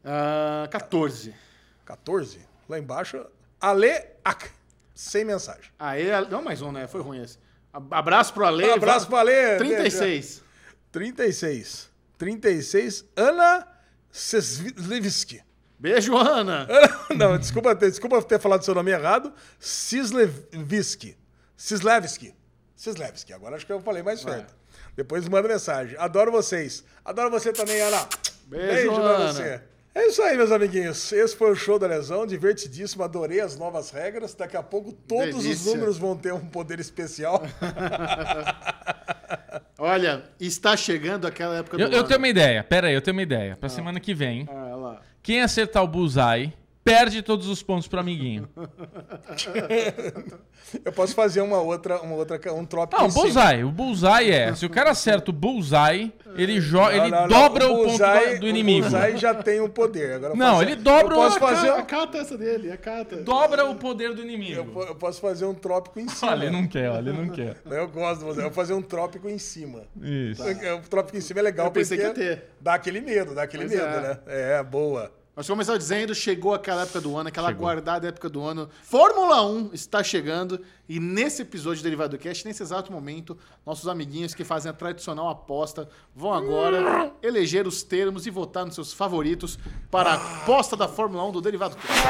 Ah, 0.05 0.68
14. 0.70 1.34
14. 1.84 2.38
Lá 2.68 2.78
embaixo. 2.78 3.24
Ale 3.61 3.90
Ac. 4.24 4.50
Sem 4.94 5.24
mensagem. 5.24 5.70
Aê, 5.78 6.09
não 6.30 6.42
mais 6.42 6.61
um, 6.61 6.70
né? 6.70 6.86
Foi 6.86 7.00
ruim 7.00 7.22
esse. 7.22 7.38
Ab- 7.72 7.92
Abraço 7.94 8.32
pro 8.34 8.44
Ale. 8.44 8.64
Um 8.66 8.74
abraço 8.74 9.07
pro 9.07 9.16
Ale. 9.16 9.57
36. 9.59 10.42
36. 10.92 11.90
36. 12.18 13.05
Ana 13.16 13.66
Seslivski. 14.11 15.40
Beijo, 15.82 16.16
Ana. 16.16 16.68
Não, 17.16 17.36
desculpa 17.36 17.74
ter, 17.74 17.90
desculpa 17.90 18.22
ter 18.22 18.38
falado 18.38 18.64
seu 18.64 18.72
nome 18.72 18.92
errado. 18.92 19.32
Sislevski. 19.58 21.16
Sislevski. 21.56 22.32
Sislevski. 22.76 23.32
Agora 23.32 23.56
acho 23.56 23.66
que 23.66 23.72
eu 23.72 23.80
falei 23.80 24.00
mais 24.00 24.20
certo. 24.20 24.54
Depois 24.96 25.26
manda 25.28 25.48
mensagem. 25.48 25.96
Adoro 25.98 26.30
vocês. 26.30 26.84
Adoro 27.04 27.30
você 27.30 27.52
também, 27.52 27.80
Ana. 27.80 28.06
Beijo, 28.46 28.94
pra 28.94 29.02
Ana. 29.02 29.32
você. 29.32 29.60
É 29.94 30.06
isso 30.06 30.22
aí, 30.22 30.36
meus 30.36 30.52
amiguinhos. 30.52 31.10
Esse 31.12 31.36
foi 31.36 31.50
o 31.50 31.56
show 31.56 31.80
da 31.80 31.88
lesão, 31.88 32.24
divertidíssimo. 32.26 33.02
Adorei 33.02 33.40
as 33.40 33.56
novas 33.58 33.90
regras. 33.90 34.34
Daqui 34.34 34.56
a 34.56 34.62
pouco 34.62 34.92
todos 34.92 35.34
os 35.34 35.42
Delícia. 35.42 35.72
números 35.72 35.98
vão 35.98 36.16
ter 36.16 36.32
um 36.32 36.46
poder 36.46 36.78
especial. 36.78 37.42
Olha, 39.78 40.22
está 40.38 40.76
chegando 40.76 41.26
aquela 41.26 41.56
época 41.56 41.76
do 41.76 41.82
Eu, 41.82 41.88
eu 41.90 41.98
ano. 41.98 42.06
tenho 42.08 42.18
uma 42.18 42.28
ideia. 42.28 42.62
Pera 42.62 42.86
aí, 42.86 42.94
eu 42.94 43.02
tenho 43.02 43.16
uma 43.16 43.22
ideia. 43.22 43.56
Pra 43.56 43.68
semana 43.68 43.98
que 43.98 44.14
vem, 44.14 44.48
Ah. 44.48 44.61
Quem 45.22 45.40
acertar 45.40 45.82
o 45.84 45.88
bullseye 45.88 46.52
perde 46.84 47.22
todos 47.22 47.46
os 47.48 47.62
pontos 47.62 47.86
pro 47.88 48.00
amiguinho. 48.00 48.48
Eu 50.84 50.92
posso 50.92 51.14
fazer 51.14 51.40
uma 51.40 51.60
outra, 51.60 52.00
uma 52.00 52.14
outra, 52.14 52.40
um 52.54 52.64
trópico 52.64 53.00
Não, 53.00 53.08
em 53.08 53.10
cima. 53.10 53.24
bullseye. 53.24 53.64
O 53.64 53.70
bullseye 53.70 54.30
é, 54.30 54.54
se 54.54 54.64
o 54.64 54.70
cara 54.70 54.90
acerta 54.90 55.30
o 55.30 55.34
bullseye, 55.34 56.12
ele 56.36 56.60
joga, 56.60 56.96
Não, 56.96 57.02
ele 57.04 57.10
não, 57.14 57.20
não. 57.22 57.28
dobra 57.28 57.66
o, 57.66 57.76
ponto 57.76 57.88
bullseye- 57.88 58.34
do, 58.34 58.40
do 58.40 58.48
inimigo. 58.48 58.86
O 58.86 58.90
bullseye 58.90 59.16
já 59.16 59.34
tem 59.34 59.60
um 59.60 59.68
poder. 59.68 60.14
Agora 60.14 60.32
eu 60.32 60.36
Não, 60.36 60.50
posso- 60.52 60.62
ele 60.62 60.76
dobra 60.76 61.14
eu 61.14 61.18
posso 61.20 61.36
o- 61.36 61.40
fazer, 61.40 61.68
A 61.68 61.76
um- 61.76 61.84
cata 61.84 62.18
essa 62.18 62.38
dele, 62.38 62.72
a 62.72 62.76
cata. 62.76 63.16
Dobra 63.16 63.68
o 63.68 63.74
poder 63.74 64.14
do 64.14 64.20
eu, 64.22 64.24
inimigo. 64.24 64.64
po- 64.66 64.82
eu 64.84 64.94
posso 64.94 65.20
fazer 65.20 65.44
um 65.44 65.54
trópico 65.54 65.98
em 66.00 66.08
cima. 66.08 66.32
Olha, 66.32 66.44
ele 66.46 66.52
não 66.52 66.66
quer, 66.66 66.90
olha, 66.90 67.10
ele 67.10 67.18
não 67.18 67.28
quer. 67.28 67.56
Eu 67.66 67.88
gosto. 67.88 68.24
Eu 68.26 68.34
vou 68.34 68.50
fazer 68.52 68.74
um 68.74 68.82
trópico 68.82 69.28
em 69.28 69.38
cima. 69.38 69.82
Isso. 70.00 70.42
O 70.42 70.88
trópico 70.88 71.18
em 71.18 71.20
cima 71.20 71.40
é 71.40 71.42
legal 71.42 71.66
Eu 71.66 71.72
pensei 71.72 71.98
porque 71.98 72.12
que 72.14 72.20
ia 72.20 72.36
ter. 72.36 72.44
dá 72.60 72.74
aquele 72.74 73.00
medo, 73.00 73.34
dá 73.34 73.42
aquele 73.42 73.66
Pois 73.66 73.78
medo, 73.78 73.94
é. 73.96 74.00
né? 74.00 74.18
É, 74.26 74.62
boa. 74.62 75.12
Nós 75.34 75.46
começamos 75.46 75.78
dizendo, 75.78 76.14
chegou 76.14 76.52
aquela 76.52 76.82
época 76.82 77.00
do 77.00 77.16
ano, 77.16 77.30
aquela 77.30 77.48
Chegou. 77.48 77.62
guardada 77.62 78.06
época 78.06 78.28
do 78.28 78.42
ano. 78.42 78.68
Fórmula 78.82 79.42
1 79.46 79.70
está 79.72 80.04
chegando 80.04 80.60
e 80.86 81.00
nesse 81.00 81.40
episódio 81.40 81.80
do 81.80 81.84
Derivado 81.84 82.18
Cast, 82.18 82.46
nesse 82.46 82.62
exato 82.62 82.92
momento, 82.92 83.38
nossos 83.64 83.88
amiguinhos 83.88 84.34
que 84.34 84.44
fazem 84.44 84.68
a 84.68 84.74
tradicional 84.74 85.30
aposta 85.30 85.88
vão 86.14 86.34
agora 86.34 87.10
eleger 87.22 87.66
os 87.66 87.82
termos 87.82 88.26
e 88.26 88.30
votar 88.30 88.66
nos 88.66 88.74
seus 88.74 88.92
favoritos 88.92 89.58
para 89.90 90.10
a 90.10 90.14
aposta 90.42 90.76
da 90.76 90.86
Fórmula 90.86 91.24
1 91.24 91.32
do 91.32 91.40
Derivado 91.40 91.76
Cast. 91.76 92.02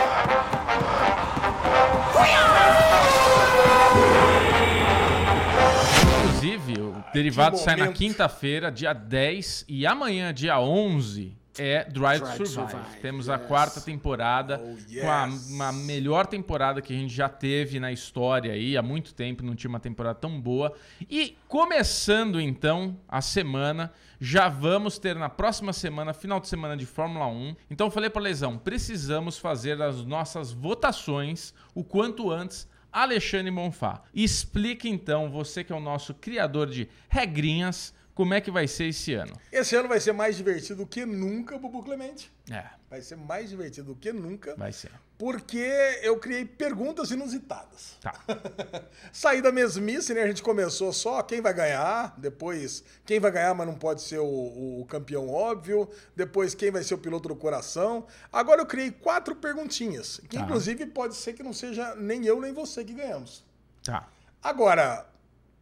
Inclusive, 6.24 6.80
o 6.80 7.04
derivado 7.12 7.56
sai 7.56 7.76
na 7.76 7.88
quinta-feira, 7.92 8.70
dia 8.70 8.92
10, 8.92 9.64
e 9.68 9.86
amanhã, 9.86 10.32
dia 10.32 10.58
11, 10.58 11.36
é 11.59 11.84
Drive, 11.84 12.20
to 12.20 12.24
Drive 12.24 12.38
to 12.38 12.46
Survive. 12.46 12.70
Survive, 12.72 13.00
Temos 13.00 13.28
a 13.28 13.36
yes. 13.36 13.46
quarta 13.46 13.80
temporada, 13.80 14.61
Oh, 14.62 15.00
com 15.00 15.11
a, 15.11 15.26
yes. 15.26 15.50
uma 15.50 15.72
melhor 15.72 16.26
temporada 16.26 16.80
que 16.80 16.92
a 16.92 16.96
gente 16.96 17.12
já 17.12 17.28
teve 17.28 17.78
na 17.78 17.92
história 17.92 18.53
aí. 18.53 18.76
Há 18.76 18.82
muito 18.82 19.14
tempo 19.14 19.42
não 19.42 19.55
tinha 19.55 19.68
uma 19.68 19.80
temporada 19.80 20.14
tão 20.18 20.40
boa. 20.40 20.72
E 21.09 21.36
começando 21.48 22.40
então 22.40 22.96
a 23.09 23.20
semana, 23.20 23.92
já 24.20 24.48
vamos 24.48 24.98
ter 24.98 25.16
na 25.16 25.28
próxima 25.28 25.72
semana, 25.72 26.12
final 26.14 26.38
de 26.40 26.48
semana 26.48 26.76
de 26.76 26.86
Fórmula 26.86 27.26
1. 27.26 27.57
Então 27.70 27.86
eu 27.88 27.90
falei 27.90 28.09
para 28.09 28.22
Lesão, 28.22 28.57
precisamos 28.57 29.38
fazer 29.38 29.80
as 29.82 30.05
nossas 30.05 30.53
votações 30.53 31.53
o 31.74 31.82
quanto 31.82 32.30
antes 32.30 32.68
Alexandre 32.92 33.50
Bonfá. 33.50 34.03
Explique 34.14 34.88
então, 34.88 35.30
você 35.30 35.64
que 35.64 35.72
é 35.72 35.76
o 35.76 35.80
nosso 35.80 36.12
criador 36.12 36.68
de 36.68 36.88
regrinhas, 37.09 37.94
como 38.14 38.34
é 38.34 38.40
que 38.40 38.50
vai 38.50 38.68
ser 38.68 38.84
esse 38.88 39.14
ano. 39.14 39.32
Esse 39.50 39.74
ano 39.74 39.88
vai 39.88 39.98
ser 40.00 40.12
mais 40.12 40.36
divertido 40.36 40.84
do 40.84 40.86
que 40.86 41.04
nunca, 41.06 41.56
Bubu 41.58 41.82
Clemente. 41.82 42.30
É, 42.50 42.64
Vai 42.90 43.00
ser 43.00 43.16
mais 43.16 43.48
divertido 43.48 43.94
do 43.94 43.98
que 43.98 44.12
nunca, 44.12 44.54
vai 44.54 44.70
ser. 44.70 44.90
porque 45.16 45.56
eu 46.02 46.18
criei 46.18 46.44
perguntas 46.44 47.10
inusitadas. 47.10 47.96
Tá. 48.02 48.12
Sair 49.10 49.40
da 49.40 49.50
mesmice, 49.50 50.12
né? 50.12 50.22
A 50.22 50.26
gente 50.26 50.42
começou 50.42 50.92
só 50.92 51.22
quem 51.22 51.40
vai 51.40 51.54
ganhar, 51.54 52.14
depois 52.18 52.84
quem 53.06 53.18
vai 53.18 53.30
ganhar, 53.30 53.54
mas 53.54 53.66
não 53.66 53.74
pode 53.76 54.02
ser 54.02 54.18
o, 54.18 54.24
o- 54.26 54.80
o 54.82 54.84
campeão 54.84 55.30
óbvio, 55.30 55.88
depois 56.14 56.54
quem 56.54 56.70
vai 56.70 56.82
ser 56.82 56.92
o 56.94 56.98
piloto 56.98 57.28
do 57.30 57.36
coração. 57.36 58.06
Agora 58.30 58.60
eu 58.60 58.66
criei 58.66 58.90
quatro 58.90 59.34
perguntinhas, 59.36 60.20
que 60.28 60.36
Tá. 60.36 60.42
inclusive 60.42 60.84
pode 60.86 61.14
ser 61.14 61.32
que 61.32 61.42
não 61.42 61.54
seja 61.54 61.94
nem 61.94 62.26
eu 62.26 62.38
nem 62.40 62.52
você 62.52 62.84
que 62.84 62.92
ganhamos. 62.92 63.42
Tá. 63.82 64.06
Agora, 64.42 65.06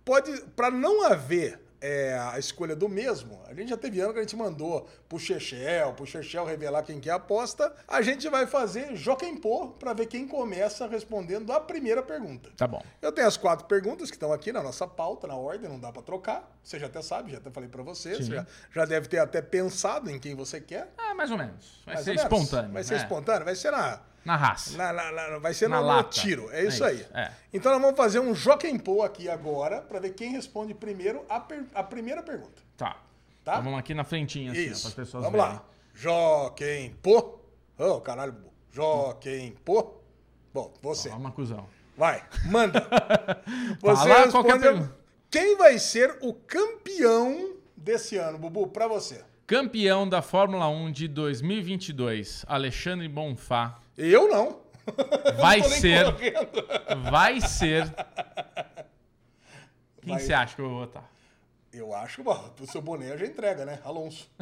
pode 0.05 0.33
para 0.57 0.71
não 0.71 1.05
haver 1.05 1.61
é, 1.81 2.19
a 2.33 2.39
escolha 2.39 2.77
do 2.77 2.89
mesmo, 2.89 3.41
a 3.47 3.55
gente 3.55 3.71
já 3.71 3.77
teve 3.77 4.01
ano 4.01 4.13
que 4.13 4.19
a 4.19 4.23
gente 4.23 4.37
mandou 4.37 4.89
pro 5.09 5.19
Chechel, 5.19 5.95
pro 5.95 6.07
Chechel 6.07 6.45
revelar 6.45 6.83
quem 6.83 7.01
que 7.01 7.09
é 7.09 7.13
a 7.13 7.17
aposta, 7.17 7.75
a 7.89 8.03
gente 8.03 8.29
vai 8.29 8.47
fazer 8.47 8.95
Joquem 8.95 9.37
Pô 9.37 9.69
para 9.69 9.93
ver 9.93 10.07
quem 10.07 10.29
começa 10.29 10.87
respondendo 10.87 11.53
a 11.53 11.61
primeira 11.61 12.03
pergunta. 12.03 12.51
Tá 12.57 12.67
bom. 12.67 12.83
Eu 13.01 13.11
tenho 13.13 13.27
as 13.27 13.37
quatro 13.37 13.67
perguntas 13.67 14.11
que 14.11 14.17
estão 14.17 14.33
aqui 14.33 14.53
na 14.53 14.63
nossa 14.63 14.87
pauta, 14.87 15.27
na 15.27 15.35
ordem, 15.35 15.69
não 15.69 15.79
dá 15.79 15.91
para 15.91 16.03
trocar. 16.03 16.51
Você 16.63 16.79
já 16.79 16.87
até 16.87 17.01
sabe, 17.01 17.33
já 17.33 17.39
até 17.39 17.51
falei 17.51 17.69
para 17.69 17.83
você, 17.83 18.17
Sim. 18.17 18.25
você 18.25 18.35
já, 18.35 18.47
já 18.75 18.85
deve 18.85 19.09
ter 19.09 19.19
até 19.19 19.41
pensado 19.41 20.11
em 20.11 20.19
quem 20.19 20.35
você 20.35 20.61
quer. 20.61 20.93
Ah, 20.99 21.15
mais 21.15 21.31
ou 21.31 21.39
menos. 21.39 21.83
Vai 21.87 21.95
mais 21.95 22.05
ser 22.05 22.15
espontâneo. 22.17 22.73
Vai 22.73 22.85
ser 22.85 22.95
é. 22.95 22.97
espontâneo, 22.99 23.45
vai 23.45 23.55
ser 23.55 23.71
na, 23.71 24.01
Na 24.25 24.37
raça. 24.37 24.77
na- 24.77 24.93
na- 24.93 25.11
na- 25.13 25.39
vai 25.39 25.55
ser 25.55 25.69
Na 25.69 25.81
no, 25.81 25.87
no 25.97 26.03
tiro. 26.05 26.51
É 26.53 26.61
É 26.61 26.65
isso 26.69 26.85
aí. 26.85 26.97
isso, 26.97 27.09
é. 27.17 27.33
Então 27.53 27.73
nós 27.73 27.81
vamos 27.81 27.97
fazer 27.97 28.21
um 28.21 28.35
Joquem 28.35 28.79
Pô 28.79 29.03
aqui 29.03 29.29
agora 29.29 29.81
para 29.81 29.99
ver 30.01 30.11
quem 30.11 30.33
responde 30.33 30.75
primeiro 30.75 31.25
a, 31.29 31.41
per- 31.41 31.65
a 31.75 31.83
primeira 31.83 32.23
pergunta. 32.23 32.63
Tá. 32.77 32.97
Tá? 33.43 33.53
Então 33.53 33.65
vamos 33.65 33.79
aqui 33.79 33.95
na 33.95 34.05
frentinha, 34.05 34.53
assim, 34.53 34.61
Isso. 34.67 34.81
para 34.83 34.89
as 34.89 34.95
pessoas 34.95 35.25
vamos 35.25 35.41
verem. 35.41 35.55
lá. 35.57 35.65
Joquem 35.95 36.91
Pô. 37.03 37.39
Ô, 37.79 38.01
caralho. 38.01 38.35
Joquem 38.71 39.53
Pô. 39.65 39.95
Bom, 40.53 40.73
você. 40.83 41.09
Toma, 41.11 41.31
cuzão. 41.33 41.67
Vai, 41.97 42.23
manda. 42.47 42.87
Você 43.81 44.09
Fala 44.09 44.25
responde. 44.25 44.91
Quem 45.31 45.57
vai 45.57 45.79
ser 45.79 46.19
o 46.23 46.35
campeão 46.35 47.55
desse 47.77 48.17
ano, 48.17 48.37
Bubu, 48.39 48.67
pra 48.69 48.87
você? 48.89 49.23
Campeão 49.51 50.09
da 50.09 50.23
Fórmula 50.23 50.69
1 50.69 50.93
de 50.93 51.09
2022, 51.09 52.45
Alexandre 52.47 53.09
Bonfá, 53.09 53.81
Eu 53.99 54.29
não. 54.29 54.61
vai 55.41 55.61
ser, 55.67 56.05
vai 57.11 57.41
ser... 57.41 57.93
Quem 60.03 60.15
Vai. 60.15 60.21
você 60.21 60.33
acha 60.33 60.55
que 60.55 60.63
eu 60.63 60.69
vou 60.71 60.79
votar? 60.79 61.03
Eu 61.73 61.93
acho, 61.93 62.23
bom, 62.23 62.55
o 62.61 62.67
seu 62.69 62.81
boné 62.81 63.19
já 63.19 63.27
entrega, 63.27 63.65
né? 63.65 63.81
Alonso. 63.85 64.31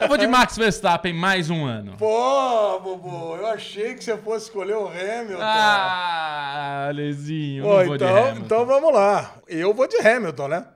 Eu 0.00 0.08
vou 0.08 0.16
de 0.16 0.26
Max 0.26 0.56
Verstappen 0.56 1.12
mais 1.12 1.50
um 1.50 1.66
ano. 1.66 1.98
Pô, 1.98 2.80
Bubu, 2.80 3.36
eu 3.36 3.46
achei 3.48 3.94
que 3.94 4.02
você 4.02 4.16
fosse 4.16 4.46
escolher 4.46 4.72
o 4.78 4.88
Hamilton. 4.88 5.42
Ah, 5.42 6.88
Lezinho, 6.94 7.64
Pô, 7.64 7.82
então, 7.82 8.30
então 8.38 8.64
vamos 8.64 8.90
lá. 8.94 9.34
Eu 9.46 9.74
vou 9.74 9.86
de 9.86 9.98
Hamilton, 9.98 10.48
né? 10.48 10.66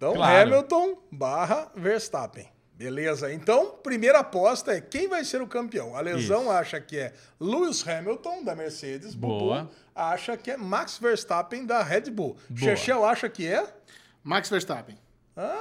Então, 0.00 0.14
Claro. 0.14 0.48
Hamilton 0.48 0.96
barra 1.12 1.70
Verstappen. 1.76 2.48
Beleza. 2.72 3.30
Então, 3.30 3.72
primeira 3.82 4.20
aposta 4.20 4.72
é 4.72 4.80
quem 4.80 5.06
vai 5.06 5.22
ser 5.26 5.42
o 5.42 5.46
campeão. 5.46 5.94
A 5.94 6.00
Lesão 6.00 6.44
Isso. 6.44 6.50
acha 6.52 6.80
que 6.80 6.96
é 6.96 7.12
Lewis 7.38 7.86
Hamilton, 7.86 8.42
da 8.42 8.56
Mercedes. 8.56 9.14
Boa. 9.14 9.64
Bubu 9.64 9.70
acha 9.94 10.34
que 10.38 10.50
é 10.52 10.56
Max 10.56 10.96
Verstappen, 10.96 11.66
da 11.66 11.82
Red 11.82 12.10
Bull. 12.10 12.34
Boa. 12.48 12.58
Chechel 12.58 13.04
acha 13.04 13.28
que 13.28 13.46
é... 13.46 13.62
Max 14.24 14.48
Verstappen. 14.48 14.96
Ah, 15.36 15.60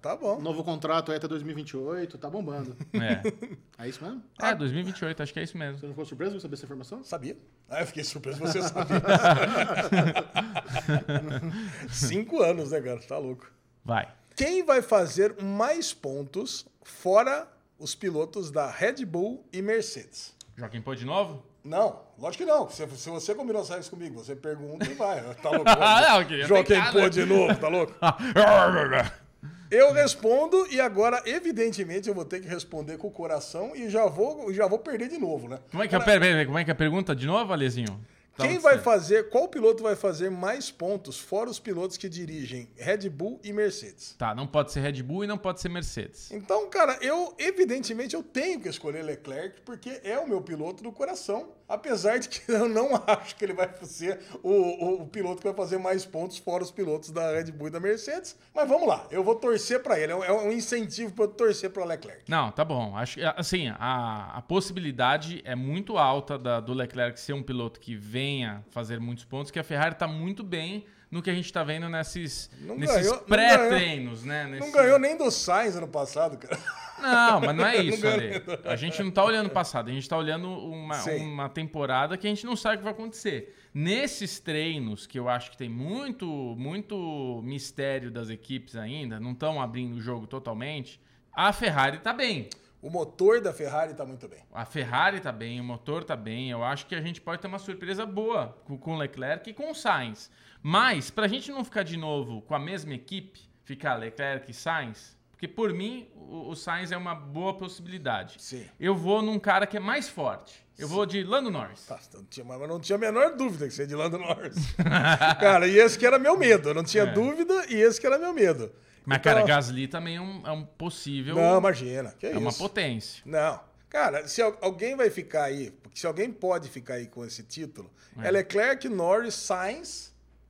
tá 0.00 0.16
bom. 0.16 0.40
Novo 0.40 0.64
contrato 0.64 1.10
aí 1.10 1.18
até 1.18 1.28
2028, 1.28 2.16
tá 2.18 2.30
bombando. 2.30 2.76
É. 2.94 3.84
É 3.84 3.88
isso 3.88 4.02
mesmo? 4.02 4.22
é, 4.40 4.54
2028, 4.54 5.22
acho 5.22 5.32
que 5.32 5.40
é 5.40 5.42
isso 5.42 5.56
mesmo. 5.56 5.78
Você 5.78 5.86
não 5.86 5.92
ficou 5.92 6.04
surpreso 6.04 6.36
de 6.36 6.42
saber 6.42 6.54
essa 6.54 6.64
informação? 6.64 7.04
Sabia? 7.04 7.36
Ah, 7.68 7.80
eu 7.80 7.86
fiquei 7.86 8.02
surpreso 8.02 8.40
você 8.40 8.62
sabia. 8.62 8.96
Cinco 11.90 12.42
anos, 12.42 12.72
né, 12.72 12.80
cara? 12.80 13.00
Tá 13.00 13.18
louco. 13.18 13.50
Vai. 13.84 14.08
Quem 14.34 14.64
vai 14.64 14.82
fazer 14.82 15.40
mais 15.42 15.92
pontos 15.92 16.66
fora 16.82 17.48
os 17.78 17.94
pilotos 17.94 18.50
da 18.50 18.70
Red 18.70 19.04
Bull 19.04 19.44
e 19.52 19.62
Mercedes? 19.62 20.34
Joaquim 20.56 20.80
Pô 20.80 20.94
de 20.94 21.04
novo? 21.04 21.44
Não, 21.68 22.00
lógico 22.18 22.44
que 22.44 22.50
não. 22.50 22.68
Se, 22.70 22.86
se 22.96 23.10
você 23.10 23.34
combinou 23.34 23.60
as 23.60 23.68
regras 23.68 23.88
comigo, 23.88 24.24
você 24.24 24.34
pergunta 24.34 24.86
e 24.86 24.94
vai. 24.94 25.18
Tá 25.42 25.50
louco? 25.50 25.64
Ah, 25.66 26.00
não, 26.00 26.22
eu 26.22 26.64
tentar, 26.64 26.92
Pô 26.92 27.08
de 27.08 27.24
novo, 27.24 27.54
tá 27.54 27.68
louco? 27.68 27.94
Eu 29.70 29.92
respondo 29.92 30.66
e 30.70 30.80
agora, 30.80 31.22
evidentemente, 31.26 32.08
eu 32.08 32.14
vou 32.14 32.24
ter 32.24 32.40
que 32.40 32.48
responder 32.48 32.96
com 32.96 33.08
o 33.08 33.10
coração 33.10 33.76
e 33.76 33.90
já 33.90 34.06
vou, 34.06 34.50
já 34.50 34.66
vou 34.66 34.78
perder 34.78 35.10
de 35.10 35.18
novo, 35.18 35.46
né? 35.46 35.58
Como 35.70 35.82
é 35.82 35.86
que 35.86 35.94
é, 35.94 35.98
pera, 35.98 36.18
pera, 36.18 36.46
como 36.46 36.56
é 36.56 36.64
que 36.64 36.70
é 36.70 36.72
a 36.72 36.74
pergunta 36.74 37.14
de 37.14 37.26
novo, 37.26 37.52
Alezinho? 37.52 38.00
Tava 38.38 38.48
Quem 38.48 38.58
vai 38.60 38.78
fazer, 38.78 39.30
qual 39.30 39.48
piloto 39.48 39.82
vai 39.82 39.96
fazer 39.96 40.30
mais 40.30 40.70
pontos 40.70 41.18
fora 41.18 41.50
os 41.50 41.58
pilotos 41.58 41.96
que 41.96 42.08
dirigem 42.08 42.70
Red 42.76 43.10
Bull 43.10 43.40
e 43.42 43.52
Mercedes? 43.52 44.14
Tá, 44.16 44.32
não 44.32 44.46
pode 44.46 44.70
ser 44.70 44.78
Red 44.78 45.02
Bull 45.02 45.24
e 45.24 45.26
não 45.26 45.36
pode 45.36 45.60
ser 45.60 45.68
Mercedes. 45.68 46.30
Então, 46.30 46.70
cara, 46.70 46.96
eu 47.02 47.34
evidentemente 47.36 48.14
eu 48.14 48.22
tenho 48.22 48.60
que 48.60 48.68
escolher 48.68 49.02
Leclerc 49.02 49.60
porque 49.62 50.00
é 50.04 50.16
o 50.20 50.28
meu 50.28 50.40
piloto 50.40 50.84
do 50.84 50.92
coração, 50.92 51.48
apesar 51.68 52.18
de 52.18 52.28
que 52.28 52.40
eu 52.50 52.68
não 52.68 52.90
acho 53.06 53.36
que 53.36 53.44
ele 53.44 53.52
vai 53.52 53.68
ser 53.82 54.18
o, 54.42 54.50
o- 54.50 55.02
o 55.02 55.06
piloto 55.06 55.38
que 55.42 55.44
vai 55.48 55.54
fazer 55.54 55.78
mais 55.78 56.04
pontos 56.04 56.38
fora 56.38 56.62
os 56.62 56.70
pilotos 56.70 57.10
da 57.10 57.32
Red 57.32 57.52
Bull 57.52 57.68
e 57.68 57.70
da 57.70 57.78
Mercedes. 57.80 58.36
Mas 58.54 58.68
vamos 58.68 58.88
lá, 58.88 59.06
eu 59.10 59.22
vou 59.22 59.34
torcer 59.34 59.82
para 59.82 59.98
ele, 60.00 60.12
é 60.12 60.16
um- 60.16 60.24
é 60.24 60.52
incentivo 60.54 61.12
para 61.12 61.24
eu 61.24 61.28
torcer 61.28 61.70
para 61.70 61.84
Leclerc. 61.84 62.22
Não, 62.28 62.50
tá 62.50 62.64
bom. 62.64 62.96
Acho 62.96 63.18
assim, 63.36 63.68
a, 63.78 64.32
a 64.36 64.42
possibilidade 64.42 65.42
é 65.44 65.54
muito 65.54 65.98
alta 65.98 66.38
da- 66.38 66.60
do 66.60 66.72
Leclerc 66.72 67.18
ser 67.18 67.32
um 67.32 67.42
piloto 67.42 67.80
que 67.80 67.94
venha 67.94 68.64
fazer 68.70 68.98
muitos 69.00 69.24
pontos, 69.24 69.50
que 69.50 69.58
a 69.58 69.64
Ferrari 69.64 69.94
tá 69.94 70.06
muito 70.08 70.42
bem 70.42 70.86
no 71.10 71.22
que 71.22 71.30
a 71.30 71.34
gente 71.34 71.52
tá 71.52 71.62
vendo 71.64 71.88
nesses, 71.88 72.50
Não 72.60 72.76
nesses 72.76 73.06
não 73.10 73.18
pré-treinos, 73.20 74.24
né? 74.24 74.44
Não 74.44 74.50
Nesse- 74.50 74.72
ganhou 74.72 74.98
nem 74.98 75.16
do 75.16 75.30
Sainz 75.30 75.74
ano 75.76 75.88
passado, 75.88 76.36
cara. 76.36 76.58
Não, 77.00 77.40
mas 77.40 77.56
não 77.56 77.64
é 77.66 77.76
isso, 77.82 78.02
ganhou 78.02 78.18
Ale. 78.18 78.42
A 78.64 78.76
gente 78.76 79.02
não 79.02 79.10
tá 79.10 79.24
olhando 79.24 79.46
o 79.46 79.50
passado, 79.50 79.88
a 79.88 79.92
gente 79.92 80.08
tá 80.08 80.16
olhando 80.18 80.48
uma, 80.48 80.94
Sim. 80.94 81.24
uma 81.24 81.48
temporada 81.48 82.16
que 82.16 82.26
a 82.26 82.30
gente 82.30 82.44
não 82.44 82.56
sabe 82.56 82.74
o 82.76 82.78
que 82.78 82.84
vai 82.84 82.92
acontecer. 82.92 83.54
Nesses 83.72 84.40
treinos, 84.40 85.06
que 85.06 85.18
eu 85.18 85.28
acho 85.28 85.50
que 85.52 85.56
tem 85.56 85.68
muito, 85.68 86.26
muito 86.58 87.40
mistério 87.44 88.10
das 88.10 88.28
equipes 88.30 88.74
ainda, 88.76 89.20
não 89.20 89.32
estão 89.32 89.60
abrindo 89.62 89.94
o 89.96 90.00
jogo 90.00 90.26
totalmente, 90.26 91.00
a 91.32 91.52
Ferrari 91.52 91.98
tá 91.98 92.12
bem. 92.12 92.48
O 92.82 92.90
motor 92.90 93.40
da 93.40 93.52
Ferrari 93.52 93.94
tá 93.94 94.04
muito 94.04 94.28
bem. 94.28 94.38
A 94.52 94.64
Ferrari 94.64 95.20
tá 95.20 95.32
bem, 95.32 95.60
o 95.60 95.64
motor 95.64 96.04
tá 96.04 96.14
bem. 96.16 96.50
Eu 96.50 96.62
acho 96.62 96.86
que 96.86 96.94
a 96.94 97.00
gente 97.00 97.20
pode 97.20 97.40
ter 97.42 97.48
uma 97.48 97.58
surpresa 97.58 98.06
boa 98.06 98.56
com, 98.64 98.76
com 98.78 98.94
o 98.94 98.98
Leclerc 98.98 99.50
e 99.50 99.52
com 99.54 99.70
o 99.70 99.74
Sainz. 99.74 100.30
Mas, 100.62 101.10
pra 101.10 101.28
gente 101.28 101.50
não 101.50 101.64
ficar 101.64 101.82
de 101.82 101.96
novo 101.96 102.42
com 102.42 102.54
a 102.54 102.58
mesma 102.58 102.94
equipe, 102.94 103.40
ficar 103.64 103.94
Leclerc 103.96 104.50
e 104.50 104.54
Sainz, 104.54 105.16
porque 105.30 105.46
por 105.46 105.72
mim 105.72 106.08
o, 106.14 106.48
o 106.50 106.56
Sainz 106.56 106.90
é 106.90 106.96
uma 106.96 107.14
boa 107.14 107.54
possibilidade. 107.54 108.36
Sim. 108.38 108.66
Eu 108.78 108.94
vou 108.94 109.22
num 109.22 109.38
cara 109.38 109.66
que 109.66 109.76
é 109.76 109.80
mais 109.80 110.08
forte. 110.08 110.66
Eu 110.76 110.86
vou 110.88 111.04
de 111.06 111.22
Lando 111.24 111.50
Norris. 111.50 111.84
Tá, 111.86 111.98
não 112.14 112.24
tinha, 112.24 112.44
mas 112.44 112.68
não 112.68 112.78
tinha 112.80 112.96
a 112.96 112.98
menor 113.00 113.34
dúvida 113.36 113.66
que 113.66 113.74
você 113.74 113.82
é 113.82 113.86
de 113.86 113.94
Lando 113.96 114.18
Norris. 114.18 114.54
cara, 115.40 115.66
e 115.66 115.76
esse 115.76 115.98
que 115.98 116.06
era 116.06 116.18
meu 116.18 116.36
medo. 116.38 116.68
Eu 116.70 116.74
não 116.74 116.84
tinha 116.84 117.02
É. 117.04 117.12
dúvida 117.12 117.66
e 117.68 117.74
esse 117.74 118.00
que 118.00 118.06
era 118.06 118.16
meu 118.18 118.32
medo. 118.32 118.72
Mas, 119.04 119.18
Então- 119.18 119.32
cara, 119.34 119.44
Gasly 119.46 119.88
também 119.88 120.16
é 120.16 120.20
um, 120.20 120.46
é 120.46 120.52
um 120.52 120.64
possível. 120.64 121.34
Não, 121.34 121.58
imagina. 121.58 122.14
É 122.22 122.30
isso? 122.30 122.38
uma 122.38 122.52
potência. 122.52 123.22
Não. 123.26 123.60
Cara, 123.88 124.28
se 124.28 124.40
al- 124.42 124.56
alguém 124.60 124.94
vai 124.94 125.08
ficar 125.10 125.44
aí, 125.44 125.70
porque 125.82 125.98
se 125.98 126.06
alguém 126.06 126.30
pode 126.30 126.68
ficar 126.68 126.94
aí 126.94 127.06
com 127.06 127.24
esse 127.24 127.42
título, 127.42 127.90
é, 128.22 128.30
Leclerc, 128.30 128.88
Norris, 128.88 129.34
Sainz 129.34 130.07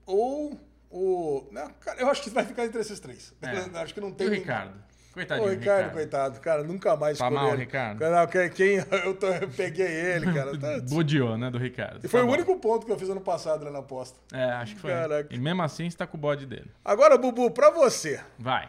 ou 0.08 0.58
o. 0.90 1.46
Não, 1.52 1.68
cara, 1.80 2.00
eu 2.00 2.08
acho 2.08 2.22
que 2.22 2.30
vai 2.30 2.44
ficar 2.44 2.64
entre 2.64 2.80
esses 2.80 2.98
três. 2.98 3.32
É. 3.42 3.48
acho 3.80 3.94
que 3.94 4.00
não 4.00 4.08
E 4.08 4.12
tem. 4.12 4.26
o 4.26 4.30
ninguém. 4.30 4.44
Ricardo? 4.44 4.88
Ô, 5.10 5.14
Coitadinho, 5.18 5.48
Ricardo, 5.48 5.76
Ricardo. 5.78 5.92
coitado, 5.94 6.40
cara, 6.40 6.62
nunca 6.62 6.94
mais 6.96 7.18
Tá 7.18 7.28
mal, 7.28 7.48
ele. 7.48 7.64
Ricardo? 7.64 7.98
Não, 7.98 8.26
que- 8.28 8.50
quem 8.50 8.76
eu, 9.04 9.14
tô- 9.16 9.26
eu 9.26 9.48
peguei 9.48 9.86
ele, 9.86 10.32
cara. 10.32 10.56
Tá- 10.56 10.78
Bodeou, 10.88 11.36
né, 11.36 11.50
do 11.50 11.58
Ricardo. 11.58 12.04
E 12.04 12.08
foi 12.08 12.20
Tá 12.20 12.24
o 12.24 12.28
bom. 12.28 12.34
único 12.34 12.56
ponto 12.60 12.86
que 12.86 12.92
eu 12.92 12.98
fiz 12.98 13.08
ano 13.08 13.20
passado 13.20 13.64
lá 13.64 13.70
na 13.72 13.80
aposta. 13.80 14.16
É, 14.32 14.44
acho 14.44 14.76
que 14.76 14.80
foi. 14.80 14.90
Caraca. 14.92 15.34
E 15.34 15.38
mesmo 15.38 15.60
assim, 15.62 15.90
você 15.90 15.96
tá 15.96 16.06
com 16.06 16.16
o 16.16 16.20
bode 16.20 16.46
dele. 16.46 16.70
Agora, 16.84 17.18
Bubu, 17.18 17.50
pra 17.50 17.70
você. 17.70 18.20
Vai. 18.38 18.68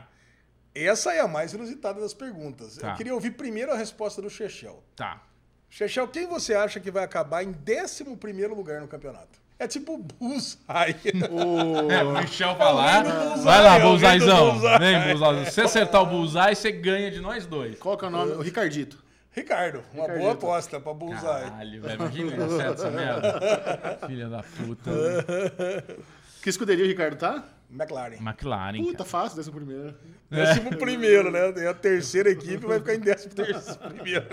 Essa 0.74 1.14
é 1.14 1.20
a 1.20 1.28
mais 1.28 1.54
inusitada 1.54 2.00
das 2.02 2.14
perguntas. 2.16 2.78
Tá. 2.78 2.92
Eu 2.92 2.96
queria 2.96 3.14
ouvir 3.14 3.32
primeiro 3.32 3.72
a 3.72 3.76
resposta 3.78 4.20
do 4.22 4.30
Chechel. 4.30 4.84
Tá. 4.96 5.22
Chechel, 5.70 6.08
quem 6.08 6.26
você 6.26 6.56
acha 6.56 6.80
que 6.80 6.90
vai 6.90 7.04
acabar 7.04 7.44
em 7.44 7.50
11 7.54 8.04
lugar 8.48 8.82
no 8.82 8.88
campeonato? 8.88 9.39
É 9.60 9.68
tipo 9.68 9.98
Bullseye. 9.98 10.96
É, 11.92 12.04
o 12.04 12.14
Michel 12.18 12.56
vai 12.56 12.74
lá. 12.74 13.02
Bullseye, 13.04 13.44
Vai 13.44 13.64
lá, 13.64 13.78
do 13.78 13.88
Bullseyezão. 13.90 14.52
Bullseye. 14.54 14.80
Vem, 14.80 15.18
Bullseye. 15.18 15.46
Se 15.46 15.52
você 15.52 15.62
acertar 15.62 16.02
o 16.02 16.06
Bullseye, 16.06 16.56
você 16.56 16.72
ganha 16.72 17.12
de 17.12 17.20
nós 17.20 17.46
dois. 17.46 17.78
Qual 17.78 17.98
que 17.98 18.06
é 18.06 18.08
o 18.08 18.12
nome? 18.12 18.32
O 18.34 18.42
Ricardito. 18.42 19.04
Ricardo, 19.32 19.84
uma 19.94 20.02
Ricardito. 20.04 20.20
boa 20.22 20.34
aposta 20.34 20.80
pra 20.80 20.94
Bullseye. 20.94 21.22
Caralho, 21.22 21.82
velho. 21.82 21.96
Imagina 21.96 22.34
ele 22.34 22.44
acerta 22.44 22.74
essa 22.74 22.90
merda. 22.92 24.00
Filha 24.08 24.30
da 24.30 24.44
puta. 24.44 24.92
velho. 24.92 26.04
Que 26.42 26.50
escuderia 26.50 26.86
o 26.86 26.88
Ricardo 26.88 27.18
tá? 27.18 27.44
McLaren. 27.70 28.16
McLaren. 28.16 28.78
Puta, 28.78 29.00
cara. 29.00 29.10
fácil, 29.10 29.36
décimo 29.36 29.56
primeiro. 29.56 29.94
Décimo 30.32 30.78
primeiro, 30.78 31.30
né? 31.30 31.68
A 31.70 31.74
terceira 31.74 32.30
equipe 32.30 32.66
vai 32.66 32.80
ficar 32.80 32.96
em 32.96 33.00
décimo 33.02 33.34
terceiro 33.36 33.78
primeiro. 33.90 34.26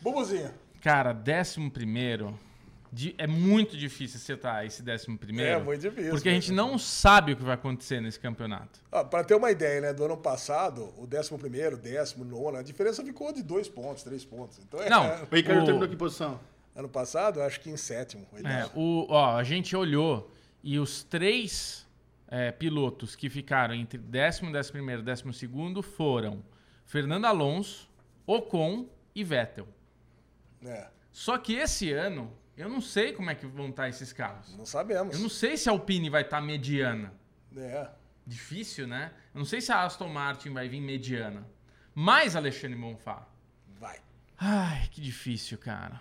Bubuzinho. 0.00 0.50
Cara, 0.80 1.12
décimo 1.12 1.70
primeiro. 1.70 2.34
De- 2.92 3.14
é 3.16 3.26
muito 3.26 3.76
difícil 3.76 4.18
acertar 4.18 4.66
esse 4.66 4.82
décimo 4.82 5.16
primeiro. 5.16 5.50
É, 5.50 5.62
muito 5.62 5.80
difícil, 5.80 6.10
Porque 6.10 6.28
a 6.28 6.32
mas- 6.32 6.44
gente 6.44 6.54
não 6.54 6.76
sabe 6.76 7.32
o 7.32 7.36
que 7.36 7.42
vai 7.42 7.54
acontecer 7.54 8.00
nesse 8.02 8.20
campeonato. 8.20 8.80
Ah, 8.92 9.02
para 9.02 9.24
ter 9.24 9.34
uma 9.34 9.50
ideia, 9.50 9.80
né? 9.80 9.92
Do 9.94 10.04
ano 10.04 10.16
passado, 10.18 10.92
o 10.98 11.06
décimo 11.06 11.38
primeiro, 11.38 11.76
décimo 11.78 12.22
nono, 12.24 12.58
a 12.58 12.62
diferença 12.62 13.02
ficou 13.02 13.32
de 13.32 13.42
dois 13.42 13.66
pontos, 13.68 14.02
três 14.02 14.24
pontos. 14.24 14.58
Então, 14.58 14.80
é, 14.82 14.90
Não. 14.90 15.06
O 15.24 15.34
Ricardo 15.34 15.64
terminou 15.64 15.88
que 15.88 15.96
posição? 15.96 16.38
ano 16.76 16.88
passado, 16.88 17.40
eu 17.40 17.44
acho 17.44 17.60
que 17.60 17.70
em 17.70 17.76
sétimo. 17.76 18.26
É, 18.44 18.68
o, 18.74 19.06
ó, 19.08 19.36
a 19.36 19.42
gente 19.44 19.74
olhou 19.74 20.30
e 20.62 20.78
os 20.78 21.02
três 21.02 21.86
é, 22.28 22.50
pilotos 22.50 23.14
que 23.16 23.28
ficaram 23.30 23.74
entre 23.74 23.98
décimo, 23.98 24.50
décimo 24.52 24.72
primeiro 24.74 25.02
e 25.02 25.04
décimo 25.04 25.32
segundo 25.34 25.82
foram 25.82 26.42
Fernando 26.86 27.24
Alonso, 27.26 27.88
Ocon 28.26 28.86
e 29.14 29.22
Vettel. 29.24 29.66
É, 30.64 30.88
Só 31.10 31.36
que 31.36 31.54
esse 31.54 31.92
ano, 31.92 32.32
eu 32.62 32.68
não 32.68 32.80
sei 32.80 33.12
como 33.12 33.30
é 33.30 33.34
que 33.34 33.46
vão 33.46 33.68
estar 33.68 33.88
esses 33.88 34.12
carros. 34.12 34.56
não 34.56 34.64
sabemos. 34.66 35.14
Eu 35.14 35.20
não 35.20 35.28
sei 35.28 35.56
se 35.56 35.68
a 35.68 35.72
Alpine 35.72 36.08
vai 36.08 36.22
estar 36.22 36.40
mediana. 36.40 37.12
É. 37.56 37.88
Difícil, 38.26 38.86
né? 38.86 39.12
Eu 39.34 39.38
não 39.38 39.44
sei 39.44 39.60
se 39.60 39.72
a 39.72 39.82
Aston 39.82 40.08
Martin 40.08 40.50
vai 40.50 40.68
vir 40.68 40.80
mediana. 40.80 41.46
Mas 41.94 42.36
Alexandre 42.36 42.76
Monfá. 42.76 43.26
Vai. 43.78 43.98
Ai, 44.38 44.88
que 44.90 45.00
difícil, 45.00 45.58
cara. 45.58 46.00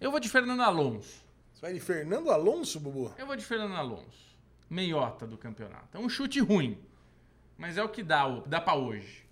Eu 0.00 0.10
vou 0.10 0.20
de 0.20 0.28
Fernando 0.28 0.62
Alonso. 0.62 1.24
Você 1.52 1.60
vai 1.60 1.72
de 1.72 1.80
Fernando 1.80 2.30
Alonso, 2.30 2.78
Bubu? 2.78 3.14
Eu 3.16 3.26
vou 3.26 3.36
de 3.36 3.44
Fernando 3.44 3.74
Alonso. 3.74 4.36
Meiota 4.68 5.26
do 5.26 5.36
campeonato. 5.38 5.96
É 5.96 6.00
um 6.00 6.08
chute 6.08 6.40
ruim. 6.40 6.78
Mas 7.56 7.78
é 7.78 7.82
o 7.82 7.88
que 7.88 8.02
dá, 8.02 8.28
dá 8.46 8.60
pra 8.60 8.74
hoje. 8.74 9.24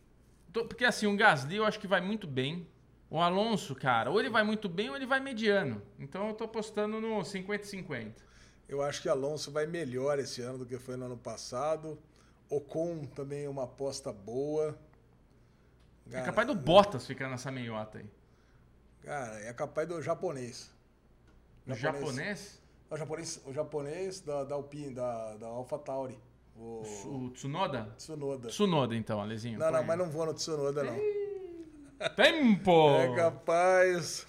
Porque 0.53 0.85
assim, 0.85 1.07
o 1.07 1.17
Gasly 1.17 1.57
eu 1.57 1.65
acho 1.65 1.79
que 1.79 1.87
vai 1.87 2.01
muito 2.01 2.27
bem. 2.27 2.67
O 3.11 3.19
Alonso, 3.21 3.75
cara, 3.75 4.09
ou 4.09 4.21
ele 4.21 4.31
vai 4.31 4.45
muito 4.45 4.69
bem 4.69 4.89
ou 4.89 4.95
ele 4.95 5.05
vai 5.05 5.19
mediano. 5.19 5.83
Então 5.99 6.29
eu 6.29 6.35
tô 6.35 6.45
apostando 6.45 7.01
no 7.01 7.19
50-50. 7.19 8.13
Eu 8.69 8.81
acho 8.83 9.03
que 9.03 9.09
Alonso 9.09 9.51
vai 9.51 9.67
melhor 9.67 10.21
esse 10.21 10.41
ano 10.41 10.59
do 10.59 10.65
que 10.65 10.79
foi 10.79 10.97
no 10.97 11.07
ano 11.07 11.17
passado. 11.17 11.99
Ocon 12.49 13.05
também 13.07 13.45
é 13.47 13.49
uma 13.49 13.65
aposta 13.65 14.13
boa. 14.13 14.79
É 16.13 16.23
capaz 16.23 16.47
do 16.47 16.55
Bottas 16.55 17.05
ficar 17.05 17.29
nessa 17.29 17.51
meiota 17.51 17.99
aí. 17.99 18.07
Cara, 19.03 19.41
é 19.41 19.53
capaz 19.53 19.89
do 19.89 20.01
japonês. 20.01 20.73
O 21.67 21.75
japonês? 21.75 22.61
O 22.89 22.97
japonês, 22.97 23.41
o 23.45 23.53
japonês 23.53 24.21
da, 24.21 24.45
da 24.45 24.55
Alpine, 24.55 24.95
da, 24.95 25.37
da 25.37 25.47
AlphaTauri. 25.49 26.19
O 26.57 26.83
O 27.07 27.31
Tsunoda? 27.31 27.93
Tsunoda. 27.97 28.49
Tsunoda, 28.49 28.95
então, 28.95 29.21
Alezinho. 29.21 29.59
Não, 29.59 29.67
não, 29.67 29.79
põe 29.79 29.87
mas 29.87 30.01
aí. 30.01 30.07
não 30.07 30.13
vou 30.13 30.27
no 30.27 30.35
Tsunoda, 30.35 30.85
não. 30.85 31.30
Tempo! 32.09 32.97
É 32.97 33.15
capaz. 33.15 34.27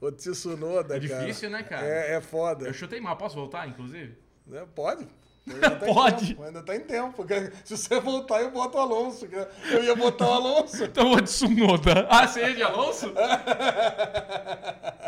O 0.00 0.10
Tsunoda, 0.12 0.96
É 0.96 1.00
cara. 1.00 1.20
difícil, 1.20 1.48
né, 1.50 1.62
cara? 1.62 1.86
É, 1.86 2.16
é 2.16 2.20
foda. 2.20 2.66
Eu 2.66 2.74
chutei 2.74 3.00
mal. 3.00 3.16
Posso 3.16 3.36
voltar, 3.36 3.66
inclusive? 3.68 4.16
É, 4.52 4.64
pode. 4.74 5.06
Ainda 5.48 5.70
tá 5.70 5.86
Pode. 5.86 6.26
tempo, 6.30 6.42
ainda 6.42 6.60
tá 6.60 6.74
em 6.74 6.80
tempo. 6.80 7.24
Se 7.64 7.76
você 7.76 8.00
voltar, 8.00 8.42
eu 8.42 8.50
boto 8.50 8.78
o 8.78 8.80
Alonso. 8.80 9.28
Eu 9.70 9.84
ia 9.84 9.94
botar 9.94 10.28
o 10.28 10.32
Alonso. 10.32 10.82
Então 10.84 11.04
eu 11.04 11.10
vou 11.10 11.20
de 11.20 11.28
Tsunoda. 11.28 12.04
Ah, 12.10 12.26
você 12.26 12.40
é 12.40 12.52
de 12.52 12.64
Alonso? 12.64 13.12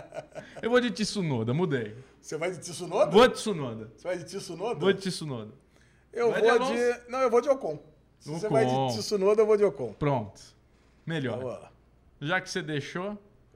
Eu 0.62 0.70
vou 0.70 0.80
de 0.80 0.90
Tsunoda, 0.90 1.54
mudei. 1.54 1.94
Você 2.20 2.36
vai 2.36 2.50
de 2.50 2.58
Tsunoda? 2.58 3.10
Vou 3.10 3.26
de 3.28 3.34
Tsunoda. 3.34 3.90
Você 3.96 4.08
vai 4.08 4.18
de 4.18 4.24
Tsunoda? 4.24 4.80
Vou 4.80 4.92
de 4.92 5.00
Tsunoda. 5.00 5.52
Eu 6.12 6.30
Vai 6.30 6.40
vou 6.42 6.58
de 6.60 6.66
de, 6.74 7.10
Não, 7.10 7.20
eu 7.20 7.30
vou 7.30 7.40
de 7.40 7.48
Ocon. 7.48 7.78
Se 8.18 8.28
você 8.30 8.46
Ocon. 8.46 8.54
vai 8.54 8.66
de 8.66 8.98
Tsunoda, 8.98 9.42
eu 9.42 9.46
vou 9.46 9.56
de 9.56 9.64
Ocon. 9.64 9.92
Pronto. 9.94 10.40
Melhor. 11.06 11.42
Lá. 11.44 11.70
Já 12.20 12.40
que 12.40 12.50
você 12.50 12.62
deixou, 12.62 13.10
a 13.10 13.14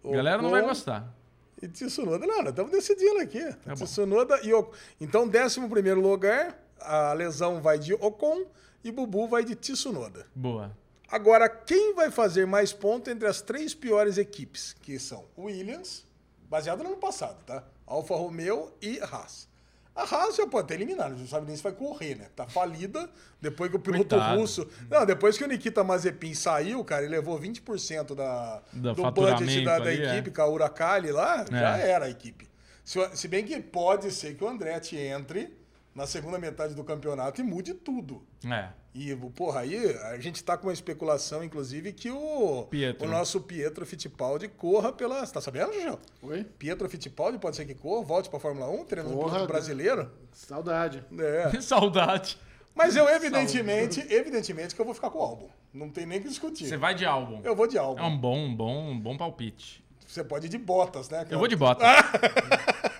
Ocon. 0.09 0.13
galera 0.13 0.41
não 0.41 0.51
vai 0.51 0.63
gostar. 0.63 1.15
E 1.61 1.69
Tsunoda, 1.69 2.27
não, 2.27 2.39
nós 2.39 2.49
estamos 2.49 2.73
decidindo 2.73 3.21
aqui. 3.21 3.41
Tá. 3.65 3.75
Tsunoda 3.75 4.41
e 4.43 4.53
Ocon. 4.53 4.73
Então, 5.01 5.31
11 5.33 5.69
primeiro 5.69 6.01
lugar, 6.01 6.59
a 6.81 7.13
lesão 7.13 7.61
vai 7.61 7.79
de 7.79 7.95
Ocon 7.95 8.47
e 8.83 8.91
Bubu 8.91 9.29
vai 9.29 9.45
de 9.45 9.55
Tsunoda. 9.55 10.27
Boa. 10.35 10.77
Agora, 11.09 11.49
quem 11.49 11.95
vai 11.95 12.11
fazer 12.11 12.47
mais 12.47 12.73
pontos 12.73 13.13
entre 13.13 13.29
as 13.29 13.43
três 13.43 13.75
piores 13.75 14.17
equipes? 14.19 14.75
Que 14.81 14.99
são 14.99 15.27
Williams, 15.37 16.07
baseado 16.49 16.83
no 16.83 16.89
ano 16.91 16.97
passado, 16.97 17.45
tá? 17.45 17.63
Alfa 17.87 18.15
Romeo 18.17 18.73
e 18.81 18.99
Haas. 18.99 19.47
A 19.95 20.03
Haas 20.05 20.37
já 20.37 20.47
pode 20.47 20.69
ter 20.69 20.75
eliminado, 20.75 21.15
não 21.19 21.27
sabe 21.27 21.47
nem 21.47 21.55
se 21.55 21.63
vai 21.63 21.73
correr, 21.73 22.15
né? 22.15 22.27
Tá 22.35 22.47
falida 22.47 23.11
depois 23.41 23.71
que 23.71 23.77
o 23.77 23.79
piloto 23.81 24.09
Coitado. 24.17 24.41
russo. 24.41 24.67
Não, 24.91 25.05
depois 25.05 25.37
que 25.37 25.45
o 25.45 25.47
Nikita 25.47 25.85
Mazepin 25.85 26.33
saiu, 26.33 26.83
cara, 26.83 27.03
ele 27.05 27.15
levou 27.15 27.39
20% 27.39 28.15
da, 28.15 28.63
Do 28.73 28.95
do 28.95 29.11
budget 29.13 29.65
da, 29.65 29.79
da 29.79 29.85
ali, 29.91 30.03
é. 30.03 30.13
equipe, 30.15 30.31
com 30.31 30.41
a 30.43 30.49
Uracali 30.49 31.11
lá, 31.13 31.45
já 31.51 31.79
É. 31.79 31.91
era 31.91 32.05
a 32.07 32.11
equipe. 32.11 32.49
Se, 32.83 32.99
se 33.15 33.29
bem 33.29 33.45
que 33.45 33.61
pode 33.61 34.11
ser 34.11 34.35
que 34.35 34.43
o 34.43 34.49
Andretti 34.49 34.97
entre 34.97 35.55
na 35.95 36.07
segunda 36.07 36.39
metade 36.39 36.75
do 36.75 36.83
campeonato 36.85 37.41
e 37.41 37.45
mude 37.45 37.75
tudo. 37.75 38.23
É. 38.51 38.69
E, 38.95 39.15
porra, 39.35 39.61
aí 39.61 39.77
a 40.13 40.19
gente 40.19 40.43
tá 40.45 40.57
com 40.57 40.67
uma 40.67 40.73
especulação, 40.73 41.43
inclusive, 41.43 41.93
que 41.93 42.11
o, 42.11 42.67
Pietro. 42.71 43.07
o 43.07 43.11
nosso 43.11 43.41
Pietro 43.41 43.87
Fittipaldi 43.87 44.49
corra 44.49 44.93
pela. 44.93 45.25
Você 45.25 45.33
tá 45.33 45.41
sabendo, 45.41 45.73
Gil? 45.73 45.99
Oi? 46.23 46.45
Pietro 46.59 46.89
Fittipaldi 46.89 47.39
pode 47.39 47.57
ser 47.57 47.65
que 47.65 47.75
corra, 47.75 48.05
volte 48.05 48.29
pra 48.29 48.39
Fórmula 48.39 48.69
1, 48.69 48.85
treinando 48.85 49.15
Porra, 49.15 49.33
piloto 49.33 49.47
brasileiro. 49.47 50.11
Saudade. 50.33 51.05
É. 51.19 51.57
Saudade. 51.61 52.39
Mas 52.75 52.97
eu, 52.97 53.09
evidentemente, 53.09 54.01
evidentemente 54.11 54.75
que 54.75 54.81
eu 54.81 54.85
vou 54.85 54.95
ficar 54.95 55.11
com 55.11 55.19
o 55.19 55.23
álbum. 55.23 55.49
Não 55.73 55.91
tem 55.91 56.07
nem 56.07 56.19
o 56.19 56.23
que 56.23 56.29
discutir. 56.29 56.67
Você 56.67 56.77
vai 56.77 56.95
de 56.95 57.05
álbum. 57.05 57.41
Eu 57.45 57.55
vou 57.55 57.67
de 57.67 57.79
álbum. 57.79 58.03
É 58.03 58.07
um 58.07 58.17
bom, 58.17 58.37
um 58.37 58.55
bom, 58.55 58.91
um 58.91 58.99
bom 58.99 59.17
palpite. 59.17 59.83
Você 60.13 60.23
pode 60.23 60.47
ir 60.47 60.51
de 60.51 60.59
botas, 60.59 61.09
né? 61.09 61.27
Eu 61.31 61.39
vou 61.39 61.49
de 61.49 61.57
Bottas. 61.57 61.89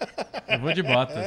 Eu 0.53 0.61
vou 0.61 0.73
de 0.73 0.83
Bottas. 0.83 1.27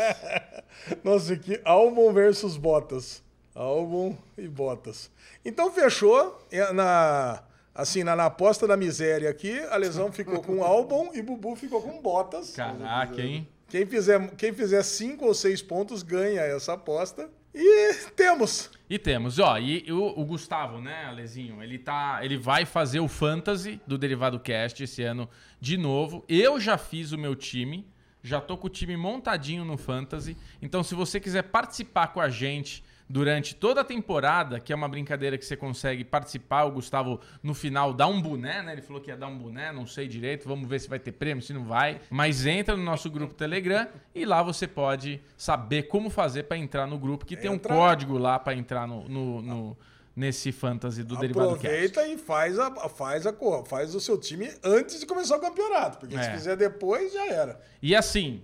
Nossa, 1.03 1.35
que 1.35 1.59
álbum 1.63 2.13
versus 2.13 2.57
botas. 2.57 3.23
Álbum 3.53 4.15
e 4.37 4.47
botas. 4.47 5.09
Então 5.43 5.71
fechou. 5.71 6.45
É, 6.51 6.71
Na, 6.73 7.43
assim, 7.73 8.03
na, 8.03 8.15
na 8.15 8.25
aposta 8.25 8.67
da 8.67 8.77
miséria 8.77 9.29
aqui, 9.29 9.59
a 9.69 9.77
lesão 9.77 10.11
ficou 10.11 10.41
com 10.41 10.63
álbum 10.63 11.11
e 11.13 11.21
Bubu 11.21 11.55
ficou 11.55 11.81
com 11.81 12.01
botas. 12.01 12.51
Caraca, 12.55 13.21
hein? 13.21 13.47
Quem 13.67 13.85
fizer, 13.85 14.35
quem 14.35 14.53
fizer 14.53 14.83
cinco 14.83 15.25
ou 15.25 15.33
seis 15.33 15.61
pontos 15.61 16.03
ganha 16.03 16.41
essa 16.41 16.73
aposta. 16.73 17.29
E 17.53 17.93
temos. 18.15 18.69
E 18.89 18.99
temos, 18.99 19.39
ó, 19.39 19.57
e 19.57 19.91
o, 19.91 20.19
o 20.19 20.25
Gustavo, 20.25 20.79
né, 20.79 21.05
Alezinho, 21.05 21.63
ele 21.63 21.79
tá, 21.79 22.19
ele 22.21 22.37
vai 22.37 22.65
fazer 22.65 22.99
o 22.99 23.07
Fantasy 23.07 23.81
do 23.87 23.97
Derivado 23.97 24.39
Cast 24.39 24.83
esse 24.83 25.01
ano 25.01 25.27
de 25.59 25.77
novo. 25.77 26.23
Eu 26.27 26.59
já 26.59 26.77
fiz 26.77 27.11
o 27.13 27.17
meu 27.17 27.33
time, 27.33 27.87
já 28.25 28.41
tô 28.41 28.57
com 28.57 28.67
o 28.67 28.69
time 28.69 28.97
montadinho 28.97 29.63
no 29.63 29.77
Fantasy. 29.77 30.35
Então, 30.61 30.83
se 30.83 30.95
você 30.95 31.19
quiser 31.19 31.43
participar 31.43 32.07
com 32.07 32.19
a 32.19 32.27
gente 32.27 32.83
durante 33.07 33.53
toda 33.55 33.81
a 33.81 33.83
temporada, 33.83 34.59
que 34.59 34.73
é 34.73 34.75
uma 34.75 34.89
brincadeira 34.89 35.37
que 35.37 35.45
você 35.45 35.55
consegue 35.55 36.03
participar, 36.03 36.63
o 36.63 36.71
Gustavo 36.71 37.19
no 37.43 37.53
final 37.53 37.93
dá 37.93 38.07
um 38.07 38.19
boné, 38.19 38.63
né? 38.63 38.71
Ele 38.73 38.81
falou 38.81 38.99
que 38.99 39.11
ia 39.11 39.15
dar 39.15 39.27
um 39.27 39.37
boné, 39.37 39.71
não 39.71 39.85
sei 39.85 40.07
direito, 40.07 40.47
vamos 40.47 40.67
ver 40.67 40.79
se 40.79 40.89
vai 40.89 40.97
ter 40.97 41.11
prêmio, 41.11 41.43
se 41.43 41.53
não 41.53 41.63
vai. 41.63 42.01
Mas 42.09 42.47
entra 42.47 42.75
no 42.75 42.81
nosso 42.83 43.07
grupo 43.11 43.35
Telegram 43.35 43.87
e 44.15 44.25
lá 44.25 44.41
você 44.41 44.67
pode 44.67 45.21
saber 45.37 45.83
como 45.83 46.09
fazer 46.09 46.43
para 46.43 46.57
entrar 46.57 46.87
no 46.87 46.97
grupo, 46.97 47.25
que 47.27 47.37
tem 47.37 47.51
um 47.51 47.55
Entra. 47.55 47.75
código 47.75 48.17
lá 48.17 48.39
para 48.39 48.55
entrar 48.55 48.87
no, 48.87 49.07
no- 49.07 49.41
no- 49.43 49.77
nesse 50.15 50.51
fantasy 50.51 51.03
do 51.03 51.17
Derivado 51.17 51.53
Cast. 51.57 51.65
Aproveita 51.67 52.07
e 52.07 52.17
faz, 52.17 52.57
a, 52.57 52.71
faz, 52.89 53.27
a, 53.27 53.33
cor- 53.33 53.65
faz 53.65 53.93
o 53.93 53.99
seu 53.99 54.17
time 54.17 54.49
antes 54.63 54.99
de 54.99 55.05
começar 55.05 55.37
o 55.37 55.41
campeonato. 55.41 55.97
Porque 55.97 56.15
se 56.17 56.29
É. 56.29 56.33
fizer 56.33 56.55
depois, 56.55 57.11
já 57.13 57.25
era. 57.27 57.61
E 57.81 57.95
assim, 57.95 58.41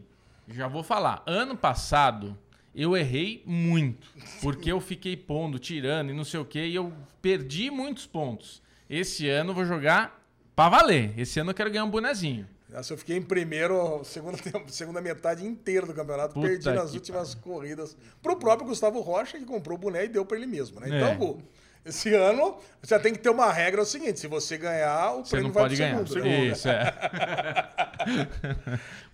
já 0.50 0.68
vou 0.68 0.84
falar, 0.84 1.24
ano 1.26 1.56
passado 1.56 2.38
eu 2.76 2.96
errei 2.96 3.44
muito, 3.46 4.08
porque 4.42 4.72
eu 4.72 4.80
fiquei 4.80 5.16
pondo, 5.18 5.60
tirando 5.60 6.10
e 6.10 6.14
não 6.14 6.24
sei 6.24 6.40
o 6.40 6.46
que, 6.46 6.60
e 6.66 6.76
eu 6.76 6.92
perdi 7.22 7.70
muitos 7.70 8.06
pontos. 8.06 8.62
Esse 8.90 9.28
ano 9.30 9.52
eu 9.52 9.56
vou 9.56 9.66
jogar 9.66 10.22
pra 10.56 10.68
valer. 10.70 11.18
Esse 11.18 11.40
ano 11.40 11.52
eu 11.52 11.54
quero 11.56 11.70
ganhar 11.72 11.86
um 11.86 11.90
bonezinho. 11.90 12.48
Essa 12.74 12.94
eu 12.94 12.98
fiquei 12.98 13.18
em 13.18 13.22
primeiro, 13.22 14.02
segunda, 14.06 14.38
segunda 14.68 15.02
metade 15.02 15.46
inteira 15.46 15.86
do 15.86 15.94
campeonato, 15.94 16.34
Puta 16.34 16.48
perdi 16.48 16.70
nas 16.72 16.94
últimas 16.94 17.36
corridas. 17.36 17.98
Pro 18.22 18.38
próprio 18.38 18.68
Gustavo 18.70 19.02
Rocha, 19.02 19.38
que 19.38 19.44
comprou 19.46 19.78
o 19.78 19.82
boné 19.82 20.06
e 20.06 20.08
deu 20.08 20.26
pra 20.26 20.38
ele 20.38 20.46
mesmo, 20.46 20.80
né? 20.80 20.90
É. 20.90 20.96
Então, 20.98 21.18
Gu, 21.18 21.42
esse 21.84 22.14
ano, 22.14 22.58
você 22.82 22.98
tem 23.00 23.12
que 23.12 23.20
ter 23.20 23.30
uma 23.30 23.52
regra 23.52 23.82
é 23.82 23.84
o 23.84 23.86
seguinte: 23.86 24.20
se 24.20 24.28
você 24.28 24.58
ganhar, 24.58 25.14
o 25.16 25.24
Você 25.26 25.32
prêmio 25.32 25.48
não 25.48 25.54
vai 25.54 25.64
pode 25.64 25.76
pro 25.76 25.84
ganhar. 25.86 26.08
segundo. 26.08 26.24
né? 26.26 26.46
Isso, 26.48 26.68
é. 26.70 26.94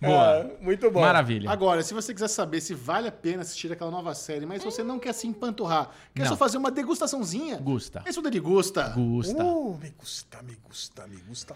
Boa. 0.00 0.36
É, 0.36 0.56
muito 0.60 0.90
bom. 0.90 1.00
Maravilha. 1.00 1.50
Agora, 1.50 1.82
se 1.82 1.92
você 1.94 2.14
quiser 2.14 2.28
saber 2.28 2.60
se 2.60 2.74
vale 2.74 3.08
a 3.08 3.12
pena 3.12 3.42
assistir 3.42 3.72
aquela 3.72 3.90
nova 3.90 4.14
série, 4.14 4.46
mas 4.46 4.62
você 4.62 4.82
não 4.82 4.98
quer 4.98 5.12
se 5.12 5.26
empanturrar, 5.26 5.90
quer 6.14 6.22
Não. 6.22 6.28
só 6.28 6.36
fazer 6.36 6.56
uma 6.58 6.70
degustaçãozinha, 6.70 7.56
Gusta. 7.58 8.02
esse 8.06 8.20
de 8.30 8.40
gusta. 8.40 8.88
Gusta. 8.90 9.44
Uh, 9.44 9.78
me 9.78 9.90
gusta, 9.98 10.42
me 10.42 10.56
gusta, 10.66 11.06
me 11.06 11.16
gusta. 11.28 11.54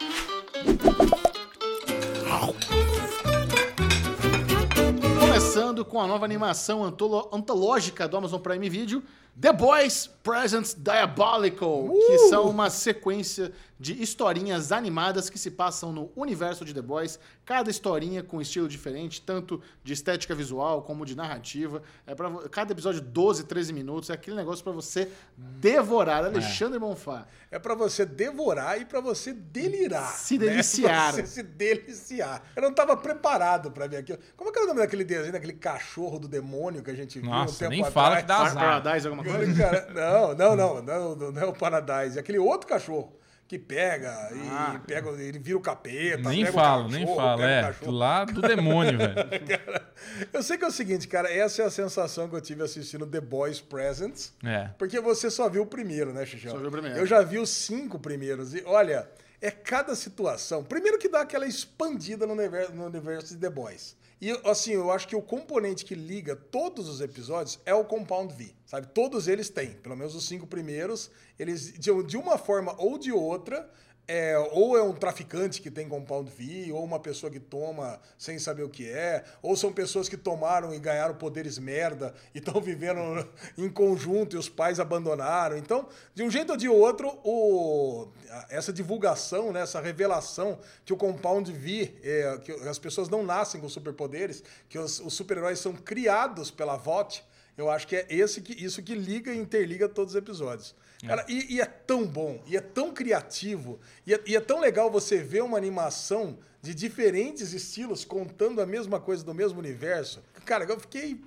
Começando 5.20 5.84
com 5.84 6.00
a 6.00 6.06
nova 6.06 6.24
animação 6.24 6.84
antolo- 6.84 7.28
antológica 7.32 8.06
do 8.08 8.16
Amazon 8.16 8.40
Prime 8.40 8.68
Video, 8.68 9.02
The 9.40 9.52
Boys 9.52 10.08
Presents 10.22 10.74
Diabolical, 10.74 11.90
que 11.90 12.18
são 12.28 12.48
uma 12.48 12.70
sequência 12.70 13.52
de 13.82 14.00
historinhas 14.00 14.70
animadas 14.70 15.28
que 15.28 15.36
se 15.36 15.50
passam 15.50 15.90
no 15.90 16.12
universo 16.14 16.64
de 16.64 16.72
The 16.72 16.80
Boys, 16.80 17.18
cada 17.44 17.68
historinha 17.68 18.22
com 18.22 18.40
estilo 18.40 18.68
diferente, 18.68 19.20
tanto 19.20 19.60
de 19.82 19.92
estética 19.92 20.36
visual 20.36 20.82
como 20.82 21.04
de 21.04 21.16
narrativa. 21.16 21.82
É 22.06 22.14
para 22.14 22.30
cada 22.48 22.70
episódio 22.70 23.00
12, 23.00 23.42
13 23.42 23.72
minutos, 23.72 24.10
é 24.10 24.12
aquele 24.12 24.36
negócio 24.36 24.62
para 24.62 24.72
você 24.72 25.10
devorar. 25.36 26.24
Alexandre 26.24 26.78
Bonfá. 26.78 27.26
É 27.50 27.58
pra 27.58 27.74
você 27.74 28.06
devorar 28.06 28.80
e 28.80 28.84
pra 28.84 29.00
você 29.00 29.32
delirar. 29.32 30.12
Se 30.12 30.38
né? 30.38 30.46
deliciar. 30.46 31.14
Você 31.14 31.26
se 31.26 31.42
deliciar. 31.42 32.44
Eu 32.54 32.62
não 32.62 32.72
tava 32.72 32.96
preparado 32.96 33.72
pra 33.72 33.88
ver 33.88 33.96
aquilo. 33.96 34.20
Como 34.36 34.50
é 34.50 34.52
que 34.52 34.58
era 34.60 34.66
o 34.66 34.68
nome 34.68 34.80
daquele 34.80 35.02
desenho, 35.02 35.32
daquele 35.32 35.54
cachorro 35.54 36.20
do 36.20 36.28
demônio 36.28 36.84
que 36.84 36.90
a 36.90 36.94
gente 36.94 37.18
viu 37.18 37.28
um 37.28 37.46
tempo 37.46 37.70
nem 37.70 37.80
atrás? 37.80 37.94
fala 37.94 38.16
que 38.20 38.28
dá 38.28 38.36
azar. 38.38 38.82
Paradise, 38.82 39.08
alguma 39.08 39.21
Cara, 39.56 39.88
não, 39.94 40.34
não, 40.34 40.56
não, 40.56 40.82
não, 40.82 41.16
não, 41.16 41.32
não 41.32 41.42
é 41.42 41.46
o 41.46 41.52
Paradise. 41.52 42.16
É 42.16 42.20
aquele 42.20 42.38
outro 42.38 42.66
cachorro 42.68 43.16
que 43.48 43.58
pega 43.58 44.30
e 44.32 44.48
Ah. 44.48 44.80
pega, 44.86 45.10
ele 45.10 45.38
vira 45.38 45.58
o 45.58 45.60
capeta. 45.60 46.28
Nem 46.30 46.44
pega 46.44 46.50
o 46.50 46.54
falo, 46.54 46.84
cachorro, 46.84 47.04
nem 47.04 47.14
falo. 47.16 47.42
É, 47.42 47.74
lá 47.86 48.24
do 48.24 48.40
demônio, 48.40 48.96
velho. 48.96 49.14
Cara, 49.46 49.92
eu 50.32 50.42
sei 50.42 50.56
que 50.56 50.64
é 50.64 50.68
o 50.68 50.72
seguinte, 50.72 51.06
cara, 51.06 51.30
essa 51.30 51.62
é 51.62 51.66
a 51.66 51.70
sensação 51.70 52.28
que 52.30 52.34
eu 52.34 52.40
tive 52.40 52.62
assistindo 52.62 53.06
The 53.06 53.20
Boys 53.20 53.60
Presents. 53.60 54.32
É. 54.42 54.70
Porque 54.78 54.98
você 55.00 55.30
só 55.30 55.50
viu 55.50 55.62
o 55.64 55.66
primeiro, 55.66 56.12
né, 56.14 56.24
Xixão? 56.24 56.52
Só 56.52 56.58
viu 56.58 56.68
o 56.68 56.72
primeiro. 56.72 56.96
Eu 56.98 57.04
já 57.06 57.20
vi 57.22 57.38
os 57.38 57.50
cinco 57.50 57.98
primeiros. 57.98 58.54
E 58.54 58.62
olha, 58.64 59.06
é 59.40 59.50
cada 59.50 59.94
situação. 59.94 60.64
Primeiro 60.64 60.98
que 60.98 61.08
dá 61.08 61.20
aquela 61.20 61.46
expandida 61.46 62.26
no 62.26 62.32
universo, 62.32 62.72
no 62.72 62.86
universo 62.86 63.34
de 63.34 63.40
The 63.40 63.50
Boys. 63.50 63.96
E 64.22 64.30
assim, 64.44 64.70
eu 64.70 64.92
acho 64.92 65.08
que 65.08 65.16
o 65.16 65.20
componente 65.20 65.84
que 65.84 65.96
liga 65.96 66.36
todos 66.36 66.88
os 66.88 67.00
episódios 67.00 67.58
é 67.66 67.74
o 67.74 67.84
Compound 67.84 68.32
V. 68.32 68.54
Sabe? 68.64 68.86
Todos 68.86 69.26
eles 69.26 69.50
têm. 69.50 69.72
Pelo 69.72 69.96
menos 69.96 70.14
os 70.14 70.28
cinco 70.28 70.46
primeiros, 70.46 71.10
eles, 71.36 71.72
de, 71.76 72.16
uma 72.16 72.38
forma 72.38 72.72
ou 72.78 72.96
de 72.96 73.10
outra. 73.10 73.68
É, 74.14 74.38
ou 74.52 74.76
é 74.76 74.82
um 74.82 74.92
traficante 74.92 75.62
que 75.62 75.70
tem 75.70 75.88
compound 75.88 76.30
V, 76.30 76.70
ou 76.70 76.84
uma 76.84 77.00
pessoa 77.00 77.32
que 77.32 77.40
toma 77.40 77.98
sem 78.18 78.38
saber 78.38 78.62
o 78.62 78.68
que 78.68 78.86
é, 78.86 79.24
ou 79.40 79.56
são 79.56 79.72
pessoas 79.72 80.06
que 80.06 80.18
tomaram 80.18 80.74
e 80.74 80.78
ganharam 80.78 81.14
poderes 81.14 81.58
merda 81.58 82.12
e 82.34 82.38
estão 82.38 82.60
vivendo 82.60 83.26
em 83.56 83.70
conjunto 83.70 84.36
e 84.36 84.38
os 84.38 84.50
pais 84.50 84.78
abandonaram. 84.78 85.56
Então, 85.56 85.88
de 86.14 86.22
um 86.22 86.30
jeito 86.30 86.50
ou 86.50 86.58
de 86.58 86.68
outro, 86.68 87.08
o, 87.24 88.08
essa 88.50 88.70
divulgação, 88.70 89.50
né, 89.50 89.62
essa 89.62 89.80
revelação 89.80 90.58
que 90.84 90.92
o 90.92 90.96
compound 90.98 91.50
V, 91.50 91.94
é, 92.02 92.38
que 92.44 92.52
as 92.68 92.78
pessoas 92.78 93.08
não 93.08 93.24
nascem 93.24 93.62
com 93.62 93.68
superpoderes, 93.70 94.44
que 94.68 94.78
os, 94.78 95.00
os 95.00 95.14
super-heróis 95.14 95.58
são 95.58 95.72
criados 95.72 96.50
pela 96.50 96.76
VOT, 96.76 97.24
eu 97.56 97.70
acho 97.70 97.86
que 97.86 97.96
é 97.96 98.06
esse 98.10 98.42
que, 98.42 98.52
isso 98.62 98.82
que 98.82 98.94
liga 98.94 99.32
e 99.32 99.38
interliga 99.38 99.88
todos 99.88 100.12
os 100.12 100.18
episódios. 100.18 100.74
Cara, 101.06 101.24
e, 101.28 101.56
e 101.56 101.60
é 101.60 101.64
tão 101.66 102.06
bom, 102.06 102.40
e 102.46 102.56
é 102.56 102.60
tão 102.60 102.92
criativo, 102.94 103.80
e 104.06 104.14
é, 104.14 104.20
e 104.26 104.36
é 104.36 104.40
tão 104.40 104.60
legal 104.60 104.90
você 104.90 105.18
ver 105.18 105.42
uma 105.42 105.58
animação 105.58 106.38
de 106.60 106.74
diferentes 106.74 107.52
estilos 107.52 108.04
contando 108.04 108.60
a 108.60 108.66
mesma 108.66 109.00
coisa 109.00 109.24
do 109.24 109.34
mesmo 109.34 109.58
universo. 109.58 110.22
Cara, 110.44 110.64
eu 110.64 110.78
fiquei 110.78 111.20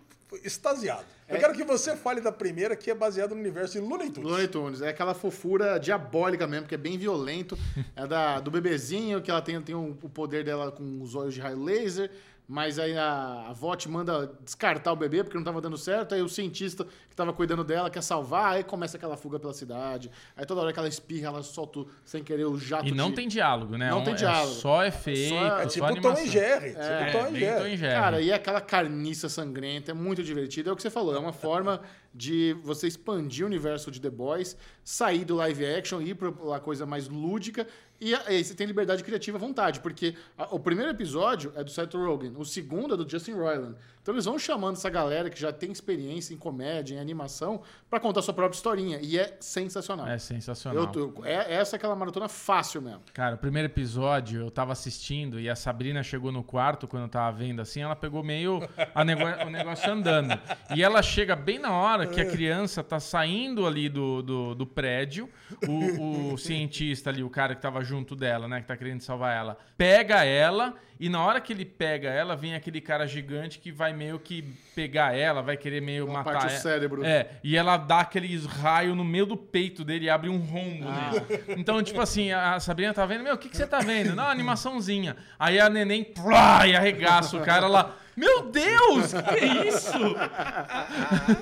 extasiado. 0.43 1.03
Eu 1.27 1.39
quero 1.39 1.53
que 1.53 1.63
você 1.63 1.95
fale 1.95 2.21
da 2.21 2.31
primeira, 2.31 2.75
que 2.75 2.89
é 2.91 2.95
baseada 2.95 3.33
no 3.33 3.41
universo 3.41 3.73
de 3.73 3.79
Looney 3.79 4.11
Tunes. 4.11 4.29
Looney 4.29 4.47
Tunes. 4.47 4.81
É 4.81 4.89
aquela 4.89 5.13
fofura 5.13 5.77
diabólica 5.79 6.45
mesmo, 6.45 6.67
que 6.67 6.75
é 6.75 6.77
bem 6.77 6.97
violento. 6.97 7.57
É 7.95 8.05
da, 8.05 8.39
do 8.39 8.51
bebezinho, 8.51 9.21
que 9.21 9.31
ela 9.31 9.41
tem, 9.41 9.59
tem 9.61 9.73
um- 9.75 9.97
o 10.03 10.09
poder 10.09 10.43
dela 10.43 10.71
com 10.71 11.01
os 11.01 11.15
olhos 11.15 11.33
de 11.33 11.39
raio 11.41 11.61
laser. 11.63 12.11
Mas 12.47 12.77
aí 12.77 12.95
a, 12.95 13.47
avó 13.49 13.75
te 13.75 13.89
manda 13.89 14.31
descartar 14.43 14.91
o 14.93 14.95
bebê 14.95 15.23
porque 15.23 15.35
não 15.35 15.43
tava 15.43 15.59
dando 15.59 15.77
certo. 15.77 16.13
Aí 16.13 16.21
o 16.21 16.29
cientista 16.29 16.85
que 17.09 17.15
tava 17.15 17.33
cuidando 17.33 17.63
dela 17.63 17.89
quer 17.89 18.03
salvar. 18.03 18.53
Aí 18.53 18.63
começa 18.63 18.97
aquela 18.97 19.17
fuga 19.17 19.39
pela 19.39 19.51
cidade. 19.53 20.11
Aí 20.37 20.45
toda 20.45 20.61
hora 20.61 20.71
que 20.71 20.77
ela 20.77 20.87
espirra, 20.87 21.29
ela 21.29 21.41
solta 21.41 21.85
sem 22.05 22.23
querer 22.23 22.45
o 22.45 22.55
jato 22.57 22.87
E 22.87 22.91
não 22.91 23.09
de- 23.09 23.15
tem 23.15 23.27
diálogo, 23.27 23.77
né? 23.77 23.89
Não 23.89 24.01
Um- 24.01 24.03
tem 24.03 24.13
é 24.13 24.17
diálogo. 24.17 24.53
só 24.53 24.85
efeito, 24.85 25.33
É 25.33 25.47
É 25.47 25.63
só 25.63 25.65
tipo 25.69 25.85
Tom 25.87 25.91
animação. 25.93 26.23
e 26.25 26.29
Jerry. 26.29 26.69
Tipo 26.69 26.79
É, 26.81 27.11
Tom 27.11 27.27
e 27.35 27.39
Jerry. 27.39 27.59
Tom 27.61 27.67
e 27.67 27.77
Jerry. 27.77 27.95
Cara, 27.95 28.21
e 28.21 28.31
aquela 28.31 28.61
carniça 28.61 29.27
sangrenta 29.27 29.89
é 29.89 29.93
muito 29.95 30.21
divertido. 30.23 30.69
É 30.69 30.73
o 30.73 30.75
que 30.75 30.81
você 30.83 30.91
falou, 30.91 31.15
é 31.15 31.19
uma 31.19 31.33
forma 31.33 31.81
de 32.15 32.53
você 32.63 32.87
expandir 32.87 33.43
o 33.43 33.47
universo 33.47 33.91
de 33.91 33.99
The 33.99 34.09
Boys, 34.09 34.55
sair 34.83 35.25
do 35.25 35.35
live 35.35 35.65
action, 35.65 36.01
ir 36.01 36.15
para 36.15 36.29
uma 36.29 36.59
coisa 36.61 36.85
mais 36.85 37.09
lúdica. 37.09 37.67
E 37.99 38.15
aí 38.15 38.43
você 38.43 38.53
tem 38.53 38.65
liberdade 38.65 39.03
criativa 39.03 39.37
à 39.37 39.39
vontade, 39.39 39.81
porque 39.81 40.15
a- 40.37 40.53
o 40.55 40.59
primeiro 40.59 40.89
episódio 40.91 41.51
é 41.55 41.63
do 41.63 41.69
Seth 41.71 41.93
Rogen, 41.93 42.33
o 42.37 42.45
segundo 42.45 42.93
é 42.93 42.97
do 42.97 43.09
Justin 43.09 43.33
Roiland. 43.33 43.75
Então 44.05 44.13
eles 44.13 44.25
vão 44.25 44.37
chamando 44.37 44.75
essa 44.75 44.87
galera 44.87 45.31
que 45.31 45.39
já 45.41 45.51
tem 45.51 45.71
experiência 45.71 46.31
em 46.31 46.37
comédia, 46.37 46.93
em 46.93 46.99
animação, 46.99 47.63
para 47.89 47.99
contar 47.99 48.21
sua 48.21 48.35
própria 48.35 48.55
historinha. 48.55 48.99
E 49.01 49.17
é 49.17 49.35
sensacional. 49.39 50.07
É 50.07 50.19
sensacional. 50.19 50.83
Eu 50.83 50.87
tô- 50.91 51.25
é, 51.25 51.55
essa 51.55 51.75
é 51.75 51.77
aquela 51.77 51.95
maratona 51.95 52.29
fácil 52.29 52.83
mesmo. 52.83 53.01
Cara, 53.15 53.33
o 53.33 53.37
primeiro 53.39 53.65
episódio 53.65 54.41
eu 54.41 54.51
tava 54.51 54.73
assistindo 54.73 55.39
e 55.39 55.49
a 55.49 55.55
Sabrina 55.55 56.03
chegou 56.03 56.31
no 56.31 56.43
quarto 56.43 56.87
quando 56.87 57.01
eu 57.01 57.09
tava 57.09 57.35
vendo 57.35 57.63
assim, 57.63 57.81
ela 57.81 57.95
pegou 57.95 58.21
meio 58.21 58.59
nego- 59.03 59.23
o 59.47 59.49
negócio 59.49 59.91
andando. 59.91 60.39
E 60.75 60.83
ela 60.83 61.01
chega 61.01 61.35
bem 61.35 61.57
na 61.57 61.71
hora 61.71 62.05
que 62.05 62.21
a 62.21 62.29
criança 62.29 62.83
tá 62.83 62.99
saindo 62.99 63.65
ali 63.65 63.89
do, 63.89 64.21
do, 64.21 64.53
do 64.53 64.67
prédio, 64.67 65.27
o, 65.67 66.33
o 66.33 66.37
cientista 66.37 67.09
ali, 67.09 67.23
o 67.23 67.29
cara 67.31 67.55
que 67.55 67.61
tava 67.63 67.83
junto 67.83 68.15
dela, 68.15 68.47
né, 68.47 68.61
que 68.61 68.67
tá 68.67 68.77
querendo 68.77 69.01
salvar 69.01 69.35
ela, 69.35 69.57
pega 69.75 70.23
ela 70.23 70.75
e 70.99 71.09
na 71.09 71.21
hora 71.25 71.41
que 71.41 71.51
ele 71.51 71.65
pega 71.65 72.07
ela, 72.09 72.35
vem 72.35 72.53
aquele 72.55 72.79
cara 72.79 73.05
gigante 73.07 73.59
que 73.59 73.71
vai 73.71 73.94
meio 73.95 74.19
que 74.19 74.43
pegar 74.75 75.15
ela, 75.15 75.41
vai 75.41 75.55
querer 75.55 75.81
meio 75.81 76.05
matar 76.07 76.33
parte 76.33 76.51
ela. 76.51 76.59
cérebro. 76.59 77.05
É, 77.05 77.29
e 77.43 77.55
ela 77.55 77.77
dá 77.77 78.01
aqueles 78.01 78.45
raios 78.45 78.95
no 78.95 79.05
meio 79.05 79.25
do 79.25 79.37
peito 79.37 79.83
dele 79.85 80.05
e 80.05 80.09
abre 80.09 80.29
um 80.29 80.37
rombo 80.37 80.85
Ah. 80.87 81.11
nele. 81.11 81.43
Então, 81.57 81.81
tipo 81.81 82.01
assim, 82.01 82.31
a 82.31 82.59
Sabrina 82.59 82.93
tá 82.93 83.05
vendo, 83.05 83.23
meu, 83.23 83.35
o 83.35 83.37
que, 83.37 83.47
que 83.49 83.55
você 83.55 83.65
tá 83.65 83.79
vendo? 83.79 84.13
Não, 84.15 84.27
animaçãozinha. 84.27 85.15
Aí 85.39 85.59
a 85.59 85.69
neném, 85.69 86.03
plá, 86.03 86.67
e 86.67 86.75
arregaça 86.75 87.37
o 87.37 87.41
cara 87.41 87.67
lá. 87.67 87.95
Meu 88.17 88.49
Deus, 88.49 89.13
que 89.13 89.23
que 89.23 89.45
é 89.45 89.67
isso? 89.67 89.91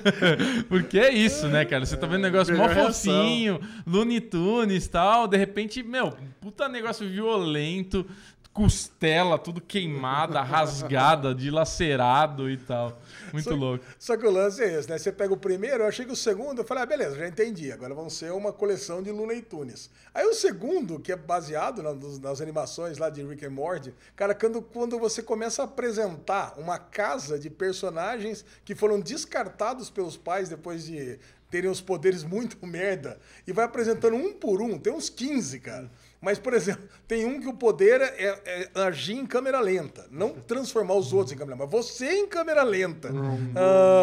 Porque 0.68 0.98
é 0.98 1.12
isso, 1.12 1.46
né, 1.48 1.64
cara? 1.64 1.84
Você 1.86 1.96
tá 1.96 2.06
vendo 2.06 2.20
um 2.20 2.22
negócio 2.22 2.56
mó 2.56 2.62
Melhor 2.66 2.74
reação. 2.82 3.14
fofinho, 3.14 3.60
Looney 3.86 4.20
Tunes 4.20 4.86
e 4.86 4.90
tal, 4.90 5.26
de 5.28 5.36
repente, 5.36 5.82
meu, 5.82 6.12
puta 6.40 6.68
negócio 6.68 7.08
violento, 7.08 8.06
costela, 8.54 9.36
tudo 9.36 9.60
queimada, 9.60 10.40
rasgada, 10.40 11.34
dilacerado 11.34 12.48
e 12.48 12.56
tal. 12.56 12.96
Muito 13.32 13.48
Só- 13.50 13.54
louco. 13.56 13.84
Só 13.98 14.16
que 14.16 14.24
o 14.24 14.30
lance 14.30 14.62
é 14.62 14.78
esse, 14.78 14.88
né? 14.88 14.96
Você 14.96 15.10
pega 15.10 15.34
o 15.34 15.36
primeiro, 15.36 15.82
eu 15.82 15.88
achei 15.88 16.06
que 16.06 16.12
o 16.12 16.16
segundo, 16.16 16.60
eu 16.60 16.64
falei, 16.64 16.84
ah, 16.84 16.86
beleza, 16.86 17.16
já 17.18 17.26
entendi. 17.26 17.72
Agora 17.72 17.92
vão 17.92 18.08
ser 18.08 18.32
uma 18.32 18.52
coleção 18.52 19.02
de 19.02 19.10
Looney 19.10 19.42
Tunes. 19.42 19.90
Aí 20.14 20.24
o 20.24 20.32
segundo, 20.32 21.00
que 21.00 21.10
é 21.10 21.16
baseado 21.16 21.82
na- 21.82 21.92
nos- 21.92 22.20
nas 22.20 22.40
animações 22.40 22.96
lá 22.96 23.10
de 23.10 23.24
Rick 23.24 23.44
and 23.44 23.50
Morty, 23.50 23.92
cara, 24.14 24.34
quando, 24.34 24.62
quando 24.62 24.98
você 25.00 25.20
começa 25.20 25.62
a 25.62 25.64
apresentar 25.64 26.54
uma 26.56 26.78
casa 26.78 27.36
de 27.38 27.50
personagens 27.50 28.44
que 28.64 28.74
foram 28.76 29.00
descartados 29.00 29.90
pelos 29.90 30.16
pais 30.16 30.48
depois 30.48 30.84
de 30.84 31.18
terem 31.50 31.70
os 31.70 31.80
poderes 31.80 32.22
muito 32.24 32.56
merda, 32.66 33.18
e 33.46 33.52
vai 33.52 33.64
apresentando 33.64 34.16
um 34.16 34.32
por 34.32 34.62
um, 34.62 34.78
tem 34.78 34.92
uns 34.92 35.08
15, 35.08 35.58
cara. 35.60 35.90
Mas, 36.24 36.38
por 36.38 36.54
exemplo, 36.54 36.88
tem 37.06 37.26
um 37.26 37.38
que 37.38 37.46
o 37.46 37.52
poder 37.52 38.00
é, 38.00 38.40
é 38.74 38.80
agir 38.80 39.16
em 39.16 39.26
câmera 39.26 39.60
lenta. 39.60 40.06
Não 40.10 40.30
transformar 40.30 40.94
os 40.94 41.12
outros 41.12 41.32
em 41.32 41.36
câmera 41.36 41.56
lenta, 41.56 41.70
mas 41.70 41.86
você 41.86 42.06
em 42.12 42.26
câmera 42.26 42.62
lenta. 42.62 43.10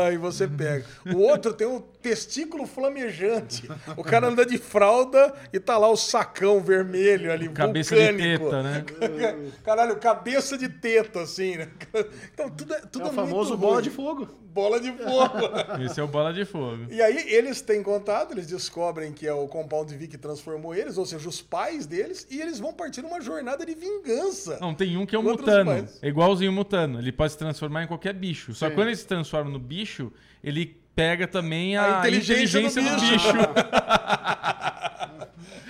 Ai, 0.06 0.18
você 0.18 0.48
pega. 0.48 0.86
O 1.14 1.18
outro 1.20 1.54
tem 1.54 1.68
um 1.68 1.82
testículo 2.02 2.66
flamejante. 2.66 3.70
O 3.96 4.04
cara 4.04 4.28
anda 4.28 4.46
de 4.46 4.58
fralda 4.58 5.34
e 5.54 5.60
tá 5.60 5.78
lá 5.78 5.90
o 5.90 5.96
sacão 5.96 6.60
vermelho 6.62 7.32
ali, 7.32 7.50
Cabeça 7.50 7.96
de 7.96 8.02
vulcânico. 8.02 8.46
teta, 8.46 8.64
né? 8.64 8.84
Caralho, 9.64 9.96
cabeça 9.98 10.58
de 10.58 10.68
teta, 10.70 11.22
assim, 11.22 11.58
né? 11.58 11.70
Então, 12.34 12.50
tudo 12.50 12.74
é, 12.74 12.80
tudo 12.82 13.06
É 13.06 13.10
o 13.10 13.14
muito 13.14 13.30
famoso 13.30 13.50
ruim. 13.52 13.60
bola 13.62 13.82
de 13.82 13.90
fogo. 13.90 14.28
Bola 14.54 14.80
de 14.82 14.92
fogo. 14.92 15.50
Esse 15.86 16.00
é 16.00 16.04
o 16.04 16.08
bola 16.08 16.34
de 16.34 16.44
fogo. 16.44 16.86
E 16.90 17.02
aí 17.02 17.26
eles 17.34 17.62
têm 17.62 17.82
contato, 17.82 18.34
eles 18.34 18.48
descobrem 18.48 19.14
que 19.14 19.26
é 19.28 19.34
o 19.34 19.48
Compound 19.48 19.96
V 19.96 20.08
que 20.08 20.18
transformou 20.18 20.76
eles, 20.76 20.98
ou 20.98 21.06
seja, 21.06 21.28
os 21.30 21.42
pais 21.42 21.86
deles, 21.86 22.28
e 22.30 22.42
eles 22.42 22.60
vão 22.60 22.74
partir 22.74 23.02
numa 23.02 23.22
jornada 23.22 23.66
de 23.66 23.74
vingança. 23.74 24.58
Não, 24.60 24.74
tem 24.74 24.98
um 24.98 25.06
que 25.06 25.16
é 25.16 25.20
um 25.20 25.24
mutano. 25.24 25.72
pais. 25.72 26.00
É 26.02 26.08
igualzinho 26.08 26.52
o 26.52 26.54
mutano. 26.54 27.00
Ele 27.00 27.12
pode 27.12 27.32
se 27.34 27.38
transformar 27.38 27.84
em 27.84 27.88
qualquer 27.88 28.14
bicho. 28.14 28.54
Só 28.54 28.66
que 28.66 28.72
Sim. 28.72 28.76
quando 28.76 28.88
ele 28.88 28.98
se 28.98 29.08
transforma 29.08 29.50
no 29.50 29.60
bicho, 29.60 30.12
ele 30.44 30.81
pega 30.96 31.28
também 31.28 31.78
a, 31.78 31.98
A 31.98 32.00
inteligência 32.00 32.60
inteligência, 32.60 32.82
do 32.82 32.90
do 32.90 32.96
bicho. 33.02 33.34
bicho. 33.34 33.38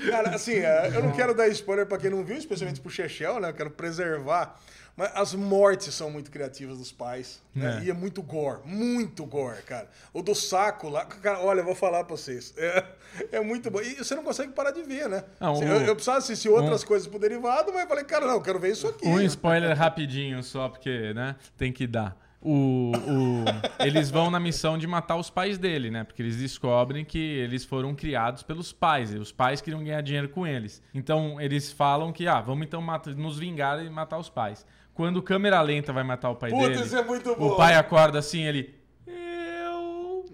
Cara, 0.09 0.35
assim, 0.35 0.55
é, 0.55 0.91
eu 0.95 1.03
não 1.03 1.11
quero 1.11 1.33
dar 1.33 1.47
spoiler 1.49 1.85
pra 1.85 1.97
quem 1.97 2.09
não 2.09 2.23
viu, 2.23 2.37
especialmente 2.37 2.81
pro 2.81 2.89
Chechel, 2.89 3.39
né? 3.39 3.49
Eu 3.49 3.53
quero 3.53 3.69
preservar. 3.69 4.59
Mas 4.97 5.09
as 5.15 5.33
mortes 5.33 5.93
são 5.95 6.11
muito 6.11 6.29
criativas 6.29 6.77
dos 6.77 6.91
pais. 6.91 7.41
né? 7.55 7.79
É. 7.81 7.85
E 7.85 7.89
é 7.89 7.93
muito 7.93 8.21
gore, 8.21 8.59
muito 8.65 9.25
gore, 9.25 9.61
cara. 9.61 9.87
O 10.11 10.21
do 10.21 10.35
saco 10.35 10.89
lá, 10.89 11.05
cara, 11.05 11.39
olha, 11.39 11.61
eu 11.61 11.65
vou 11.65 11.75
falar 11.75 12.03
pra 12.03 12.17
vocês. 12.17 12.53
É, 12.57 12.83
é 13.31 13.39
muito 13.39 13.71
bom. 13.71 13.79
E 13.79 13.95
você 13.95 14.13
não 14.15 14.23
consegue 14.23 14.51
parar 14.51 14.71
de 14.71 14.81
ver, 14.83 15.07
né? 15.07 15.23
Não, 15.39 15.53
Assim, 15.53 15.63
o- 15.63 15.67
eu, 15.67 15.81
eu 15.81 15.95
precisava 15.95 16.17
assistir 16.17 16.49
outras 16.49 16.83
coisas 16.83 17.07
pro 17.07 17.17
derivado, 17.19 17.71
mas 17.71 17.83
eu 17.83 17.87
falei, 17.87 18.03
cara, 18.03 18.25
não, 18.25 18.33
eu 18.33 18.41
quero 18.41 18.59
ver 18.59 18.71
isso 18.71 18.87
aqui. 18.87 19.07
Um 19.07 19.21
spoiler 19.21 19.77
rapidinho 19.77 20.43
só, 20.43 20.67
porque, 20.67 21.13
né, 21.13 21.35
tem 21.57 21.71
que 21.71 21.87
dar. 21.87 22.17
O, 22.41 22.91
o- 22.95 23.45
eles 23.85 24.09
vão 24.09 24.31
na 24.31 24.39
missão 24.39 24.77
de 24.77 24.87
matar 24.87 25.15
os 25.17 25.29
pais 25.29 25.57
dele, 25.57 25.91
né? 25.91 26.03
Porque 26.03 26.21
eles 26.21 26.37
descobrem 26.37 27.05
que 27.05 27.17
eles 27.19 27.63
foram 27.63 27.93
criados 27.93 28.41
pelos 28.43 28.73
pais. 28.73 29.13
E 29.13 29.17
os 29.17 29.31
pais 29.31 29.61
queriam 29.61 29.83
ganhar 29.83 30.01
dinheiro 30.01 30.29
com 30.29 30.45
eles. 30.47 30.81
Então 30.93 31.39
eles 31.39 31.71
falam 31.71 32.11
que, 32.11 32.27
ah, 32.27 32.41
vamos 32.41 32.65
então 32.65 32.81
mata- 32.81 33.11
nos 33.13 33.37
vingar 33.37 33.83
e 33.85 33.89
matar 33.89 34.17
os 34.17 34.29
pais. 34.29 34.65
Quando 34.93 35.21
câmera 35.21 35.61
lenta 35.61 35.93
vai 35.93 36.03
matar 36.03 36.29
o 36.31 36.35
pai 36.35 36.49
Puta, 36.49 36.67
dele, 36.69 36.81
isso 36.81 36.95
é 36.97 37.03
muito 37.03 37.35
bom. 37.35 37.51
o 37.51 37.55
pai 37.55 37.75
acorda 37.75 38.19
assim, 38.19 38.41
ele. 38.43 38.75
Eu 39.07 40.25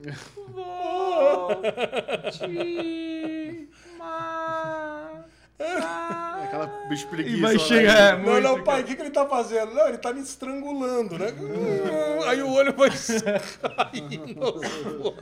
vou 0.53 1.49
te 2.31 3.69
matar. 3.97 5.25
Aquela 6.47 6.67
bicho 6.87 7.07
preguiça. 7.07 7.37
E 7.37 7.41
vai 7.41 7.53
lá, 7.53 7.59
chegar. 7.59 8.17
né? 8.17 8.23
é, 8.23 8.25
Não, 8.25 8.41
não, 8.41 8.63
pai, 8.63 8.81
o 8.81 8.85
que, 8.85 8.95
que 8.95 9.01
ele 9.01 9.11
tá 9.11 9.25
fazendo? 9.27 9.73
Não, 9.73 9.87
ele 9.87 9.97
tá 9.97 10.13
me 10.13 10.21
estrangulando, 10.21 11.17
né? 11.19 11.27
Hum, 11.39 12.23
Aí 12.27 12.41
o 12.41 12.51
olho 12.51 12.73
vai 12.73 12.91
saindo. 12.91 13.27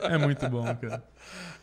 É 0.02 0.16
muito 0.18 0.48
bom, 0.48 0.64
cara. 0.76 1.02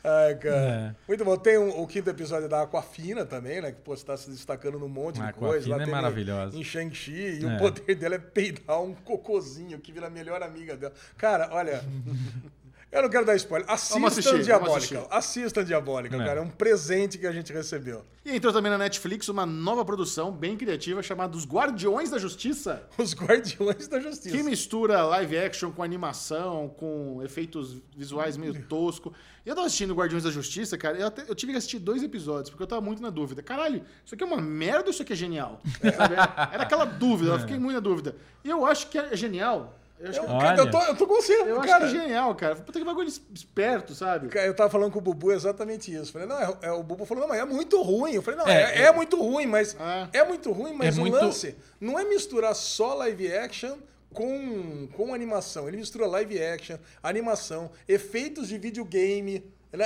Ai, 0.03 0.35
cara. 0.35 0.55
É. 0.57 0.95
Muito 1.07 1.23
bom. 1.23 1.37
Tem 1.37 1.57
um- 1.57 1.79
o 1.81 1.87
quinto 1.87 2.09
episódio 2.09 2.49
da 2.49 2.61
Aquafina 2.63 3.25
também, 3.25 3.61
né? 3.61 3.71
Que 3.71 3.79
pô, 3.79 3.95
você 3.95 4.05
tá 4.05 4.17
se 4.17 4.29
destacando 4.29 4.77
num 4.77 4.89
monte 4.89 5.21
A 5.21 5.27
de 5.27 5.33
coisa. 5.33 5.65
Aquafina 5.65 5.83
é 5.89 5.91
maravilhosa. 5.91 6.57
Em 6.57 6.63
Shang-Chi. 6.63 7.39
E 7.41 7.45
É. 7.45 7.55
o 7.55 7.57
poder 7.57 7.95
dela 7.95 8.15
é 8.15 8.19
peidar 8.19 8.81
um 8.81 8.93
cocôzinho 8.93 9.79
que 9.79 9.93
vira 9.93 10.07
a 10.07 10.09
melhor 10.09 10.43
amiga 10.43 10.75
dela. 10.75 10.91
Cara, 11.17 11.47
olha. 11.53 11.81
Eu 12.93 13.01
não 13.01 13.09
quero 13.09 13.25
dar 13.25 13.35
spoiler. 13.35 13.67
Assistam 13.69 14.05
assistir, 14.05 14.43
Diabólica. 14.43 15.07
Assistam 15.09 15.63
Diabólica, 15.63 16.15
É. 16.15 16.19
cara. 16.25 16.39
É 16.39 16.43
um 16.43 16.49
presente 16.49 17.17
que 17.17 17.25
a 17.25 17.31
gente 17.31 17.51
recebeu. 17.51 18.05
E 18.23 18.35
entrou 18.35 18.53
também 18.53 18.71
na 18.71 18.77
Netflix 18.77 19.27
uma 19.29 19.45
nova 19.47 19.83
produção 19.83 20.31
bem 20.31 20.55
criativa 20.55 21.01
chamada 21.01 21.35
Os 21.35 21.43
Guardiões 21.45 22.11
da 22.11 22.19
Justiça, 22.19 22.83
Os 22.97 23.13
Guardiões 23.15 23.87
da 23.87 23.99
Justiça. 23.99 24.29
que 24.37 24.43
mistura 24.43 25.01
live 25.05 25.37
action 25.39 25.71
com 25.71 25.81
animação, 25.81 26.69
com 26.77 27.19
efeitos 27.23 27.81
visuais 27.97 28.37
meio 28.37 28.53
tosco. 28.67 29.11
E 29.43 29.49
eu 29.49 29.55
tava 29.55 29.65
assistindo 29.65 29.93
Guardiões 29.95 30.23
da 30.23 30.29
Justiça, 30.31 30.77
cara, 30.77 30.95
eu, 30.97 31.07
até- 31.07 31.25
eu 31.27 31.33
tive 31.33 31.51
que 31.51 31.57
assistir 31.57 31.79
dois 31.79 32.03
episódios, 32.03 32.51
porque 32.51 32.61
eu 32.61 32.67
tava 32.67 32.79
muito 32.81 33.01
na 33.01 33.09
dúvida. 33.09 33.41
Caralho, 33.41 33.83
isso 34.05 34.13
aqui 34.13 34.23
é 34.23 34.27
uma 34.27 34.39
merda 34.39 34.85
ou 34.85 34.89
isso 34.91 35.01
aqui 35.01 35.13
é 35.13 35.15
genial? 35.15 35.59
Era 36.53 36.61
aquela 36.63 36.85
dúvida, 36.85 37.31
eu 37.31 37.39
fiquei 37.39 37.57
muito 37.57 37.73
na 37.73 37.79
dúvida. 37.81 38.15
E 38.43 38.49
eu 38.49 38.65
acho 38.65 38.87
que 38.87 38.97
é 38.99 39.15
genial. 39.17 39.79
Eu 40.03 40.09
acho 40.09 40.19
que, 40.19 40.25
Eu, 40.25 40.31
Olha. 40.33 40.57
eu, 40.59 40.69
tô, 40.71 40.81
eu 40.81 40.95
tô 40.97 41.07
com 41.07 41.15
você, 41.15 41.33
eu 41.33 41.59
acho 41.61 41.67
cara. 41.69 41.87
que 41.89 41.95
é 41.95 41.99
genial, 42.01 42.35
cara. 42.35 42.55
Puta 42.57 42.77
que 42.77 42.85
bagulho 42.85 43.07
esperto, 43.07 43.95
sabe? 43.95 44.27
Cara, 44.27 44.45
Eu 44.45 44.53
tava 44.53 44.69
falando 44.69 44.91
com 44.91 44.99
o 44.99 45.01
Bubu 45.01 45.31
exatamente 45.31 45.93
isso. 45.95 46.11
Falei, 46.11 46.27
não, 46.27 46.37
é, 46.39 46.57
é- 46.63 46.71
o 46.71 46.83
Bubu 46.83 47.05
falou, 47.05 47.21
não, 47.21 47.29
mas 47.29 47.39
é 47.39 47.45
muito 47.45 47.81
ruim. 47.81 48.13
Eu 48.13 48.21
falei, 48.21 48.37
não, 48.39 48.47
É, 48.47 48.81
é, 48.81 48.81
é 48.83 48.91
muito 48.91 49.17
ruim, 49.21 49.45
mas. 49.47 49.75
É. 50.13 50.19
É, 50.19 50.23
muito 50.25 50.51
ruim, 50.51 50.73
mas 50.73 50.97
É 50.97 50.99
o 50.99 51.01
muito- 51.01 51.15
lance 51.15 51.55
não 51.79 51.97
é 51.97 52.03
misturar 52.03 52.53
só 52.53 52.93
live 52.95 53.31
action 53.33 53.77
com, 54.13 54.87
com 54.93 55.13
animação. 55.13 55.67
Ele 55.67 55.77
mistura 55.77 56.05
live 56.05 56.39
action, 56.43 56.77
animação, 57.01 57.71
efeitos 57.87 58.47
de 58.49 58.57
videogame? 58.57 59.43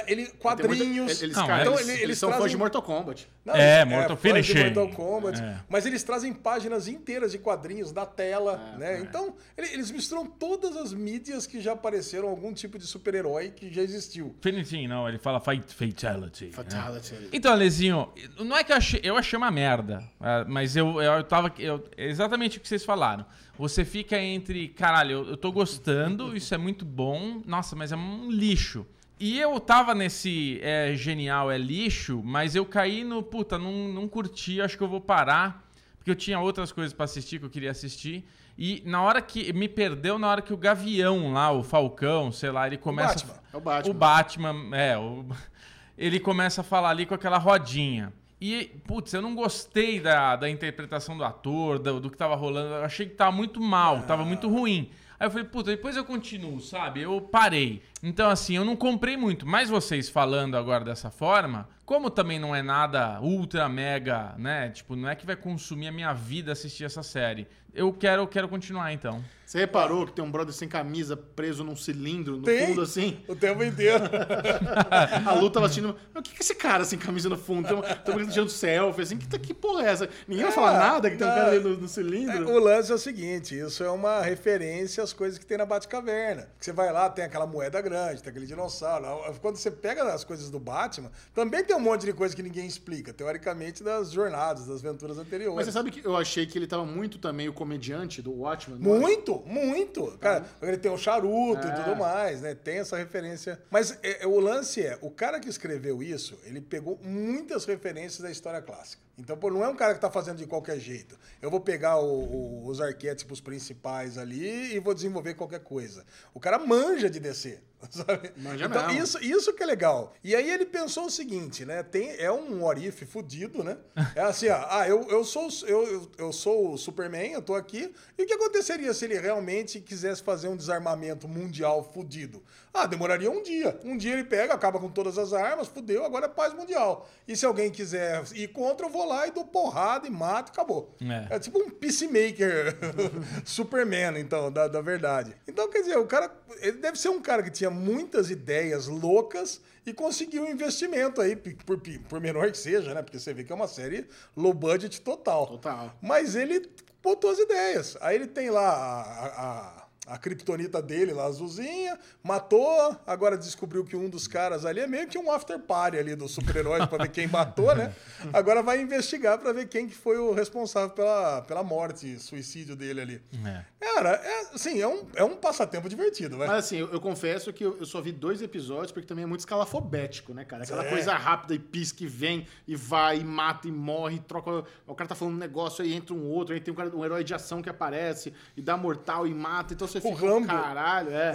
Ele, 0.08 0.26
Tem 0.26 0.36
quadrinhos. 0.36 1.06
muita- 1.06 1.24
Eles, 1.24 1.36
Não, 1.38 1.48
cara, 1.48 1.64
é- 1.64 1.66
eles, 1.66 1.72
Então, 1.74 1.80
ele- 1.82 1.92
eles 1.92 2.04
eles 2.04 2.18
são 2.18 2.30
fãs 2.30 2.38
trazem- 2.40 2.52
de 2.52 2.58
Mortal 2.58 2.82
Kombat. 2.82 3.28
Não, 3.46 3.56
É, 3.56 3.82
eles- 3.82 3.94
Mortal 3.94 4.18
Finishing. 4.18 4.64
Mortal 4.66 4.90
Kombat. 4.90 5.42
É. 5.42 5.60
Mas 5.70 5.86
eles 5.86 6.04
trazem 6.04 6.34
páginas 6.34 6.88
inteiras 6.90 7.32
de 7.32 7.38
quadrinhos 7.38 7.92
da 7.94 8.06
tela, 8.06 8.74
É, 8.76 8.78
né? 8.78 9.00
Então, 9.00 9.36
ele- 9.58 9.68
eles 9.74 9.90
misturam 9.90 10.26
todas 10.26 10.76
as 10.76 10.94
mídias 10.94 11.48
que 11.48 11.62
já 11.62 11.72
apareceram, 11.72 12.28
algum 12.28 12.52
tipo 12.54 12.78
de 12.78 12.86
super-herói 12.86 13.52
que 13.52 13.74
já 13.74 13.82
existiu. 13.82 14.36
Finishing, 14.42 14.88
não, 14.88 15.08
ele 15.08 15.18
fala 15.20 15.40
fight 15.40 15.74
fatality. 15.74 16.46
né? 16.48 16.52
Fatality. 16.52 17.30
Então, 17.32 17.52
Alezinho, 17.54 18.10
não 18.40 18.58
é 18.58 18.64
que 18.66 18.74
eu 18.74 18.76
achei, 18.78 19.00
eu 19.04 19.16
achei 19.16 19.38
uma 19.38 19.50
merda, 19.52 20.04
ah, 20.20 20.44
mas 20.48 20.76
eu, 20.76 21.02
eu 21.02 21.24
tava. 21.24 21.54
Eu, 21.58 21.84
é 21.96 22.08
exatamente 22.10 22.58
o 22.58 22.62
que 22.62 22.68
vocês 22.68 22.84
falaram. 22.84 23.26
Você 23.58 23.86
fica 23.86 24.20
entre, 24.20 24.68
caralho, 24.68 25.12
eu, 25.12 25.30
eu 25.30 25.38
tô 25.38 25.52
gostando, 25.52 26.36
isso 26.36 26.54
é 26.54 26.58
muito 26.58 26.84
bom, 26.86 27.42
nossa, 27.46 27.76
mas 27.76 27.92
é 27.92 27.96
um 27.96 28.30
lixo. 28.30 28.86
E 29.20 29.40
eu 29.40 29.60
tava 29.60 29.96
nesse 29.96 30.60
é 30.62 30.94
genial, 30.96 31.50
é 31.52 31.58
lixo, 31.58 32.22
mas 32.24 32.56
eu 32.56 32.66
caí 32.66 33.04
no, 33.04 33.24
puta, 33.24 33.58
não, 33.58 33.88
não 33.88 34.08
curti, 34.08 34.62
acho 34.62 34.78
que 34.78 34.84
eu 34.84 34.88
vou 34.88 35.02
parar, 35.02 35.68
porque 35.98 36.12
eu 36.12 36.16
tinha 36.16 36.40
outras 36.40 36.72
coisas 36.72 36.94
pra 36.94 37.06
assistir 37.06 37.40
que 37.40 37.46
eu 37.46 37.50
queria 37.50 37.72
assistir. 37.72 38.24
E 38.58 38.82
na 38.86 39.02
hora 39.02 39.22
que. 39.22 39.54
Me 39.54 39.68
perdeu 39.70 40.18
na 40.18 40.28
hora 40.28 40.42
que 40.42 40.52
o 40.54 40.58
Gavião 40.58 41.32
lá, 41.34 41.52
o 41.52 41.62
Falcão, 41.64 42.32
sei 42.32 42.50
lá, 42.52 42.66
ele 42.66 42.78
começa. 42.78 43.26
Batman. 43.26 43.44
É 43.54 43.58
o 43.58 43.62
Batman. 43.62 43.92
O 43.92 43.94
Batman, 43.94 44.76
é, 44.78 44.98
o- 44.98 45.26
ele 45.98 46.20
começa 46.20 46.62
a 46.62 46.64
falar 46.64 46.90
ali 46.90 47.06
com 47.06 47.14
aquela 47.14 47.38
rodinha. 47.38 48.12
E, 48.40 48.66
putz, 48.86 49.14
eu 49.14 49.22
não 49.22 49.34
gostei 49.36 50.00
da, 50.00 50.36
da 50.36 50.48
interpretação 50.50 51.18
do 51.18 51.24
ator, 51.24 51.80
do, 51.80 52.00
do 52.00 52.10
que 52.12 52.18
tava 52.18 52.36
rolando. 52.36 52.74
Eu 52.76 52.84
achei 52.86 53.08
que 53.08 53.16
tava 53.16 53.32
muito 53.32 53.60
mal, 53.60 54.04
tava 54.04 54.24
muito 54.24 54.48
ruim. 54.48 54.90
Aí 55.20 55.26
eu 55.26 55.32
falei, 55.32 55.46
puta, 55.48 55.72
depois 55.72 55.96
eu 55.96 56.06
continuo, 56.06 56.60
sabe? 56.60 57.02
Eu 57.02 57.20
parei. 57.20 57.82
Então, 58.04 58.30
assim, 58.30 58.56
eu 58.56 58.64
não 58.66 58.76
comprei 58.76 59.18
muito. 59.18 59.46
Mas 59.46 59.70
vocês 59.70 60.08
falando 60.10 60.56
agora 60.56 60.84
dessa 60.86 61.10
forma, 61.10 61.68
como 61.86 62.10
também 62.10 62.38
não 62.40 62.56
é 62.56 62.62
nada 62.62 63.20
ultra 63.22 63.68
mega, 63.68 64.36
né? 64.38 64.70
Tipo, 64.70 64.96
não 64.96 65.10
é 65.10 65.16
que 65.16 65.26
vai 65.26 65.36
consumir 65.36 65.88
a 65.88 65.92
minha 65.92 66.14
vida 66.14 66.52
assistir 66.52 66.84
essa 66.84 67.02
série. 67.02 67.48
Eu 67.74 67.94
quero, 67.94 68.24
eu 68.24 68.28
quero 68.28 68.48
continuar, 68.50 68.92
então. 68.92 69.24
Você 69.46 69.60
reparou 69.60 70.06
que 70.06 70.12
tem 70.12 70.26
um 70.26 70.32
brother 70.32 70.54
sem 70.54 70.68
camisa 70.68 71.16
preso 71.16 71.64
num 71.64 71.76
cilindro 71.76 72.38
no 72.38 72.44
Tem. 72.44 72.68
fundo 72.68 72.82
assim? 72.82 73.20
O 73.28 73.36
tempo 73.36 73.64
inteiro. 73.64 74.04
A 75.26 75.34
Lu 75.34 75.50
tava 75.50 75.68
assistindo. 75.68 75.96
Mas 76.14 76.20
o 76.20 76.24
que 76.24 76.32
que 76.32 76.38
é 76.38 76.44
esse 76.44 76.56
cara 76.56 76.84
sem 76.84 76.98
camisa 77.00 77.30
no 77.30 77.38
fundo? 77.38 77.68
Estamos 77.86 78.34
tirando 78.34 78.50
selfie, 78.50 79.02
assim. 79.04 79.18
Que, 79.18 79.40
que 79.40 79.54
porra 79.54 79.86
é 79.86 79.90
essa? 79.92 80.10
Ninguém 80.28 80.44
vai 80.46 80.54
falar 80.54 80.78
nada 80.80 81.10
que 81.10 81.18
tem 81.18 81.28
um 81.28 81.30
cara 81.30 81.52
ali 81.52 81.60
no, 81.60 81.78
no 81.78 81.86
É, 81.86 81.88
cilindro. 81.88 82.50
o 82.50 82.60
lance 82.60 82.92
é 82.92 82.96
o 82.96 82.98
seguinte, 82.98 83.58
isso 83.58 83.84
é 83.84 83.90
uma 83.92 84.22
referência 84.22 85.04
às 85.04 85.14
coisas 85.14 85.38
que 85.40 85.46
tem 85.46 85.58
na 85.58 85.66
Batcaverna. 85.66 86.48
Você 86.60 86.74
vai 86.74 86.92
lá, 86.92 87.10
tem 87.10 87.24
aquela 87.24 87.46
moeda 87.48 87.78
grande, 87.90 88.22
tem 88.22 88.30
aquele 88.32 88.46
dinossauro. 88.46 89.06
Quando 89.42 89.56
você 89.58 89.72
pega 89.72 90.04
as 90.14 90.24
coisas 90.24 90.50
do 90.50 90.60
Batman, 90.60 91.12
também 91.34 91.64
tem 91.64 91.76
um 91.76 91.80
monte 91.80 92.06
de 92.06 92.14
coisa 92.14 92.36
que 92.36 92.44
ninguém 92.44 92.66
explica, 92.68 93.14
teoricamente, 93.14 93.84
das 93.84 94.12
jornadas, 94.12 94.68
das 94.68 94.84
aventuras 94.84 95.18
anteriores. 95.18 95.56
Mas 95.56 95.66
você 95.66 95.72
sabe 95.72 95.92
que 95.92 96.06
eu 96.06 96.16
achei 96.18 96.46
que 96.46 96.58
ele 96.58 96.68
tava 96.68 96.86
muito 96.86 97.18
também 97.18 97.48
o 97.48 97.54
comediante 97.54 98.22
do 98.22 98.32
Watchmen. 98.32 98.80
não 98.80 98.96
é? 98.96 99.00
Muito, 99.00 99.40
muito. 99.46 100.18
Cara, 100.20 100.46
ele 100.62 100.78
tem 100.78 100.92
o 100.92 100.98
charuto 100.98 101.66
É. 101.68 101.72
e 101.72 101.76
tudo 101.84 101.96
mais, 101.96 102.42
né? 102.42 102.54
Tem 102.56 102.80
essa 102.80 102.98
referência. 102.98 103.62
Mas 103.70 103.98
é, 104.04 104.24
é, 104.24 104.28
o 104.28 104.40
lance 104.40 104.82
é, 104.82 104.98
o 105.02 105.10
cara 105.10 105.40
que 105.40 105.50
escreveu 105.50 106.04
isso, 106.04 106.38
ele 106.44 106.60
pegou 106.62 107.00
muitas 107.04 107.66
referências 107.66 108.22
da 108.22 108.30
história 108.32 108.62
clássica. 108.62 109.07
Então, 109.18 109.36
pô, 109.36 109.50
não 109.50 109.64
é 109.64 109.68
um 109.68 109.76
cara 109.76 109.96
que 109.96 110.00
tá 110.00 110.12
fazendo 110.12 110.38
de 110.38 110.46
qualquer 110.46 110.80
jeito. 110.80 111.18
Eu 111.42 111.50
vou 111.50 111.60
pegar 111.60 111.98
o- 112.00 112.24
o- 112.24 112.68
os 112.68 112.80
arquétipos 112.80 113.42
principais 113.42 114.18
ali 114.18 114.76
e 114.76 114.80
vou 114.80 114.94
desenvolver 114.94 115.34
qualquer 115.34 115.60
coisa. 115.62 116.06
O 116.34 116.40
cara 116.40 116.60
manja 116.60 117.10
de 117.10 117.20
descer. 117.20 117.64
Sabe? 117.92 118.32
Manja 118.38 118.66
então, 118.66 118.90
isso, 118.92 119.20
isso 119.24 119.54
que 119.54 119.62
é 119.62 119.66
legal. 119.66 120.12
E 120.24 120.36
aí 120.36 120.50
ele 120.50 120.66
pensou 120.66 121.06
o 121.06 121.12
seguinte, 121.12 121.64
né? 121.64 121.84
Tem, 121.84 122.10
é 122.18 122.32
um 122.32 122.64
orife 122.64 123.06
fudido, 123.06 123.64
né? 123.64 123.78
É 124.16 124.22
assim, 124.22 124.50
ó, 124.50 124.66
ah, 124.70 124.88
eu, 124.88 125.08
eu, 125.10 125.24
sou, 125.24 125.48
eu, 125.68 126.10
eu 126.18 126.34
sou 126.34 126.74
o 126.74 126.78
Superman, 126.78 127.34
eu 127.34 127.42
tô 127.42 127.54
aqui. 127.54 127.94
E 128.18 128.24
o 128.24 128.26
que 128.26 128.34
aconteceria 128.34 128.92
se 128.96 129.06
ele 129.06 129.20
realmente 129.20 129.80
quisesse 129.80 130.24
fazer 130.24 130.48
um 130.48 130.58
desarmamento 130.58 131.28
mundial 131.28 131.84
fudido? 131.94 132.44
Ah, 132.78 132.86
demoraria 132.86 133.32
um 133.32 133.42
dia. 133.42 133.80
Um 133.84 133.98
dia 133.98 134.14
ele 134.14 134.24
pega, 134.24 134.54
acaba 134.54 134.80
com 134.80 134.88
todas 134.88 135.18
as 135.18 135.34
armas, 135.34 135.68
fudeu, 135.68 136.06
agora 136.06 136.28
é 136.28 136.30
paz 136.30 136.54
mundial. 136.54 137.10
E 137.28 137.36
se 137.36 137.44
alguém 137.44 137.72
quiser 137.72 138.24
ir 138.36 138.50
contra, 138.50 138.86
eu 138.86 138.90
vou 138.92 139.04
lá 139.04 139.28
e 139.28 139.32
dou 139.32 139.44
porrada 139.44 140.06
e 140.06 140.12
mato 140.12 140.50
e 140.50 140.52
acabou. 140.52 140.96
É. 141.02 141.38
É 141.38 141.40
tipo 141.40 141.58
um 141.58 141.72
peacemaker 141.72 142.78
Superman, 143.44 144.20
então, 144.20 144.52
da, 144.52 144.68
da 144.68 144.80
verdade. 144.80 145.36
Então, 145.48 145.68
quer 145.72 145.80
dizer, 145.80 145.98
o 145.98 146.06
cara, 146.06 146.32
ele 146.60 146.78
deve 146.78 147.00
ser 147.00 147.10
um 147.10 147.20
cara 147.20 147.42
que 147.42 147.50
tinha 147.50 147.72
muitas 147.72 148.30
ideias 148.30 148.86
loucas 148.86 149.60
e 149.84 149.92
conseguiu 149.92 150.44
um 150.44 150.48
investimento 150.48 151.20
aí, 151.20 151.36
por, 151.36 151.82
por 152.08 152.22
menor 152.22 152.52
que 152.52 152.58
seja, 152.60 152.94
né? 152.94 153.02
Porque 153.02 153.18
você 153.18 153.34
vê 153.34 153.44
que 153.44 153.52
é 153.52 153.56
uma 153.56 153.68
série 153.68 154.08
low 154.36 154.54
budget 154.54 155.02
total. 155.02 155.48
Total. 155.48 155.98
Mas 156.00 156.36
ele 156.36 156.70
botou 157.02 157.32
as 157.32 157.40
ideias. 157.40 157.98
Aí 158.02 158.16
ele 158.16 158.28
tem 158.28 158.52
lá 158.52 158.70
a, 158.70 159.26
a, 159.26 159.87
a 160.08 160.18
kriptonita 160.18 160.82
dele, 160.82 161.12
lá 161.14 161.26
azulzinha, 161.26 162.00
matou, 162.24 162.96
agora 163.06 163.38
descobriu 163.38 163.84
que 163.84 163.96
um 163.96 164.10
dos 164.10 164.28
caras 164.28 164.66
ali 164.66 164.80
é 164.80 164.88
meio 164.88 165.08
que 165.08 165.18
um 165.18 165.32
after 165.32 165.60
party 165.60 165.98
ali 165.98 166.16
dos 166.16 166.32
super-heróis 166.32 166.86
pra 166.86 166.98
ver 167.04 167.10
quem 167.10 167.28
matou, 167.28 167.76
né? 167.76 167.94
Agora 168.34 168.64
vai 168.64 168.82
investigar 168.82 169.38
pra 169.38 169.52
ver 169.54 169.68
quem 169.68 169.88
que 169.88 169.96
foi 169.96 170.18
o 170.18 170.34
responsável 170.34 170.90
pela, 170.92 171.42
pela 171.44 171.64
morte, 171.64 172.18
suicídio 172.20 172.76
dele 172.76 173.02
ali. 173.02 173.22
É. 173.46 173.64
Cara, 173.80 174.10
é, 174.24 174.40
assim, 174.54 174.82
é 174.82 174.88
um, 174.88 175.06
é 175.16 175.24
um 175.24 175.36
passatempo 175.36 175.88
divertido, 175.90 176.38
vai. 176.38 176.48
Mas 176.48 176.66
assim, 176.66 176.78
eu, 176.78 176.92
eu 176.92 177.00
confesso 177.02 177.52
que 177.54 177.64
eu, 177.66 177.78
eu 177.78 177.86
só 177.86 178.02
vi 178.02 178.12
dois 178.12 178.42
episódios 178.42 178.92
porque 178.92 179.08
também 179.08 179.24
é 179.24 179.28
muito 179.28 179.42
escalafobético, 179.42 180.34
né, 180.34 180.46
cara? 180.46 180.64
Aquela 180.64 180.86
É. 180.86 180.90
coisa 180.90 181.14
rápida 181.16 181.54
e 181.54 181.60
pisca 181.60 182.04
e 182.04 182.08
vem 182.08 182.48
e 182.68 182.76
vai 182.76 183.20
e 183.20 183.24
mata 183.24 183.68
e 183.68 183.72
morre, 183.72 184.20
troca. 184.20 184.64
O 184.86 184.96
cara 184.96 185.08
tá 185.10 185.16
falando 185.16 185.36
um 185.36 185.38
negócio 185.40 185.84
aí 185.84 185.94
entra 185.94 186.14
um 186.14 186.28
outro, 186.30 186.54
aí 186.54 186.60
tem 186.62 186.74
um, 186.74 186.78
cara, 186.78 186.96
um 186.96 187.04
herói 187.04 187.24
de 187.24 187.34
ação 187.34 187.62
que 187.62 187.70
aparece 187.70 188.34
e 188.56 188.62
dá 188.62 188.78
mortal 188.78 189.28
e 189.28 189.34
mata. 189.34 189.74
Então 189.74 189.88
você 189.88 189.97
você 190.02 190.08
O 190.08 190.16
fica, 190.16 190.28
Rambo. 190.30 190.48
caralho, 190.48 191.10
é. 191.12 191.34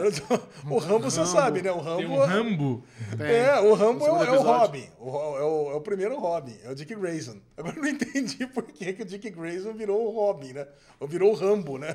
O 0.71 0.79
Rambo, 0.79 1.11
você 1.11 1.25
sabe, 1.27 1.63
né? 1.63 1.71
O 1.73 1.79
Rambo. 1.81 1.99
Tem 1.99 2.07
um 2.09 2.19
Rambo. 2.25 2.85
É, 3.19 3.61
o 3.61 3.75
Rambo 3.75 4.05
é, 4.05 4.09
é 4.09 4.13
o 4.13 4.23
episódio. 4.23 4.43
Robin. 4.43 4.89
O, 4.99 5.09
é, 5.09 5.43
o, 5.43 5.71
é 5.73 5.75
o 5.75 5.81
primeiro 5.81 6.19
Robin, 6.19 6.57
é 6.65 6.71
o 6.71 6.75
Dick 6.75 6.95
Grayson. 6.95 7.37
Agora 7.57 7.77
eu 7.77 7.83
não 7.83 7.89
entendi 7.91 8.47
por 8.47 8.65
que, 8.65 8.93
que 8.93 9.03
o 9.03 9.07
Dick 9.07 9.29
Grayson 9.31 9.73
virou 9.75 10.07
o 10.07 10.11
Robin, 10.11 10.53
né? 10.53 10.67
Ou 11.01 11.07
virou 11.09 11.33
o 11.33 11.35
Rambo, 11.35 11.79
né? 11.79 11.95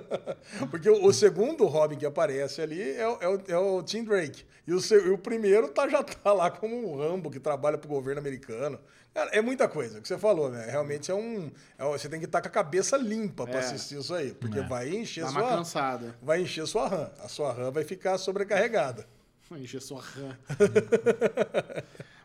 Porque 0.70 0.88
o, 0.88 1.04
o 1.06 1.12
segundo 1.12 1.66
Robin 1.66 1.96
que 1.96 2.06
aparece 2.06 2.60
ali 2.60 2.80
é, 2.92 3.06
o- 3.08 3.18
é 3.20 3.28
o, 3.28 3.40
é 3.48 3.58
o 3.58 3.82
Tim 3.82 4.04
Drake. 4.04 4.44
E 4.66 4.72
o, 4.72 4.80
se- 4.80 4.94
e 4.94 5.10
o 5.10 5.18
primeiro 5.18 5.68
tá, 5.68 5.88
já 5.88 6.02
tá 6.02 6.32
lá 6.32 6.50
como 6.50 6.74
um 6.76 6.96
Rambo 6.98 7.30
que 7.30 7.40
trabalha 7.40 7.78
pro 7.78 7.88
governo 7.88 8.20
americano. 8.20 8.78
Cara, 9.18 9.30
é 9.32 9.40
muita 9.42 9.66
coisa 9.66 9.98
o 9.98 10.02
que 10.02 10.06
você 10.06 10.16
falou, 10.16 10.48
né? 10.48 10.64
Realmente 10.70 11.10
é 11.10 11.14
um. 11.14 11.50
é 11.76 11.84
você 11.84 12.08
tem 12.08 12.20
que 12.20 12.26
estar 12.26 12.40
com 12.40 12.46
a 12.46 12.50
cabeça 12.52 12.96
limpa 12.96 13.46
pra 13.48 13.56
É. 13.56 13.58
assistir 13.58 13.98
isso 13.98 14.14
aí. 14.14 14.32
Porque 14.32 14.60
vai 14.60 14.88
encher 14.90 15.24
Dá 15.24 15.30
uma 15.30 15.40
sua. 15.40 15.48
cansada. 15.50 16.14
Vai 16.22 16.42
encher 16.42 16.64
sua 16.68 16.86
RAM. 16.86 17.10
A 17.24 17.26
sua 17.28 17.52
RAM 17.52 17.72
vai 17.72 17.82
ficar 17.82 18.16
sobrecarregada. 18.16 19.04
Encher 19.50 19.80
sua 19.82 20.00
RAM. 20.02 20.36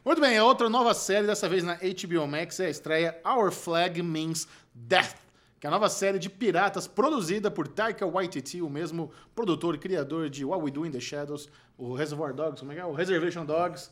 Muito 0.06 0.22
bem, 0.22 0.38
a 0.38 0.44
outra 0.44 0.70
nova 0.70 0.94
série, 0.94 1.26
dessa 1.26 1.48
vez 1.50 1.64
na 1.64 1.76
HBO 1.76 2.28
Max, 2.28 2.60
é 2.60 2.66
a 2.66 2.70
estreia 2.70 3.18
Our 3.26 3.52
Flag 3.52 4.04
Means 4.04 4.48
Death, 4.76 5.16
que 5.64 5.68
é 5.68 5.70
a 5.70 5.72
nova 5.72 5.88
série 5.88 6.20
de 6.20 6.30
piratas 6.30 6.90
produzida 6.90 7.50
por 7.50 7.70
Taika 7.70 8.06
Waititi, 8.06 8.62
o 8.62 8.70
mesmo 8.70 9.10
produtor 9.34 9.76
e 9.76 9.78
criador 9.78 10.30
de 10.30 10.44
What 10.44 10.62
We 10.62 10.70
Do 10.70 10.86
in 10.86 10.92
the 10.92 11.00
Shadows, 11.00 11.48
o 11.78 11.94
Reservoir 11.94 12.34
Dogs, 12.34 12.60
como 12.60 12.74
é 12.74 12.76
que 12.76 12.82
é? 12.82 12.86
O 12.86 12.92
Reservation 12.92 13.46
Dogs, 13.46 13.90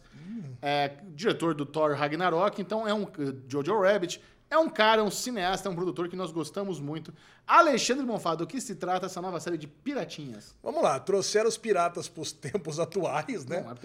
é, 0.62 0.98
diretor 1.16 1.56
do 1.56 1.66
Thor 1.66 1.94
Ragnarok, 1.94 2.62
então 2.62 2.86
é 2.86 2.94
um 2.94 3.08
Jojo 3.48 3.80
Rabbit, 3.80 4.22
é 4.52 4.58
um 4.58 4.70
cara, 4.70 5.02
um 5.04 5.10
cineasta, 5.10 5.70
um 5.70 5.74
produtor 5.76 6.10
que 6.10 6.16
nós 6.16 6.32
gostamos 6.32 6.80
muito. 6.80 7.14
Alexandre 7.48 8.06
Bonfá, 8.06 8.36
do 8.36 8.46
que 8.46 8.60
se 8.62 8.76
trata 8.76 9.06
essa 9.06 9.22
nova 9.22 9.40
série 9.40 9.58
de 9.58 9.66
piratinhas? 9.66 10.54
Vamos 10.62 10.84
lá, 10.84 11.00
trouxeram 11.00 11.48
os 11.48 11.58
piratas 11.58 12.08
pros 12.10 12.32
tempos 12.34 12.80
atuais, 12.80 13.46
né? 13.46 13.62
Não, 13.62 13.72
é. 13.72 13.76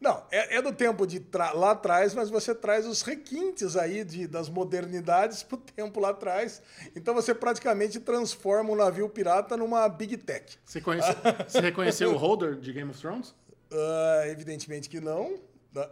Não, 0.00 0.22
é, 0.30 0.56
é 0.56 0.62
do 0.62 0.72
tempo 0.72 1.06
de 1.06 1.18
tra- 1.20 1.52
lá 1.52 1.72
atrás, 1.72 2.14
mas 2.14 2.30
você 2.30 2.54
traz 2.54 2.86
os 2.86 3.02
requintes 3.02 3.76
aí 3.76 4.04
de, 4.04 4.26
das 4.26 4.48
modernidades 4.48 5.42
pro 5.42 5.58
tempo 5.58 5.98
lá 6.00 6.10
atrás. 6.10 6.62
Então 6.94 7.12
você 7.12 7.34
praticamente 7.34 7.98
transforma 8.00 8.70
o 8.70 8.76
navio 8.76 9.08
pirata 9.08 9.56
numa 9.56 9.88
Big 9.88 10.16
Tech. 10.18 10.56
Você, 10.64 10.80
conhece, 10.80 11.14
você 11.48 11.60
reconheceu 11.60 12.12
o 12.12 12.16
Holder 12.16 12.54
de 12.54 12.72
Game 12.72 12.90
of 12.90 13.00
Thrones? 13.00 13.34
Ah, 13.72 14.22
evidentemente 14.28 14.88
que 14.88 15.00
não. 15.00 15.34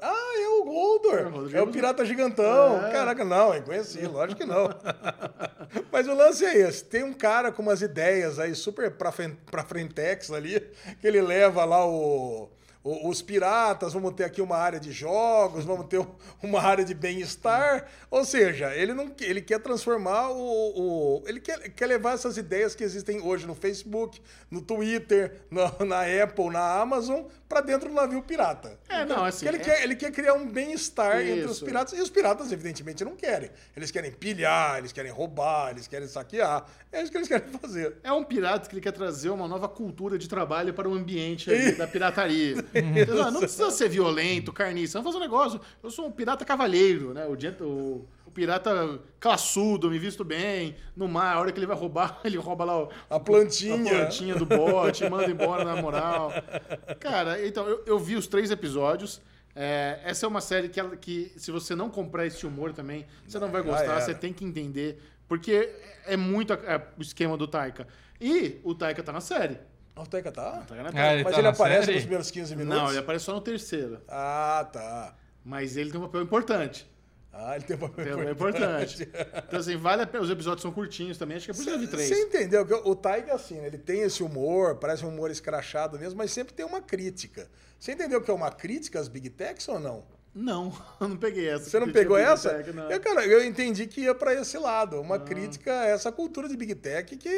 Ah, 0.00 0.34
é 0.40 0.48
o 0.48 0.64
Goldor. 0.64 1.18
É 1.18 1.26
o 1.26 1.56
É 1.58 1.62
o 1.62 1.66
pirata 1.68 2.04
gigantão. 2.04 2.80
Caraca, 2.92 3.24
não, 3.24 3.54
eu 3.54 3.62
conheci, 3.62 4.06
lógico 4.06 4.40
que 4.40 4.46
não. 4.46 4.68
Mas 5.92 6.06
o 6.08 6.14
lance 6.14 6.44
é 6.44 6.56
esse: 6.68 6.84
tem 6.84 7.02
um 7.04 7.12
cara 7.12 7.50
com 7.52 7.62
umas 7.62 7.82
ideias 7.82 8.38
aí 8.38 8.54
super 8.54 8.90
pra, 8.92 9.12
pra 9.50 9.64
frentex 9.64 10.30
ali, 10.30 10.60
que 11.00 11.06
ele 11.06 11.20
leva 11.20 11.64
lá 11.64 11.86
o. 11.86 12.50
o- 12.82 13.08
Os 13.08 13.22
piratas, 13.22 13.92
vamos 13.94 14.12
ter 14.14 14.24
aqui 14.24 14.42
uma 14.42 14.56
área 14.56 14.78
de 14.78 14.92
jogos, 14.92 15.64
vamos 15.64 15.86
ter 15.86 16.04
uma 16.42 16.60
área 16.60 16.84
de 16.84 16.94
bem-estar. 16.94 17.86
Ou 18.10 18.24
seja, 18.24 18.74
ele 18.74 18.92
não 18.92 19.10
ele 19.20 19.40
quer 19.40 19.58
transformar 19.60 20.30
o. 20.30 20.36
o- 20.40 21.22
ele 21.26 21.40
quer, 21.40 21.58
quer 21.70 21.86
levar 21.86 22.12
essas 22.14 22.36
ideias 22.36 22.74
que 22.74 22.84
existem 22.84 23.20
hoje 23.22 23.46
no 23.46 23.54
Facebook, 23.54 24.20
no 24.50 24.60
Twitter, 24.60 25.40
na, 25.50 25.72
na 25.84 26.00
Apple, 26.22 26.50
na 26.50 26.80
Amazon, 26.80 27.22
para 27.54 27.60
dentro 27.64 27.88
do 27.88 27.94
navio 27.94 28.20
pirata. 28.22 28.76
É, 28.88 29.04
não, 29.04 29.24
assim, 29.24 29.46
Ele, 29.46 29.58
é- 29.58 29.60
quer, 29.60 29.82
ele 29.84 29.94
quer 29.94 30.10
criar 30.10 30.34
um 30.34 30.44
bem-estar 30.50 31.20
entre 31.20 31.44
os 31.46 31.60
piratas. 31.62 31.96
E 31.96 32.02
os 32.02 32.10
piratas, 32.10 32.50
evidentemente, 32.50 33.04
não 33.04 33.14
querem. 33.14 33.48
Eles 33.76 33.92
querem 33.92 34.10
pilhar, 34.10 34.78
eles 34.78 34.90
querem 34.92 35.12
roubar, 35.12 35.70
eles 35.70 35.86
querem 35.86 36.08
saquear. 36.08 36.66
É 36.90 37.00
isso 37.00 37.12
que 37.12 37.18
eles 37.18 37.28
querem 37.28 37.46
fazer. 37.60 37.96
É 38.02 38.12
um 38.12 38.24
pirata 38.24 38.68
que 38.68 38.74
ele 38.74 38.80
quer 38.80 38.90
trazer 38.92 39.30
uma 39.30 39.46
nova 39.46 39.68
cultura 39.68 40.18
de 40.18 40.28
trabalho 40.28 40.74
para 40.74 40.88
o 40.88 40.94
ambiente 40.94 41.48
ali 41.52 41.72
da 41.72 41.86
pirataria. 41.86 42.56
Então, 42.74 43.14
não, 43.16 43.30
não 43.32 43.40
precisa 43.40 43.70
ser 43.70 43.88
violento, 43.88 44.52
carniça. 44.52 44.98
Vamos 44.98 45.12
fazer 45.14 45.24
um 45.24 45.28
negócio. 45.28 45.60
Eu 45.82 45.90
sou 45.90 46.06
um 46.06 46.10
pirata 46.10 46.44
cavalheiro, 46.44 47.14
né? 47.14 47.24
O- 47.26 48.04
o 48.23 48.23
pirata 48.34 48.98
classudo, 49.20 49.90
me 49.90 49.98
visto 49.98 50.24
bem. 50.24 50.74
No 50.96 51.08
mar, 51.08 51.36
a 51.36 51.40
hora 51.40 51.52
que 51.52 51.58
ele 51.58 51.66
vai 51.66 51.76
roubar, 51.76 52.20
ele 52.24 52.36
rouba 52.36 52.64
lá 52.64 52.82
o- 52.84 52.88
A 53.08 53.18
plantinha. 53.20 53.74
a 53.76 54.00
plantinha 54.00 54.34
do 54.34 54.44
bote, 54.44 55.08
manda 55.08 55.30
embora 55.30 55.64
na 55.64 55.80
moral. 55.80 56.32
Cara, 57.00 57.44
então, 57.46 57.66
eu, 57.66 57.82
eu 57.86 57.98
vi 57.98 58.16
os 58.16 58.26
três 58.26 58.50
episódios. 58.50 59.20
É, 59.56 60.00
essa 60.04 60.26
é 60.26 60.28
uma 60.28 60.40
série 60.40 60.68
que, 60.68 60.80
ela- 60.80 60.96
que, 60.96 61.32
se 61.36 61.50
você 61.50 61.74
não 61.76 61.88
comprar 61.88 62.26
esse 62.26 62.44
humor 62.46 62.72
também, 62.72 63.06
você 63.26 63.38
não 63.38 63.48
vai 63.50 63.62
Já 63.62 63.70
gostar, 63.70 64.00
você 64.00 64.12
tem 64.14 64.32
que 64.32 64.44
entender. 64.44 65.00
Porque 65.28 65.70
é 66.06 66.16
muito 66.16 66.52
a- 66.52 66.58
é, 66.66 66.82
o 66.98 67.02
esquema 67.02 67.36
do 67.36 67.46
Taika. 67.46 67.86
E 68.20 68.60
o 68.64 68.74
Taika 68.74 69.02
tá 69.02 69.12
na 69.12 69.20
série. 69.20 69.58
Ah, 69.96 70.02
O 70.02 70.06
Taika 70.06 70.32
tá? 70.32 70.62
Taika 70.66 70.82
na 70.82 70.90
Ah, 70.92 71.14
ele 71.14 71.22
Mas 71.24 71.32
tá 71.32 71.38
ele 71.38 71.48
na 71.48 71.54
aparece 71.54 71.84
série? 71.86 71.94
nos 71.94 72.02
primeiros 72.02 72.30
15 72.30 72.56
minutos? 72.56 72.82
Não, 72.82 72.88
ele 72.90 72.98
aparece 72.98 73.24
só 73.26 73.32
no 73.32 73.40
terceiro. 73.40 74.00
Ah, 74.08 74.68
tá. 74.72 75.14
Mas 75.44 75.76
ele 75.76 75.90
tem 75.92 76.00
um 76.00 76.04
papel 76.04 76.22
importante. 76.22 76.84
Ah, 77.36 77.56
ele 77.56 77.64
tem 77.64 77.76
um 77.76 77.80
papel 77.80 78.04
Tem 78.04 78.14
papel 78.14 78.32
importante. 78.32 79.08
Então, 79.48 79.58
assim, 79.58 79.76
vale 79.76 80.02
a 80.02 80.06
pena. 80.06 80.22
Os 80.22 80.30
episódios 80.30 80.62
são 80.62 80.70
curtinhos 80.70 81.18
também. 81.18 81.36
Acho 81.36 81.46
que 81.46 81.50
é 81.50 81.54
por 81.54 81.60
isso 81.60 81.70
que 81.70 81.76
eu 81.76 81.80
vi 81.80 81.88
três. 81.88 82.08
Você 82.08 82.22
entendeu? 82.22 82.64
que 82.64 82.74
O 82.74 82.94
Taika, 82.94 83.34
assim, 83.34 83.56
né, 83.60 83.66
ele 83.66 83.78
tem 83.78 84.02
esse 84.02 84.22
humor, 84.22 84.76
parece 84.76 85.04
um 85.04 85.08
humor 85.08 85.30
escrachado 85.30 85.98
mesmo, 85.98 86.16
mas 86.16 86.30
sempre 86.30 86.54
tem 86.54 86.64
uma 86.64 86.80
crítica. 86.80 87.48
Você 87.78 87.92
entendeu 87.92 88.22
que 88.22 88.30
é 88.30 88.34
uma 88.34 88.52
crítica 88.52 89.00
às 89.00 89.08
Big 89.08 89.30
Techs 89.30 89.68
ou 89.68 89.80
não? 89.80 90.04
Não, 90.34 90.72
eu 91.00 91.08
não 91.08 91.16
peguei 91.16 91.48
essa. 91.48 91.70
Você 91.70 91.78
não 91.78 91.92
pegou 91.92 92.16
essa? 92.16 92.54
Tech, 92.54 92.72
não. 92.72 92.90
Eu, 92.90 93.00
cara, 93.00 93.24
eu 93.24 93.44
entendi 93.44 93.86
que 93.86 94.02
ia 94.02 94.14
pra 94.14 94.34
esse 94.34 94.58
lado. 94.58 95.00
Uma 95.00 95.18
crítica 95.18 95.72
a 95.72 95.86
essa 95.86 96.10
cultura 96.10 96.48
de 96.48 96.56
Big 96.56 96.74
Tech 96.74 97.16
que 97.16 97.28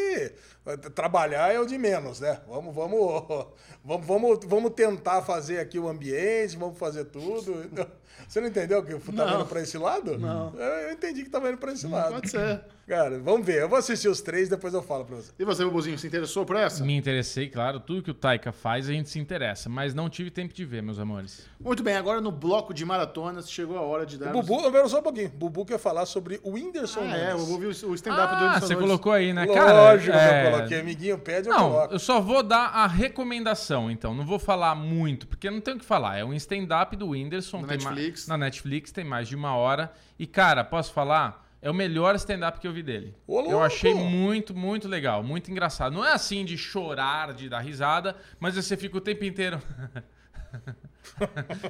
eh, 0.66 0.76
trabalhar 0.94 1.52
é 1.52 1.60
o 1.60 1.66
de 1.66 1.76
menos, 1.76 2.20
né? 2.20 2.40
Vamos, 2.48 2.74
vamos, 2.74 2.98
vamos, 3.84 4.06
vamos, 4.06 4.38
vamos 4.46 4.72
tentar 4.72 5.20
fazer 5.22 5.58
aqui 5.58 5.78
o 5.78 5.88
ambiente, 5.88 6.56
vamos 6.56 6.78
fazer 6.78 7.04
tudo. 7.04 7.66
Você 8.28 8.40
não 8.40 8.48
entendeu 8.48 8.82
que 8.82 8.94
tá 8.94 9.12
Não. 9.12 9.36
indo 9.36 9.46
pra 9.46 9.60
esse 9.62 9.76
lado? 9.78 10.18
Não. 10.18 10.52
Eu, 10.56 10.60
eu 10.88 10.92
entendi 10.92 11.22
que 11.24 11.30
tava 11.30 11.48
indo 11.48 11.58
pra 11.58 11.72
esse 11.72 11.86
lado. 11.86 12.14
Pode 12.14 12.30
ser. 12.30 12.60
Cara, 12.86 13.18
vamos 13.18 13.44
ver. 13.44 13.62
Eu 13.62 13.68
vou 13.68 13.76
assistir 13.78 14.06
os 14.08 14.20
três, 14.20 14.48
depois 14.48 14.72
eu 14.72 14.80
falo 14.80 15.04
pra 15.04 15.16
você. 15.16 15.32
E 15.36 15.44
você, 15.44 15.64
Bubuzinho, 15.64 15.98
se 15.98 16.06
interessou 16.06 16.46
por 16.46 16.54
essa? 16.54 16.84
Me 16.84 16.94
interessei, 16.96 17.48
claro. 17.48 17.80
Tudo 17.80 18.00
que 18.00 18.12
o 18.12 18.14
Taika 18.14 18.52
faz, 18.52 18.88
a 18.88 18.92
gente 18.92 19.08
se 19.10 19.18
interessa. 19.18 19.68
Mas 19.68 19.92
não 19.92 20.08
tive 20.08 20.30
tempo 20.30 20.54
de 20.54 20.64
ver, 20.64 20.84
meus 20.84 21.00
amores. 21.00 21.46
Muito 21.58 21.82
bem, 21.82 21.96
agora 21.96 22.20
no 22.20 22.30
bloco 22.30 22.72
de 22.72 22.84
maratonas 22.84 23.50
chegou 23.50 23.76
a 23.76 23.80
hora 23.80 24.06
de 24.06 24.16
dar. 24.16 24.30
Bubu, 24.32 24.60
eu 24.60 24.70
quero 24.70 24.88
só 24.88 25.00
um 25.00 25.02
pouquinho. 25.02 25.28
Bubu 25.30 25.64
quer 25.66 25.78
falar 25.80 26.06
sobre 26.06 26.38
o 26.44 26.52
Whindersson 26.52 27.00
Ah, 27.00 27.16
é, 27.16 27.34
o 27.34 27.38
Nunes. 27.38 27.48
Bubu 27.48 27.58
viu 27.58 27.68
o 27.90 27.94
stand-up 27.96 28.36
do 28.36 28.36
Ah, 28.36 28.46
Whindersson 28.46 28.66
você 28.68 28.74
Nunes. 28.74 28.88
colocou 28.88 29.12
aí, 29.12 29.32
né, 29.32 29.46
cara? 29.48 29.72
Lógico 29.72 30.16
é- 30.16 30.42
que 30.42 30.46
eu 30.46 30.52
coloquei. 30.52 30.80
Amiguinho 30.80 31.18
pede, 31.18 31.48
eu 31.48 31.54
Não, 31.54 31.70
coloco. 31.72 31.92
eu 31.94 31.98
só 31.98 32.20
vou 32.20 32.44
dar 32.44 32.66
a 32.68 32.86
recomendação, 32.86 33.90
então. 33.90 34.14
Não 34.14 34.24
vou 34.24 34.38
falar 34.38 34.76
muito, 34.76 35.26
porque 35.26 35.50
não 35.50 35.60
tem 35.60 35.74
o 35.74 35.78
que 35.78 35.84
falar. 35.84 36.18
É 36.18 36.24
um 36.24 36.32
stand-up 36.34 36.94
do 36.96 37.08
Whindersson. 37.08 37.62
Na 37.62 37.66
tem 37.66 37.78
ma- 37.78 37.90
Netflix. 37.96 38.28
Na 38.28 38.38
Netflix, 38.38 38.92
tem 38.92 39.04
mais 39.04 39.28
de 39.28 39.34
uma 39.34 39.56
hora. 39.56 39.92
E, 40.18 40.26
cara, 40.26 40.62
posso 40.62 40.92
falar? 40.92 41.44
É 41.60 41.70
o 41.70 41.74
melhor 41.74 42.14
stand-up 42.14 42.60
que 42.60 42.68
eu 42.68 42.72
vi 42.72 42.82
dele. 42.82 43.14
Ô, 43.26 43.40
eu 43.40 43.62
achei 43.62 43.94
muito, 43.94 44.54
muito 44.54 44.86
legal. 44.86 45.22
Muito 45.22 45.50
engraçado. 45.50 45.92
Não 45.92 46.04
é 46.04 46.12
assim 46.12 46.44
de 46.44 46.56
chorar, 46.56 47.34
de 47.34 47.48
dar 47.48 47.60
risada, 47.60 48.14
mas 48.38 48.54
você 48.54 48.76
fica 48.76 48.96
o 48.96 49.00
tempo 49.00 49.24
inteiro... 49.24 49.60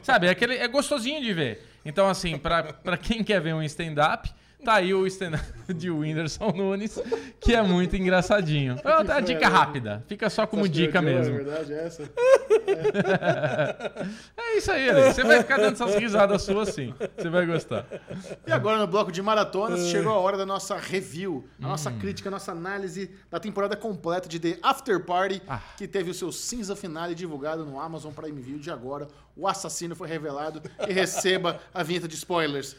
Sabe, 0.03 0.27
é, 0.27 0.31
aquele, 0.31 0.57
é 0.57 0.67
gostosinho 0.67 1.21
de 1.21 1.33
ver. 1.33 1.63
Então, 1.85 2.09
assim, 2.09 2.39
pra, 2.39 2.63
pra 2.63 2.97
quem 2.97 3.23
quer 3.23 3.41
ver 3.41 3.55
um 3.55 3.63
stand-up, 3.63 4.33
tá 4.65 4.75
aí 4.75 4.93
o 4.93 5.07
stand-up 5.07 5.45
de 5.75 5.91
Whindersson 5.91 6.51
Nunes, 6.51 6.99
que 7.41 7.55
é 7.55 7.63
muito 7.63 7.97
engraçadinho. 7.97 8.77
É 8.83 8.97
uma 8.97 9.21
dica 9.21 9.49
rápida. 9.49 10.05
Fica 10.09 10.29
só 10.31 10.47
como 10.47 10.69
dica 10.69 11.01
mesmo. 11.01 11.35
É 11.35 11.45
verdade, 11.45 11.73
é 11.73 11.87
essa. 11.87 12.11
É 14.37 14.59
isso 14.59 14.71
aí, 14.73 14.89
Ale. 14.89 15.13
Você 15.13 15.23
vai 15.25 15.39
ficar 15.43 15.57
dando 15.59 15.75
essas 15.75 15.95
risadas 15.97 16.43
suas 16.43 16.69
assim. 16.69 16.95
Você 17.17 17.29
vai 17.29 17.45
gostar. 17.47 17.85
E 18.47 18.53
agora 18.53 18.79
no 18.79 18.87
bloco 18.87 19.11
de 19.13 19.21
maratonas 19.21 19.89
chegou 19.89 20.13
a 20.13 20.19
hora 20.19 20.37
da 20.37 20.47
nossa 20.47 20.77
review, 20.77 21.45
a 21.61 21.67
Hum. 21.67 21.69
nossa 21.71 21.91
crítica, 21.91 22.29
a 22.29 22.33
nossa 22.33 22.53
análise 22.53 23.11
da 23.31 23.39
temporada 23.41 23.77
completa 23.77 24.29
de 24.29 24.39
The 24.39 24.59
After 24.63 25.05
Party, 25.05 25.43
Ah. 25.49 25.61
que 25.77 25.87
teve 25.89 26.11
o 26.11 26.15
seu 26.15 26.31
cinza 26.33 26.75
finale 26.77 27.15
divulgado 27.15 27.65
no 27.65 27.79
Amazon 27.81 28.13
Prime 28.13 28.41
Video 28.41 28.61
de 28.61 28.71
agora. 28.71 29.09
O 29.37 29.47
assassino 29.47 29.95
foi 29.95 30.09
revelado 30.09 30.63
e 30.89 30.93
receba 30.93 31.61
a 31.75 31.83
vinheta 31.83 32.09
de 32.09 32.15
spoilers. 32.15 32.75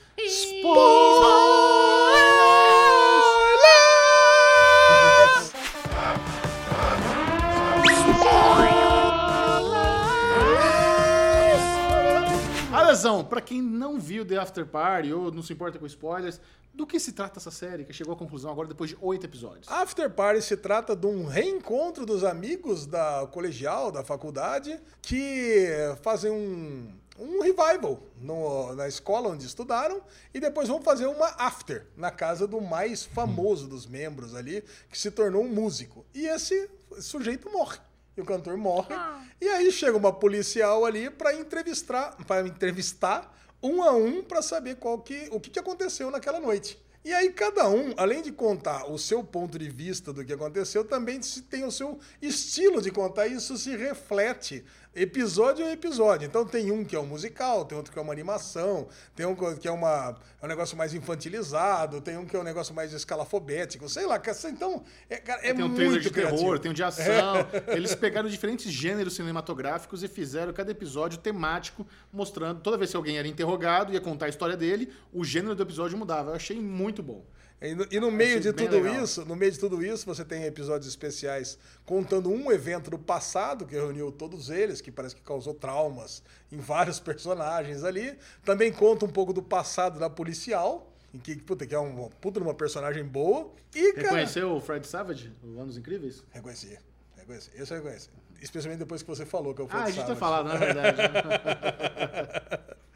Alesão, 12.97 13.23
pra 13.23 13.39
quem 13.41 13.61
não 13.61 13.99
viu 13.99 14.25
The 14.25 14.37
After 14.37 14.65
Party 14.65 15.13
ou 15.13 15.31
não 15.31 15.43
se 15.43 15.53
importa 15.53 15.77
com 15.77 15.85
spoilers, 15.85 16.41
do 16.73 16.85
que 16.85 16.99
se 16.99 17.11
trata 17.11 17.39
essa 17.39 17.51
série 17.51 17.83
que 17.85 17.93
chegou 17.93 18.13
à 18.13 18.17
conclusão 18.17 18.51
agora 18.51 18.67
depois 18.67 18.89
de 18.89 18.97
oito 19.01 19.23
episódios? 19.25 19.67
After 19.67 20.09
Party 20.09 20.41
se 20.41 20.57
trata 20.57 20.95
de 20.95 21.05
um 21.05 21.25
reencontro 21.25 22.05
dos 22.07 22.23
amigos 22.23 22.85
da 22.87 23.27
colegial, 23.31 23.91
da 23.91 24.03
faculdade, 24.03 24.79
que 25.01 25.67
fazem 26.01 26.31
um. 26.31 26.91
um 27.19 27.41
revival 27.41 27.99
no- 28.19 28.73
na 28.75 28.87
escola 28.87 29.29
onde 29.29 29.45
estudaram 29.45 30.01
e 30.33 30.39
depois 30.39 30.67
vão 30.67 30.81
fazer 30.81 31.05
uma 31.07 31.27
after 31.39 31.85
na 31.95 32.09
casa 32.11 32.45
do 32.47 32.59
mais 32.61 33.05
famoso 33.05 33.67
dos 33.67 33.85
membros 33.87 34.35
ali, 34.35 34.63
que 34.89 34.97
se 34.99 35.09
tornou 35.11 35.43
um 35.43 35.49
músico. 35.53 36.03
E 36.13 36.27
esse 36.27 36.69
sujeito 36.99 37.49
morre. 37.51 37.79
E 38.17 38.21
o 38.21 38.25
cantor 38.25 38.57
morre. 38.57 38.95
E 39.39 39.47
aí 39.47 39.71
chega 39.71 39.95
uma 39.95 40.11
policial 40.11 40.83
ali 40.83 41.07
para 41.09 41.35
entrevistar, 41.35 42.17
para 42.25 42.47
entrevistar 42.47 43.31
um 43.61 43.83
a 43.83 43.91
um 43.91 44.23
para 44.23 44.41
saber 44.41 44.77
qual 44.77 44.99
que, 44.99 45.29
o 45.31 45.39
que, 45.39 45.51
que 45.51 45.59
aconteceu 45.59 46.09
naquela 46.09 46.39
noite. 46.39 46.79
E 47.05 47.13
aí 47.13 47.31
cada 47.31 47.69
um, 47.69 47.93
além 47.95 48.21
de 48.21 48.31
contar 48.31 48.91
o 48.91 48.97
seu 48.97 49.23
ponto 49.23 49.57
de 49.57 49.69
vista 49.69 50.11
do 50.11 50.25
que 50.25 50.33
aconteceu, 50.33 50.83
também 50.83 51.21
se 51.21 51.43
tem 51.43 51.63
o 51.63 51.71
seu 51.71 51.99
estilo 52.21 52.81
de 52.81 52.91
contar. 52.91 53.27
Isso 53.27 53.55
se 53.55 53.75
reflete 53.77 54.65
episódio 54.97 55.63
a 55.63 55.71
episódio. 55.71 56.25
Então 56.25 56.43
tem 56.43 56.71
um 56.71 56.83
que 56.83 56.95
é 56.95 56.99
um 56.99 57.05
musical, 57.05 57.63
tem 57.63 57.77
outro 57.77 57.93
que 57.93 57.99
é 57.99 58.01
uma 58.01 58.11
animação, 58.11 58.87
tem 59.15 59.25
um 59.25 59.35
que 59.35 59.67
é, 59.67 59.71
uma, 59.71 60.15
é 60.41 60.45
um 60.45 60.49
negócio 60.49 60.75
mais 60.75 60.93
infantilizado, 60.93 62.01
tem 62.01 62.17
um 62.17 62.25
que 62.25 62.35
é 62.35 62.39
um 62.39 62.43
negócio 62.43 62.73
mais 62.73 62.91
escalafobético, 62.91 63.87
sei 63.87 64.07
lá. 64.07 64.19
Então, 64.49 64.83
é, 65.07 65.17
cara, 65.17 65.41
é 65.41 65.53
tem 65.53 65.63
um 65.63 65.67
muito 65.67 65.75
trailer 65.75 66.01
de 66.01 66.09
criativo. 66.09 66.37
terror, 66.37 66.59
tem 66.59 66.71
um 66.71 66.73
de 66.73 66.83
ação. 66.83 67.47
Eles 67.69 67.93
pegaram 67.93 68.27
diferentes 68.27 68.71
gêneros 68.71 69.15
cinematográficos 69.15 70.01
e 70.01 70.07
fizeram 70.07 70.51
cada 70.51 70.71
episódio 70.71 71.19
temático, 71.19 71.85
mostrando. 72.11 72.61
Toda 72.61 72.77
vez 72.77 72.89
que 72.89 72.97
alguém 72.97 73.19
era 73.19 73.27
interrogado, 73.27 73.93
ia 73.93 74.01
contar 74.01 74.25
a 74.25 74.29
história 74.29 74.57
dele, 74.57 74.91
o 75.13 75.23
gênero 75.23 75.53
do 75.53 75.61
episódio 75.61 75.97
mudava. 75.97 76.31
Eu 76.31 76.35
achei 76.35 76.59
muito 76.59 77.03
bom. 77.03 77.23
E 77.59 77.73
no, 77.73 77.87
e 77.89 77.99
no 77.99 78.11
meio 78.11 78.39
de 78.39 78.53
tudo 78.53 78.79
legal. 78.79 79.03
isso, 79.03 79.25
no 79.25 79.35
meio 79.35 79.51
de 79.51 79.57
tudo 79.57 79.83
isso, 79.83 80.05
você 80.05 80.23
tem 80.23 80.43
episódios 80.43 80.87
especiais 80.87 81.57
contando 81.85 82.29
um 82.29 82.51
evento 82.51 82.91
do 82.91 82.99
passado 82.99 83.65
que 83.65 83.73
reuniu 83.73 84.11
todos 84.11 84.51
eles, 84.51 84.79
que 84.79 84.91
parece 84.91 85.15
que 85.15 85.21
causou 85.21 85.55
traumas 85.55 86.21
em 86.51 86.57
vários 86.57 86.99
personagens 87.01 87.83
ali. 87.83 88.15
Também 88.45 88.71
conta 88.71 89.05
um 89.05 89.09
pouco 89.09 89.33
do 89.33 89.41
passado 89.41 89.99
da 89.99 90.07
policial, 90.07 90.93
em 91.11 91.17
que, 91.17 91.35
puta, 91.37 91.65
que 91.65 91.73
é 91.73 91.79
uma 91.79 92.09
puta 92.21 92.39
uma 92.39 92.53
personagem 92.53 93.03
boa. 93.03 93.51
E, 93.73 93.93
cara, 93.93 94.03
Reconheceu 94.09 94.55
o 94.55 94.61
Fred 94.61 94.85
Savage, 94.85 95.33
o 95.43 95.59
Anos 95.59 95.77
Incríveis? 95.77 96.23
reconheci, 96.29 96.77
reconheci. 97.15 97.49
Esse 97.55 97.73
eu 97.73 97.77
reconheci. 97.77 98.09
Especialmente 98.39 98.79
depois 98.79 99.01
que 99.01 99.07
você 99.09 99.25
falou 99.25 99.55
que 99.55 99.61
eu 99.61 99.67
fui 99.67 99.79
Ah, 99.79 99.85
a 99.85 99.89
gente 99.89 100.05
tinha 100.05 100.15
falado, 100.15 100.47
na 100.47 100.55
verdade. 100.57 100.97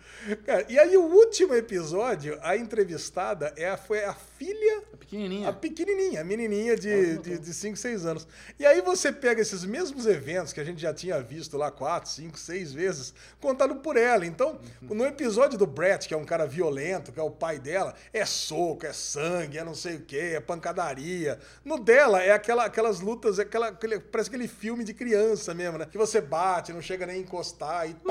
Cara, 0.45 0.65
e 0.69 0.77
aí 0.77 0.95
o 0.97 1.01
último 1.03 1.53
episódio, 1.55 2.37
a 2.41 2.55
entrevistada 2.55 3.53
é 3.57 3.67
a, 3.69 3.77
foi 3.77 4.03
a 4.03 4.13
filha 4.13 4.83
A 4.93 4.97
pequenininha. 4.97 5.49
A 5.49 5.53
pequenininha, 5.53 6.21
a 6.21 6.23
menininha 6.23 6.75
de, 6.75 7.17
de, 7.17 7.39
de 7.39 7.53
5, 7.53 7.75
6 7.77 8.05
anos. 8.05 8.27
E 8.59 8.65
aí 8.65 8.81
você 8.81 9.11
pega 9.11 9.41
esses 9.41 9.63
mesmos 9.65 10.05
eventos 10.05 10.53
que 10.53 10.59
a 10.59 10.63
gente 10.63 10.81
já 10.81 10.93
tinha 10.93 11.19
visto 11.21 11.57
lá 11.57 11.71
4, 11.71 12.09
5, 12.09 12.37
6 12.37 12.71
vezes, 12.73 13.13
contado 13.39 13.75
por 13.77 13.97
ela. 13.97 14.25
Então, 14.25 14.59
no 14.81 15.05
episódio 15.05 15.57
do 15.57 15.65
Brett, 15.65 16.07
que 16.07 16.13
é 16.13 16.17
um 16.17 16.25
cara 16.25 16.45
violento, 16.45 17.11
que 17.11 17.19
é 17.19 17.23
o 17.23 17.31
pai 17.31 17.57
dela, 17.57 17.95
é 18.13 18.25
soco, 18.25 18.85
é 18.85 18.93
sangue, 18.93 19.57
é 19.57 19.63
não 19.63 19.75
sei 19.75 19.95
o 19.95 20.01
quê, 20.01 20.33
é 20.35 20.39
pancadaria. 20.39 21.39
No 21.65 21.79
dela, 21.79 22.21
é 22.21 22.31
aquela, 22.31 22.65
aquelas 22.65 22.99
lutas, 22.99 23.39
é 23.39 23.41
aquela, 23.41 23.69
aquele- 23.69 23.99
parece 23.99 24.29
aquele 24.29 24.47
filme 24.47 24.83
de 24.83 24.93
criança 24.93 25.53
mesmo, 25.53 25.77
né? 25.79 25.87
Que 25.91 25.97
você 25.97 26.21
bate, 26.21 26.71
não 26.71 26.81
chega 26.81 27.05
nem 27.05 27.17
a 27.17 27.19
encostar 27.19 27.89
e 27.89 27.93
pum, 27.95 28.09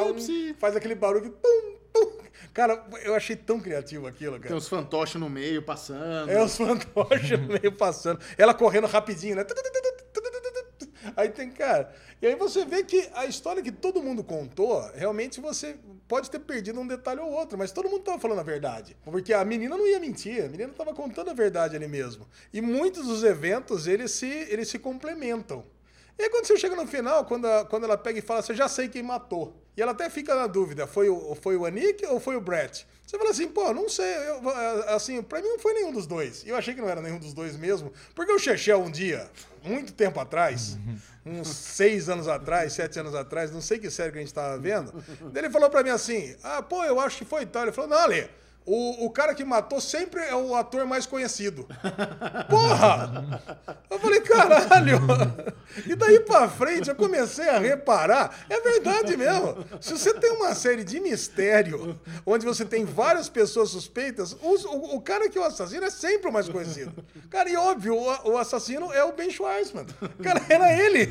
faz 0.59 0.74
aquele 0.77 0.95
barulho 0.95 1.23
que 1.23 1.31
pum. 1.31 1.80
Cara, 2.52 2.84
eu 3.04 3.14
achei 3.14 3.36
tão 3.36 3.60
criativo 3.60 4.06
aquilo, 4.06 4.32
cara. 4.32 4.48
Tem 4.48 4.56
os 4.56 4.66
fantoches 4.68 5.20
no 5.20 5.30
meio 5.30 5.62
passando. 5.62 6.30
É 6.30 6.42
os 6.42 6.56
fantoches 6.56 7.38
meio 7.38 7.72
passando. 7.72 8.18
Ela 8.36 8.52
correndo 8.54 8.86
rapidinho, 8.86 9.36
né? 9.36 9.44
Aí 11.16 11.28
tem, 11.30 11.50
cara. 11.50 11.92
E 12.20 12.26
aí 12.26 12.34
você 12.34 12.64
vê 12.64 12.82
que 12.82 13.08
a 13.14 13.24
história 13.24 13.62
que 13.62 13.72
todo 13.72 14.02
mundo 14.02 14.22
contou, 14.22 14.82
realmente 14.94 15.40
você 15.40 15.76
pode 16.06 16.30
ter 16.30 16.38
perdido 16.40 16.78
um 16.80 16.86
detalhe 16.86 17.20
ou 17.20 17.30
outro, 17.30 17.56
mas 17.56 17.72
todo 17.72 17.88
mundo 17.88 18.02
tava 18.02 18.18
falando 18.18 18.40
a 18.40 18.42
verdade. 18.42 18.96
Porque 19.04 19.32
a 19.32 19.44
menina 19.44 19.76
não 19.76 19.86
ia 19.86 19.98
mentir, 20.00 20.44
a 20.44 20.48
menina 20.48 20.72
tava 20.72 20.92
contando 20.92 21.30
a 21.30 21.34
verdade 21.34 21.76
ali 21.76 21.86
mesmo. 21.88 22.26
E 22.52 22.60
muitos 22.60 23.06
dos 23.06 23.22
eventos, 23.24 23.86
eles 23.86 24.10
se, 24.12 24.26
eles 24.26 24.68
se 24.68 24.78
complementam. 24.78 25.64
E 26.18 26.24
aí 26.24 26.30
quando 26.30 26.44
você 26.46 26.58
chega 26.58 26.76
no 26.76 26.86
final, 26.86 27.24
quando, 27.24 27.46
a- 27.46 27.64
quando 27.64 27.84
ela 27.84 27.96
pega 27.96 28.18
e 28.18 28.22
fala, 28.22 28.42
você 28.42 28.54
já 28.54 28.68
sei 28.68 28.88
quem 28.88 29.02
matou. 29.02 29.60
E 29.76 29.82
ela 29.82 29.92
até 29.92 30.10
fica 30.10 30.34
na 30.34 30.47
dúvida, 30.47 30.86
foi 30.86 31.09
o, 31.09 31.34
foi 31.34 31.56
o 31.56 31.64
Anik 31.64 32.05
ou 32.06 32.18
foi 32.20 32.36
o 32.36 32.40
Brett? 32.40 32.86
Você 33.06 33.18
fala 33.18 33.30
assim, 33.30 33.48
pô, 33.48 33.72
não 33.72 33.88
sei, 33.88 34.06
eu, 34.28 34.48
assim, 34.94 35.20
pra 35.20 35.40
mim 35.40 35.48
não 35.48 35.59
foi 35.59 35.72
nenhum 35.74 35.92
dos 35.92 36.06
dois. 36.06 36.44
E 36.44 36.48
eu 36.48 36.56
achei 36.56 36.74
que 36.74 36.80
não 36.80 36.88
era 36.88 37.01
nenhum 37.01 37.18
dos 37.18 37.32
dois 37.32 37.56
mesmo, 37.56 37.92
porque 38.14 38.30
o 38.30 38.38
Chechel 38.38 38.80
um 38.80 38.90
dia, 38.90 39.28
muito 39.64 39.92
tempo 39.92 40.20
atrás, 40.20 40.78
uns 41.26 41.48
seis 41.48 42.09
anos 42.09 42.28
atrás, 42.28 42.72
sete 42.72 42.98
anos 43.01 43.14
atrás, 43.14 43.51
não 43.51 43.60
sei 43.60 43.78
que 43.78 43.90
série 43.90 44.12
que 44.12 44.18
a 44.18 44.20
gente 44.20 44.32
tava 44.32 44.56
vendo, 44.59 44.92
ele 45.34 45.51
falou 45.51 45.68
pra 45.68 45.82
mim 45.82 45.90
assim, 45.90 46.36
ah, 46.42 46.62
pô, 46.62 46.84
eu 46.84 47.01
acho 47.01 47.18
que 47.18 47.24
foi 47.24 47.44
tal. 47.47 47.62
Ele 47.62 47.72
falou, 47.72 47.90
não, 47.90 47.98
Ale, 47.98 48.30
o, 48.66 49.07
o 49.07 49.11
cara 49.11 49.35
que 49.35 49.45
matou 49.45 49.81
sempre 49.81 50.20
é 50.23 50.35
o 50.35 50.55
ator 50.55 50.87
mais 50.87 51.07
conhecido. 51.07 51.66
Porra! 52.49 53.41
Eu 53.91 53.99
falei, 53.99 54.20
caralho! 54.20 55.01
E 55.87 55.95
daí 55.95 56.20
pra 56.20 56.49
frente 56.49 56.89
eu 56.89 56.95
comecei 56.95 57.49
a 57.49 57.59
reparar, 57.59 58.45
é 58.49 58.61
verdade 58.61 59.16
mesmo. 59.16 59.65
Se 59.81 59.93
você 59.97 60.15
tem 60.15 60.32
uma 60.32 60.55
série 60.55 60.85
de 60.85 61.01
mistério, 61.01 61.99
onde 62.27 62.45
você 62.45 62.65
tem 62.65 62.85
várias 62.85 63.28
pessoas 63.28 63.70
suspeitas, 63.70 64.37
o, 64.41 64.97
o 64.97 65.01
cara 65.01 65.28
que 65.28 65.39
é 65.39 65.41
o 65.41 65.45
assassino 65.45 65.85
é 65.85 65.91
sempre 65.91 66.28
o 66.28 66.32
mais 66.32 66.49
conhecido. 66.49 66.93
Cara, 67.28 67.49
e 67.49 67.57
óbvio, 67.57 67.97
o, 67.97 68.32
o 68.32 68.39
assassino 68.39 68.93
é 68.93 69.03
o 69.05 69.12
Ben 69.12 69.31
Schwarzman. 69.31 69.87
Cara, 70.23 70.43
era 70.49 70.73
ele. 70.73 71.09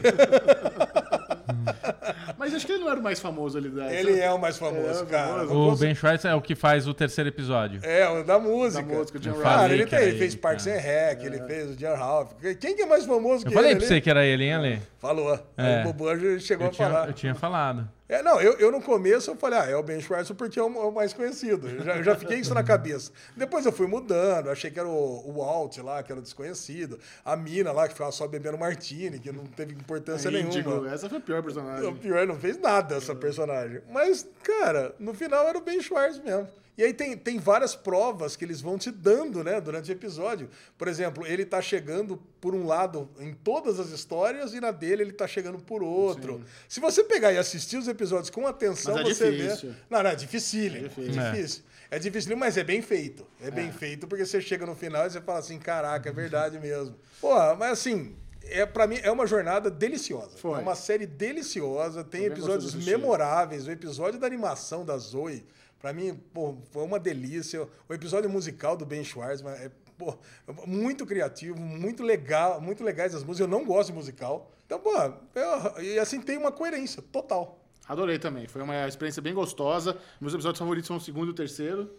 Mas 2.49 2.55
acho 2.55 2.65
que 2.65 2.71
ele 2.71 2.83
não 2.83 2.89
era 2.89 2.99
o 2.99 3.03
mais 3.03 3.19
famoso 3.19 3.57
ali 3.57 3.69
da. 3.69 3.93
Ele 3.93 4.19
é 4.19 4.31
o 4.31 4.39
mais 4.39 4.57
famoso, 4.57 5.03
É, 5.03 5.05
cara. 5.05 5.45
O 5.53 5.75
Ben 5.75 5.93
Schwartz 5.93 6.25
é 6.25 6.33
o 6.33 6.41
que 6.41 6.55
faz 6.55 6.87
o 6.87 6.93
terceiro 6.93 7.29
episódio. 7.29 7.79
É, 7.83 8.09
o 8.09 8.23
da 8.23 8.39
música. 8.39 8.81
Da 8.81 8.93
música, 8.95 9.17
o 9.17 9.21
John 9.21 9.29
Eu 9.31 9.41
Cara, 9.41 9.59
falei 9.61 9.77
ele, 9.81 9.85
tem, 9.85 9.99
ele 9.99 10.17
fez 10.17 10.33
ele, 10.33 10.41
Parks 10.41 10.67
and 10.67 10.77
Rec, 10.77 11.23
ele 11.23 11.39
fez 11.43 11.71
o 11.71 11.75
Dear 11.75 11.97
Ralph. 11.97 12.31
Quem 12.59 12.75
que 12.75 12.81
é 12.81 12.85
mais 12.85 13.05
famoso 13.05 13.43
Eu 13.45 13.49
que 13.49 13.53
falei 13.53 13.71
ele? 13.71 13.79
pra 13.79 13.85
ali? 13.87 13.95
você 13.95 14.01
que 14.01 14.09
era 14.09 14.25
ele, 14.25 14.43
hein, 14.45 14.53
Ale? 14.53 14.81
Falou. 14.97 15.33
É. 15.57 15.75
Aí 15.75 15.81
o 15.81 15.93
Bobo 15.93 16.39
chegou 16.39 16.65
Eu 16.65 16.69
a 16.69 16.73
tinha, 16.73 16.87
falar. 16.89 17.07
eu 17.07 17.13
tinha 17.13 17.35
falado. 17.35 17.87
É, 18.09 18.23
não, 18.23 18.41
eu, 18.41 18.53
eu 18.53 18.71
no 18.71 18.81
começo 18.81 19.29
eu 19.29 19.35
falei, 19.35 19.59
ah, 19.59 19.65
é 19.69 19.75
o 19.75 19.83
Ben 19.83 20.01
Schwartz 20.01 20.31
porque 20.31 20.59
é 20.59 20.63
o, 20.63 20.65
é 20.65 20.85
o 20.85 20.91
mais 20.91 21.13
conhecido. 21.13 21.69
Eu 21.69 21.83
já, 21.83 21.95
eu 21.97 22.03
já 22.03 22.15
fiquei 22.15 22.39
isso 22.39 22.55
na 22.55 22.63
cabeça. 22.63 23.11
Depois 23.37 23.67
eu 23.67 23.71
fui 23.71 23.85
mudando, 23.85 24.49
achei 24.49 24.71
que 24.71 24.79
era 24.79 24.89
o, 24.89 25.29
o 25.29 25.33
Walt 25.37 25.77
lá, 25.77 26.01
que 26.01 26.11
era 26.11 26.19
o 26.19 26.23
desconhecido. 26.23 26.99
A 27.23 27.35
mina 27.35 27.71
lá, 27.71 27.87
que 27.87 27.93
ficava 27.93 28.11
só 28.11 28.27
bebendo 28.27 28.57
martini, 28.57 29.19
que 29.19 29.31
não 29.31 29.45
teve 29.45 29.73
importância 29.73 30.27
Índigo. 30.29 30.69
nenhuma. 30.71 30.91
Essa 30.91 31.07
foi 31.07 31.19
a 31.19 31.21
pior 31.21 31.39
O 31.39 31.43
personagem. 31.43 31.95
pior, 31.97 32.25
não 32.25 32.35
fez 32.39 32.57
nada 32.59 32.95
essa 32.95 33.13
personagem. 33.13 33.81
Mas, 33.91 34.27
cara, 34.43 34.95
no 34.97 35.13
final 35.13 35.47
era 35.47 35.57
o 35.59 35.61
Ben 35.61 35.79
Schwartz 35.79 36.17
mesmo. 36.17 36.47
E 36.79 36.83
aí 36.83 36.93
tem, 36.93 37.17
tem 37.17 37.37
várias 37.37 37.75
provas 37.75 38.37
que 38.37 38.45
eles 38.45 38.61
vão 38.61 38.77
te 38.77 38.89
dando, 38.89 39.43
né, 39.43 39.59
durante 39.59 39.91
o 39.91 39.93
episódio. 39.93 40.49
Por 40.77 40.87
exemplo, 40.87 41.27
ele 41.27 41.43
tá 41.43 41.61
chegando 41.61 42.15
por 42.39 42.55
um 42.55 42.65
lado 42.65 43.09
em 43.19 43.33
todas 43.33 43.81
as 43.81 43.89
histórias 43.89 44.53
e 44.53 44.61
na 44.61 44.71
dele 44.71 45.03
ele 45.03 45.11
tá 45.11 45.27
chegando 45.27 45.59
por 45.59 45.83
outro. 45.83 46.41
Se 46.69 46.79
você 46.79 47.03
pegar 47.03 47.33
e 47.33 47.37
assistir 47.37 47.75
os 47.75 47.89
episódios 47.89 48.29
com 48.29 48.47
atenção, 48.47 48.97
é 48.97 49.03
você 49.03 49.29
difícil. 49.29 49.71
vê... 49.71 49.75
Não, 49.89 50.01
não, 50.01 50.09
é 50.09 50.15
dificílimo. 50.15 50.85
É 50.85 50.87
difícil. 50.87 51.21
difícil. 51.21 51.63
É 51.91 51.99
difícil, 51.99 52.37
mas 52.37 52.55
é 52.55 52.63
bem 52.63 52.81
feito. 52.81 53.27
É 53.41 53.51
bem 53.51 53.69
feito 53.73 54.07
porque 54.07 54.25
você 54.25 54.39
chega 54.39 54.65
no 54.65 54.73
final 54.73 55.05
e 55.05 55.09
você 55.09 55.19
fala 55.19 55.39
assim, 55.39 55.59
caraca, 55.59 56.07
é 56.07 56.13
verdade 56.13 56.57
mesmo. 56.59 56.95
Pô, 57.19 57.35
mas 57.57 57.73
assim... 57.73 58.15
É, 58.51 58.65
para 58.65 58.87
mim 58.87 58.97
é 59.03 59.11
uma 59.11 59.27
jornada 59.27 59.69
deliciosa. 59.69 60.37
Foi. 60.37 60.57
É 60.57 60.61
uma 60.61 60.73
série 60.73 61.05
deliciosa, 61.05 62.05
tem 62.05 62.23
episódios 62.23 62.73
memoráveis. 62.73 63.67
O 63.67 63.71
episódio 63.71 64.17
da 64.17 64.25
animação 64.25 64.83
da 64.85 64.97
Zoe, 64.97 65.45
pra 65.79 65.93
mim, 65.93 66.13
pô, 66.33 66.55
foi 66.71 66.83
uma 66.83 66.99
delícia. 66.99 67.67
O 67.87 67.93
episódio 67.93 68.29
musical 68.29 68.75
do 68.77 68.85
Ben 68.85 69.03
Schwartzman 69.03 69.53
é 69.53 69.71
pô, 69.97 70.17
muito 70.65 71.05
criativo, 71.05 71.59
muito 71.59 72.03
legal, 72.03 72.61
muito 72.61 72.83
legais 72.83 73.13
as 73.15 73.23
músicas. 73.23 73.49
Eu 73.51 73.57
não 73.59 73.65
gosto 73.65 73.89
de 73.89 73.95
musical. 73.95 74.51
Então, 74.65 74.79
pô, 74.79 74.91
eu- 74.95 75.83
e 75.83 75.99
assim 75.99 76.21
tem 76.21 76.37
uma 76.37 76.51
coerência 76.51 77.01
total. 77.01 77.59
Adorei 77.87 78.19
também. 78.19 78.47
Foi 78.47 78.61
uma 78.61 78.87
experiência 78.87 79.21
bem 79.21 79.33
gostosa. 79.33 79.97
Meus 80.21 80.33
episódios 80.33 80.59
favoritos 80.59 80.87
são 80.87 80.97
o 80.97 81.01
segundo 81.01 81.29
e 81.29 81.31
o 81.31 81.33
terceiro. 81.33 81.89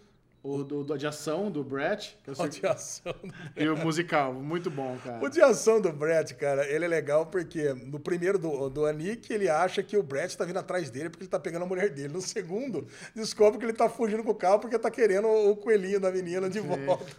O 0.42 0.64
do, 0.64 0.82
do 0.82 0.96
de 0.96 1.06
ação, 1.06 1.50
do 1.50 1.62
Brett. 1.62 2.16
que 2.24 2.30
eu 2.30 2.34
sei 2.34 2.46
O 2.46 2.48
de 2.48 2.66
ação. 2.66 3.14
E 3.54 3.68
o 3.68 3.76
musical. 3.76 4.32
Muito 4.32 4.70
bom, 4.70 4.96
cara. 5.04 5.22
O 5.22 5.28
de 5.28 5.40
ação 5.42 5.78
do 5.80 5.92
Brett, 5.92 6.34
cara, 6.34 6.66
ele 6.66 6.86
é 6.86 6.88
legal 6.88 7.26
porque 7.26 7.74
no 7.74 8.00
primeiro 8.00 8.38
do, 8.38 8.70
do 8.70 8.86
Anik, 8.86 9.30
ele 9.30 9.50
acha 9.50 9.82
que 9.82 9.98
o 9.98 10.02
Brett 10.02 10.36
tá 10.36 10.46
vindo 10.46 10.58
atrás 10.58 10.88
dele 10.88 11.10
porque 11.10 11.24
ele 11.24 11.30
tá 11.30 11.38
pegando 11.38 11.64
a 11.64 11.66
mulher 11.66 11.90
dele. 11.90 12.08
No 12.08 12.22
segundo, 12.22 12.86
descobre 13.14 13.58
que 13.58 13.66
ele 13.66 13.74
tá 13.74 13.88
fugindo 13.88 14.24
com 14.24 14.30
o 14.30 14.34
carro 14.34 14.60
porque 14.60 14.78
tá 14.78 14.90
querendo 14.90 15.28
o 15.28 15.54
coelhinho 15.56 16.00
da 16.00 16.10
menina 16.10 16.48
de 16.48 16.60
volta. 16.60 17.04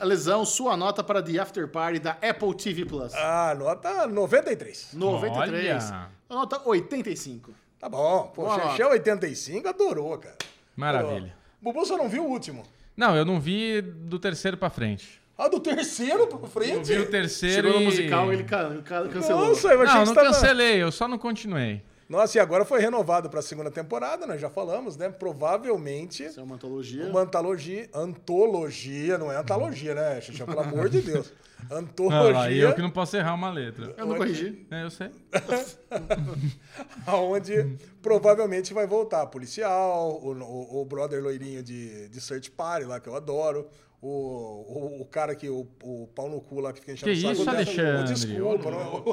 A 0.00 0.04
lesão, 0.04 0.44
sua 0.44 0.76
nota 0.76 1.02
para 1.02 1.20
The 1.20 1.38
After 1.38 1.68
Party 1.68 1.98
da 1.98 2.12
Apple 2.12 2.54
TV 2.56 2.86
Plus. 2.86 3.12
Ah, 3.14 3.54
nota 3.58 4.06
93. 4.06 4.90
93. 4.94 5.90
Olha. 5.90 6.08
A 6.30 6.34
nota 6.34 6.62
85. 6.64 7.50
Tá 7.78 7.88
bom. 7.88 8.32
Pô, 8.34 8.44
Boa 8.44 8.70
Xexé 8.70 8.86
85 8.86 9.68
adorou, 9.68 10.16
cara. 10.16 10.36
Maravilha. 10.76 11.34
Bubu 11.60 11.84
só 11.86 11.96
não 11.96 12.08
viu 12.08 12.24
o 12.24 12.28
último. 12.30 12.62
Não, 12.96 13.16
eu 13.16 13.24
não 13.24 13.40
vi 13.40 13.80
do 13.80 14.18
terceiro 14.18 14.56
pra 14.56 14.70
frente. 14.70 15.20
Ah, 15.36 15.48
do 15.48 15.58
terceiro 15.58 16.26
pra 16.28 16.38
frente? 16.48 16.74
Eu 16.76 16.84
vi 16.84 16.98
o 16.98 17.10
terceiro 17.10 17.68
Chegou 17.68 17.72
no 17.80 17.82
e... 17.82 17.84
musical, 17.86 18.32
ele 18.32 18.44
ca- 18.44 18.70
ca- 18.84 19.08
cancelou. 19.08 19.48
Nossa, 19.48 19.68
eu 19.68 19.82
achei 19.82 19.86
Não, 19.86 19.92
que 19.92 19.98
não 19.98 20.06
você 20.06 20.14
tava... 20.14 20.26
cancelei, 20.28 20.82
eu 20.82 20.92
só 20.92 21.08
não 21.08 21.18
continuei. 21.18 21.82
Nossa, 22.08 22.36
e 22.36 22.40
agora 22.40 22.64
foi 22.64 22.80
renovado 22.80 23.30
pra 23.30 23.40
segunda 23.40 23.70
temporada, 23.70 24.26
nós 24.26 24.40
já 24.40 24.50
falamos, 24.50 24.96
né? 24.96 25.08
Provavelmente 25.08 26.24
Isso 26.24 26.38
é 26.38 26.42
uma 26.42 26.56
antologia. 26.56 27.06
uma 27.06 27.20
antologia. 27.20 27.88
Antologia, 27.94 29.18
não 29.18 29.32
é 29.32 29.36
antologia, 29.36 29.94
né, 29.94 30.20
Xixão? 30.20 30.46
Pelo 30.46 30.60
amor 30.60 30.88
de 30.88 31.00
Deus. 31.00 31.32
Ah, 31.70 31.76
Antologia. 31.78 32.62
eu 32.62 32.74
que 32.74 32.82
não 32.82 32.90
posso 32.90 33.16
errar 33.16 33.34
uma 33.34 33.50
letra. 33.50 33.94
Eu 33.96 34.06
não 34.06 34.16
corrigi. 34.16 34.66
É, 34.70 34.82
eu 34.82 34.90
sei. 34.90 35.10
Onde 37.06 37.76
provavelmente 38.02 38.74
vai 38.74 38.86
voltar 38.86 39.26
policial, 39.26 40.20
o, 40.22 40.32
o, 40.32 40.82
o 40.82 40.84
brother 40.84 41.22
loirinho 41.22 41.62
de, 41.62 42.08
de 42.08 42.20
Search 42.20 42.50
Party 42.50 42.86
lá, 42.86 43.00
que 43.00 43.08
eu 43.08 43.16
adoro. 43.16 43.66
O, 44.06 44.98
o, 44.98 45.00
o 45.00 45.06
cara 45.06 45.34
que, 45.34 45.48
o, 45.48 45.66
o 45.82 46.06
pau 46.14 46.28
no 46.28 46.38
cu 46.38 46.60
lá 46.60 46.74
que 46.74 46.80
fica 46.80 46.92
enchendo 46.92 47.10
Que 47.10 47.16
o 47.16 47.20
saco. 47.22 47.32
isso, 47.32 47.44
dela. 47.46 47.56
Alexandre? 47.56 48.12
Desculpa, 48.12 48.70
não. 48.70 49.04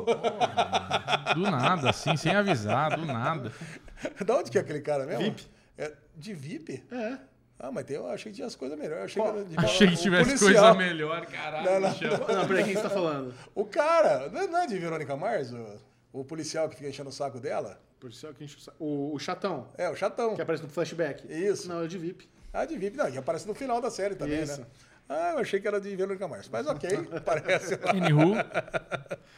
Do 1.35 1.41
nada, 1.49 1.89
assim, 1.91 2.17
sem 2.17 2.35
avisar, 2.35 2.97
do 2.97 3.05
nada. 3.05 3.53
Da 4.25 4.35
onde 4.35 4.51
que 4.51 4.57
é 4.57 4.61
aquele 4.61 4.81
cara 4.81 5.05
mesmo? 5.05 5.23
VIP. 5.23 5.47
É, 5.77 5.93
de 6.17 6.33
VIP? 6.33 6.83
É. 6.91 7.17
Ah, 7.59 7.71
mas 7.71 7.85
tem, 7.85 7.95
eu 7.95 8.07
achei 8.07 8.31
que 8.31 8.35
tinha 8.37 8.47
as 8.47 8.55
coisas 8.55 8.77
melhores. 8.77 9.03
Achei 9.15 9.21
que, 9.45 9.55
Achei 9.57 9.87
que 9.87 9.93
o 9.93 9.97
tivesse 9.97 10.39
coisa 10.43 10.73
melhor, 10.73 11.25
caralho. 11.27 11.71
Não, 11.71 11.79
não, 11.79 11.89
Michel. 11.89 12.11
Não, 12.11 12.47
peraí, 12.47 12.63
quem 12.65 12.73
você 12.73 12.81
tá 12.81 12.89
falando? 12.89 13.33
O 13.55 13.63
cara, 13.63 14.27
não 14.29 14.41
é- 14.41 14.47
não 14.47 14.65
de 14.67 14.77
Verônica 14.79 15.15
Mars? 15.15 15.53
O, 15.53 15.77
o 16.11 16.25
policial 16.25 16.67
que 16.67 16.75
fica 16.75 16.89
enchendo 16.89 17.09
o 17.09 17.13
saco 17.13 17.39
dela? 17.39 17.79
Policial 17.99 18.33
que 18.33 18.43
enche 18.43 18.57
o 18.57 18.59
saco. 18.59 18.77
O, 18.83 19.13
o 19.15 19.19
chatão, 19.19 19.67
É, 19.77 19.87
o 19.89 19.95
chatão. 19.95 20.35
que 20.35 20.41
aparece 20.41 20.63
no 20.63 20.69
flashback. 20.69 21.31
Isso. 21.31 21.69
Não, 21.69 21.83
é 21.83 21.87
de 21.87 21.97
VIP. 21.99 22.27
Ah, 22.53 22.65
de 22.65 22.77
VIP, 22.77 22.97
não, 22.97 23.07
e 23.09 23.17
aparece 23.17 23.47
no 23.47 23.53
final 23.53 23.79
da 23.81 23.89
série 23.89 24.15
também, 24.15 24.43
Isso. 24.43 24.61
né? 24.61 24.67
Ah, 25.07 25.31
eu 25.33 25.39
achei 25.39 25.59
que 25.59 25.67
era 25.67 25.79
de 25.79 25.93
Verônica 25.95 26.27
Mars. 26.27 26.49
Mas 26.49 26.65
ok, 26.67 26.89
parece 27.25 27.75
lá. 27.75 27.91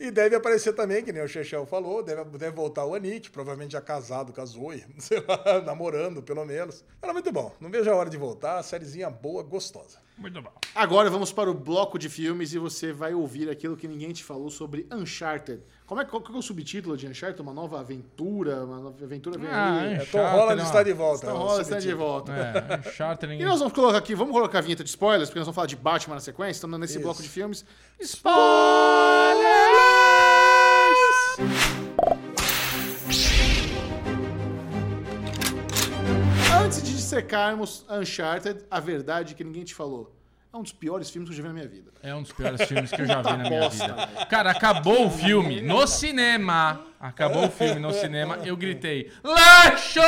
E 0.00 0.10
deve 0.10 0.34
aparecer 0.34 0.72
também, 0.72 1.04
que 1.04 1.12
nem 1.12 1.22
o 1.22 1.28
Chechel 1.28 1.64
falou, 1.64 2.02
deve, 2.02 2.24
deve 2.36 2.56
voltar 2.56 2.84
o 2.84 2.94
Anik, 2.96 3.30
provavelmente 3.30 3.72
já 3.72 3.80
casado 3.80 4.32
com 4.32 4.40
a 4.40 4.44
Zoe, 4.44 4.84
sei 4.98 5.20
lá, 5.20 5.62
namorando 5.64 6.22
pelo 6.22 6.44
menos. 6.44 6.84
Era 7.00 7.12
muito 7.12 7.30
bom, 7.30 7.54
não 7.60 7.70
vejo 7.70 7.88
a 7.88 7.94
hora 7.94 8.10
de 8.10 8.16
voltar, 8.16 8.60
sériezinha 8.64 9.08
boa, 9.08 9.44
gostosa. 9.44 9.98
Muito 10.18 10.40
bom. 10.42 10.50
Agora 10.74 11.08
vamos 11.10 11.32
para 11.32 11.50
o 11.50 11.54
bloco 11.54 11.98
de 11.98 12.08
filmes 12.08 12.52
e 12.52 12.58
você 12.58 12.92
vai 12.92 13.14
ouvir 13.14 13.48
aquilo 13.50 13.76
que 13.76 13.86
ninguém 13.86 14.12
te 14.12 14.24
falou 14.24 14.50
sobre 14.50 14.86
Uncharted. 14.92 15.62
Como 15.86 16.00
é, 16.00 16.04
qual 16.04 16.20
que 16.22 16.32
é 16.32 16.34
o 16.34 16.42
subtítulo 16.42 16.96
de 16.96 17.06
Uncharted? 17.06 17.40
Uma 17.40 17.52
nova 17.52 17.78
aventura? 17.80 18.64
Uma 18.64 18.80
nova 18.80 19.04
aventura 19.04 19.38
vem 19.38 19.48
Ah, 19.50 19.80
aí. 19.80 19.86
É, 19.86 19.92
Uncharted, 20.02 20.10
Tom 20.12 20.30
Holland 20.36 20.62
está 20.62 20.82
de 20.82 20.92
volta. 20.92 21.26
Então 21.26 21.36
é 21.36 21.38
rola, 21.38 21.62
está 21.62 21.78
de 21.78 21.94
volta. 21.94 22.32
É, 22.32 22.90
Charter 22.92 23.28
E 23.28 23.32
ninguém. 23.32 23.46
nós 23.46 23.58
vamos 23.58 23.72
colocar 23.74 23.98
aqui, 23.98 24.14
vamos 24.14 24.32
colocar 24.32 24.58
a 24.58 24.62
vinheta 24.62 24.82
de 24.82 24.90
spoilers, 24.90 25.28
porque 25.28 25.38
nós 25.38 25.46
vamos 25.46 25.54
falar 25.54 25.66
de 25.68 25.76
Batman 25.76 26.14
na 26.14 26.20
sequência, 26.20 26.52
estamos 26.58 26.78
nesse 26.80 26.94
Isso. 26.94 27.02
bloco 27.02 27.22
de 27.22 27.28
filmes. 27.28 27.64
Antes 28.00 28.20
dissecarmos 37.10 37.86
Uncharted, 37.88 38.64
a 38.68 38.80
verdade 38.80 39.34
que 39.36 39.44
ninguém 39.44 39.62
te 39.62 39.74
falou. 39.74 40.12
É 40.52 40.56
um 40.56 40.62
dos 40.62 40.72
piores 40.72 41.08
filmes 41.10 41.28
que 41.28 41.34
eu 41.34 41.36
já 41.36 41.42
vi 41.42 41.48
na 41.48 41.54
minha 41.54 41.68
vida. 41.68 41.90
É 42.02 42.14
um 42.14 42.22
dos 42.22 42.32
piores 42.32 42.62
filmes 42.62 42.90
que 42.90 43.02
eu 43.02 43.06
já 43.06 43.20
vi 43.20 43.28
na 43.30 43.36
minha 43.48 43.68
vida. 43.68 43.94
Cara, 44.28 44.50
acabou 44.50 45.06
o 45.06 45.10
filme 45.10 45.60
no 45.60 45.86
cinema. 45.86 46.80
Acabou 46.98 47.44
o 47.44 47.50
filme 47.50 47.78
no 47.78 47.92
cinema, 47.92 48.38
eu 48.42 48.56
gritei: 48.56 49.12
Lixo! 49.22 50.00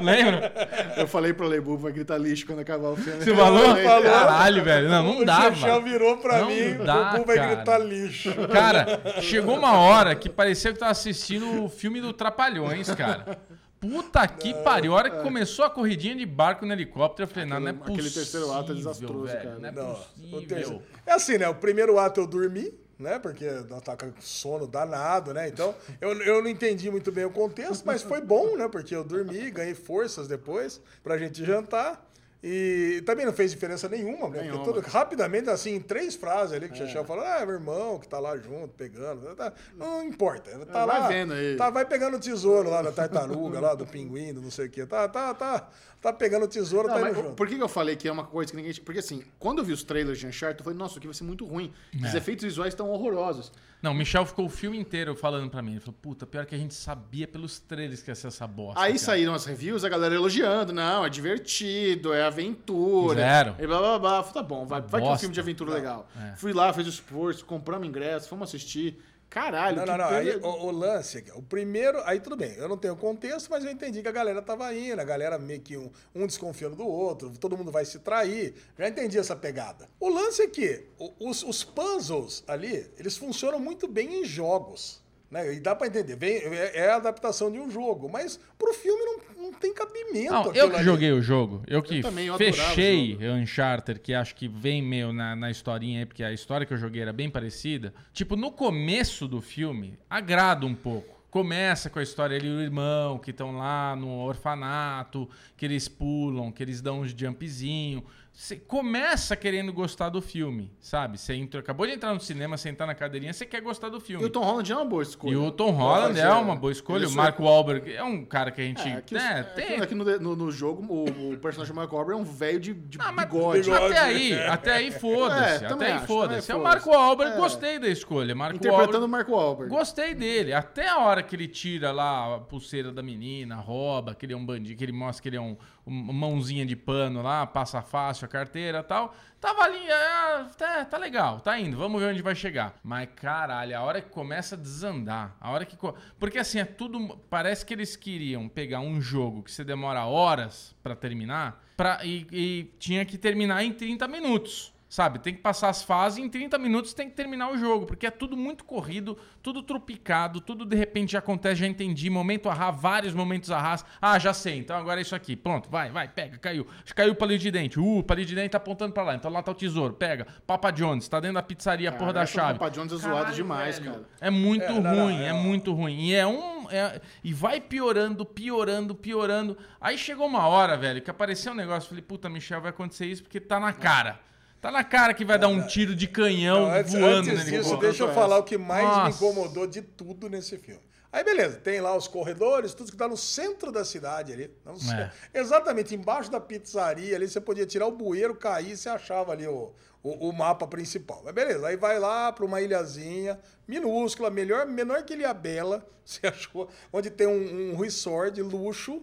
Lembra? 0.00 0.52
Eu 0.98 1.08
falei 1.08 1.32
pro 1.32 1.48
Leibu, 1.48 1.78
vai 1.78 1.90
gritar 1.90 2.18
lixo 2.18 2.44
quando 2.46 2.58
acabar 2.58 2.90
o 2.90 2.96
filme. 2.96 3.24
Você 3.24 3.34
falou? 3.34 3.74
Falei. 3.74 4.10
Caralho, 4.10 4.62
velho. 4.62 4.88
Não, 4.90 5.02
não 5.02 5.18
o 5.20 5.24
dava. 5.24 5.54
Chechel 5.54 5.82
virou 5.82 6.18
pra 6.18 6.40
Não 6.40 6.48
mim, 6.48 6.76
dá, 6.84 6.96
o 6.96 7.12
Bubu 7.12 7.24
vai 7.24 7.36
cara. 7.36 7.54
gritar 7.54 7.78
lixo. 7.78 8.30
Cara, 8.52 9.00
chegou 9.22 9.56
uma 9.56 9.78
hora 9.78 10.14
que 10.14 10.28
parecia 10.28 10.70
que 10.70 10.76
eu 10.76 10.80
tava 10.80 10.92
assistindo 10.92 11.64
o 11.64 11.68
filme 11.70 11.98
do 12.00 12.12
Trapalhões, 12.12 12.90
cara. 12.94 13.38
Puta 13.82 14.26
que 14.28 14.54
pariu. 14.62 14.92
A 14.94 14.96
hora 14.96 15.10
que 15.10 15.20
começou 15.22 15.64
a 15.64 15.70
corridinha 15.70 16.14
de 16.14 16.24
barco 16.24 16.64
no 16.64 16.72
helicóptero, 16.72 17.28
eu 17.28 17.32
falei, 17.34 17.48
não, 17.48 17.58
não 17.60 17.66
é 17.66 17.70
Aquele 17.72 17.96
possível. 17.96 18.12
terceiro 18.12 18.52
ato 18.52 18.70
é 18.72 18.74
desastroso, 18.76 19.24
velho, 19.26 19.42
cara. 19.42 19.58
Não 19.58 19.68
é 19.68 19.72
Não, 19.72 19.90
o 19.92 19.94
possível. 19.96 20.46
terceiro- 20.48 20.82
É 21.04 21.12
assim, 21.12 21.36
né? 21.36 21.48
O 21.48 21.54
primeiro 21.56 21.98
ato 21.98 22.20
eu 22.20 22.26
dormi, 22.28 22.72
né? 22.96 23.18
Porque 23.18 23.44
nós 23.68 23.82
tá 23.82 23.96
com 23.96 24.12
sono 24.20 24.68
danado, 24.68 25.34
né? 25.34 25.48
Então, 25.48 25.74
eu, 26.00 26.12
eu 26.22 26.40
não 26.40 26.48
entendi 26.48 26.90
muito 26.92 27.10
bem 27.10 27.24
o 27.24 27.30
contexto, 27.30 27.82
mas 27.84 28.02
foi 28.02 28.20
bom, 28.20 28.56
né? 28.56 28.68
Porque 28.68 28.94
eu 28.94 29.02
dormi, 29.02 29.50
ganhei 29.50 29.74
forças 29.74 30.28
depois 30.28 30.80
pra 31.02 31.18
gente 31.18 31.44
jantar. 31.44 32.08
E 32.44 33.00
também 33.06 33.24
não 33.24 33.32
fez 33.32 33.52
diferença 33.52 33.88
nenhuma, 33.88 34.28
né? 34.28 34.42
Nenhuma. 34.42 34.64
Porque 34.64 34.80
tudo, 34.80 34.90
rapidamente, 34.92 35.48
assim, 35.48 35.76
em 35.76 35.80
três 35.80 36.16
frases 36.16 36.52
ali 36.52 36.68
que 36.68 36.74
o 36.74 36.76
Chechel 36.76 37.04
falou, 37.04 37.24
ah, 37.24 37.38
meu 37.46 37.54
irmão 37.54 38.00
que 38.00 38.08
tá 38.08 38.18
lá 38.18 38.36
junto, 38.36 38.68
pegando. 38.76 39.34
tá- 39.36 39.52
não 39.76 40.02
importa. 40.02 40.50
Tá 40.66 40.82
É, 40.82 40.86
vai 40.86 41.00
lá. 41.00 41.06
vendo 41.08 41.34
aí. 41.34 41.56
Tá, 41.56 41.70
vai 41.70 41.84
pegando 41.84 42.16
o 42.16 42.20
tesouro 42.20 42.68
lá 42.68 42.82
da 42.82 42.90
tartaruga, 42.90 43.60
lá 43.60 43.74
do 43.76 43.86
pinguim, 43.86 44.34
do 44.34 44.40
não 44.40 44.50
sei 44.50 44.66
o 44.66 44.70
quê. 44.70 44.84
Tá, 44.84 45.08
tá, 45.08 45.32
tá, 45.34 45.68
tá 46.00 46.12
pegando 46.12 46.44
o 46.44 46.48
tesouro, 46.48 46.88
Não, 46.88 46.94
tá 46.94 47.10
indo 47.10 47.14
junto. 47.14 47.34
por 47.34 47.46
que 47.46 47.56
eu 47.56 47.68
falei 47.68 47.94
que 47.94 48.08
é 48.08 48.12
uma 48.12 48.24
coisa 48.24 48.50
que 48.50 48.56
ninguém. 48.56 48.74
Porque 48.84 48.98
assim, 48.98 49.22
quando 49.38 49.58
eu 49.58 49.64
vi 49.64 49.72
os 49.72 49.84
trailers 49.84 50.18
de 50.18 50.26
Uncharted, 50.26 50.58
eu 50.60 50.64
falei, 50.64 50.76
nossa, 50.78 50.98
aqui 50.98 51.06
vai 51.06 51.14
ser 51.14 51.22
muito 51.24 51.44
ruim. 51.46 51.72
Os 51.94 52.12
É. 52.12 52.18
efeitos 52.18 52.44
visuais 52.44 52.72
estão 52.74 52.90
horrorosos. 52.90 53.52
Não, 53.82 53.90
o 53.90 53.94
Michel 53.94 54.24
ficou 54.24 54.46
o 54.46 54.48
filme 54.48 54.78
inteiro 54.78 55.16
falando 55.16 55.50
pra 55.50 55.60
mim. 55.60 55.72
Ele 55.72 55.80
falou, 55.80 55.98
puta, 56.00 56.24
pior 56.24 56.46
que 56.46 56.54
a 56.54 56.58
gente 56.58 56.72
sabia 56.72 57.26
pelos 57.26 57.58
trailers 57.58 58.00
que 58.00 58.10
ia 58.10 58.14
ser 58.14 58.28
essa 58.28 58.46
bosta. 58.46 58.80
Aí 58.80 58.92
cara." 58.92 58.98
saíram 58.98 59.34
as 59.34 59.44
reviews, 59.44 59.84
a 59.84 59.88
galera 59.88 60.14
elogiando. 60.14 60.72
Não, 60.72 61.04
é 61.04 61.10
divertido, 61.10 62.12
é 62.12 62.22
aventura. 62.22 63.20
Zero. 63.20 63.56
E 63.58 63.66
blá 63.66 63.78
blá 63.78 63.98
blá. 63.98 64.22
Falei, 64.22 64.34
tá 64.34 64.42
bom, 64.42 64.64
vai, 64.64 64.80
vai 64.80 65.02
que 65.02 65.08
é 65.08 65.10
um 65.10 65.18
filme 65.18 65.34
de 65.34 65.40
aventura 65.40 65.74
legal. 65.74 66.08
É. 66.16 66.36
Fui 66.36 66.52
lá, 66.52 66.72
fiz 66.72 66.86
o 66.86 66.90
esforço, 66.90 67.44
compramos 67.44 67.88
ingresso, 67.88 68.28
fomos 68.28 68.48
assistir. 68.48 69.02
Caralho, 69.32 69.78
Não, 69.78 69.86
não, 69.86 69.96
não. 69.96 70.08
Aí, 70.08 70.36
o, 70.36 70.46
o 70.46 70.70
lance, 70.70 71.18
aqui, 71.18 71.32
o 71.34 71.40
primeiro, 71.40 72.02
aí 72.04 72.20
tudo 72.20 72.36
bem, 72.36 72.52
eu 72.58 72.68
não 72.68 72.76
tenho 72.76 72.94
contexto, 72.94 73.48
mas 73.50 73.64
eu 73.64 73.70
entendi 73.70 74.02
que 74.02 74.08
a 74.08 74.12
galera 74.12 74.42
tava 74.42 74.74
indo, 74.74 75.00
a 75.00 75.04
galera 75.04 75.38
meio 75.38 75.60
que 75.60 75.74
um, 75.74 75.90
um 76.14 76.26
desconfiando 76.26 76.76
do 76.76 76.86
outro, 76.86 77.30
todo 77.38 77.56
mundo 77.56 77.72
vai 77.72 77.86
se 77.86 77.98
trair. 77.98 78.54
Já 78.78 78.86
entendi 78.86 79.18
essa 79.18 79.34
pegada. 79.34 79.88
O 79.98 80.10
lance 80.10 80.42
é 80.42 80.46
que 80.48 80.84
os, 81.18 81.42
os 81.42 81.64
puzzles 81.64 82.44
ali, 82.46 82.90
eles 82.98 83.16
funcionam 83.16 83.58
muito 83.58 83.88
bem 83.88 84.20
em 84.20 84.24
jogos. 84.24 85.01
Né? 85.32 85.54
E 85.54 85.60
dá 85.60 85.74
pra 85.74 85.86
entender, 85.86 86.14
vem, 86.14 86.36
é, 86.36 86.80
é 86.80 86.90
a 86.90 86.96
adaptação 86.96 87.50
de 87.50 87.58
um 87.58 87.70
jogo, 87.70 88.06
mas 88.06 88.38
pro 88.58 88.74
filme 88.74 89.02
não, 89.02 89.44
não 89.44 89.52
tem 89.54 89.72
cabimento. 89.72 90.30
Não, 90.30 90.52
eu 90.52 90.68
que 90.68 90.76
ali. 90.76 90.84
joguei 90.84 91.10
o 91.10 91.22
jogo, 91.22 91.62
eu 91.66 91.82
que 91.82 92.02
também, 92.02 92.26
eu 92.26 92.36
fechei 92.36 93.16
o 93.16 93.32
Uncharted, 93.36 93.98
que 93.98 94.12
acho 94.12 94.34
que 94.34 94.46
vem 94.46 94.82
meio 94.82 95.10
na, 95.10 95.34
na 95.34 95.50
historinha 95.50 96.00
aí, 96.00 96.06
porque 96.06 96.22
a 96.22 96.34
história 96.34 96.66
que 96.66 96.74
eu 96.74 96.76
joguei 96.76 97.00
era 97.00 97.14
bem 97.14 97.30
parecida. 97.30 97.94
Tipo, 98.12 98.36
no 98.36 98.52
começo 98.52 99.26
do 99.26 99.40
filme, 99.40 99.98
agrada 100.10 100.66
um 100.66 100.74
pouco. 100.74 101.22
Começa 101.30 101.88
com 101.88 101.98
a 101.98 102.02
história 102.02 102.36
ali 102.36 102.46
do 102.46 102.60
irmão, 102.60 103.18
que 103.18 103.30
estão 103.30 103.56
lá 103.56 103.96
no 103.96 104.18
orfanato, 104.18 105.26
que 105.56 105.64
eles 105.64 105.88
pulam, 105.88 106.52
que 106.52 106.62
eles 106.62 106.82
dão 106.82 107.00
uns 107.00 107.14
jumpzinho. 107.16 108.04
Você 108.34 108.56
começa 108.56 109.36
querendo 109.36 109.74
gostar 109.74 110.08
do 110.08 110.22
filme, 110.22 110.72
sabe? 110.80 111.18
Você 111.18 111.34
entrou, 111.34 111.60
acabou 111.60 111.86
de 111.86 111.92
entrar 111.92 112.14
no 112.14 112.18
cinema, 112.18 112.56
sentar 112.56 112.86
na 112.86 112.94
cadeirinha, 112.94 113.30
você 113.30 113.44
quer 113.44 113.60
gostar 113.60 113.90
do 113.90 113.98
E 113.98 114.00
filme. 114.00 114.24
o 114.24 114.30
Tom 114.30 114.40
Holland 114.42 114.72
é 114.72 114.74
uma 114.74 114.86
boa 114.86 115.02
escolha. 115.02 115.32
E 115.32 115.36
o 115.36 115.50
Tom 115.50 115.70
Holland 115.70 116.18
é 116.18 116.32
uma 116.32 116.56
boa 116.56 116.72
escolha. 116.72 116.96
Ele 117.00 117.06
O 117.06 117.10
só- 117.10 117.16
Mark 117.16 117.38
Wahlberg 117.38 117.92
é 117.94 118.02
um 118.02 118.24
cara 118.24 118.50
que 118.50 118.62
a 118.62 118.64
gente. 118.64 118.88
É, 118.88 119.02
que, 119.02 119.12
né, 119.14 119.40
é, 119.40 119.42
tem, 119.42 119.76
que 119.76 119.82
aqui 119.82 119.94
no, 119.94 120.04
no, 120.18 120.34
no 120.34 120.50
jogo, 120.50 120.82
o, 120.90 121.32
o 121.34 121.38
personagem 121.38 121.74
do 121.74 121.76
Mark 121.76 121.92
Wahlberg 121.92 122.18
é 122.20 122.22
um 122.22 122.24
velho 122.24 122.58
de, 122.58 122.72
de 122.72 122.98
Ah, 123.02 123.12
mas 123.12 123.26
bigode. 123.26 123.60
bigode. 123.62 123.84
Até 123.84 123.98
aí, 124.00 124.32
até 124.44 124.72
aí 124.72 124.88
É, 124.88 124.90
foda-se. 124.92 125.64
até 125.66 125.92
aí 125.92 126.06
foda-se. 126.06 126.50
É 126.50 126.54
o 126.56 126.62
Marco 126.62 126.84
foda-se. 126.84 126.98
Wahlberg, 127.02 127.32
É. 127.34 127.36
gostei 127.36 127.78
da 127.78 127.88
escolha. 127.88 128.34
Marco 128.34 128.56
Interpretando 128.56 129.04
o 129.04 129.08
Mark 129.08 129.28
Wahlberg. 129.28 129.70
gostei 129.70 130.14
dele. 130.14 130.54
Até 130.54 130.88
a 130.88 130.98
hora 131.00 131.22
que 131.22 131.36
ele 131.36 131.48
tira 131.48 131.92
lá 131.92 132.36
a 132.36 132.40
pulseira 132.40 132.90
da 132.90 133.02
menina, 133.02 133.56
rouba, 133.56 134.14
que 134.14 134.24
ele 134.24 134.32
é 134.32 134.36
um 134.36 134.44
bandido, 134.44 134.76
que 134.78 134.84
ele 134.84 134.92
mostra 134.92 135.22
que 135.22 135.28
ele 135.28 135.36
é 135.36 135.40
um, 135.40 135.54
mãozinha 135.86 136.64
de 136.64 136.76
pano 136.76 137.22
lá, 137.22 137.46
passa 137.46 137.82
fácil 137.82 138.24
a 138.24 138.28
carteira 138.28 138.82
tal. 138.82 139.14
Tava 139.40 139.62
ali, 139.62 139.84
é, 139.88 140.44
tá, 140.56 140.84
tá 140.84 140.96
legal, 140.96 141.40
tá 141.40 141.58
indo, 141.58 141.76
vamos 141.76 142.00
ver 142.00 142.12
onde 142.12 142.22
vai 142.22 142.34
chegar. 142.34 142.78
Mas 142.82 143.08
caralho, 143.16 143.76
a 143.76 143.80
hora 143.82 144.00
que 144.00 144.08
começa 144.08 144.54
a 144.54 144.58
desandar, 144.58 145.36
a 145.40 145.50
hora 145.50 145.64
que. 145.64 145.76
Porque 146.18 146.38
assim, 146.38 146.60
é 146.60 146.64
tudo. 146.64 147.18
Parece 147.28 147.66
que 147.66 147.74
eles 147.74 147.96
queriam 147.96 148.48
pegar 148.48 148.80
um 148.80 149.00
jogo 149.00 149.42
que 149.42 149.50
você 149.50 149.64
demora 149.64 150.04
horas 150.04 150.74
pra 150.82 150.94
terminar 150.94 151.62
pra, 151.76 152.04
e, 152.04 152.26
e 152.30 152.74
tinha 152.78 153.04
que 153.04 153.18
terminar 153.18 153.64
em 153.64 153.72
30 153.72 154.06
minutos. 154.06 154.71
Sabe, 154.92 155.20
tem 155.20 155.32
que 155.32 155.40
passar 155.40 155.70
as 155.70 155.82
fases 155.82 156.18
em 156.18 156.28
30 156.28 156.58
minutos 156.58 156.92
tem 156.92 157.08
que 157.08 157.16
terminar 157.16 157.50
o 157.50 157.56
jogo, 157.56 157.86
porque 157.86 158.06
é 158.06 158.10
tudo 158.10 158.36
muito 158.36 158.62
corrido, 158.62 159.16
tudo 159.42 159.62
tropicado, 159.62 160.38
tudo 160.38 160.66
de 160.66 160.76
repente 160.76 161.12
já 161.12 161.18
acontece, 161.18 161.62
já 161.62 161.66
entendi, 161.66 162.10
momento 162.10 162.46
arra, 162.50 162.70
vários 162.70 163.14
momentos 163.14 163.50
arras. 163.50 163.86
Ah, 164.02 164.18
já 164.18 164.34
sei, 164.34 164.58
então 164.58 164.76
agora 164.76 165.00
é 165.00 165.02
isso 165.02 165.14
aqui. 165.14 165.34
Pronto, 165.34 165.70
vai, 165.70 165.88
vai, 165.88 166.08
pega, 166.08 166.36
caiu. 166.36 166.66
Caiu 166.94 167.12
o 167.12 167.16
palito 167.16 167.40
de 167.40 167.50
dente. 167.50 167.80
Uh, 167.80 168.00
o 168.00 168.02
palito 168.02 168.28
de 168.28 168.34
dente 168.34 168.50
tá 168.50 168.58
apontando 168.58 168.92
pra 168.92 169.02
lá, 169.02 169.14
então 169.14 169.30
lá 169.30 169.42
tá 169.42 169.52
o 169.52 169.54
tesouro. 169.54 169.94
Pega. 169.94 170.26
Papa 170.46 170.70
Jones, 170.70 171.08
tá 171.08 171.20
dentro 171.20 171.36
da 171.36 171.42
pizzaria, 171.42 171.88
a 171.88 171.92
porra 171.92 172.12
da 172.12 172.26
chave. 172.26 172.58
Papa 172.58 172.70
Jones 172.70 172.92
é 172.92 172.96
zoado 172.96 173.14
Caralho, 173.14 173.34
demais, 173.34 173.78
velho. 173.78 173.92
cara. 173.92 174.04
É 174.20 174.28
muito 174.28 174.64
É, 174.64 174.72
não, 174.72 174.82
não, 174.82 175.04
ruim, 175.06 175.22
é, 175.22 175.28
é, 175.28 175.32
muito 175.32 175.72
ruim. 175.72 176.00
E 176.00 176.14
é 176.14 176.26
um. 176.26 176.70
é- 176.70 177.00
e 177.24 177.32
vai 177.32 177.62
piorando, 177.62 178.26
piorando, 178.26 178.94
piorando. 178.94 179.56
Aí 179.80 179.96
chegou 179.96 180.26
uma 180.26 180.46
hora, 180.46 180.76
velho, 180.76 181.00
que 181.00 181.10
apareceu 181.10 181.52
um 181.52 181.56
negócio. 181.56 181.88
Falei, 181.88 182.02
puta, 182.02 182.28
Michel, 182.28 182.60
vai 182.60 182.68
acontecer 182.68 183.06
isso 183.06 183.22
porque 183.22 183.40
tá 183.40 183.58
na 183.58 183.72
cara. 183.72 184.20
Tá 184.62 184.70
na 184.70 184.84
cara 184.84 185.12
que 185.12 185.24
vai 185.24 185.36
dar 185.40 185.48
um 185.48 185.66
tiro 185.66 185.92
de 185.92 186.06
canhão 186.06 186.68
Não, 186.68 186.72
antes, 186.72 186.92
voando 186.92 187.30
antes 187.32 187.44
disso, 187.46 187.76
deixa 187.78 188.04
eu 188.04 188.14
falar 188.14 188.38
o 188.38 188.44
que 188.44 188.56
mais 188.56 188.84
me 188.84 188.94
Nossa. 188.94 189.16
incomodou 189.16 189.66
de 189.66 189.82
tudo 189.82 190.28
nesse 190.28 190.56
filme. 190.56 190.80
Aí 191.12 191.24
beleza, 191.24 191.56
tem 191.56 191.80
lá 191.80 191.96
os 191.96 192.06
corredores, 192.06 192.72
tudo 192.72 192.92
que 192.92 192.96
tá 192.96 193.08
no 193.08 193.16
centro 193.16 193.72
da 193.72 193.84
cidade 193.84 194.32
ali. 194.32 194.56
Não 194.64 194.76
sei, 194.76 194.94
É. 194.94 195.10
Exatamente, 195.34 195.96
embaixo 195.96 196.30
da 196.30 196.38
pizzaria 196.40 197.16
ali, 197.16 197.28
você 197.28 197.40
podia 197.40 197.66
tirar 197.66 197.88
o 197.88 197.90
bueiro, 197.90 198.36
cair, 198.36 198.76
você 198.76 198.88
achava 198.88 199.32
ali 199.32 199.48
o, 199.48 199.72
o, 200.00 200.28
o 200.28 200.32
mapa 200.32 200.64
principal. 200.68 201.22
Mas 201.24 201.34
beleza, 201.34 201.66
aí 201.66 201.76
vai 201.76 201.98
lá 201.98 202.30
para 202.30 202.44
uma 202.44 202.60
ilhazinha 202.60 203.40
minúscula, 203.66 204.30
melhor, 204.30 204.64
menor 204.64 205.02
que 205.02 205.14
Ilhabela, 205.14 205.84
você 206.06 206.28
achou, 206.28 206.68
onde 206.92 207.10
tem 207.10 207.26
um, 207.26 207.72
um 207.72 207.76
resort 207.76 208.36
de 208.36 208.42
luxo. 208.42 209.02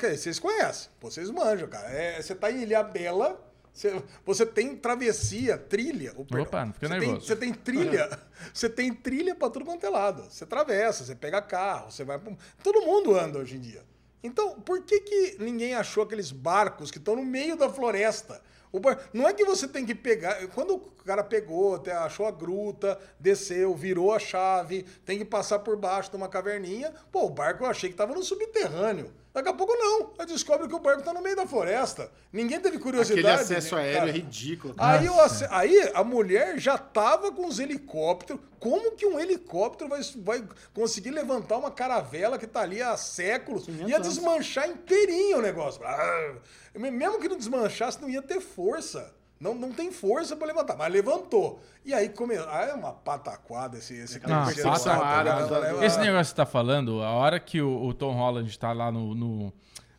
Vocês 0.00 0.38
conhecem, 0.38 0.90
vocês 1.00 1.28
manjam, 1.28 1.66
cara. 1.68 1.88
É, 1.88 2.22
você 2.22 2.36
tá 2.36 2.52
em 2.52 2.62
Ilhabela, 2.62 3.45
você, 3.76 4.02
você 4.24 4.46
tem 4.46 4.74
travessia, 4.74 5.58
trilha. 5.58 6.14
oh. 6.16 6.22
Opa, 6.40 6.64
não 6.64 6.72
fica 6.72 6.88
você 6.88 6.98
tem, 6.98 7.08
nervoso. 7.08 7.26
você 7.26 7.36
tem 7.36 7.52
trilha, 7.52 8.20
você 8.54 8.68
tem 8.70 8.92
trilha 8.94 9.34
pra 9.34 9.50
tudo 9.50 9.64
quanto 9.64 9.84
é 9.84 9.90
lado. 9.90 10.22
Você 10.30 10.44
atravessa, 10.44 11.04
você 11.04 11.14
pega 11.14 11.42
carro, 11.42 11.90
você 11.90 12.02
vai. 12.04 12.18
pra- 12.18 12.32
Todo 12.62 12.80
mundo 12.82 13.14
anda 13.14 13.38
hoje 13.38 13.56
em 13.56 13.60
dia. 13.60 13.82
Então, 14.22 14.58
por 14.60 14.82
que, 14.82 15.00
que 15.00 15.36
ninguém 15.38 15.74
achou 15.74 16.02
aqueles 16.02 16.32
barcos 16.32 16.90
que 16.90 16.98
estão 16.98 17.14
no 17.16 17.24
meio 17.24 17.56
da 17.56 17.68
floresta? 17.68 18.42
Bar- 18.80 18.98
Não 19.12 19.26
é 19.26 19.32
que 19.32 19.42
você 19.44 19.66
tem 19.68 19.86
que 19.86 19.94
pegar. 19.94 20.46
Quando 20.48 20.74
o 20.74 20.80
cara 21.04 21.22
pegou, 21.24 21.76
até 21.76 21.92
achou 21.92 22.26
a 22.26 22.30
gruta, 22.30 22.98
desceu, 23.18 23.74
virou 23.74 24.12
a 24.12 24.18
chave, 24.18 24.82
tem 25.04 25.16
que 25.18 25.24
passar 25.24 25.60
por 25.60 25.76
baixo 25.76 26.10
de 26.10 26.16
uma 26.16 26.28
caverninha. 26.28 26.92
Pô, 27.10 27.24
o 27.24 27.30
barco 27.30 27.64
eu 27.64 27.68
achei 27.70 27.88
que 27.88 27.94
estava 27.94 28.14
no 28.14 28.22
subterrâneo. 28.22 29.10
Daqui 29.36 29.50
a 29.50 29.52
pouco 29.52 29.74
não. 29.74 30.12
Aí 30.18 30.24
descobre 30.24 30.66
que 30.66 30.74
o 30.74 30.78
barco 30.78 31.00
está 31.00 31.12
no 31.12 31.20
meio 31.20 31.36
da 31.36 31.46
floresta. 31.46 32.10
Ninguém 32.32 32.58
teve 32.58 32.78
curiosidade. 32.78 33.20
Aquele 33.20 33.34
acesso 33.58 33.76
aéreo 33.76 33.98
cara? 33.98 34.08
é 34.08 34.12
ridículo. 34.14 34.74
Aí, 34.78 35.06
o 35.10 35.20
ace- 35.20 35.46
aí 35.50 35.90
a 35.94 36.02
mulher 36.02 36.58
já 36.58 36.78
tava 36.78 37.30
com 37.30 37.46
os 37.46 37.58
helicópteros. 37.58 38.40
Como 38.58 38.92
que 38.92 39.04
um 39.04 39.20
helicóptero 39.20 39.90
vai, 39.90 40.00
vai 40.24 40.42
conseguir 40.72 41.10
levantar 41.10 41.58
uma 41.58 41.70
caravela 41.70 42.38
que 42.38 42.46
tá 42.46 42.62
ali 42.62 42.80
há 42.80 42.96
séculos? 42.96 43.68
Ia 43.68 43.96
anos. 43.96 44.08
desmanchar 44.08 44.70
inteirinho 44.70 45.36
o 45.36 45.42
negócio. 45.42 45.84
Ah, 45.84 46.34
mesmo 46.74 47.20
que 47.20 47.28
não 47.28 47.36
desmanchasse, 47.36 48.00
não 48.00 48.08
ia 48.08 48.22
ter 48.22 48.40
força. 48.40 49.14
Não, 49.38 49.54
não 49.54 49.70
tem 49.72 49.92
força 49.92 50.34
pra 50.34 50.46
levantar, 50.46 50.76
mas 50.76 50.90
levantou. 50.92 51.60
E 51.84 51.92
aí 51.92 52.08
começou. 52.08 52.48
Ah, 52.48 52.62
é 52.64 52.72
uma 52.74 52.92
pataquada 52.92 53.76
esse, 53.78 53.94
esse 53.94 54.18
Não, 54.26 54.44
salto, 54.46 54.88
pata- 54.88 55.60
né? 55.60 55.86
Esse 55.86 55.98
Ah, 55.98 56.02
negócio 56.04 56.24
que 56.24 56.28
você 56.30 56.34
tá 56.34 56.46
falando, 56.46 57.02
a 57.02 57.10
hora 57.10 57.38
que 57.38 57.60
o, 57.60 57.84
o 57.84 57.92
Tom 57.92 58.12
Holland 58.14 58.58
tá 58.58 58.72
lá 58.72 58.90
no, 58.90 59.14
no- 59.14 59.52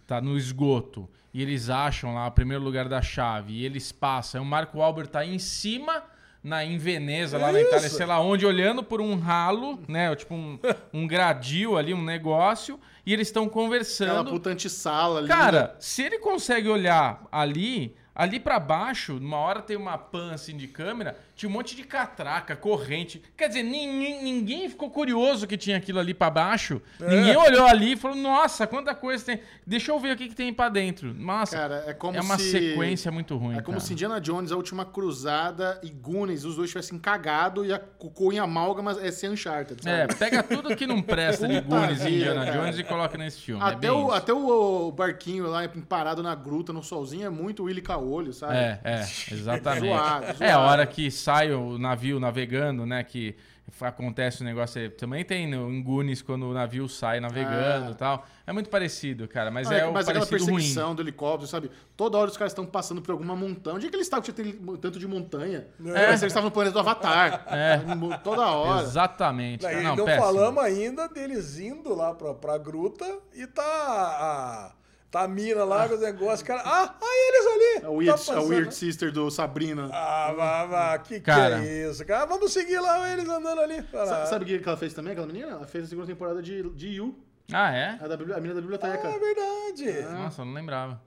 tá 0.08 0.20
no 0.20 0.38
esgoto 0.38 1.08
e 1.34 1.42
eles 1.42 1.70
acham 1.70 2.16
lá 2.16 2.26
o 2.28 2.32
primeiro 2.32 2.64
lugar 2.64 2.90
da 2.90 3.02
chave 3.02 3.54
e 3.54 3.64
eles 3.66 3.92
passam, 3.92 4.42
e 4.42 4.44
o 4.44 4.46
Marco 4.48 4.82
Albert 4.82 5.08
tá 5.08 5.24
em 5.24 5.38
cima 5.38 6.04
na 6.44 6.64
em 6.64 6.78
Veneza, 6.78 7.38
lá 7.38 7.52
na 7.52 7.60
Isso. 7.60 7.68
Itália, 7.70 7.90
sei 7.90 8.06
lá 8.06 8.20
onde, 8.22 8.46
olhando 8.46 8.82
por 8.82 9.02
um 9.02 9.20
ralo, 9.20 9.80
né, 9.88 10.16
tipo 10.16 10.34
um, 10.34 10.58
um 10.94 11.06
gradil 11.06 11.78
ali, 11.78 11.94
um 11.94 12.04
negócio, 12.04 12.80
e 13.06 13.12
eles 13.14 13.28
estão 13.28 13.44
Aquela 13.44 13.54
conversando. 13.64 14.30
puta 14.32 14.50
antessala 14.50 15.20
ali. 15.20 15.28
Cara, 15.28 15.76
se 15.80 16.02
ele 16.04 16.20
consegue 16.20 16.70
olhar 16.70 17.26
ali, 17.32 17.96
ali 18.18 18.40
pra 18.40 18.60
baixo, 18.60 19.20
numa 19.20 19.38
hora 19.38 19.62
tem 19.62 19.78
uma 19.78 19.96
pan 19.96 20.34
assim 20.34 20.58
de 20.58 20.68
câmera, 20.68 21.16
tinha 21.38 21.50
um 21.50 21.54
monte 21.54 21.76
de 21.76 21.84
catraca, 21.84 22.56
corrente. 22.56 23.22
Quer 23.38 23.48
dizer, 23.48 23.64
ninguém, 23.64 24.22
ninguém 24.24 24.68
ficou 24.68 24.90
curioso 24.90 25.48
que 25.48 25.56
tinha 25.56 25.78
aquilo 25.78 26.00
ali 26.00 26.14
pra 26.14 26.30
baixo. 26.30 26.82
É. 27.00 27.08
Ninguém 27.10 27.38
olhou 27.38 27.66
ali 27.66 27.94
e 27.94 27.96
falou: 27.96 28.18
"Nossa, 28.18 28.68
quanta 28.68 28.94
coisa 28.94 29.24
tem. 29.24 29.40
Deixa 29.66 29.92
eu 29.92 30.00
ver 30.00 30.14
o 30.14 30.18
que, 30.18 30.28
que 30.30 30.36
tem 30.36 30.52
pra 30.52 30.68
dentro". 30.68 31.14
Nossa, 31.14 31.56
Cara, 31.56 31.84
é 31.88 31.94
como 31.94 32.18
é 32.18 32.22
uma 32.22 32.38
se- 32.38 32.52
sequência 32.52 33.12
muito 33.12 33.38
ruim, 33.38 33.54
É 33.58 33.62
como 33.62 33.78
cara. 33.78 33.80
se 33.88 33.94
Indiana 33.94 34.20
Jones, 34.20 34.52
a 34.52 34.56
última 34.58 34.84
cruzada 34.84 35.80
e 35.84 35.90
Goonies, 35.90 36.44
os 36.44 36.56
dois 36.56 36.70
tivessem 36.70 36.98
cagado 36.98 37.64
e 37.66 37.72
a 37.72 37.80
cocô 37.80 38.32
em 38.34 38.40
amálgama 38.40 38.98
é 39.02 39.12
ser 39.12 39.30
Uncharted, 39.30 39.84
sabe? 39.84 39.96
É, 39.96 40.08
pega 40.08 40.42
tudo 40.44 40.76
que 40.76 40.88
não 40.88 41.02
presta 41.02 41.48
de 41.48 41.62
Goonies 41.62 42.04
e 42.04 42.10
Indiana 42.10 42.46
cara. 42.46 42.58
Jones 42.58 42.80
e 42.80 42.84
coloca 42.84 43.18
nesse 43.18 43.42
filme. 43.42 43.62
é 43.62 43.66
Até, 43.68 43.76
bem 43.78 43.90
o, 43.92 44.06
isso. 44.08 44.14
até 44.16 44.34
o, 44.34 44.92
barquinho 44.92 45.48
lá 45.48 45.62
parado 45.88 46.24
na 46.24 46.34
gruta, 46.34 46.74
no 46.74 46.82
solzinho, 46.82 47.28
é 47.28 47.30
muito 47.30 47.64
Willy 47.66 47.82
Caolho, 47.82 48.34
sabe? 48.34 48.56
É, 48.56 48.80
é, 48.84 49.02
exatamente. 49.32 49.86
Zoado, 49.88 50.26
É, 50.40 50.52
a 50.52 50.54
zoado. 50.56 50.72
hora 50.72 50.86
que 50.88 51.12
sai 51.28 51.52
o 51.52 51.78
navio 51.78 52.22
navegando, 52.22 52.86
né? 52.86 53.04
Que 53.04 53.36
acontece 53.82 54.42
o 54.42 54.46
negócio 54.46 54.80
aí. 54.82 54.90
Também 54.90 55.26
tem 55.26 55.46
no, 55.46 55.70
em 55.70 55.84
Goonies 55.84 56.22
quando 56.22 56.44
o 56.50 56.54
navio 56.54 56.88
sai 56.88 57.20
navegando 57.20 57.88
Ah. 57.90 57.92
e 57.92 57.96
tal. 57.96 58.26
É 58.46 58.54
muito 58.54 58.70
parecido, 58.70 59.28
cara, 59.28 59.52
mas 59.52 59.70
Ah, 59.70 59.76
é 59.76 59.86
o 59.86 59.92
mas 59.92 60.08
aquela 60.08 60.26
parecido 60.26 60.50
ruim. 60.50 60.62
perseguição 60.62 60.96
do 60.96 61.02
helicóptero, 61.02 61.46
sabe? 61.50 61.70
Toda 61.98 62.18
hora 62.18 62.32
os 62.32 62.38
caras 62.38 62.54
estão 62.54 62.66
passando 62.66 63.02
por 63.02 63.12
alguma 63.12 63.36
montanha. 63.36 63.76
Onde 63.76 63.88
é 63.88 63.90
que 63.90 63.96
eles 63.98 64.08
estavam 64.08 64.24
tinha 64.24 64.56
tanto 64.82 64.98
de 64.98 65.06
montanha? 65.06 65.68
Parece 65.78 66.00
que 66.02 66.10
eles 66.12 66.24
estavam 66.24 66.46
no 66.46 66.52
planeta 66.52 66.74
do 66.76 66.80
Avatar. 66.80 67.44
É. 67.48 67.82
Toda 68.24 68.46
hora. 68.48 68.84
Exatamente. 68.84 69.66
Não, 69.84 69.98
não 69.98 70.06
péssimo. 70.06 70.26
falamos 70.26 70.64
ainda 70.64 71.10
deles 71.10 71.60
indo 71.60 71.94
lá 71.94 72.14
pra, 72.14 72.34
pra 72.34 72.58
gruta 72.58 73.06
e 73.36 73.46
tá 73.48 73.64
a, 73.66 74.72
tá 75.18 75.24
a 75.24 75.28
mina 75.28 75.64
lá 75.64 75.88
com 75.88 75.96
os 75.96 76.02
negócios. 76.02 76.42
Cara, 76.44 76.62
ah, 76.66 76.96
ah, 77.02 77.06
eles 77.06 77.48
ali. 77.78 77.86
A 77.86 77.90
Weird, 77.90 78.06
Tá 78.08 78.14
a 78.14 78.18
passando. 78.18 78.48
Weird 78.50 78.74
Sister 78.76 79.12
do 79.12 79.30
Sabrina. 79.32 79.90
Ah, 79.92 80.34
vá, 80.36 80.66
vá, 80.66 80.98
que 81.00 81.20
Cara. 81.20 81.60
que 81.62 81.68
é 81.68 81.90
isso, 81.90 82.06
cara? 82.06 82.26
Vamos 82.26 82.52
seguir 82.54 82.80
lá 82.80 83.12
eles 83.12 83.28
andando 83.28 83.60
ali. 83.62 83.84
Sa- 83.92 84.26
Sabe 84.26 84.46
o 84.46 84.48
que 84.48 84.60
que 84.60 84.68
ela 84.68 84.78
fez 84.78 84.94
também, 84.94 85.12
aquela 85.14 85.28
menina? 85.28 85.48
Ela 85.52 85.66
fez 85.68 85.86
a 85.86 85.88
segunda 85.88 86.08
temporada 86.08 86.42
de, 86.42 86.64
de 86.72 86.88
You, 86.90 87.16
Ah, 87.52 87.72
é? 87.76 87.98
a, 88.02 88.08
da, 88.08 88.16
a 88.16 88.18
menina 88.40 88.56
da 88.56 88.62
biblioteca. 88.62 89.02
Ah, 89.08 89.12
é 89.12 89.20
verdade. 89.20 90.02
Nossa, 90.14 90.42
eu 90.42 90.46
não 90.46 90.54
lembrava. 90.54 91.02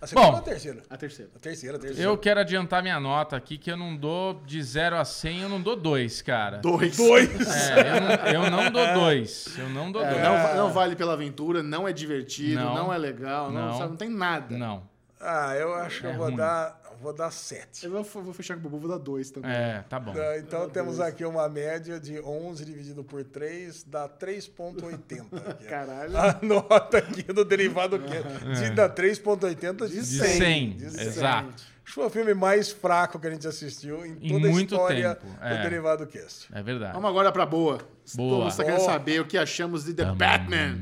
A 0.00 0.06
segunda 0.06 0.26
Bom. 0.28 0.32
ou 0.34 0.38
a 0.38 0.42
terceira? 0.42 0.82
A 0.90 0.96
terceira. 0.96 1.30
A 1.34 1.38
terceira, 1.38 1.76
a 1.76 1.80
terceira. 1.80 2.10
Eu 2.10 2.18
quero 2.18 2.40
adiantar 2.40 2.82
minha 2.82 3.00
nota 3.00 3.34
aqui, 3.36 3.56
que 3.56 3.70
eu 3.70 3.76
não 3.78 3.96
dou 3.96 4.42
de 4.44 4.62
0 4.62 4.96
a 4.96 5.04
100, 5.04 5.40
eu 5.42 5.48
não 5.48 5.60
dou 5.60 5.74
2, 5.74 6.20
cara. 6.22 6.58
Dois. 6.58 6.96
Dois. 6.96 7.30
É, 7.48 7.96
eu 8.34 8.40
não, 8.42 8.44
eu 8.44 8.50
não 8.50 8.70
dou 8.70 8.86
2. 8.94 9.58
Eu 9.58 9.68
não 9.70 9.90
dou 9.90 10.02
É, 10.04 10.10
2. 10.10 10.22
não, 10.22 10.32
va- 10.34 10.54
não 10.54 10.70
vale 10.72 10.96
pela 10.96 11.14
aventura, 11.14 11.62
não 11.62 11.88
é 11.88 11.92
divertido, 11.92 12.60
Não. 12.62 12.74
não, 12.74 12.92
é 12.92 12.98
legal, 12.98 13.50
não, 13.50 13.68
Não. 13.68 13.78
sabe, 13.78 13.90
não 13.90 13.96
tem 13.96 14.10
nada. 14.10 14.56
Não. 14.56 14.82
Ah, 15.18 15.54
eu 15.56 15.74
acho 15.74 16.02
que 16.02 16.06
É 16.06 16.10
eu 16.10 16.14
vou 16.16 16.26
ruim. 16.26 16.36
dar, 16.36 16.78
vou 17.06 17.12
dar 17.14 17.30
sete. 17.30 17.84
Eu 17.86 17.90
vou, 17.90 18.02
vou 18.02 18.32
fechar 18.34 18.54
com 18.54 18.60
o 18.60 18.62
Bubu, 18.62 18.80
vou 18.86 18.90
dar 18.90 18.98
dois 19.02 19.30
também. 19.30 19.50
É, 19.50 19.84
tá 19.88 19.98
bom. 20.00 20.12
Ah, 20.16 20.38
Então 20.38 20.68
temos 20.68 20.98
aqui 20.98 21.24
uma 21.24 21.48
média 21.48 22.00
de 22.00 22.20
11 22.20 22.64
dividido 22.64 23.04
por 23.04 23.22
3 23.24 23.84
dá 23.84 24.08
3.80. 24.08 25.50
aqui. 25.50 25.64
Caralho. 25.70 26.16
A 26.16 26.38
nota 26.42 26.98
aqui 26.98 27.22
do 27.22 27.44
derivado 27.44 27.98
que 27.98 28.54
de, 28.54 28.70
dá 28.70 28.88
3.80 28.88 29.86
de 29.88 29.94
De 30.00 30.04
100. 30.04 30.26
100, 30.38 30.70
De 30.76 30.90
100. 30.90 31.06
exato. 31.06 31.76
Acho 31.86 31.94
que 31.94 32.00
foi 32.00 32.06
o 32.06 32.10
filme 32.10 32.34
mais 32.34 32.72
fraco 32.72 33.16
que 33.20 33.28
a 33.28 33.30
gente 33.30 33.46
assistiu 33.46 34.04
em 34.04 34.18
Em 34.20 34.28
toda 34.32 34.48
a 34.48 34.50
muito 34.50 34.74
história 34.74 35.14
tempo, 35.14 35.32
do 35.32 35.44
é. 35.44 35.62
Derivado 35.62 36.04
Cast. 36.08 36.48
É 36.52 36.60
verdade. 36.60 36.92
Vamos 36.94 37.08
agora 37.08 37.30
pra 37.30 37.46
boa. 37.46 37.78
Boa. 38.16 38.38
Mundo 38.38 38.48
está 38.48 38.64
querendo 38.64 38.80
saber 38.84 39.20
o 39.20 39.24
que 39.24 39.38
achamos 39.38 39.84
de 39.84 39.94
The 39.94 40.06
Batman. 40.06 40.76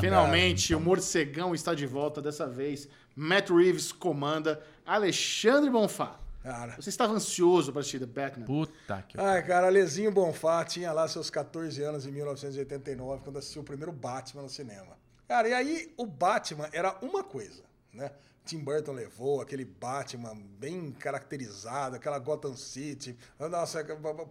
Finalmente, 0.00 0.74
o 0.74 0.80
morcegão 0.80 1.54
está 1.54 1.72
de 1.72 1.86
volta 1.86 2.20
dessa 2.20 2.48
vez. 2.48 2.88
Matt 3.14 3.50
Reeves 3.50 3.92
comanda. 3.92 4.62
Alexandre 4.84 5.70
Bonfá. 5.70 6.18
Cara. 6.42 6.76
Você 6.76 6.90
estava 6.90 7.14
ansioso 7.14 7.72
para 7.72 7.80
assistir 7.80 7.98
The 7.98 8.06
Batman? 8.06 8.44
Puta 8.44 9.02
que. 9.08 9.18
Ai, 9.18 9.42
cara, 9.46 9.66
Alezinho 9.68 10.12
Bonfá 10.12 10.62
tinha 10.64 10.92
lá 10.92 11.08
seus 11.08 11.30
14 11.30 11.82
anos 11.82 12.06
em 12.06 12.10
1989, 12.10 13.22
quando 13.24 13.38
assistiu 13.38 13.62
o 13.62 13.64
primeiro 13.64 13.90
Batman 13.92 14.42
no 14.42 14.48
cinema. 14.50 14.98
Cara, 15.26 15.48
e 15.48 15.54
aí 15.54 15.94
o 15.96 16.04
Batman 16.04 16.68
era 16.70 16.98
uma 17.00 17.24
coisa, 17.24 17.62
né? 17.92 18.10
Tim 18.44 18.58
Burton 18.58 18.92
levou 18.92 19.40
aquele 19.40 19.64
Batman 19.64 20.36
bem 20.58 20.92
caracterizado, 20.92 21.96
aquela 21.96 22.18
Gotham 22.18 22.54
City. 22.54 23.16
Nossa, 23.38 23.82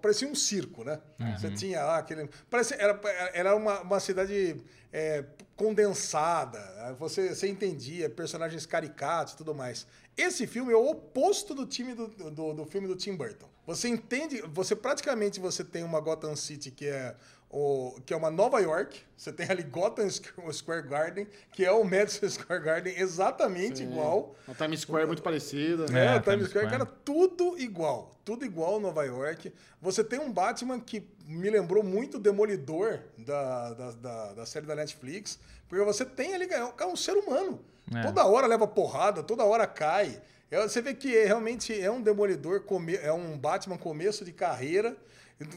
parecia 0.01 0.27
um 0.27 0.35
circo, 0.35 0.83
né? 0.83 1.01
Você 1.37 1.49
tinha 1.51 1.83
lá 1.83 1.97
aquele. 1.97 2.29
Parecia, 2.49 2.77
era 2.77 2.99
era 3.33 3.55
uma, 3.55 3.81
uma 3.81 3.99
cidade 3.99 4.61
é, 4.91 5.25
condensada. 5.55 6.95
Você, 6.99 7.33
você 7.33 7.47
entendia, 7.47 8.09
personagens 8.09 8.65
caricatos 8.65 9.33
e 9.33 9.37
tudo 9.37 9.55
mais. 9.55 9.87
Esse 10.15 10.45
filme 10.45 10.71
é 10.71 10.75
o 10.75 10.87
oposto 10.87 11.55
do 11.55 11.65
time 11.65 11.95
do, 11.95 12.07
do, 12.07 12.53
do 12.53 12.65
filme 12.65 12.87
do 12.87 12.95
Tim 12.95 13.15
Burton. 13.15 13.49
Você 13.65 13.87
entende, 13.87 14.41
você 14.53 14.75
praticamente 14.75 15.39
você 15.39 15.63
tem 15.63 15.83
uma 15.83 15.99
Gotham 15.99 16.35
City 16.35 16.69
que 16.71 16.87
é 16.87 17.15
o, 17.49 17.95
que 18.05 18.13
é 18.13 18.17
uma 18.17 18.29
Nova 18.31 18.59
York. 18.59 18.99
Você 19.15 19.31
tem 19.31 19.47
ali 19.49 19.63
Gotham 19.63 20.09
Square 20.51 20.87
Garden, 20.87 21.27
que 21.51 21.63
é 21.63 21.71
o 21.71 21.83
Madison 21.83 22.27
Square 22.29 22.61
Garden 22.63 22.93
exatamente 22.97 23.83
igual. 23.83 24.35
A 24.47 24.53
Times 24.53 24.81
Square 24.81 25.03
é 25.03 25.07
muito 25.07 25.21
parecida. 25.21 25.85
É, 25.97 26.07
É, 26.07 26.15
o 26.17 26.19
Times 26.19 26.23
Times 26.23 26.49
Square, 26.49 26.67
Square. 26.67 26.69
cara, 26.71 26.85
tudo 27.05 27.57
igual. 27.57 28.11
Tudo 28.25 28.43
igual 28.43 28.79
Nova 28.79 29.03
York. 29.05 29.53
Você 29.81 30.03
tem 30.03 30.19
um 30.19 30.31
Batman 30.31 30.79
que 30.79 31.07
me 31.25 31.49
lembrou 31.49 31.83
muito 31.83 32.17
o 32.17 32.19
Demolidor 32.19 32.99
da, 33.17 33.73
da, 33.73 33.91
da, 33.91 34.33
da 34.33 34.45
série 34.45 34.65
da 34.65 34.75
Netflix. 34.75 35.39
Porque 35.69 35.83
você 35.85 36.03
tem 36.03 36.33
ali, 36.33 36.45
é 36.51 36.63
um- 36.65 36.73
é 36.77 36.85
um 36.85 36.95
ser 36.95 37.13
humano. 37.13 37.63
É. 37.93 38.01
Toda 38.01 38.25
hora 38.25 38.47
leva 38.47 38.65
porrada, 38.67 39.21
toda 39.23 39.43
hora 39.43 39.67
cai. 39.67 40.21
É, 40.53 40.61
você 40.61 40.81
vê 40.81 40.93
que 40.93 41.17
é- 41.17 41.25
realmente 41.25 41.73
é 41.79 41.89
um 41.89 41.99
Demolidor, 41.99 42.63
é 43.01 43.11
um 43.11 43.35
Batman 43.37 43.75
começo 43.77 44.23
de 44.23 44.31
carreira. 44.31 44.95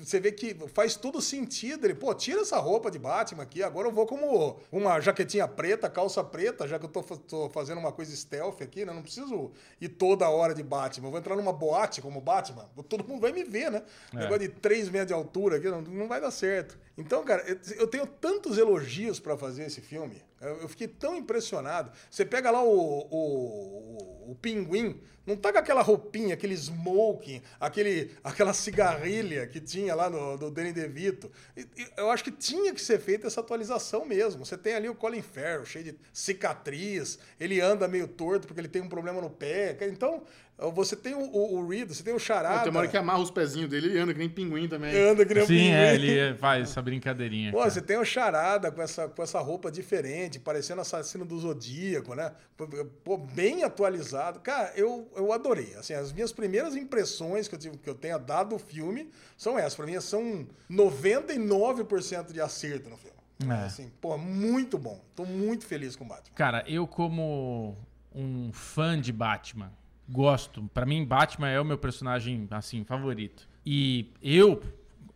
Você 0.03 0.19
vê 0.19 0.33
que 0.33 0.57
faz 0.73 0.97
todo 0.97 1.21
sentido. 1.21 1.87
Ele, 1.87 1.95
pô, 1.95 2.13
tira 2.15 2.41
essa 2.41 2.57
roupa 2.57 2.91
de 2.91 2.99
Batman 2.99 3.43
aqui. 3.43 3.63
Agora 3.63 3.87
eu 3.87 3.93
vou 3.93 4.07
como 4.07 4.59
uma 4.73 4.99
jaquetinha 5.01 5.47
preta, 5.47 5.89
calça 5.91 6.25
preta, 6.25 6.67
já 6.67 6.79
que 6.79 6.87
eu 6.87 6.89
tô, 6.89 7.03
tô 7.03 7.51
fazendo 7.51 7.79
uma 7.79 7.93
coisa 7.93 8.17
stealth 8.17 8.63
aqui, 8.63 8.87
né? 8.87 8.93
Não 8.93 9.03
preciso 9.03 9.53
ir 9.81 9.91
toda 9.91 10.29
hora 10.31 10.55
de 10.55 10.63
Batman. 10.63 11.07
Eu 11.09 11.11
vou 11.11 11.21
entrar 11.21 11.37
numa 11.37 11.53
boate 11.53 12.01
como 12.01 12.21
Batman. 12.21 12.67
Todo 12.89 13.07
mundo 13.07 13.21
vai 13.21 13.33
me 13.33 13.45
ver, 13.45 13.71
né? 13.71 13.83
Negócio 14.13 14.39
de 14.41 14.49
3 14.49 14.89
metros 14.89 15.09
de 15.09 15.15
altura 15.15 15.59
aqui, 15.59 15.69
não, 15.69 15.83
não 15.83 16.09
vai 16.09 16.23
dar 16.23 16.31
certo. 16.31 16.77
Então, 16.97 17.23
cara, 17.23 17.45
eu, 17.47 17.59
eu 17.79 17.87
tenho 17.87 18.07
tantos 18.07 18.57
elogios 18.57 19.21
pra 19.21 19.37
fazer 19.37 19.65
esse 19.67 19.83
filme. 19.83 20.25
Eu, 20.41 20.69
fiquei 20.69 20.87
tão 20.87 21.17
impressionado. 21.17 21.91
Você 22.11 22.25
pega 22.25 22.51
lá 22.51 22.63
o, 22.63 23.07
o, 23.11 24.31
o 24.33 24.35
pinguim, 24.35 25.01
não 25.27 25.35
tá 25.35 25.51
com 25.53 25.59
aquela 25.59 25.83
roupinha, 25.83 26.35
aquele 26.35 26.55
smoking, 26.55 27.43
aquele, 27.59 28.13
aquela 28.23 28.53
cigarrilha 28.53 29.47
que 29.47 29.61
tinha 29.61 29.95
lá 29.95 30.11
no, 30.11 30.37
do 30.37 30.51
Danny 30.51 30.73
DeVito. 30.73 31.33
Eu 31.97 32.11
acho 32.11 32.23
que 32.23 32.31
tinha 32.31 32.73
que 32.75 32.81
ser 32.81 33.01
feita 33.01 33.27
essa 33.27 33.41
atualização 33.41 34.05
mesmo. 34.05 34.45
Você 34.45 34.59
tem 34.59 34.75
ali 34.75 34.89
o 34.89 34.95
Colin 34.95 35.23
Farrell, 35.23 35.65
cheio 35.65 35.87
de 35.87 35.99
cicatriz, 36.13 37.19
ele 37.41 37.61
anda 37.61 37.89
meio 37.89 38.07
torto 38.07 38.47
porque 38.47 38.61
ele 38.61 38.69
tem 38.69 38.83
um 38.83 38.89
problema 38.89 39.21
no 39.21 39.31
pé. 39.31 39.77
Então, 39.89 40.23
você 40.73 40.97
tem 40.97 41.15
o, 41.15 41.21
o, 41.21 41.59
o 41.59 41.69
Reed, 41.69 41.89
você 41.89 42.03
tem 42.03 42.15
o 42.15 42.19
Charada. 42.19 42.63
Tem 42.63 42.71
uma 42.71 42.81
hora 42.81 42.89
que 42.89 42.97
amarra 42.97 43.21
os 43.21 43.31
pezinhos 43.31 43.69
dele, 43.69 43.89
ele 43.89 43.99
anda 43.99 44.13
que 44.15 44.19
nem 44.19 44.29
pinguim 44.29 44.67
também. 44.67 44.97
anda 44.97 45.25
que 45.27 45.35
nem 45.35 45.43
um 45.43 45.47
Sim, 45.47 45.55
pinguim. 45.55 45.71
é, 45.71 45.95
ele 45.95 46.35
faz 46.39 46.71
essa 46.71 46.81
brincadeirinha. 46.81 47.53
Pô, 47.53 47.59
cara. 47.59 47.71
você 47.71 47.83
tem 47.83 47.99
o 47.99 48.05
Charada 48.05 48.73
com 48.73 48.81
essa, 48.81 49.07
com 49.07 49.23
essa 49.23 49.39
roupa 49.41 49.71
diferente, 49.71 50.39
parecendo 50.39 50.81
assassino 50.81 51.27
do 51.27 51.39
Zodíaco, 51.39 52.15
né? 52.15 52.33
Pô, 53.05 53.19
bem 53.19 53.65
atualizado. 53.65 54.41
Cara, 54.41 54.73
eu, 54.77 55.11
eu 55.15 55.31
adorei. 55.31 55.75
Assim, 55.75 55.93
as 55.93 56.11
minhas 56.11 56.33
primeiras 56.33 56.75
impressões 56.75 57.49
que 57.49 57.55
eu, 57.55 57.59
tive, 57.59 57.77
que 57.77 57.91
eu 57.91 57.95
tenha 57.95 58.17
dado 58.17 58.51
do 58.51 58.59
filme 58.59 59.11
são 59.37 59.59
essas. 59.59 59.75
Pra 59.75 59.85
mim, 59.85 60.01
são 60.01 60.47
99% 60.71 62.33
de 62.33 62.41
acerto 62.41 62.89
no 62.89 62.97
filme. 62.97 63.17
É. 63.47 63.67
Assim, 63.67 63.91
pô, 64.01 64.17
muito 64.17 64.79
bom. 64.79 65.05
Tô 65.15 65.25
muito 65.25 65.67
feliz 65.67 65.95
com 65.95 66.05
o 66.05 66.09
Batman. 66.09 66.35
Cara, 66.35 66.65
eu 66.67 66.87
como 66.87 67.77
um 68.15 68.51
fã 68.53 68.99
de 68.99 69.13
Batman, 69.13 69.71
gosto. 70.09 70.69
Pra 70.73 70.87
mim, 70.87 71.05
Batman 71.05 71.49
é 71.49 71.61
o 71.61 71.65
meu 71.65 71.79
personagem, 71.79 72.47
assim, 72.51 72.85
favorito. 72.85 73.49
E 73.65 74.13
eu 74.23 74.63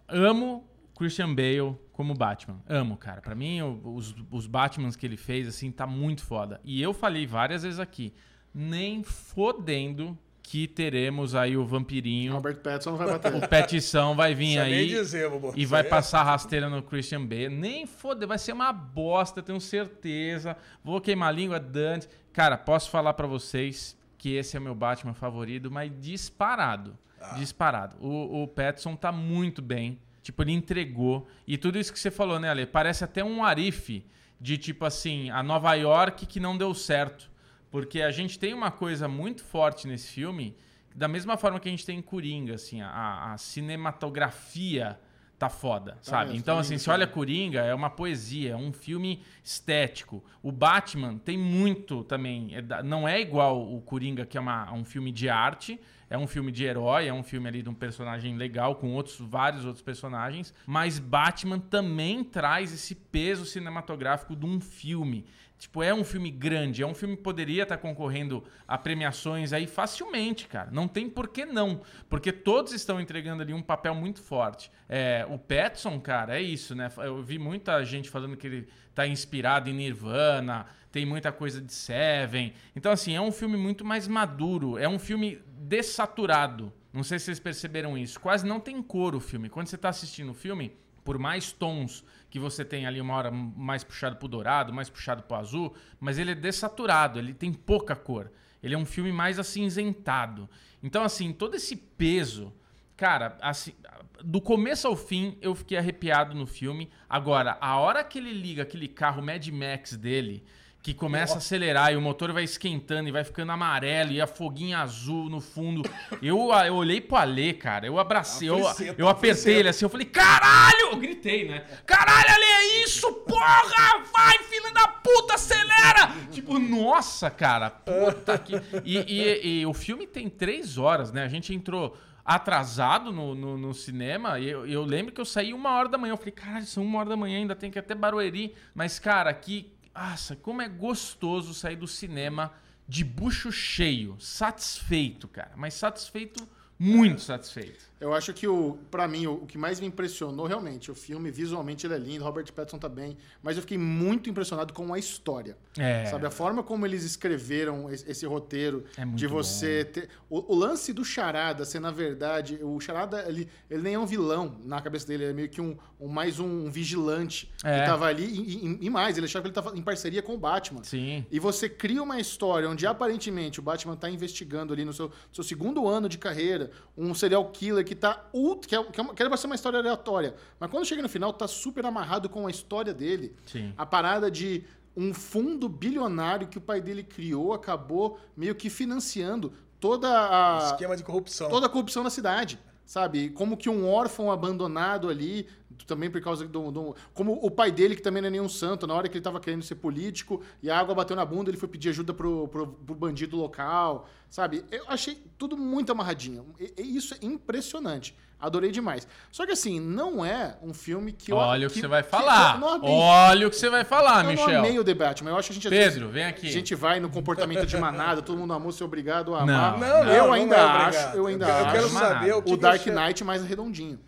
amo 0.08 0.64
Christian 0.96 1.34
Bale 1.34 1.76
como 1.92 2.14
Batman. 2.14 2.60
Amo, 2.68 2.96
cara. 2.96 3.20
Pra 3.20 3.34
mim, 3.34 3.60
os, 3.62 4.14
os 4.30 4.46
Batmans 4.46 4.96
que 4.96 5.06
ele 5.06 5.16
fez, 5.16 5.46
assim, 5.48 5.70
tá 5.70 5.86
muito 5.86 6.22
foda. 6.24 6.60
E 6.64 6.80
eu 6.82 6.92
falei 6.92 7.26
várias 7.26 7.62
vezes 7.62 7.78
aqui, 7.78 8.12
nem 8.54 9.02
fodendo 9.02 10.18
que 10.42 10.66
teremos 10.66 11.36
aí 11.36 11.56
o 11.56 11.64
vampirinho. 11.64 12.32
Robert 12.32 12.56
Pattinson 12.56 12.96
vai 12.96 13.06
bater. 13.06 13.34
O 13.34 13.46
Petição 13.46 14.16
vai 14.16 14.34
vir 14.34 14.56
nem 14.56 14.58
aí 14.58 14.88
dizer, 14.88 15.30
e 15.54 15.64
vai 15.64 15.82
é- 15.82 15.84
passar 15.84 16.24
rasteira 16.24 16.68
no 16.68 16.82
Christian 16.82 17.24
Bale. 17.24 17.48
Nem 17.50 17.86
foder, 17.86 18.26
vai 18.26 18.36
ser 18.38 18.52
uma 18.52 18.72
bosta, 18.72 19.42
tenho 19.42 19.60
certeza. 19.60 20.56
Vou 20.82 21.00
queimar 21.00 21.28
a 21.28 21.32
língua, 21.32 21.60
Dante. 21.60 22.08
Cara, 22.32 22.58
posso 22.58 22.90
falar 22.90 23.14
pra 23.14 23.28
vocês 23.28 23.96
que 24.20 24.34
esse 24.34 24.54
é 24.54 24.60
o 24.60 24.62
meu 24.62 24.74
Batman 24.74 25.14
favorito, 25.14 25.70
mas 25.70 25.90
disparado. 25.98 26.96
Ah. 27.18 27.36
Disparado. 27.38 27.96
O, 27.98 28.42
o 28.42 28.46
Pattinson 28.46 28.94
tá 28.94 29.10
muito 29.10 29.62
bem. 29.62 29.98
Tipo, 30.22 30.42
ele 30.42 30.52
entregou. 30.52 31.26
E 31.46 31.56
tudo 31.56 31.78
isso 31.78 31.90
que 31.90 31.98
você 31.98 32.10
falou, 32.10 32.38
né, 32.38 32.50
Ale? 32.50 32.66
Parece 32.66 33.02
até 33.02 33.24
um 33.24 33.42
arife 33.42 34.04
de 34.38 34.58
tipo 34.58 34.84
assim, 34.84 35.30
a 35.30 35.42
Nova 35.42 35.72
York 35.72 36.26
que 36.26 36.38
não 36.38 36.54
deu 36.54 36.74
certo. 36.74 37.30
Porque 37.70 38.02
a 38.02 38.10
gente 38.10 38.38
tem 38.38 38.52
uma 38.52 38.70
coisa 38.70 39.08
muito 39.08 39.42
forte 39.42 39.88
nesse 39.88 40.08
filme, 40.08 40.54
da 40.94 41.08
mesma 41.08 41.38
forma 41.38 41.58
que 41.58 41.68
a 41.68 41.70
gente 41.70 41.86
tem 41.86 41.98
em 41.98 42.02
Coringa, 42.02 42.56
assim, 42.56 42.82
a, 42.82 43.32
a 43.32 43.38
cinematografia 43.38 45.00
tá 45.40 45.48
foda, 45.48 45.96
sabe? 46.02 46.26
mesmo, 46.26 46.38
então, 46.38 46.54
tá 46.56 46.60
assim, 46.60 46.74
lindo, 46.74 46.82
você 46.82 46.90
olha 46.90 47.06
Coringa, 47.06 47.60
é 47.62 47.74
uma 47.74 47.88
poesia, 47.88 48.52
é 48.52 48.56
um 48.56 48.74
filme 48.74 49.22
estético. 49.42 50.22
O 50.42 50.52
Batman 50.52 51.16
tem 51.16 51.38
muito 51.38 52.04
também, 52.04 52.50
é 52.54 52.82
não 52.82 53.08
é 53.08 53.18
igual 53.20 53.58
o 53.74 53.80
Coringa, 53.80 54.26
que 54.26 54.36
é 54.36 54.40
uma- 54.40 54.70
um 54.72 54.84
filme 54.84 55.10
de 55.10 55.30
arte, 55.30 55.80
é 56.10 56.18
um 56.18 56.26
filme 56.26 56.52
de 56.52 56.64
herói, 56.64 57.06
é 57.08 57.12
um 57.12 57.22
filme 57.22 57.48
ali 57.48 57.62
de 57.62 57.70
um 57.70 57.74
personagem 57.74 58.36
legal 58.36 58.74
com 58.74 58.92
outros 58.92 59.18
vários 59.18 59.64
outros 59.64 59.82
personagens, 59.82 60.52
mas 60.66 60.98
Batman 60.98 61.58
também 61.58 62.22
traz 62.22 62.70
esse 62.74 62.94
peso 62.94 63.46
cinematográfico 63.46 64.36
de 64.36 64.44
um 64.44 64.60
filme. 64.60 65.24
Tipo, 65.60 65.82
é 65.82 65.92
um 65.92 66.02
filme 66.02 66.30
grande, 66.30 66.82
é 66.82 66.86
um 66.86 66.94
filme 66.94 67.14
que 67.14 67.22
poderia 67.22 67.64
estar 67.64 67.76
concorrendo 67.76 68.42
a 68.66 68.78
premiações 68.78 69.52
aí 69.52 69.66
facilmente, 69.66 70.48
cara. 70.48 70.70
Não 70.72 70.88
tem 70.88 71.06
por 71.06 71.28
que 71.28 71.44
não, 71.44 71.82
porque 72.08 72.32
todos 72.32 72.72
estão 72.72 72.98
entregando 72.98 73.42
ali 73.42 73.52
um 73.52 73.60
papel 73.60 73.94
muito 73.94 74.22
forte. 74.22 74.72
É, 74.88 75.26
o 75.28 75.38
Petson, 75.38 76.00
cara, 76.00 76.38
é 76.38 76.40
isso, 76.40 76.74
né? 76.74 76.90
Eu 76.96 77.22
vi 77.22 77.38
muita 77.38 77.84
gente 77.84 78.08
falando 78.08 78.38
que 78.38 78.46
ele 78.46 78.68
tá 78.94 79.06
inspirado 79.06 79.68
em 79.68 79.74
Nirvana, 79.74 80.64
tem 80.90 81.04
muita 81.04 81.30
coisa 81.30 81.60
de 81.60 81.74
Seven. 81.74 82.54
Então, 82.74 82.90
assim, 82.90 83.14
é 83.14 83.20
um 83.20 83.30
filme 83.30 83.58
muito 83.58 83.84
mais 83.84 84.08
maduro, 84.08 84.78
é 84.78 84.88
um 84.88 84.98
filme 84.98 85.42
dessaturado. 85.46 86.72
Não 86.90 87.02
sei 87.02 87.18
se 87.18 87.26
vocês 87.26 87.38
perceberam 87.38 87.98
isso. 87.98 88.18
Quase 88.18 88.46
não 88.46 88.60
tem 88.60 88.82
cor 88.82 89.14
o 89.14 89.20
filme. 89.20 89.50
Quando 89.50 89.66
você 89.66 89.76
tá 89.76 89.90
assistindo 89.90 90.30
o 90.30 90.34
filme, 90.34 90.74
por 91.04 91.18
mais 91.18 91.52
tons 91.52 92.02
que 92.30 92.38
você 92.38 92.64
tem 92.64 92.86
ali 92.86 93.00
uma 93.00 93.14
hora 93.14 93.30
mais 93.30 93.82
puxado 93.82 94.16
pro 94.16 94.28
dourado, 94.28 94.72
mais 94.72 94.88
puxado 94.88 95.22
pro 95.24 95.36
azul, 95.36 95.74
mas 95.98 96.18
ele 96.18 96.30
é 96.30 96.34
dessaturado, 96.34 97.18
ele 97.18 97.34
tem 97.34 97.52
pouca 97.52 97.96
cor. 97.96 98.30
Ele 98.62 98.74
é 98.74 98.78
um 98.78 98.86
filme 98.86 99.10
mais 99.10 99.38
acinzentado. 99.38 100.48
Então, 100.82 101.02
assim, 101.02 101.32
todo 101.32 101.56
esse 101.56 101.74
peso, 101.74 102.52
cara, 102.96 103.36
assim, 103.40 103.74
do 104.22 104.40
começo 104.40 104.86
ao 104.86 104.96
fim 104.96 105.36
eu 105.40 105.54
fiquei 105.54 105.76
arrepiado 105.76 106.34
no 106.34 106.46
filme. 106.46 106.90
Agora, 107.08 107.58
a 107.60 107.76
hora 107.78 108.04
que 108.04 108.18
ele 108.18 108.32
liga 108.32 108.62
aquele 108.62 108.86
carro 108.86 109.22
Mad 109.22 109.46
Max 109.48 109.96
dele, 109.96 110.44
que 110.82 110.94
começa 110.94 111.34
a 111.34 111.36
acelerar 111.38 111.92
e 111.92 111.96
o 111.96 112.00
motor 112.00 112.32
vai 112.32 112.42
esquentando 112.42 113.06
e 113.06 113.12
vai 113.12 113.22
ficando 113.22 113.52
amarelo 113.52 114.12
e 114.12 114.20
a 114.20 114.26
foguinha 114.26 114.78
azul 114.78 115.28
no 115.28 115.38
fundo. 115.38 115.82
Eu, 116.22 116.50
eu 116.66 116.74
olhei 116.74 117.02
pro 117.02 117.16
Alê, 117.18 117.52
cara. 117.52 117.86
Eu 117.86 117.98
abracei, 117.98 118.48
eu, 118.48 118.62
eu 118.96 119.06
apertei 119.06 119.56
ele 119.56 119.68
assim, 119.68 119.84
eu 119.84 119.90
falei, 119.90 120.06
caralho! 120.06 120.90
Eu 120.92 120.96
gritei, 120.96 121.46
né? 121.48 121.64
Caralho, 121.84 122.30
Ale, 122.30 122.44
é 122.44 122.82
isso, 122.84 123.12
porra! 123.12 124.02
Vai, 124.10 124.38
filho 124.38 124.72
da 124.72 124.88
puta, 124.88 125.34
acelera! 125.34 126.14
Tipo, 126.30 126.58
nossa, 126.58 127.28
cara, 127.30 127.68
puta 127.68 128.38
que... 128.38 128.54
E, 128.82 128.98
e- 128.98 129.60
e 129.60 129.66
o 129.66 129.74
filme 129.74 130.06
tem 130.06 130.30
três 130.30 130.78
horas, 130.78 131.12
né? 131.12 131.22
A 131.24 131.28
gente 131.28 131.54
entrou 131.54 131.94
atrasado 132.24 133.12
no, 133.12 133.34
no, 133.34 133.58
no 133.58 133.74
cinema 133.74 134.38
e 134.38 134.48
eu, 134.48 134.66
eu 134.66 134.82
lembro 134.84 135.12
que 135.12 135.20
eu 135.20 135.24
saí 135.24 135.52
uma 135.52 135.72
hora 135.72 135.88
da 135.90 135.98
manhã. 135.98 136.12
Eu 136.12 136.16
falei, 136.16 136.32
caralho, 136.32 136.64
são 136.64 136.82
uma 136.82 137.00
hora 137.00 137.08
da 137.10 137.16
manhã, 137.16 137.36
ainda 137.38 137.54
tem 137.54 137.70
que 137.70 137.78
ir 137.78 137.80
até 137.80 137.94
Barueri. 137.94 138.54
Mas, 138.74 138.98
cara, 138.98 139.32
que... 139.34 139.70
Nossa, 140.00 140.34
como 140.34 140.62
é 140.62 140.68
gostoso 140.68 141.52
sair 141.52 141.76
do 141.76 141.86
cinema 141.86 142.54
de 142.88 143.04
bucho 143.04 143.52
cheio, 143.52 144.16
satisfeito, 144.18 145.28
cara. 145.28 145.52
Mas 145.56 145.74
satisfeito, 145.74 146.48
muito 146.78 147.20
satisfeito. 147.20 147.89
Eu 148.00 148.14
acho 148.14 148.32
que, 148.32 148.48
o, 148.48 148.78
pra 148.90 149.06
mim, 149.06 149.26
o, 149.26 149.34
o 149.34 149.46
que 149.46 149.58
mais 149.58 149.78
me 149.78 149.86
impressionou 149.86 150.46
realmente, 150.46 150.90
o 150.90 150.94
filme, 150.94 151.30
visualmente 151.30 151.86
ele 151.86 151.94
é 151.94 151.98
lindo, 151.98 152.24
Robert 152.24 152.50
Pattinson 152.52 152.78
tá 152.78 152.88
bem, 152.88 153.16
mas 153.42 153.56
eu 153.56 153.60
fiquei 153.62 153.76
muito 153.76 154.30
impressionado 154.30 154.72
com 154.72 154.92
a 154.94 154.98
história. 154.98 155.56
É. 155.78 156.06
Sabe, 156.06 156.26
a 156.26 156.30
forma 156.30 156.62
como 156.62 156.86
eles 156.86 157.04
escreveram 157.04 157.90
esse, 157.90 158.10
esse 158.10 158.24
roteiro 158.26 158.84
É 158.96 159.04
de 159.04 159.26
você 159.26 159.84
ter. 159.84 160.08
O, 160.30 160.54
o 160.54 160.56
lance 160.56 160.92
do 160.92 161.04
Charada 161.04 161.64
ser, 161.64 161.78
na 161.80 161.90
verdade, 161.90 162.58
o 162.62 162.80
Charada, 162.80 163.24
ele, 163.28 163.46
ele 163.70 163.82
nem 163.82 163.94
é 163.94 163.98
um 163.98 164.06
vilão 164.06 164.56
na 164.64 164.80
cabeça 164.80 165.06
dele, 165.06 165.24
ele 165.24 165.30
é 165.32 165.34
meio 165.34 165.48
que 165.50 165.60
um, 165.60 165.76
um- 166.00 166.08
mais 166.08 166.40
um 166.40 166.70
vigilante 166.70 167.52
É. 167.62 167.80
que 167.80 167.86
tava 167.86 168.06
ali. 168.06 168.24
E, 168.24 168.66
e- 168.66 168.78
e 168.86 168.90
mais, 168.90 169.16
ele 169.18 169.26
achava 169.26 169.42
que 169.42 169.48
ele 169.48 169.54
tava 169.54 169.76
em 169.76 169.82
parceria 169.82 170.22
com 170.22 170.34
o 170.34 170.38
Batman. 170.38 170.82
Sim. 170.84 171.26
E 171.30 171.38
você 171.38 171.68
cria 171.68 172.02
uma 172.02 172.18
história 172.18 172.68
onde 172.68 172.86
aparentemente 172.86 173.60
o 173.60 173.62
Batman 173.62 173.94
tá 173.96 174.08
investigando 174.08 174.72
ali 174.72 174.84
no 174.86 174.92
seu, 174.94 175.10
seu 175.32 175.44
segundo 175.44 175.86
ano 175.86 176.08
de 176.08 176.16
carreira 176.16 176.70
um 176.96 177.12
serial 177.14 177.44
killer 177.50 177.84
que 177.90 177.96
tá 177.96 178.24
ult- 178.32 178.68
que, 178.68 178.76
é, 178.76 178.84
que, 178.84 179.00
é 179.00 179.02
uma, 179.02 179.12
que 179.12 179.20
era 179.20 179.28
pra 179.28 179.36
ser 179.36 179.46
uma 179.48 179.56
história 179.56 179.80
aleatória. 179.80 180.36
Mas 180.60 180.70
quando 180.70 180.84
chega 180.86 181.02
no 181.02 181.08
final, 181.08 181.32
tá 181.32 181.48
super 181.48 181.84
amarrado 181.84 182.28
com 182.28 182.46
a 182.46 182.50
história 182.50 182.94
dele. 182.94 183.34
Sim. 183.46 183.74
A 183.76 183.84
parada 183.84 184.30
de 184.30 184.62
um 184.96 185.12
fundo 185.12 185.68
bilionário 185.68 186.46
que 186.46 186.56
o 186.56 186.60
pai 186.60 186.80
dele 186.80 187.02
criou 187.02 187.52
acabou 187.52 188.16
meio 188.36 188.54
que 188.54 188.70
financiando 188.70 189.52
toda 189.80 190.08
a 190.08 190.66
Esquema 190.70 190.96
de 190.96 191.02
corrupção. 191.02 191.48
toda 191.50 191.66
a 191.66 191.68
corrupção 191.68 192.04
na 192.04 192.10
cidade, 192.10 192.60
sabe? 192.86 193.30
Como 193.30 193.56
que 193.56 193.68
um 193.68 193.88
órfão 193.88 194.30
abandonado 194.30 195.08
ali, 195.08 195.48
também 195.86 196.10
por 196.10 196.20
causa 196.20 196.46
do, 196.46 196.70
do- 196.70 196.94
Como 197.12 197.32
o 197.42 197.50
pai 197.50 197.72
dele, 197.72 197.96
que 197.96 198.02
também 198.02 198.20
não 198.22 198.28
é 198.28 198.30
nenhum 198.30 198.48
santo, 198.48 198.86
na 198.86 198.94
hora 198.94 199.08
que 199.08 199.16
ele 199.16 199.24
tava 199.24 199.40
querendo 199.40 199.62
ser 199.64 199.76
político 199.76 200.40
e 200.62 200.70
a 200.70 200.78
água 200.78 200.94
bateu 200.94 201.16
na 201.16 201.24
bunda, 201.24 201.50
ele 201.50 201.56
foi 201.56 201.68
pedir 201.68 201.88
ajuda 201.88 202.12
pro, 202.14 202.46
pro, 202.48 202.66
pro 202.68 202.94
bandido 202.94 203.36
local, 203.36 204.06
sabe? 204.30 204.64
Eu 204.70 204.84
achei 204.88 205.22
tudo 205.36 205.56
muito 205.58 205.92
amarradinho. 205.92 206.46
E, 206.58 206.72
e 206.78 206.96
isso 206.96 207.12
é 207.14 207.18
impressionante. 207.20 208.14
Adorei 208.40 208.70
demais. 208.70 209.06
Só 209.30 209.44
que 209.44 209.52
assim, 209.52 209.78
não 209.78 210.24
é 210.24 210.56
um 210.62 210.72
filme 210.72 211.12
que 211.12 211.30
eu. 211.30 211.36
Olha 211.36 211.66
o 211.66 211.70
que, 211.70 211.78
você 211.78 211.86
vai 211.86 212.02
que 212.02 212.08
falar. 212.08 212.54
eu 212.54 212.60
não 212.60 212.68
amei. 212.70 212.90
Olha 212.90 213.46
o 213.46 213.50
que 213.50 213.56
você 213.56 213.68
vai 213.68 213.84
falar, 213.84 214.20
eu 214.20 214.34
não 214.34 214.44
Michel. 214.46 214.58
amei 214.60 214.78
o 214.78 214.82
debate, 214.84 215.22
mas 215.22 215.30
eu 215.34 215.38
acho 215.38 215.48
que 215.48 215.52
a 215.52 215.54
gente 215.56 215.68
Pedro, 215.68 216.00
vezes, 216.08 216.14
vem 216.14 216.24
aqui. 216.24 216.46
A 216.46 216.50
gente 216.50 216.74
vai 216.74 217.00
no 217.00 217.10
comportamento 217.10 217.66
de 217.66 217.76
manada, 217.76 218.22
todo 218.22 218.38
mundo 218.38 218.54
amou, 218.54 218.72
ser 218.72 218.82
obrigado 218.84 219.34
a 219.34 219.44
Não, 219.44 219.54
amar. 219.54 219.78
não, 219.78 220.04
eu 220.10 220.26
não, 220.28 220.32
ainda 220.32 220.56
não 220.56 220.64
é 220.64 220.84
acho, 220.86 221.16
eu 221.18 221.26
ainda 221.26 221.44
Eu 221.44 221.48
quero- 221.54 221.66
eu 221.66 221.72
quero 221.72 221.84
acho 221.86 221.94
saber 221.98 222.32
o 222.32 222.42
que 222.42 222.52
o 222.52 222.56
que 222.56 222.62
Dark 222.62 222.80
você- 222.80 222.90
Knight 222.90 223.24
mais 223.24 223.44
redondinho. 223.44 224.00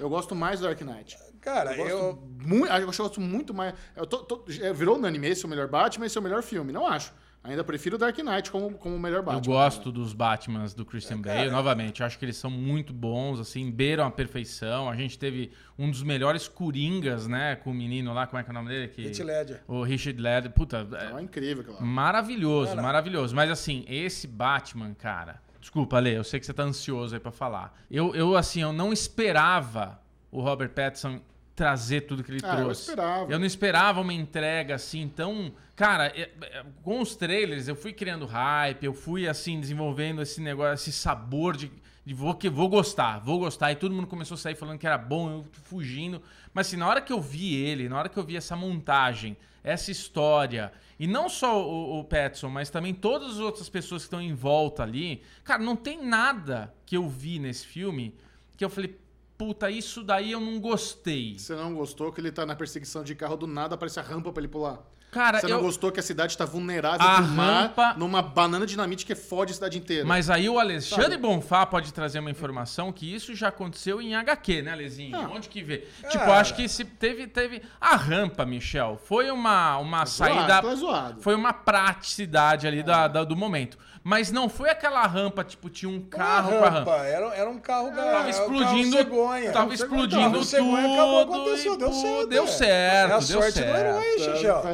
Eu 0.00 0.08
gosto 0.08 0.34
mais 0.34 0.58
do 0.58 0.66
Dark 0.66 0.80
Knight. 0.80 1.16
Cara, 1.40 1.76
Eu 1.76 1.86
eu. 1.86 1.98
gosto, 2.14 2.22
muito, 2.44 2.72
eu 2.72 2.86
gosto 2.86 3.20
muito 3.20 3.54
mais. 3.54 3.72
Eu 3.94 4.04
tô, 4.04 4.18
tô- 4.18 4.44
é, 4.60 4.72
virou 4.72 4.96
unânime 4.96 5.28
esse 5.28 5.44
é 5.44 5.46
o 5.46 5.48
melhor 5.48 5.68
Batman, 5.68 6.06
esse 6.06 6.18
é 6.18 6.20
o 6.20 6.24
melhor 6.24 6.42
filme. 6.42 6.72
Não 6.72 6.88
acho. 6.88 7.12
Ainda 7.46 7.62
prefiro 7.64 7.96
o 7.96 7.98
Dark 7.98 8.16
Knight 8.18 8.50
como, 8.50 8.72
como 8.72 8.96
o 8.96 8.98
melhor 8.98 9.18
Eu 9.18 9.22
Batman. 9.24 9.42
gosto 9.54 9.92
dos 9.92 10.12
Batmans 10.12 10.74
do 10.74 10.84
Christian 10.84 11.20
Bale, 11.20 11.36
cara. 11.38 11.50
novamente. 11.50 12.00
Eu 12.00 12.06
acho 12.06 12.18
que 12.18 12.24
eles 12.24 12.36
são 12.36 12.50
muito 12.50 12.92
bons, 12.92 13.38
assim, 13.40 13.70
beiram 13.70 14.04
a 14.04 14.10
perfeição. 14.10 14.88
A 14.88 14.96
gente 14.96 15.18
teve 15.18 15.52
um 15.78 15.90
dos 15.90 16.02
melhores 16.02 16.48
Coringas, 16.48 17.26
né? 17.26 17.56
Com 17.56 17.70
o 17.70 17.74
menino 17.74 18.12
lá, 18.12 18.26
como 18.26 18.40
é 18.40 18.42
que 18.44 18.50
é 18.50 18.52
o 18.52 18.54
nome 18.54 18.68
dele? 18.68 18.88
Que... 18.88 19.06
Heath 19.06 19.18
Ledger. 19.20 19.62
O 19.68 19.82
Richard 19.82 20.20
Ledger. 20.20 20.50
Puta, 20.52 20.86
é 20.92 21.18
É 21.18 21.22
incrível 21.22 21.74
lá. 21.74 21.80
maravilhoso, 21.80 22.70
Cara. 22.70 22.82
maravilhoso. 22.82 23.34
Mas 23.34 23.50
assim, 23.50 23.84
esse 23.88 24.26
Batman, 24.26 24.94
cara... 24.94 25.40
Desculpa, 25.60 25.96
Ale, 25.96 26.12
eu 26.14 26.22
sei 26.22 26.38
que 26.38 26.46
você 26.46 26.52
tá 26.54 26.62
ansioso 26.62 27.14
aí 27.14 27.20
pra 27.20 27.32
falar. 27.32 27.76
Eu, 27.90 28.14
eu 28.14 28.36
assim, 28.36 28.62
eu 28.62 28.72
não 28.72 28.92
esperava 28.92 30.00
o 30.30 30.40
Robert 30.40 30.70
Pattinson 30.70 31.20
trazer 31.56 32.02
tudo 32.02 32.22
que 32.22 32.30
ele 32.30 32.40
Ah, 32.44 32.52
eu 32.52 32.56
trouxe. 32.64 32.82
esperava. 32.82 33.32
Eu 33.32 33.38
não 33.38 33.46
esperava 33.46 34.00
uma 34.02 34.12
entrega 34.12 34.74
assim 34.74 35.08
tão. 35.08 35.52
Cara, 35.74 36.06
é- 36.08 36.30
é- 36.42 36.64
com 36.82 37.00
os 37.00 37.16
trailers 37.16 37.66
eu 37.66 37.74
fui 37.74 37.92
criando 37.94 38.26
hype, 38.26 38.84
eu 38.84 38.92
fui 38.92 39.26
assim 39.26 39.58
desenvolvendo 39.58 40.20
esse 40.20 40.40
negócio, 40.40 40.74
esse 40.74 40.92
sabor 40.92 41.56
de, 41.56 41.72
de 42.04 42.12
vou 42.14 42.34
que 42.34 42.50
vou 42.50 42.68
gostar, 42.68 43.18
vou 43.20 43.38
gostar. 43.38 43.72
E 43.72 43.76
todo 43.76 43.94
mundo 43.94 44.06
começou 44.06 44.34
a 44.34 44.38
sair 44.38 44.54
falando 44.54 44.78
que 44.78 44.86
era 44.86 44.98
bom, 44.98 45.30
eu 45.30 45.44
fugindo. 45.64 46.22
Mas 46.52 46.66
assim, 46.68 46.76
na 46.76 46.86
hora 46.86 47.00
que 47.00 47.12
eu 47.12 47.20
vi 47.20 47.54
ele, 47.54 47.88
na 47.88 47.98
hora 47.98 48.08
que 48.10 48.18
eu 48.18 48.22
vi 48.24 48.36
essa 48.36 48.54
montagem, 48.54 49.34
essa 49.64 49.90
história, 49.90 50.72
e 51.00 51.06
não 51.06 51.28
só 51.28 51.66
o, 51.66 51.98
o 52.00 52.04
Petson, 52.04 52.48
mas 52.50 52.70
também 52.70 52.94
todas 52.94 53.32
as 53.32 53.38
outras 53.38 53.68
pessoas 53.68 54.02
que 54.02 54.06
estão 54.06 54.20
em 54.20 54.34
volta 54.34 54.82
ali, 54.82 55.22
cara, 55.42 55.62
não 55.62 55.74
tem 55.74 56.04
nada 56.06 56.72
que 56.84 56.96
eu 56.96 57.08
vi 57.08 57.38
nesse 57.38 57.66
filme 57.66 58.14
que 58.56 58.64
eu 58.64 58.70
falei, 58.70 58.96
puta, 59.38 59.70
isso 59.70 60.02
daí 60.02 60.32
eu 60.32 60.40
não 60.40 60.58
gostei. 60.60 61.38
Você 61.38 61.54
não 61.54 61.74
gostou 61.74 62.12
que 62.12 62.20
ele 62.20 62.32
tá 62.32 62.44
na 62.46 62.54
perseguição 62.56 63.02
de 63.04 63.14
carro 63.14 63.36
do 63.36 63.46
nada, 63.46 63.74
aparece 63.74 63.98
a 64.00 64.02
rampa 64.02 64.32
pra 64.32 64.40
ele 64.40 64.48
pular. 64.48 64.78
Cara, 65.08 65.40
Você 65.40 65.46
não 65.46 65.58
eu, 65.58 65.62
gostou 65.62 65.90
que 65.90 65.98
a 65.98 66.02
cidade 66.02 66.36
tá 66.36 66.44
vulnerável 66.44 67.06
A 67.06 67.20
rampa- 67.20 67.94
numa 67.96 68.20
banana 68.20 68.66
dinamite 68.66 69.06
que 69.06 69.14
fode 69.14 69.52
a 69.52 69.54
cidade 69.54 69.78
inteira. 69.78 70.04
Mas 70.04 70.28
aí 70.28 70.46
o 70.46 70.58
Alexandre 70.58 71.04
Sabe? 71.04 71.16
Bonfá 71.16 71.64
pode 71.64 71.94
trazer 71.94 72.18
uma 72.18 72.30
informação 72.30 72.92
que 72.92 73.14
isso 73.14 73.34
já 73.34 73.48
aconteceu 73.48 74.02
em 74.02 74.14
HQ, 74.14 74.60
né, 74.62 74.74
Lezinho? 74.74 75.16
Ah. 75.16 75.30
Onde 75.32 75.48
que 75.48 75.62
vê? 75.62 75.86
Cara. 76.02 76.08
Tipo, 76.12 76.24
acho 76.32 76.54
que 76.54 76.68
se 76.68 76.84
teve, 76.84 77.26
teve. 77.28 77.62
A 77.80 77.96
rampa, 77.96 78.44
Michel, 78.44 79.00
foi 79.02 79.30
uma, 79.30 79.78
uma 79.78 80.04
zoado, 80.04 80.34
saída. 80.34 80.56
aquilo 80.58 80.72
é 80.72 80.76
zoado. 80.76 81.22
Foi 81.22 81.34
uma 81.34 81.52
praticidade 81.52 82.66
ali 82.66 82.82
da, 82.82 83.08
da- 83.08 83.24
do 83.24 83.36
momento. 83.36 83.78
Mas 84.08 84.30
não 84.30 84.48
foi 84.48 84.70
aquela 84.70 85.04
rampa, 85.04 85.42
tipo, 85.42 85.68
tinha 85.68 85.90
um 85.90 86.00
carro 86.00 86.56
com 86.58 86.64
a 86.64 86.68
rampa. 86.68 86.92
Era, 86.98 87.26
era 87.34 87.50
um 87.50 87.58
carro 87.58 87.90
da. 87.90 88.04
Tava 88.12 88.30
explodindo, 88.30 88.96
carro 88.96 89.04
cegonha. 89.10 89.52
tava 89.52 89.74
explodindo 89.74 90.30
carro 90.30 90.44
cegonha, 90.44 90.92
acabou, 90.94 91.26
tudo 91.26 91.40
aconteceu, 91.40 91.74
e, 91.74 91.76
deu 91.76 91.88
pô, 91.88 91.94
certo. 91.94 92.28
deu 92.28 92.44
é. 92.44 92.46
certo, 92.46 93.10
É 93.10 93.18
deu 93.26 93.42
certo. 93.50 93.58
herói, 93.58 94.04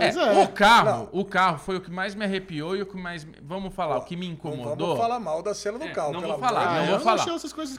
É, 0.02 0.08
é. 0.38 0.42
o 0.44 0.48
carro, 0.48 1.08
Não. 1.10 1.20
o 1.20 1.24
carro 1.24 1.58
foi 1.58 1.76
o 1.76 1.80
que 1.80 1.90
mais 1.90 2.14
me 2.14 2.26
arrepiou 2.26 2.76
e 2.76 2.82
o 2.82 2.86
que 2.86 2.94
mais. 2.98 3.26
Vamos 3.40 3.74
falar, 3.74 3.96
o 3.96 4.02
que 4.02 4.14
me 4.16 4.26
Não 4.26 4.34
incomodou. 4.34 4.88
vamos 4.88 4.98
falar 5.00 5.18
mal 5.18 5.42
da 5.42 5.54
cena 5.54 5.78
do 5.78 5.84
É, 5.86 5.88
carro. 5.92 6.12
não 6.12 6.20
vou 6.20 6.38
falar, 6.38 6.74
não 6.80 6.84
vou 6.88 6.94
eu 6.96 7.00
falar. 7.00 7.26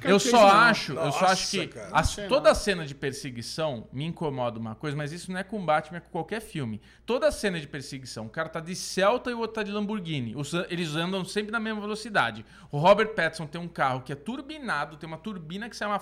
Eu 0.05 0.19
só 0.19 0.37
não. 0.41 0.47
acho, 0.49 0.93
eu 0.93 1.11
só 1.11 1.25
acho 1.27 1.51
que 1.51 1.67
toda 2.27 2.45
não. 2.45 2.51
a 2.51 2.55
cena 2.55 2.83
de 2.83 2.95
perseguição 2.95 3.87
me 3.93 4.05
incomoda 4.05 4.57
uma 4.57 4.73
coisa, 4.73 4.97
mas 4.97 5.11
isso 5.11 5.31
não 5.31 5.39
é 5.39 5.43
com 5.43 5.63
Batman, 5.63 5.97
é 5.97 6.01
com 6.01 6.09
qualquer 6.09 6.41
filme. 6.41 6.81
Toda 7.05 7.27
a 7.27 7.31
cena 7.31 7.59
de 7.59 7.67
perseguição, 7.67 8.25
o 8.25 8.29
cara 8.29 8.49
tá 8.49 8.59
de 8.59 8.75
Celta 8.75 9.29
e 9.29 9.35
o 9.35 9.39
outro 9.39 9.53
tá 9.55 9.61
de 9.63 9.71
Lamborghini. 9.71 10.35
Os- 10.35 10.51
eles 10.69 10.95
andam 10.95 11.23
sempre 11.23 11.42
na 11.51 11.59
mesma 11.59 11.81
velocidade. 11.81 12.45
O 12.71 12.77
Robert 12.77 13.09
Pattinson 13.15 13.45
tem 13.47 13.59
um 13.61 13.67
carro 13.67 14.01
que 14.01 14.11
é 14.11 14.15
turbinado, 14.15 14.97
tem 14.97 15.07
uma 15.07 15.17
turbina 15.17 15.69
que 15.69 15.75
sai 15.75 15.87
uma 15.87 15.99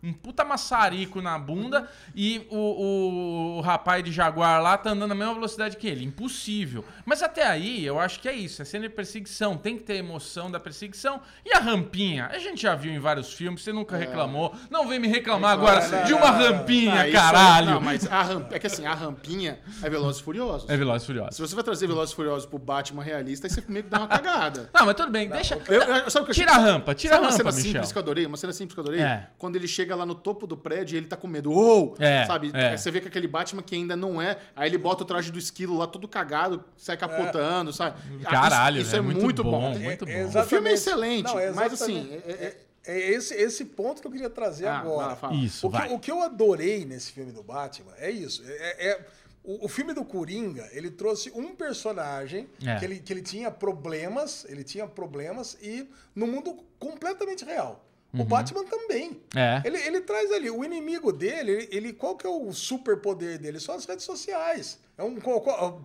um 0.00 0.12
puta 0.12 0.44
maçarico 0.44 1.20
na 1.20 1.36
bunda 1.36 1.88
e 2.14 2.46
o, 2.50 2.56
o- 2.56 3.56
o 3.58 3.60
rapaz 3.60 4.04
de 4.04 4.12
Jaguar 4.12 4.62
lá 4.62 4.78
tá 4.78 4.90
andando 4.90 5.08
na 5.08 5.14
mesma 5.14 5.34
velocidade 5.34 5.76
que 5.76 5.88
ele. 5.88 6.04
Impossível. 6.04 6.84
Mas 7.04 7.20
até 7.22 7.44
aí, 7.46 7.84
eu 7.84 7.98
acho 7.98 8.20
que 8.20 8.28
é 8.28 8.32
isso. 8.32 8.62
É 8.62 8.64
cena 8.64 8.88
de 8.88 8.94
perseguição. 8.94 9.56
Tem 9.56 9.76
que 9.76 9.82
ter 9.84 9.94
emoção 9.96 10.50
da 10.50 10.60
perseguição. 10.60 11.20
E 11.44 11.52
a 11.52 11.58
rampinha? 11.58 12.26
A 12.32 12.38
gente 12.38 12.62
já 12.62 12.74
viu 12.76 12.92
em 12.92 12.98
vários 13.00 13.32
filmes, 13.32 13.62
você 13.62 13.72
nunca 13.72 13.96
reclamou. 13.96 14.54
Não 14.70 14.86
vem 14.86 14.98
me 15.00 15.08
reclamar 15.08 15.52
agora 15.54 15.86
não, 15.88 16.04
de 16.04 16.12
não, 16.12 16.18
uma 16.18 16.30
não. 16.30 16.38
rampinha, 16.38 16.94
Ah, 17.00 17.08
é- 17.08 17.12
caralho. 17.12 17.70
Não, 17.72 17.80
mas 17.80 18.06
a 18.10 18.22
rampa, 18.22 18.54
é 18.54 18.58
que 18.60 18.66
assim, 18.68 18.86
a 18.86 18.94
rampinha 18.94 19.58
é 19.82 19.90
Velozes 19.90 20.20
e 20.20 20.24
Furiosos. 20.24 20.70
É 20.70 20.76
Velozes 20.76 21.02
e 21.02 21.06
Furiosos. 21.06 21.34
Se 21.36 21.42
você 21.42 21.54
vai 21.56 21.64
trazer 21.64 21.86
Velozes 21.88 22.12
e 22.12 22.16
Furiosos 22.16 22.46
pro 22.46 22.58
Batman 22.58 23.02
realista, 23.02 23.46
aí 23.46 23.50
você 23.50 23.62
meio 23.68 23.84
que 23.84 23.90
dá 23.90 23.98
uma 23.98 24.08
cagada. 24.08 24.57
Não, 24.72 24.86
mas 24.86 24.94
tudo 24.94 25.10
bem, 25.10 25.28
deixa. 25.28 25.60
Eu- 25.68 25.82
eu- 25.82 26.10
sabe 26.10 26.22
o 26.22 26.24
que 26.26 26.30
eu 26.30 26.34
tira 26.34 26.52
achei- 26.52 26.62
a 26.62 26.66
rampa, 26.66 26.94
tira 26.94 27.14
Sabe 27.14 27.24
a 27.24 27.28
uma 27.28 27.30
rampa, 27.32 27.38
cena 27.38 27.56
Michel. 27.56 27.72
simples 27.72 27.92
que 27.92 27.98
eu 27.98 28.02
adorei? 28.02 28.26
Uma 28.26 28.36
cena 28.36 28.52
simples 28.52 28.74
que 28.74 28.80
eu 28.80 28.84
adorei? 28.84 29.00
É. 29.02 29.26
Quando 29.38 29.56
ele 29.56 29.68
chega 29.68 29.94
lá 29.94 30.04
no 30.06 30.14
topo 30.14 30.46
do 30.46 30.56
prédio 30.56 30.94
e 30.94 30.98
ele 30.98 31.06
tá 31.06 31.16
com 31.16 31.26
medo. 31.26 31.50
Uou! 31.52 31.94
É, 31.98 32.24
Sabe? 32.26 32.50
é. 32.54 32.76
Você 32.76 32.90
vê 32.90 33.00
que 33.00 33.08
aquele 33.08 33.28
Batman 33.28 33.62
que 33.62 33.74
ainda 33.74 33.94
não 33.96 34.20
é. 34.20 34.38
Aí 34.56 34.68
ele 34.68 34.78
bota 34.78 35.02
o 35.02 35.06
traje 35.06 35.30
do 35.32 35.38
esquilo 35.38 35.76
lá 35.76 35.86
todo 35.86 36.06
cagado, 36.08 36.64
sai 36.76 36.96
capotando, 36.96 37.72
sabe? 37.72 37.96
Ah, 38.24 38.30
Caralho, 38.30 38.78
isso, 38.78 38.86
isso 38.88 38.96
é 38.96 39.00
velho, 39.00 39.20
muito, 39.20 39.44
bom. 39.44 39.70
Muito 39.78 40.04
bom. 40.06 40.10
É, 40.12 40.24
O 40.24 40.44
filme 40.44 40.70
é 40.70 40.72
excelente, 40.74 41.24
Não, 41.26 41.34
mas 41.54 41.72
assim. 41.72 42.20
é- 42.26 42.30
é- 42.32 42.56
É 42.86 43.10
esse, 43.10 43.34
esse 43.34 43.66
ponto 43.66 44.00
que 44.00 44.06
eu 44.06 44.10
queria 44.10 44.30
trazer 44.30 44.66
Ah, 44.66 44.78
agora. 44.78 45.18
Isso, 45.34 45.66
O 45.66 45.70
que, 45.70 45.76
vai. 45.76 45.92
o 45.92 45.98
que 45.98 46.10
eu 46.10 46.22
adorei 46.22 46.86
nesse 46.86 47.12
filme 47.12 47.30
do 47.32 47.42
Batman 47.42 47.92
é 47.98 48.10
isso. 48.10 48.42
É, 48.46 48.88
é- 48.92 49.06
o, 49.50 49.64
o 49.64 49.68
filme 49.68 49.92
do 49.94 50.04
Coringa, 50.04 50.68
ele 50.72 50.90
trouxe 50.90 51.30
um 51.34 51.54
personagem 51.56 52.48
É. 52.64 52.76
que, 52.78 52.84
ele, 52.84 52.98
que 53.00 53.12
ele 53.12 53.22
tinha 53.22 53.50
problemas, 53.50 54.44
ele 54.48 54.62
tinha 54.62 54.86
problemas 54.86 55.56
e 55.62 55.88
no 56.14 56.26
mundo 56.26 56.56
completamente 56.78 57.44
real. 57.44 57.84
O 58.14 58.24
Batman 58.24 58.64
também. 58.64 59.10
Uhum. 59.10 59.20
É. 59.40 59.62
Ele, 59.66 59.76
ele 59.86 60.00
traz 60.00 60.32
ali, 60.32 60.50
o 60.50 60.64
inimigo 60.64 61.12
dele, 61.12 61.52
ele, 61.52 61.68
ele- 61.70 61.92
qual 61.92 62.16
que 62.16 62.26
é 62.26 62.30
o 62.30 62.50
superpoder 62.54 63.38
dele? 63.38 63.60
São 63.60 63.74
as 63.74 63.84
redes 63.84 64.06
sociais. 64.06 64.78
É 64.96 65.02
um, 65.02 65.16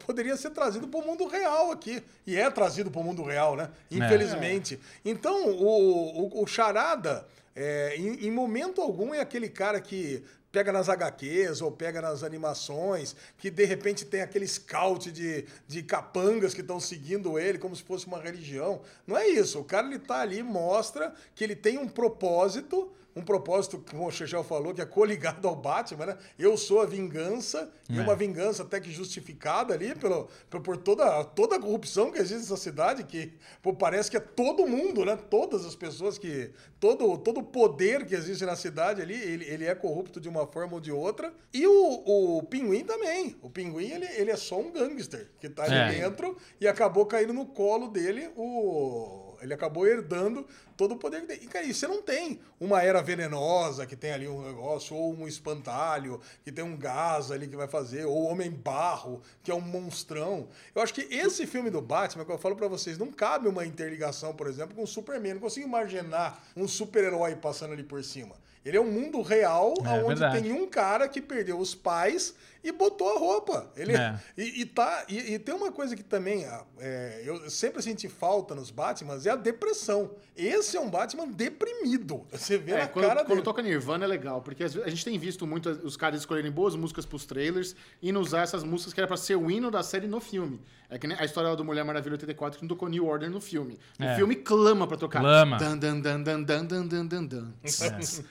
poderia 0.05 0.35
ser 0.37 0.51
trazido 0.51 0.87
para 0.87 1.01
o 1.01 1.05
mundo 1.05 1.27
real 1.27 1.69
aqui. 1.69 2.01
E 2.25 2.37
é 2.37 2.49
trazido 2.49 2.89
para 2.89 3.01
o 3.01 3.03
mundo 3.03 3.23
real, 3.23 3.57
né? 3.57 3.69
Infelizmente. 3.91 4.79
Então, 5.03 5.47
o, 5.49 6.39
o, 6.39 6.43
o 6.43 6.47
Charada, 6.47 7.27
é, 7.55 7.95
em, 7.97 8.27
em 8.27 8.31
momento 8.31 8.81
algum, 8.81 9.13
é 9.13 9.19
aquele 9.19 9.49
cara 9.49 9.81
que 9.81 10.23
pega 10.53 10.71
nas 10.71 10.87
HQs 10.87 11.61
ou 11.61 11.71
pega 11.71 11.99
nas 11.99 12.21
animações, 12.21 13.15
que 13.39 13.49
de 13.49 13.65
repente 13.65 14.05
tem 14.05 14.21
aquele 14.21 14.47
scout 14.47 15.11
de, 15.11 15.45
de 15.67 15.81
capangas 15.81 16.53
que 16.53 16.61
estão 16.61 16.79
seguindo 16.79 17.39
ele 17.39 17.57
como 17.57 17.75
se 17.75 17.81
fosse 17.81 18.05
uma 18.05 18.21
religião. 18.21 18.79
Não 19.07 19.17
é 19.17 19.27
isso. 19.27 19.59
O 19.59 19.63
cara 19.63 19.87
ele 19.87 19.97
tá 19.97 20.21
ali, 20.21 20.43
mostra 20.43 21.11
que 21.33 21.43
ele 21.43 21.55
tem 21.55 21.79
um 21.79 21.89
propósito, 21.89 22.93
um 23.15 23.21
propósito, 23.21 23.83
como 23.89 24.07
o 24.07 24.11
Chechel 24.11 24.43
falou, 24.43 24.73
que 24.73 24.81
é 24.81 24.85
coligado 24.85 25.47
ao 25.47 25.55
Batman, 25.55 26.05
né? 26.07 26.17
Eu 26.37 26.57
sou 26.57 26.81
a 26.81 26.85
vingança, 26.85 27.71
e 27.89 27.97
É. 27.99 28.01
uma 28.01 28.15
vingança 28.15 28.63
até 28.63 28.79
que 28.79 28.91
justificada 28.91 29.73
ali 29.73 29.93
pelo, 29.95 30.27
por, 30.49 30.77
toda, 30.77 31.23
toda 31.23 31.55
a 31.57 31.59
corrupção 31.59 32.11
que 32.11 32.17
existe 32.17 32.41
nessa 32.49 32.57
cidade, 32.57 33.03
que 33.03 33.33
pô, 33.61 33.73
parece 33.73 34.09
que 34.09 34.17
é 34.17 34.19
todo 34.19 34.65
mundo, 34.65 35.05
né? 35.05 35.15
Todas 35.29 35.65
as 35.65 35.75
pessoas 35.75 36.17
que. 36.17 36.51
Todo, 36.79 37.17
todo 37.17 37.39
o 37.39 37.43
poder 37.43 38.05
que 38.05 38.13
existe 38.13 38.45
na 38.45 38.57
cidade 38.57 39.01
ali, 39.01 39.13
ele, 39.15 39.45
ele 39.45 39.65
é 39.65 39.73
corrupto 39.73 40.19
de 40.19 40.27
uma 40.27 40.45
forma 40.45 40.73
ou 40.73 40.81
de 40.81 40.91
outra. 40.91 41.33
E 41.53 41.65
o, 41.65 42.37
o 42.37 42.43
Pinguim 42.43 42.83
também. 42.83 43.37
O 43.41 43.49
Pinguim, 43.49 43.89
ele, 43.89 44.05
ele 44.17 44.31
é 44.31 44.35
só 44.35 44.59
um 44.59 44.69
gangster 44.71 45.29
que 45.39 45.47
tá 45.47 45.63
ali 45.63 45.75
É. 45.75 46.01
dentro 46.01 46.35
e 46.59 46.67
acabou 46.67 47.05
caindo 47.05 47.31
no 47.31 47.45
colo 47.45 47.87
dele 47.87 48.29
o. 48.35 49.22
Ele 49.43 49.53
acabou 49.53 49.85
herdando 49.85 50.45
todo 50.75 50.93
o 50.93 50.97
poder 50.97 51.21
que 51.21 51.27
tem. 51.27 51.43
E, 51.43 51.47
cara, 51.47 51.65
e 51.65 51.73
você 51.73 51.87
não 51.87 52.01
tem 52.01 52.39
uma 52.59 52.81
era 52.81 53.01
venenosa 53.01 53.85
que 53.85 53.95
tem 53.95 54.11
ali 54.11 54.27
um 54.27 54.41
negócio, 54.41 54.95
ou 54.95 55.13
um 55.13 55.27
espantalho, 55.27 56.19
que 56.43 56.51
tem 56.51 56.63
um 56.63 56.77
gás 56.77 57.31
ali 57.31 57.47
que 57.47 57.55
vai 57.55 57.67
fazer, 57.67 58.05
ou 58.05 58.23
Homem 58.23 58.49
Barro, 58.49 59.21
que 59.43 59.51
é 59.51 59.55
um 59.55 59.61
monstrão. 59.61 60.47
Eu 60.73 60.81
acho 60.81 60.93
que 60.93 61.01
esse 61.13 61.45
filme 61.45 61.69
do 61.69 61.81
Batman, 61.81 62.25
que 62.25 62.31
eu 62.31 62.37
falo 62.37 62.55
pra 62.55 62.67
vocês, 62.67 62.97
não 62.97 63.11
cabe 63.11 63.47
uma 63.47 63.65
interligação, 63.65 64.33
por 64.33 64.47
exemplo, 64.47 64.75
com 64.75 64.83
o 64.83 64.87
Superman. 64.87 65.35
Não 65.35 65.41
consigo 65.41 65.67
imaginar 65.67 66.43
um 66.55 66.67
super-herói 66.67 67.35
passando 67.35 67.73
ali 67.73 67.83
por 67.83 68.03
cima. 68.03 68.35
Ele 68.65 68.77
é 68.77 68.81
um 68.81 68.89
mundo 68.89 69.21
real 69.21 69.73
É, 69.85 70.03
onde 70.03 70.21
tem 70.31 70.53
um 70.53 70.65
cara 70.67 71.07
que 71.09 71.21
perdeu 71.21 71.59
os 71.59 71.75
pais 71.75 72.33
e 72.63 72.71
botou 72.71 73.15
a 73.15 73.19
roupa. 73.19 73.71
Ele, 73.75 73.93
É. 73.93 74.19
e, 74.37 74.61
e 74.61 74.65
tá, 74.65 75.05
e, 75.09 75.33
e 75.33 75.39
tem 75.39 75.53
uma 75.53 75.71
coisa 75.71 75.95
que 75.95 76.03
também 76.03 76.45
ah, 76.45 76.63
é, 76.79 77.21
eu 77.25 77.49
sempre 77.49 77.81
senti 77.81 78.07
falta 78.07 78.55
nos 78.55 78.71
Batmans, 78.71 79.25
é 79.25 79.31
a 79.31 79.35
depressão. 79.35 80.11
Esse 80.35 80.77
é 80.77 80.79
um 80.79 80.89
Batman 80.89 81.27
deprimido. 81.27 82.25
Você 82.31 82.57
vê 82.57 82.71
É, 82.73 82.77
na 82.79 82.87
quando, 82.87 83.05
cara 83.05 83.19
quando 83.21 83.29
dele. 83.29 83.41
toca 83.41 83.61
Nirvana 83.61 84.05
é 84.05 84.07
legal, 84.07 84.41
porque 84.41 84.63
a 84.63 84.67
gente 84.67 85.03
tem 85.05 85.17
visto 85.19 85.45
muito 85.45 85.69
os 85.69 85.97
caras 85.97 86.19
escolherem 86.21 86.51
boas 86.51 86.75
músicas 86.75 87.05
pros 87.05 87.25
trailers 87.25 87.75
e 88.01 88.11
não 88.11 88.21
usar 88.21 88.41
essas 88.41 88.63
músicas 88.63 88.93
que 88.93 88.99
era 88.99 89.07
pra 89.07 89.17
ser 89.17 89.35
o 89.35 89.49
hino 89.51 89.69
da 89.69 89.83
série 89.83 90.07
no 90.07 90.19
filme. 90.19 90.61
É 90.93 90.99
que 90.99 91.07
nem 91.07 91.17
a 91.19 91.25
história 91.25 91.55
do 91.55 91.65
Mulher 91.65 91.83
Maravilha 91.83 92.13
84 92.13 92.59
que 92.59 92.63
não 92.63 92.69
tocou 92.69 92.87
New 92.87 93.05
Order 93.07 93.29
no 93.29 93.41
filme. 93.41 93.79
O 93.99 94.03
É. 94.03 94.15
filme 94.15 94.35
clama 94.35 94.85
pra 94.85 94.95
tocar. 94.95 95.21
Clama. 95.21 95.57
Dan, 95.57 95.77
dan, 95.77 95.99
dan, 95.99 96.21
dan, 96.21 96.43
dan, 96.43 96.65
dan, 96.65 96.85
dan, 96.87 97.05
dan, 97.07 97.25
dan. 97.25 97.53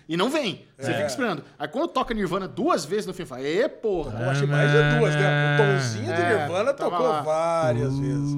E 0.08 0.16
não 0.16 0.30
vem. 0.30 0.64
Você 0.78 0.90
É. 0.90 0.94
fica 0.94 1.06
esperando. 1.06 1.42
Aí 1.58 1.66
quando 1.68 1.88
toca 1.88 2.14
Nirvana 2.14 2.46
duas 2.46 2.84
vezes 2.84 3.06
no 3.06 3.12
filme, 3.14 3.28
fala, 3.28 3.42
ê, 3.42 3.68
porra. 3.68 4.22
Eu 4.22 4.30
achei 4.30 4.46
mais 4.46 4.70
de 4.70 4.98
duas, 4.98 5.14
né? 5.14 5.54
O 5.54 5.58
tonzinho 5.58 6.04
de 6.14 6.20
É, 6.22 6.38
Nirvana 6.38 6.72
tocou 6.72 7.08
lá. 7.08 7.22
várias 7.22 7.98
vezes. 7.98 8.32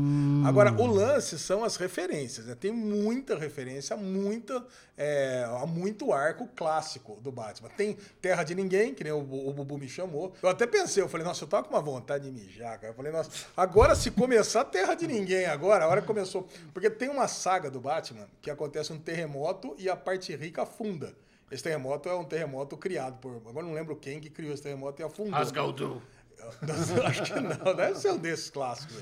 Agora, 0.46 0.72
o 0.72 0.86
lance 0.86 1.38
são 1.38 1.64
as 1.64 1.76
referências, 1.76 2.46
né? 2.46 2.54
Tem 2.54 2.70
muita 2.70 3.34
referência, 3.38 3.96
muita, 3.96 4.62
é, 4.96 5.46
muito 5.66 6.12
arco 6.12 6.46
clássico 6.54 7.18
do 7.22 7.32
Batman. 7.32 7.70
Tem 7.76 7.96
Terra 8.20 8.44
de 8.44 8.54
Ninguém, 8.54 8.92
que 8.92 9.02
nem 9.02 9.12
o, 9.12 9.18
o 9.20 9.52
Bubu 9.54 9.78
me 9.78 9.88
chamou. 9.88 10.34
Eu 10.42 10.48
até 10.50 10.66
pensei, 10.66 11.02
eu 11.02 11.08
falei, 11.08 11.26
nossa, 11.26 11.44
eu 11.44 11.48
tava 11.48 11.64
com 11.64 11.74
uma 11.74 11.80
vontade 11.80 12.24
de 12.24 12.30
mijar, 12.30 12.78
cara. 12.78 12.92
Eu 12.92 12.94
falei, 12.94 13.10
nossa, 13.10 13.30
agora 13.56 13.94
se 13.94 14.10
começar 14.14 14.64
Terra 14.64 14.94
de 14.94 15.06
Ninguém, 15.06 15.46
agora, 15.46 15.84
a 15.84 15.88
hora 15.88 16.00
que 16.00 16.06
começou. 16.06 16.48
Porque 16.72 16.88
tem 16.90 17.08
uma 17.08 17.28
saga 17.28 17.70
do 17.70 17.80
Batman 17.80 18.26
que 18.40 18.50
acontece 18.50 18.92
um 18.92 18.98
terremoto 18.98 19.74
e 19.78 19.88
a 19.88 19.96
parte 19.96 20.34
rica 20.34 20.62
afunda. 20.62 21.14
Esse 21.50 21.62
terremoto 21.62 22.08
é 22.08 22.14
um 22.14 22.24
terremoto 22.24 22.76
criado 22.76 23.18
por. 23.18 23.36
Agora 23.36 23.66
não 23.66 23.74
lembro 23.74 23.94
quem 23.96 24.20
que 24.20 24.30
criou 24.30 24.52
esse 24.52 24.62
terremoto 24.62 25.00
e 25.00 25.04
afundou. 25.04 25.34
Asgaldu. 25.34 26.02
Acho 27.04 27.22
que 27.22 27.40
não, 27.40 27.74
deve 27.74 27.98
ser 27.98 28.10
um 28.10 28.18
desses 28.18 28.50
clássicos. 28.50 28.96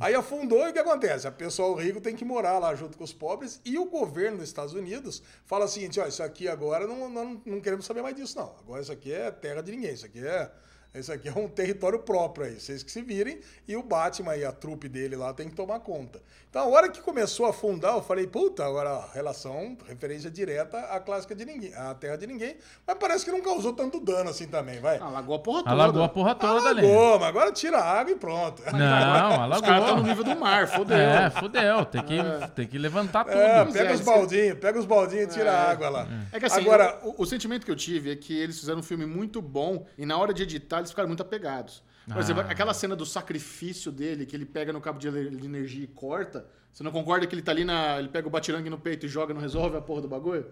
aí. 0.00 0.14
Afundou 0.14 0.66
e 0.66 0.70
o 0.70 0.72
que 0.72 0.78
acontece? 0.78 1.26
A 1.26 1.32
pessoal 1.32 1.74
rico 1.74 2.00
tem 2.00 2.14
que 2.14 2.24
morar 2.24 2.58
lá 2.58 2.74
junto 2.74 2.96
com 2.96 3.04
os 3.04 3.12
pobres 3.12 3.60
e 3.64 3.78
o 3.78 3.86
governo 3.86 4.38
dos 4.38 4.48
Estados 4.48 4.72
Unidos 4.72 5.22
fala 5.44 5.64
o 5.64 5.68
seguinte: 5.68 6.00
ó, 6.00 6.06
isso 6.06 6.22
aqui 6.22 6.48
agora 6.48 6.86
não, 6.86 7.08
não, 7.08 7.42
não 7.44 7.60
queremos 7.60 7.84
saber 7.84 8.02
mais 8.02 8.14
disso, 8.14 8.38
não. 8.38 8.54
Agora 8.60 8.80
isso 8.82 8.92
aqui 8.92 9.12
é 9.12 9.30
terra 9.30 9.62
de 9.62 9.72
ninguém, 9.72 9.92
isso 9.92 10.06
aqui 10.06 10.24
é. 10.24 10.50
Isso 10.98 11.12
aqui 11.12 11.28
é 11.28 11.32
um 11.32 11.48
território 11.48 11.98
próprio 11.98 12.46
aí, 12.46 12.60
vocês 12.60 12.82
que 12.82 12.90
se 12.90 13.02
virem, 13.02 13.40
e 13.66 13.76
o 13.76 13.82
Batman 13.82 14.36
e 14.36 14.44
a 14.44 14.52
trupe 14.52 14.88
dele 14.88 15.16
lá 15.16 15.32
tem 15.32 15.48
que 15.48 15.54
tomar 15.54 15.80
conta. 15.80 16.20
Então, 16.48 16.62
a 16.62 16.68
hora 16.68 16.88
que 16.88 17.02
começou 17.02 17.44
a 17.44 17.50
afundar, 17.50 17.94
eu 17.94 18.02
falei, 18.02 18.26
puta, 18.26 18.64
agora 18.64 18.90
a 18.90 19.12
relação, 19.12 19.76
referência 19.86 20.30
direta 20.30 20.78
à 20.78 20.98
clássica 20.98 21.34
de 21.34 21.44
ninguém, 21.44 21.74
à 21.74 21.94
terra 21.94 22.16
de 22.16 22.26
ninguém, 22.26 22.56
mas 22.86 22.96
parece 22.98 23.24
que 23.26 23.30
não 23.30 23.42
causou 23.42 23.74
tanto 23.74 24.00
dano 24.00 24.30
assim 24.30 24.46
também, 24.46 24.80
vai. 24.80 24.98
Alagou 24.98 25.36
a 25.36 25.38
porra 25.38 25.58
toda. 25.58 25.70
Alagou 25.70 26.02
a 26.02 26.08
porra 26.08 26.34
toda 26.34 26.70
ali. 26.70 26.80
Alagou, 26.80 27.18
mas 27.18 27.28
agora 27.28 27.52
tira 27.52 27.78
a 27.78 28.00
água 28.00 28.12
e 28.12 28.16
pronto. 28.16 28.62
Não, 28.72 29.50
Os 29.50 29.60
caras 29.60 29.60
estão 29.60 29.78
no 29.78 29.84
alagou. 29.84 30.04
nível 30.04 30.24
do 30.24 30.40
mar, 30.40 30.66
fodeu. 30.66 30.96
É, 30.96 31.30
fudeu. 31.30 31.84
Tem 31.84 32.02
que, 32.02 32.16
tem 32.54 32.66
que 32.66 32.78
levantar 32.78 33.24
tudo. 33.24 33.36
É, 33.36 33.64
pega 33.66 33.90
é, 33.90 33.94
os 33.94 34.00
baldinhos, 34.00 34.58
pega 34.58 34.78
os 34.78 34.86
baldinhos 34.86 35.34
e 35.34 35.38
tira 35.38 35.52
a 35.52 35.70
água 35.70 35.88
lá. 35.90 36.08
É 36.32 36.40
que 36.40 36.46
assim, 36.46 36.60
Agora, 36.60 36.98
o, 37.02 37.22
o 37.22 37.26
sentimento 37.26 37.66
que 37.66 37.70
eu 37.70 37.76
tive 37.76 38.12
é 38.12 38.16
que 38.16 38.34
eles 38.34 38.58
fizeram 38.58 38.80
um 38.80 38.82
filme 38.82 39.04
muito 39.04 39.42
bom 39.42 39.84
e 39.98 40.06
na 40.06 40.16
hora 40.16 40.32
de 40.32 40.42
editar 40.42 40.80
eles 40.86 40.90
ficaram 40.90 41.08
muito 41.08 41.22
apegados. 41.22 41.82
Por 42.08 42.18
exemplo, 42.18 42.42
Ah. 42.46 42.50
aquela 42.52 42.72
cena 42.72 42.94
do 42.94 43.04
sacrifício 43.04 43.90
dele, 43.90 44.24
que 44.26 44.36
ele 44.36 44.46
pega 44.46 44.72
no 44.72 44.80
cabo 44.80 44.98
de 44.98 45.08
ele- 45.08 45.36
de 45.36 45.44
energia 45.44 45.84
e 45.84 45.88
corta. 45.88 46.46
Você 46.72 46.82
não 46.84 46.92
concorda 46.92 47.26
que 47.26 47.34
ele 47.34 47.42
tá 47.42 47.50
ali 47.52 47.64
na. 47.64 47.98
Ele 47.98 48.08
pega 48.08 48.28
o 48.28 48.30
batirangue 48.30 48.70
no 48.70 48.78
peito 48.78 49.06
e 49.06 49.08
joga, 49.08 49.32
não 49.34 49.40
resolve 49.40 49.76
a 49.76 49.80
porra 49.80 50.02
do 50.02 50.08
bagulho? 50.08 50.46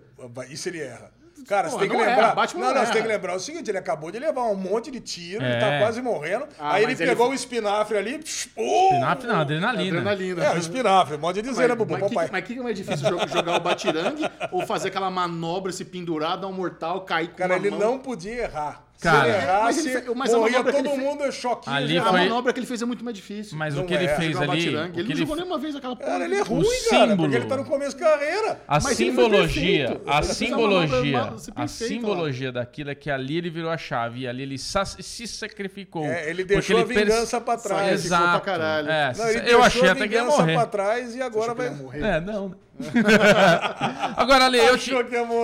isso 0.50 0.68
ele 0.68 0.80
erra. 0.80 1.12
Cara, 1.48 1.68
Porra, 1.68 1.80
você 1.82 1.88
tem 1.88 1.88
que 1.90 1.96
não 1.96 2.00
lembrar. 2.10 2.28
não, 2.36 2.60
não 2.60 2.74
não, 2.74 2.86
você 2.86 2.92
tem 2.92 3.02
que 3.02 3.08
lembrar 3.08 3.34
o 3.34 3.40
seguinte: 3.40 3.68
ele 3.68 3.76
acabou 3.76 4.10
de 4.10 4.18
levar 4.20 4.44
um 4.44 4.54
monte 4.54 4.90
de 4.90 5.00
tiro, 5.00 5.44
ele 5.44 5.54
É. 5.54 5.58
tá 5.60 5.78
quase 5.80 6.00
morrendo. 6.00 6.46
Ah, 6.58 6.74
aí 6.74 6.84
ele 6.84 6.92
ele 6.92 7.06
pegou 7.06 7.26
foi- 7.26 7.34
o 7.34 7.36
espinafre 7.36 7.98
ali. 7.98 8.18
psh, 8.20 8.46
pum! 8.54 8.62
Espinafre 8.92 9.26
não, 9.26 9.40
adrenalina. 9.40 9.98
Adrenalina. 9.98 10.44
É, 10.44 10.54
o 10.54 10.58
espinafre, 10.58 11.18
pode 11.18 11.42
dizer, 11.42 11.68
né, 11.68 11.74
Bubu? 11.74 11.94
mas, 11.94 12.02
que, 12.04 12.08
Papai. 12.14 12.28
mas 12.32 12.44
que 12.44 12.54
que 12.54 12.60
é 12.60 12.62
mais 12.62 12.76
difícil 12.76 13.08
jogar, 13.28 13.56
o 13.56 13.60
batirangue 13.60 14.22
ou 14.52 14.64
fazer 14.64 14.88
aquela 14.88 15.10
manobra, 15.10 15.72
se 15.72 15.84
pendurar, 15.84 16.38
dar 16.38 16.46
um 16.46 16.52
mortal, 16.52 17.00
cair 17.04 17.28
com 17.28 17.34
Cara, 17.34 17.54
uma 17.54 17.58
ele 17.66 17.70
mão? 17.70 17.80
não 17.80 17.98
podia 17.98 18.44
errar. 18.44 18.83
Cara, 19.00 19.18
Se 19.24 19.28
ele 19.28 19.36
errasse, 19.36 19.64
mas 19.64 19.78
ele 19.86 19.90
fe- 20.00 20.14
mas 20.14 20.32
a 20.34 20.38
morria 20.38 20.52
manobra 20.58 20.72
que 20.72 20.78
todo 20.82 20.88
ele 20.94 21.02
fe- 21.02 21.08
mundo 21.10 21.32
choquinho. 21.32 21.76
Ali. 21.76 21.98
A 21.98 22.02
foi- 22.04 22.12
manobra 22.20 22.52
que 22.54 22.60
ele 22.60 22.66
fez 22.66 22.80
é 22.80 22.84
muito 22.86 23.04
mais 23.04 23.14
difícil. 23.16 23.58
Mas 23.58 23.74
Não 23.74 23.82
o 23.82 23.86
que 23.86 23.92
ele 23.92 24.04
é. 24.06 24.16
fez 24.16 24.32
Jogar 24.32 24.48
o 24.48 24.50
ali. 24.52 24.60
batirangue. 24.64 24.96
O 24.96 25.00
Ele 25.00 25.02
que 25.02 25.02
não 25.02 25.10
ele... 25.10 25.18
jogou 25.20 25.36
nenhuma 25.36 25.58
vez 25.58 25.76
aquela 25.76 25.96
porra. 25.96 26.08
Cara, 26.10 26.24
ele 26.24 26.34
é 26.36 26.40
O 26.40 26.44
ruim, 26.44 26.64
cara, 26.64 26.78
símbolo- 27.02 27.16
porque 27.16 27.36
ele 27.36 27.44
tá 27.46 27.56
no 27.58 27.64
começo 27.66 27.96
da 27.98 28.06
carreira. 28.10 28.60
A 28.66 28.74
Mas 28.80 29.00
ele 29.00 29.10
simbologia, 29.10 29.84
a 29.88 29.90
Ele 29.90 29.98
fez 30.26 30.30
a 30.30 30.34
simbologia, 30.34 31.32
a 31.56 31.66
simbologia 31.68 32.52
daquilo 32.52 32.90
é 32.90 32.94
que 32.94 33.10
ali 33.10 33.36
ele 33.36 33.50
virou 33.50 33.70
a 33.70 33.76
chave 33.76 34.20
e 34.20 34.28
ali 34.28 34.42
ele 34.42 34.56
se 34.58 35.26
sacrificou. 35.26 36.04
É, 36.06 36.30
ele 36.30 36.44
deixou 36.44 36.78
a 36.80 36.84
vingança 36.84 37.40
pra 37.40 37.58
trás. 37.58 38.04
Exato. 38.04 38.30
pra 38.30 38.40
caralho. 38.40 38.88
É, 38.90 39.12
Não, 39.16 39.28
ele 39.28 39.52
eu 39.52 39.62
achei 39.62 39.86
a 39.88 39.92
até 39.92 40.08
que 40.08 40.14
ia 40.14 40.20
vingança 40.22 40.38
morrer. 40.38 40.54
pra 40.54 40.66
trás 40.66 41.14
e 41.14 41.20
agora 41.20 41.52
ele 41.52 41.54
vai. 41.60 41.70
morrer. 41.70 42.00
É, 42.02 42.20
não. 42.20 42.48
né? 42.48 42.54
Agora, 44.16 44.46
Ale, 44.46 44.58
eu, 44.58 44.76
te, 44.78 44.90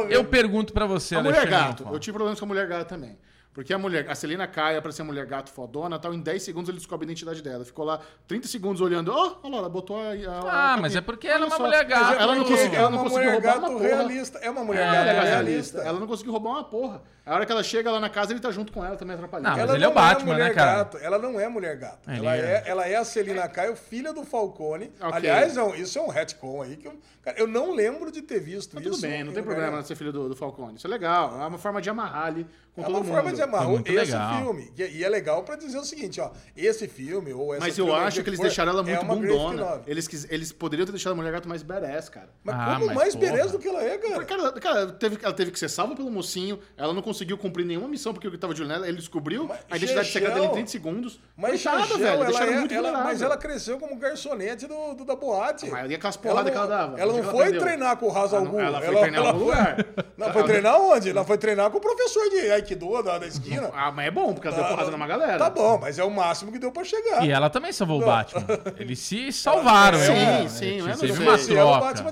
eu 0.08 0.24
pergunto 0.24 0.72
pra 0.72 0.86
você, 0.86 1.14
A 1.16 1.22
Mulher. 1.22 1.46
Gato. 1.46 1.86
Eu 1.90 1.98
tive 1.98 2.12
problemas 2.14 2.38
com 2.38 2.44
a 2.44 2.48
Mulher 2.48 2.66
Gato 2.66 2.88
também. 2.88 3.16
Porque 3.52 3.74
a 3.74 3.78
mulher, 3.78 4.08
a 4.08 4.14
Celina 4.14 4.46
Caia 4.46 4.80
pra 4.80 4.92
ser 4.92 5.02
a 5.02 5.04
Mulher 5.04 5.26
Gato 5.26 5.50
fodona 5.50 5.98
tal, 5.98 6.14
em 6.14 6.20
10 6.20 6.40
segundos 6.40 6.68
ele 6.68 6.78
descobre 6.78 7.04
a 7.04 7.06
identidade 7.08 7.42
dela. 7.42 7.64
Ficou 7.64 7.84
lá 7.84 8.00
30 8.28 8.46
segundos 8.46 8.80
olhando. 8.80 9.10
Ó, 9.12 9.38
olha 9.42 9.52
lá, 9.54 9.58
ela 9.58 9.68
botou 9.68 9.96
a. 10.00 10.12
a- 10.12 10.40
Ah, 10.50 10.74
a 10.74 10.76
mas 10.76 10.94
é 10.94 11.00
porque 11.00 11.26
ela 11.26 11.44
é 11.44 11.46
uma 11.48 11.56
só. 11.56 11.64
mulher 11.64 11.84
gato. 11.84 12.04
Mas 12.04 12.20
Ela 12.20 12.34
não 12.36 12.44
conseguiu, 12.44 12.72
é 12.74 12.76
ela 12.80 12.90
não 12.90 12.98
uma 12.98 13.02
conseguiu 13.10 13.24
mulher 13.30 13.32
roubar 13.42 13.58
uma 13.58 13.68
gato 13.68 13.72
porra. 13.72 13.88
realista. 13.88 14.38
É 14.38 14.50
uma 14.50 14.64
mulher 14.64 14.82
É, 14.86 14.92
gato 14.92 15.08
é 15.26 15.30
realista. 15.30 15.78
Ela 15.80 15.98
não 15.98 16.06
conseguiu 16.06 16.32
roubar 16.32 16.50
uma 16.50 16.64
porra. 16.64 17.02
A 17.30 17.34
hora 17.36 17.46
que 17.46 17.52
ela 17.52 17.62
chega 17.62 17.90
lá 17.92 18.00
na 18.00 18.08
casa, 18.10 18.32
ele 18.32 18.40
tá 18.40 18.50
junto 18.50 18.72
com 18.72 18.84
ela 18.84 18.96
também 18.96 19.14
atrapalhando. 19.14 19.48
Não, 19.50 19.56
mas 19.56 19.62
Ela 19.68 19.76
ele 19.76 19.84
é 19.84 19.86
o 19.86 19.90
não 19.90 19.94
Batman, 19.94 20.32
mulher 20.32 20.48
né, 20.48 20.54
cara? 20.54 20.76
gato. 20.78 20.98
Ela 20.98 21.18
não 21.18 21.38
é 21.38 21.48
mulher 21.48 21.76
gato. 21.76 22.10
Ele 22.10 22.18
Ela 22.18 22.36
é. 22.36 22.40
é. 22.40 22.62
ela 22.66 22.88
é 22.88 22.96
a 22.96 23.04
Celina 23.04 23.48
Caio, 23.48 23.76
filha 23.76 24.12
do 24.12 24.24
Falcone. 24.24 24.92
Ok. 25.00 25.12
Aliás, 25.12 25.56
é 25.56 25.62
um- 25.62 25.74
isso 25.74 25.96
é 25.98 26.02
um 26.02 26.08
retcon 26.08 26.62
aí 26.62 26.76
que 26.76 26.88
eu, 26.88 26.94
cara, 27.22 27.38
eu 27.38 27.46
não 27.46 27.72
lembro 27.72 28.10
de 28.10 28.20
ter 28.20 28.40
visto 28.40 28.74
Mas 28.74 28.84
isso. 28.84 28.94
tudo 28.96 29.02
bem, 29.08 29.22
não 29.22 29.30
em 29.30 29.34
tem 29.34 29.42
problema 29.44 29.70
nenhum. 29.70 29.84
ser 29.84 29.94
filho 29.94 30.12
do, 30.12 30.28
do 30.28 30.34
Falcone. 30.34 30.74
Isso 30.76 30.86
é 30.88 30.90
legal. 30.90 31.40
É 31.40 31.46
uma 31.46 31.58
forma 31.58 31.80
de 31.80 31.88
amarrar 31.88 32.26
ali 32.26 32.44
com 32.74 32.82
É 32.82 32.84
todo 32.84 32.94
uma 32.96 33.00
mundo. 33.04 33.12
forma 33.14 33.32
de 33.32 33.42
amar. 33.42 33.62
É 33.62 33.66
muito 33.66 33.88
esse 33.92 34.12
legal. 34.12 34.36
filme. 34.42 34.72
E, 34.76 34.82
e 34.98 35.04
é 35.04 35.08
legal 35.08 35.42
pra 35.44 35.54
dizer 35.54 35.78
o 35.78 35.84
seguinte, 35.84 36.20
ó. 36.20 36.30
Esse 36.56 36.88
filme, 36.88 37.32
ou 37.32 37.54
essa 37.54 37.64
Mas 37.64 37.78
eu 37.78 37.94
acho 37.94 38.22
que 38.24 38.28
eles 38.28 38.38
for, 38.38 38.44
deixaram 38.46 38.72
ela 38.72 38.80
é 38.80 38.84
muito 38.84 39.02
uma 39.04 39.14
bundona. 39.14 39.82
Eles, 39.86 40.08
quis- 40.08 40.26
eles 40.30 40.50
poderiam 40.52 40.84
ter 40.86 40.92
deixado 40.92 41.12
a 41.12 41.14
Mulher 41.14 41.32
Gato 41.32 41.48
mais 41.48 41.62
badass, 41.62 42.08
cara. 42.08 42.28
Mas 42.42 42.54
Ah, 42.56 42.74
como 42.74 42.86
mas 42.86 42.96
mais 42.96 43.14
porra. 43.14 43.26
beleza 43.30 43.52
do 43.52 43.58
que 43.60 43.68
ela 43.68 43.82
é, 43.84 43.98
cara? 43.98 44.24
Cara, 44.24 44.52
cara 44.52 44.86
teve, 44.92 45.18
ela 45.22 45.32
teve 45.34 45.50
que 45.52 45.58
ser 45.58 45.68
salva 45.68 45.94
pelo 45.94 46.10
mocinho, 46.10 46.58
ela 46.76 46.92
não 46.92 47.02
conseguiu 47.02 47.19
cumprir 47.36 47.64
nenhuma 47.64 47.88
missão 47.88 48.12
porque 48.12 48.26
eu 48.26 48.38
tava 48.38 48.54
de 48.54 48.62
olho 48.62 48.68
nela, 48.70 48.86
ele 48.88 48.96
descobriu 48.98 49.46
Mas, 49.46 49.58
a 49.70 49.76
identidade 49.76 50.06
Chechel- 50.08 50.20
secreta 50.22 50.34
dele 50.40 50.46
em 50.46 50.54
30 50.54 50.70
segundos. 50.70 51.20
Mas 51.36 51.62
Coitada, 51.62 51.86
velho, 51.98 52.06
ela 52.06 52.24
deixaram 52.26 52.52
é- 52.52 52.58
muito 52.58 52.74
ela-. 52.74 52.92
Mas 53.04 53.22
ela 53.22 53.36
cresceu 53.36 53.78
como 53.78 53.96
garçonete 53.96 54.66
do, 54.66 54.94
do- 54.94 55.04
da 55.04 55.16
boate. 55.16 55.68
Mas 55.70 55.90
e 55.90 55.94
aquelas 55.94 56.16
porradas 56.16 56.50
que 56.50 56.56
ela 56.56 56.66
dava? 56.66 57.00
Ela 57.00 57.12
não 57.12 57.20
que 57.20 57.26
foi 57.30 57.38
aprendeu? 57.44 57.60
treinar 57.62 57.96
com 57.96 58.06
o 58.06 58.10
Ra's 58.10 58.32
al 58.34 58.46
Ela 58.46 58.62
ela 58.62 58.80
foi 58.82 58.96
treinar 58.96 59.22
em 59.22 59.26
algum 59.26 59.38
lugar. 59.44 59.76
Não, 60.20 60.30
foi 60.34 60.44
treinar 60.44 60.78
onde? 60.78 61.08
Ela 61.10 61.24
foi 61.24 61.38
treinar 61.38 61.70
com 61.70 61.78
o 61.78 61.80
professor 61.80 62.28
de 62.28 62.50
Aikido 62.50 63.02
da, 63.02 63.16
da 63.18 63.26
esquina. 63.26 63.70
Ah, 63.72 63.90
mas 63.90 64.06
é 64.06 64.10
bom, 64.10 64.34
porque 64.34 64.48
ela 64.48 64.56
deu 64.58 64.66
porrada 64.66 64.90
numa 64.90 65.06
galera. 65.06 65.38
Tá 65.38 65.48
bom, 65.48 65.78
mas 65.80 65.98
é 65.98 66.04
o 66.04 66.10
máximo 66.10 66.52
que 66.52 66.58
deu 66.58 66.70
pra 66.70 66.84
chegar. 66.84 67.24
E 67.24 67.30
ela 67.30 67.48
também 67.48 67.72
salvou 67.72 68.02
o 68.02 68.04
Batman. 68.04 68.44
Eles 68.78 68.98
se 68.98 69.32
salvaram, 69.32 69.98
Sim, 69.98 70.48
sim, 70.48 70.78
Teve 71.00 71.22
uma 71.22 71.34
o 71.36 71.38
troca. 71.38 72.02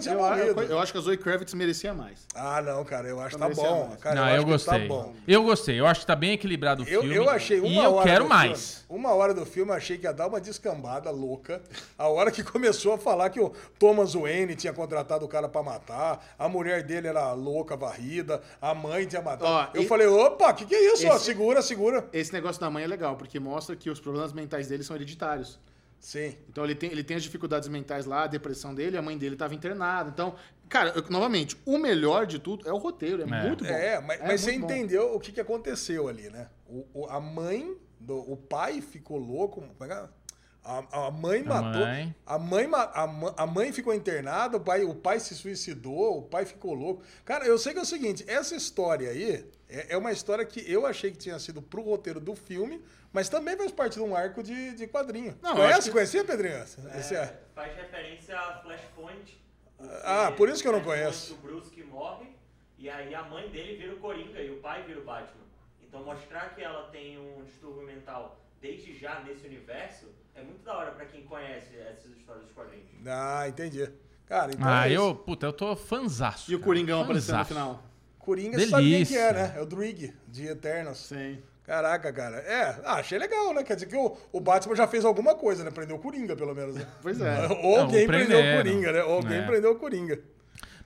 Eu, 0.68 0.78
acho 0.78 0.92
que 0.92 0.98
a 0.98 1.00
Zoe 1.02 1.16
Kravitz 1.18 1.52
merecia 1.52 1.92
mais. 1.92 2.26
Ah, 2.34 2.62
não, 2.62 2.82
cara, 2.84 3.08
eu 3.08 3.20
acho 3.20 3.36
que 3.36 3.42
tá 3.42 3.48
bom. 3.50 3.94
Cara, 4.00 4.14
Não, 4.14 4.28
eu, 4.30 4.36
eu 4.36 4.44
que 4.44 4.50
gostei. 4.52 4.80
tá 4.88 4.94
bom. 5.02 5.14
Eu 5.26 5.42
gostei. 5.42 5.78
Eu 5.78 5.86
acho 5.86 6.00
que 6.00 6.06
tá 6.06 6.16
bem 6.16 6.32
equilibrado 6.32 6.82
o 6.82 6.88
Eu, 6.88 7.00
filme. 7.02 7.16
eu 7.16 7.28
achei 7.30 7.60
uma 7.60 7.68
E 7.68 7.76
eu 7.78 7.98
quero 8.02 8.28
mais. 8.28 8.84
Filme, 8.86 9.00
uma 9.04 9.14
hora 9.14 9.32
do 9.34 9.44
filme, 9.46 9.70
eu 9.70 9.76
achei 9.76 9.98
que 9.98 10.04
ia 10.04 10.12
dar 10.12 10.26
uma 10.26 10.40
descambada 10.40 11.10
louca. 11.10 11.62
A 11.96 12.08
hora 12.08 12.30
que 12.30 12.42
começou 12.44 12.94
a 12.94 12.98
falar 12.98 13.30
que 13.30 13.40
o 13.40 13.52
Thomas 13.78 14.14
Wayne 14.14 14.54
tinha 14.56 14.72
contratado 14.72 15.24
o 15.24 15.28
cara 15.28 15.48
pra 15.48 15.62
matar, 15.62 16.34
a 16.38 16.48
mulher 16.48 16.82
dele 16.82 17.08
era 17.08 17.32
louca, 17.32 17.76
varrida, 17.76 18.40
a 18.60 18.74
mãe 18.74 19.06
tinha 19.06 19.22
matado. 19.22 19.46
Ó, 19.46 19.68
eu 19.78 19.82
e- 19.82 19.86
falei, 19.86 20.06
opa, 20.06 20.52
que 20.52 20.64
que 20.66 20.74
é 20.74 20.92
isso? 20.94 21.06
Ó, 21.06 21.14
Esse- 21.16 21.24
segura, 21.24 21.62
segura. 21.62 22.08
Esse 22.12 22.32
negócio 22.32 22.60
da 22.60 22.70
mãe 22.70 22.84
é 22.84 22.86
legal, 22.86 23.16
porque 23.16 23.38
mostra 23.40 23.76
que 23.76 23.90
os 23.90 24.00
problemas 24.00 24.32
mentais 24.32 24.68
dele 24.68 24.82
são 24.82 24.96
hereditários. 24.96 25.58
Sim. 26.00 26.36
Então 26.48 26.62
ele 26.62 26.76
tem, 26.76 26.92
ele 26.92 27.02
tem 27.02 27.16
as 27.16 27.24
dificuldades 27.24 27.68
mentais 27.68 28.06
lá, 28.06 28.22
a 28.22 28.26
depressão 28.28 28.72
dele, 28.72 28.96
a 28.96 29.02
mãe 29.02 29.18
dele 29.18 29.34
estava 29.34 29.52
internada. 29.52 30.10
Então, 30.10 30.34
cara, 30.68 30.92
eu- 30.94 31.04
novamente, 31.10 31.56
o 31.66 31.78
melhor 31.78 32.26
de 32.26 32.38
tudo 32.38 32.68
é 32.68 32.72
o 32.72 32.76
roteiro, 32.76 33.22
é, 33.22 33.24
É. 33.24 33.46
muito 33.48 33.64
bom. 33.64 33.70
É, 33.70 34.00
mas, 34.00 34.20
mas 34.20 34.40
você 34.40 34.52
bom. 34.58 34.64
entendeu 34.64 35.14
o 35.14 35.20
que, 35.20 35.32
que 35.32 35.40
aconteceu 35.40 36.08
ali, 36.08 36.28
né? 36.30 36.48
O, 36.66 36.86
o- 36.94 37.06
a 37.08 37.20
mãe, 37.20 37.76
do, 37.98 38.16
o 38.30 38.36
pai 38.36 38.80
ficou 38.80 39.18
louco. 39.18 39.60
como 39.76 39.84
é 39.84 39.94
que 39.94 40.00
é? 40.00 40.08
A, 40.64 41.06
a 41.06 41.10
mãe 41.10 41.40
A 41.40 41.44
matou. 41.44 41.80
mãe. 41.86 42.14
A 42.26 42.38
mãe, 42.38 42.68
a, 42.74 43.02
a 43.42 43.46
mãe 43.46 43.72
ficou 43.72 43.94
internada, 43.94 44.58
o 44.58 44.60
pai, 44.60 44.84
o 44.84 44.94
pai 44.94 45.18
se 45.18 45.34
suicidou, 45.34 46.18
o 46.18 46.22
pai 46.22 46.44
ficou 46.44 46.74
louco. 46.74 47.02
Cara, 47.24 47.46
eu 47.46 47.56
sei 47.56 47.72
que 47.72 47.78
é 47.78 47.82
o 47.82 47.86
seguinte: 47.86 48.22
essa 48.28 48.54
história 48.54 49.08
aí 49.10 49.46
é, 49.68 49.86
é 49.94 49.96
uma 49.96 50.12
história 50.12 50.44
que 50.44 50.60
eu 50.70 50.84
achei 50.84 51.10
que 51.10 51.16
tinha 51.16 51.38
sido 51.38 51.62
pro 51.62 51.80
roteiro 51.80 52.20
do 52.20 52.34
filme, 52.36 52.82
mas 53.12 53.30
também 53.30 53.56
faz 53.56 53.72
parte 53.72 53.94
de 53.94 54.00
um 54.02 54.14
arco 54.14 54.42
de, 54.42 54.74
de 54.74 54.86
quadrinho. 54.86 55.38
Não, 55.40 55.56
Conhece? 55.56 55.84
que- 55.88 55.90
Conhecia, 55.92 56.22
Pedrinho? 56.22 56.62
Esse 56.98 57.14
é. 57.16 57.40
Faz 57.54 57.74
referência 57.74 58.38
a 58.38 58.58
Flashpoint. 58.60 59.40
Ah, 60.04 60.32
por 60.36 60.48
isso 60.48 60.60
que 60.62 60.68
eu 60.68 60.72
não 60.72 60.80
Flashpoint, 60.82 61.02
conheço. 61.04 61.34
O 61.34 61.36
Bruce 61.38 61.70
que 61.70 61.82
morre 61.84 62.26
E 62.78 62.88
aí 62.90 63.14
a 63.14 63.22
mãe 63.22 63.48
dele 63.48 63.76
vira 63.76 63.94
o 63.94 63.98
Coringa 63.98 64.40
e 64.40 64.50
o 64.50 64.60
pai 64.60 64.82
vira 64.84 65.00
o 65.00 65.04
Batman. 65.04 65.42
Então 65.82 66.02
mostrar 66.04 66.54
que 66.54 66.62
ela 66.62 66.88
tem 66.90 67.18
um 67.18 67.44
distúrbio 67.44 67.82
mental 67.86 68.38
desde 68.60 68.96
já 68.98 69.20
nesse 69.20 69.46
universo 69.46 70.06
é 70.34 70.42
muito 70.42 70.62
da 70.64 70.76
hora 70.76 70.90
pra 70.92 71.04
quem 71.06 71.22
conhece 71.24 71.76
essas 71.76 72.10
histórias 72.16 72.44
dos 72.44 72.52
quadrinhos. 72.52 72.86
Ah, 73.06 73.48
entendi. 73.48 73.88
Cara, 74.26 74.52
então 74.52 74.66
Ah, 74.68 74.86
é 74.88 74.92
isso. 74.92 75.00
eu, 75.02 75.14
puta, 75.14 75.46
eu 75.46 75.52
tô 75.52 75.74
fanzaço. 75.74 76.50
E 76.50 76.54
o. 76.54 76.60
Coringão 76.60 77.02
aparecendo 77.02 77.38
no 77.38 77.44
Fanzaço. 77.44 77.48
final. 77.54 77.82
Coringa, 78.18 78.58
você 78.58 78.66
sabe 78.66 78.82
quem 78.90 79.06
que 79.06 79.16
é, 79.16 79.32
Delícia. 79.32 79.48
né? 79.48 79.54
É 79.58 79.62
o 79.62 79.66
Druig, 79.66 80.14
de 80.28 80.46
Eternos. 80.46 80.98
Sim. 80.98 81.42
Caraca, 81.68 82.10
cara. 82.12 82.38
É, 82.38 82.76
ah, 82.82 82.94
achei 82.94 83.18
legal, 83.18 83.52
né? 83.52 83.62
Quer 83.62 83.74
dizer 83.74 83.86
que 83.86 83.94
o, 83.96 84.16
o 84.32 84.40
Batman 84.40 84.74
já 84.74 84.86
fez 84.88 85.04
alguma 85.04 85.34
coisa, 85.34 85.62
né? 85.62 85.70
Prendeu 85.70 85.96
o 85.96 85.98
Coringa, 85.98 86.34
pelo 86.34 86.54
menos. 86.54 86.74
Né? 86.74 86.86
Pois 87.02 87.20
é. 87.20 87.46
Ou 87.62 87.76
Não, 87.76 87.82
alguém 87.84 88.06
prendeu 88.06 88.38
o. 88.40 88.56
Coringa, 88.56 88.92
né? 88.92 89.02
Ou 89.04 89.14
alguém 89.16 89.38
É. 89.38 89.46
prendeu 89.46 89.72
o 89.72 89.76
Coringa. 89.76 90.18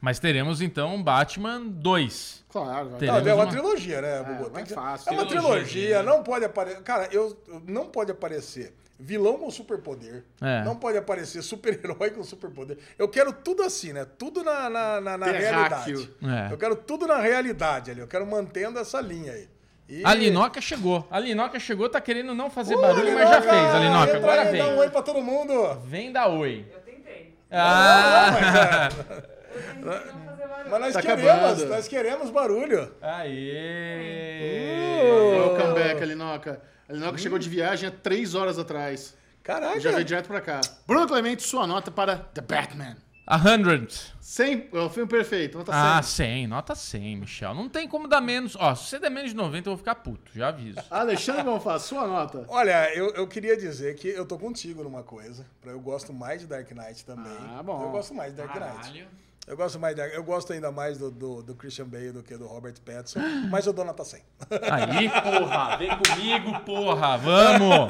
Mas 0.00 0.18
teremos 0.18 0.60
então 0.60 1.00
Batman 1.00 1.60
2. 1.64 2.44
Claro, 2.50 2.88
vai. 2.90 2.98
Teremos 2.98 3.22
Não, 3.22 3.30
é 3.30 3.34
uma, 3.34 3.44
uma- 3.44 3.50
trilogia, 3.52 4.02
né, 4.02 4.22
Bubu? 4.24 4.42
vai 4.50 4.52
Tem 4.54 4.64
que- 4.64 4.74
fácil. 4.74 5.08
É 5.08 5.12
uma 5.12 5.24
Trilogia, 5.26 5.52
trilogia, 5.52 6.02
né? 6.02 6.10
não 6.10 6.22
pode 6.24 6.44
aparecer. 6.44 6.82
Cara, 6.82 7.08
eu 7.12 7.36
não 7.68 7.86
pode 7.86 8.10
aparecer 8.10 8.74
vilão 8.98 9.38
com 9.38 9.48
superpoder. 9.52 10.24
É. 10.40 10.64
Não 10.64 10.74
pode 10.74 10.98
aparecer 10.98 11.40
super-herói 11.42 12.10
com 12.10 12.24
superpoder. 12.24 12.76
Eu 12.98 13.08
quero 13.08 13.32
tudo 13.32 13.62
assim, 13.62 13.92
né? 13.92 14.04
Tudo 14.18 14.42
na, 14.42 14.68
na, 14.68 15.00
na, 15.00 15.16
na 15.18 15.26
realidade. 15.26 16.10
É. 16.24 16.52
Eu 16.52 16.58
quero 16.58 16.74
tudo 16.74 17.06
na 17.06 17.18
realidade 17.18 17.92
ali. 17.92 18.00
Eu 18.00 18.08
quero 18.08 18.26
mantendo 18.26 18.80
essa 18.80 19.00
linha 19.00 19.32
aí. 19.32 19.48
E- 19.94 20.02
A 20.04 20.14
Linoca 20.14 20.60
chegou. 20.60 21.06
A 21.10 21.18
Linoca 21.18 21.58
chegou, 21.60 21.88
tá 21.88 22.00
querendo 22.00 22.34
não 22.34 22.48
fazer 22.48 22.76
Uh, 22.76 22.80
barulho, 22.80 23.12
mas 23.14 23.28
já 23.28 23.38
Linoca, 23.40 23.58
fez. 23.60 23.74
A 23.74 23.78
Linoca, 23.78 24.04
entra 24.04 24.16
agora 24.18 24.42
aí, 24.42 24.58
Dá 24.58 24.64
um 24.64 24.68
vem. 24.70 24.78
oi 24.78 24.90
pra 24.90 25.02
todo 25.02 25.20
mundo. 25.20 25.74
Vem 25.84 26.10
da 26.10 26.28
oi. 26.28 26.64
Eu 26.72 26.80
tentei. 26.80 27.34
Ah! 27.50 28.88
Eu 29.52 29.60
tentei 29.60 29.84
não 29.84 30.24
fazer 30.24 30.48
barulho. 30.48 30.70
Mas 30.70 30.80
nós 30.80 30.92
Tá 30.94 31.02
queremos, 31.02 31.28
acabando. 31.30 31.66
nós 31.66 31.88
queremos 31.88 32.30
barulho. 32.30 32.92
Aê! 33.02 35.02
Welcome 35.38 35.74
back, 35.74 36.02
Alinoca. 36.02 36.60
A 36.88 36.92
Alinoca 36.92 37.18
chegou 37.18 37.38
de 37.38 37.48
viagem 37.48 37.88
há 37.88 37.92
três 37.92 38.34
horas 38.34 38.58
atrás. 38.58 39.14
Caraca. 39.42 39.80
Já 39.80 39.90
veio 39.90 40.04
direto 40.04 40.28
pra 40.28 40.40
cá. 40.40 40.60
Bruno 40.86 41.06
Clemente, 41.06 41.42
sua 41.42 41.66
nota 41.66 41.90
para 41.90 42.16
The 42.16 42.40
Batman. 42.40 42.96
A 43.26 43.38
100. 43.38 43.88
100, 44.20 44.68
é 44.72 44.78
o 44.78 44.90
filme 44.90 45.08
perfeito, 45.08 45.58
nota 45.58 45.72
100. 45.72 45.80
Ah, 45.80 46.02
100. 46.02 46.46
Nota 46.46 46.74
100, 46.74 47.16
Michel. 47.16 47.54
Não 47.54 47.68
tem 47.68 47.86
como 47.86 48.08
dar 48.08 48.20
menos. 48.20 48.56
Ó, 48.58 48.74
se 48.74 48.88
você 48.88 48.98
der 48.98 49.10
menos 49.10 49.30
de 49.30 49.36
90, 49.36 49.68
eu 49.68 49.72
vou 49.72 49.78
ficar 49.78 49.94
puto. 49.96 50.32
Já 50.34 50.48
aviso. 50.48 50.78
Alexandre 50.90 51.44
Bonfá, 51.44 51.78
sua 51.78 52.06
nota. 52.06 52.44
Olha, 52.48 52.92
eu, 52.96 53.10
eu 53.10 53.26
queria 53.28 53.56
dizer 53.56 53.94
que 53.94 54.08
eu 54.08 54.24
tô 54.26 54.38
contigo 54.38 54.82
numa 54.82 55.02
coisa. 55.02 55.46
Eu 55.64 55.78
gosto 55.80 56.12
mais 56.12 56.40
de 56.40 56.46
Dark 56.46 56.70
Knight 56.72 57.04
também. 57.04 57.36
Ah, 57.56 57.62
bom. 57.62 57.82
Eu 57.82 57.90
gosto 57.90 58.14
mais 58.14 58.32
de 58.32 58.38
Dark 58.38 58.54
Knight. 58.54 59.06
Eu 59.46 59.56
gosto 59.56 59.78
mais 59.78 59.96
de, 59.96 60.00
eu 60.14 60.22
gosto 60.22 60.52
ainda 60.52 60.70
mais 60.70 60.98
do, 60.98 61.10
do, 61.10 61.42
do 61.42 61.54
Christian 61.56 61.86
Bale 61.86 62.12
do 62.12 62.22
que 62.22 62.36
do 62.36 62.46
Robert 62.46 62.74
Pattinson, 62.84 63.18
mas 63.50 63.66
eu 63.66 63.72
dou 63.72 63.84
nota 63.84 64.04
100. 64.04 64.22
Aí, 64.70 65.08
porra. 65.08 65.76
Vem 65.78 65.90
comigo, 65.98 66.60
porra. 66.60 67.18
Vamos. 67.18 67.88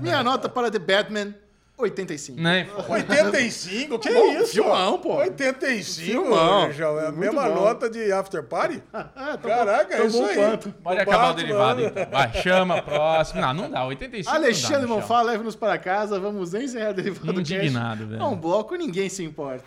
Minha 0.00 0.22
nota 0.22 0.48
para 0.48 0.70
The 0.70 0.78
Batman, 0.78 1.34
85. 1.76 2.40
Né? 2.40 2.68
85? 2.88 3.98
Que 3.98 4.12
Bom, 4.12 4.32
isso? 4.38 4.52
filmão, 4.52 4.98
pô. 4.98 5.16
85, 5.16 6.06
Filmão. 6.06 6.72
João. 6.72 7.00
É 7.00 7.06
a 7.08 7.12
mesma 7.12 7.48
bom. 7.48 7.54
nota 7.54 7.90
de 7.90 8.12
After 8.12 8.42
Party? 8.44 8.82
Ah, 8.94 9.36
tá 9.36 9.36
bom. 9.36 9.48
Caraca, 9.48 9.96
é 9.96 10.06
isso 10.06 10.24
aí. 10.24 10.34
quanto. 10.36 10.70
Pode 10.72 11.00
acabar 11.00 11.30
o 11.30 11.34
derivado, 11.34 11.82
então. 11.82 12.06
Vai, 12.10 12.32
chama, 12.42 12.82
próximo. 12.82 13.40
Não, 13.40 13.54
não 13.54 13.70
dá. 13.70 13.84
85 13.84 14.34
Alexandre 14.34 14.82
não 14.82 14.96
dá, 14.96 15.02
Bonfá, 15.02 15.22
leve-nos 15.22 15.56
para 15.56 15.76
casa. 15.78 16.18
Vamos 16.20 16.54
encerrar 16.54 16.90
o 16.90 16.94
derivado. 16.94 17.40
Indignado, 17.40 18.06
velho. 18.06 18.22
É 18.22 18.24
um 18.24 18.36
bloco, 18.36 18.74
ninguém 18.76 19.08
se 19.08 19.22
importa. 19.24 19.64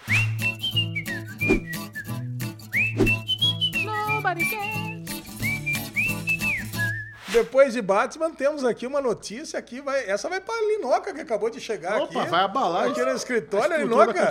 Depois 7.29 7.73
de 7.73 7.81
Batman, 7.81 8.31
temos 8.31 8.63
aqui 8.63 8.87
uma 8.87 9.01
notícia 9.01 9.59
aqui. 9.59 9.81
Vai, 9.81 10.09
essa 10.09 10.29
vai 10.29 10.39
pra 10.39 10.53
Linoca, 10.55 11.13
que 11.13 11.21
acabou 11.21 11.49
de 11.49 11.59
chegar 11.59 12.01
Opa, 12.01 12.21
aqui. 12.21 12.29
vai 12.29 12.43
abalar 12.43 12.87
Aqui 12.87 13.01
no 13.03 13.11
escritório, 13.11 13.73
a 13.75 13.77
Linoca. 13.77 14.29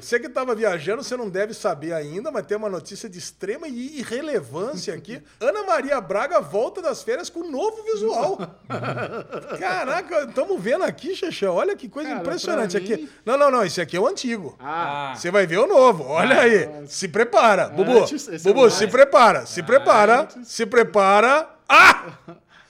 Você 0.00 0.18
que 0.18 0.26
estava 0.26 0.54
viajando, 0.54 1.02
você 1.04 1.16
não 1.16 1.28
deve 1.28 1.52
saber 1.54 1.92
ainda, 1.92 2.30
mas 2.30 2.46
tem 2.46 2.56
uma 2.56 2.68
notícia 2.68 3.08
de 3.08 3.18
extrema 3.18 3.68
irrelevância 3.68 4.94
aqui. 4.94 5.22
Ana 5.40 5.62
Maria 5.64 6.00
Braga 6.00 6.40
volta 6.40 6.80
das 6.80 7.02
férias 7.02 7.28
com 7.28 7.40
um 7.40 7.50
novo 7.50 7.82
visual. 7.84 8.38
Caraca, 9.58 10.24
estamos 10.24 10.60
vendo 10.60 10.84
aqui, 10.84 11.14
Xexé. 11.14 11.46
Olha 11.46 11.76
que 11.76 11.88
coisa 11.88 12.08
Cara, 12.10 12.20
impressionante 12.20 12.78
mim- 12.78 12.84
aqui. 12.92 13.08
Não, 13.24 13.36
não, 13.36 13.50
não. 13.50 13.64
Esse 13.64 13.80
aqui 13.80 13.96
é 13.96 14.00
o 14.00 14.06
antigo. 14.06 14.56
Ah, 14.60 15.12
Você 15.16 15.30
vai 15.30 15.46
ver 15.46 15.58
o 15.58 15.66
novo. 15.66 16.04
Olha 16.04 16.40
aí. 16.40 16.68
Se 16.86 17.08
prepara. 17.08 17.68
Bubu, 17.68 17.90
é 17.92 18.38
Bubu, 18.38 18.62
o 18.64 18.70
se 18.70 18.80
mais. 18.80 18.90
prepara. 18.92 19.46
Se 19.46 19.62
prepara. 19.62 20.28
Se 20.44 20.64
prepara. 20.66 21.48
Ah! 21.72 22.12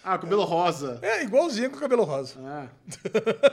ah, 0.05 0.19
cabelo 0.19 0.45
rosa. 0.45 0.99
É 1.01 1.23
igualzinho 1.23 1.71
com 1.71 1.77
o 1.79 1.81
cabelo 1.81 2.05
rosa. 2.05 2.35
Ah, 2.45 2.67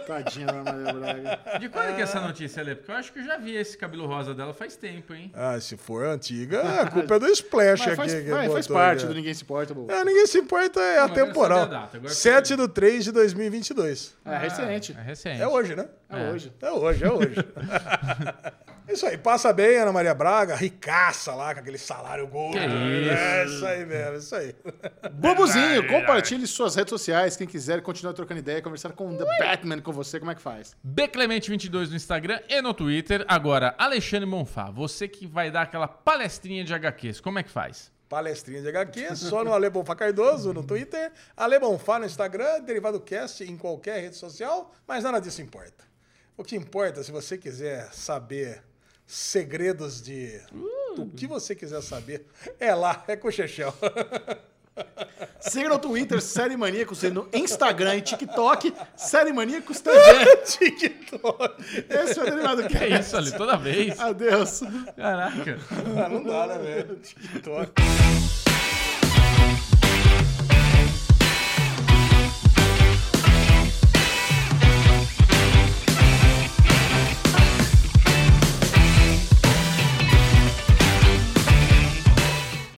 tadinha 0.06 0.45
da 0.48 0.61
Maria 0.61 0.94
Braga. 0.94 1.60
De 1.60 1.69
quando 1.69 1.90
é 1.90 1.94
que 1.94 2.02
é 2.02 2.03
essa 2.03 2.19
notícia, 2.19 2.61
Lê? 2.61 2.76
Porque 2.76 2.91
eu 2.91 2.95
acho 2.95 3.14
que 3.14 3.19
eu 3.19 3.24
já 3.24 3.38
vi 3.38 3.56
esse 3.56 3.78
cabelo 3.78 4.06
rosa 4.06 4.34
dela 4.34 4.53
faz 4.53 4.76
tempo, 4.76 5.14
hein? 5.14 5.32
Ah, 5.34 5.57
se 5.60 5.78
for 5.78 6.06
antiga, 6.06 6.61
a 6.82 6.91
culpa 6.91 7.15
é 7.15 7.19
do 7.19 7.28
Splash 7.28 7.80
Mas 7.80 7.88
aqui. 7.88 7.95
faz, 7.95 8.14
que 8.14 8.30
faz 8.30 8.48
botou 8.68 8.76
parte 8.76 8.98
aqui. 8.99 9.07
do 9.07 9.14
Ninguém 9.15 9.34
Se 9.34 9.44
Importa. 9.44 9.74
É, 9.90 10.03
ninguém 10.03 10.28
se 10.28 10.38
importa, 10.38 10.80
é 10.82 10.98
Não, 10.98 11.06
atemporal. 11.06 11.60
a 11.61 11.65
data, 11.65 11.98
agora 11.98 12.11
eu 12.11 12.15
7 12.15 12.56
do 12.56 12.68
3 12.68 13.06
de 13.06 13.11
2022. 13.14 14.15
É 14.26 14.38
recente. 14.38 14.95
É 14.99 15.02
recente. 15.02 15.41
É 15.41 15.48
hoje, 15.48 15.76
né? 15.76 15.88
É 16.10 16.30
hoje. 16.30 16.53
É 16.61 16.72
hoje, 16.72 17.03
é 17.06 17.11
hoje. 17.11 17.36
isso 18.94 19.06
aí, 19.06 19.18
passa 19.18 19.52
bem, 19.52 19.78
Ana 19.78 19.92
Maria 19.92 20.14
Braga, 20.14 20.56
ricaça 20.56 21.34
lá, 21.36 21.54
com 21.54 21.60
aquele 21.60 21.78
salário 21.78 22.28
gordo. 22.28 22.58
Que 22.58 22.66
isso. 22.66 23.12
É 23.12 23.46
isso 23.46 23.66
aí 23.66 23.86
mesmo, 23.86 24.18
isso 24.18 24.36
aí. 24.36 24.56
Bubuzinho, 25.12 25.88
compartilhe 25.88 26.48
suas 26.48 26.76
redes 26.76 26.90
sociais. 26.90 27.36
Quem 27.36 27.48
quiser 27.48 27.82
continuar 27.82 28.14
trocando 28.14 28.40
ideia, 28.40 28.62
conversar 28.62 28.94
com 28.94 29.16
The 29.16 29.26
Batman 29.40 29.82
com 29.82 29.92
você, 29.92 30.20
como 30.20 30.32
é 30.32 30.36
que 30.36 30.42
faz? 30.42 30.76
Bclemente22 30.86 31.90
no 31.90 31.96
Instagram 31.96 32.40
e 32.48 32.62
no 32.62 32.74
Twitter. 32.74 33.26
Agora, 33.28 33.76
Alexandre 33.78 34.26
Monfá, 34.26 34.72
você 34.72 35.08
que 35.08 35.28
vai 35.28 35.52
dar 35.52 35.64
aquela 35.64 35.88
palestrinha 35.88 36.64
de 36.64 36.74
HQs, 36.74 37.20
como 37.20 37.40
é 37.40 37.44
que 37.44 37.50
faz? 37.50 37.92
Palestrinha 38.08 38.62
de 38.62 38.70
HQ, 38.70 39.16
só 39.18 39.44
no 39.44 39.54
Ale 39.54 39.70
Bonfá 39.70 39.94
Cardoso, 39.94 40.54
no 40.54 40.64
Twitter, 40.64 41.12
Ale 41.36 41.60
Bonfá 41.60 42.00
no 42.00 42.06
Instagram, 42.06 42.62
Derivado 42.62 43.02
Cast 43.02 43.44
em 43.44 43.58
qualquer 43.58 44.02
rede 44.02 44.16
social, 44.16 44.74
mas 44.88 45.04
nada 45.04 45.20
disso 45.20 45.42
importa. 45.42 45.86
O 46.38 46.44
que 46.44 46.56
importa, 46.56 47.04
se 47.04 47.12
você 47.12 47.38
quiser 47.38 47.92
saber 47.92 48.64
segredos 49.08 50.02
de 50.02 50.40
o 50.98 51.08
que 51.08 51.26
você 51.26 51.56
quiser 51.56 51.82
saber, 51.82 52.26
é 52.60 52.76
lá, 52.76 53.04
é 53.08 53.16
com 53.16 53.30
o 53.30 53.32
Chechel. 53.32 53.74
Siga 55.40 55.70
no 55.70 55.80
Twitter, 55.80 56.22
Série 56.22 56.56
Maníacos, 56.58 57.02
e 57.04 57.10
no 57.10 57.28
Instagram 57.34 57.96
e 57.96 58.02
TikTok, 58.02 58.74
Série 58.96 59.34
Maníacos 59.34 59.80
TV. 59.80 60.38
TikTok. 60.46 61.64
Esse 61.90 62.20
é 62.20 62.22
o 62.22 62.26
derivado 62.26 62.68
que 62.68 62.78
É 62.78 63.00
isso 63.00 63.18
ali, 63.18 63.32
toda 63.32 63.58
vez. 63.58 64.00
Adeus. 64.00 64.62
Caraca. 64.96 65.60
Ah, 66.06 66.10
não 66.10 66.24
dá, 66.24 66.48
né, 66.48 66.58
velho? 66.58 66.96
TikTok. 66.98 67.74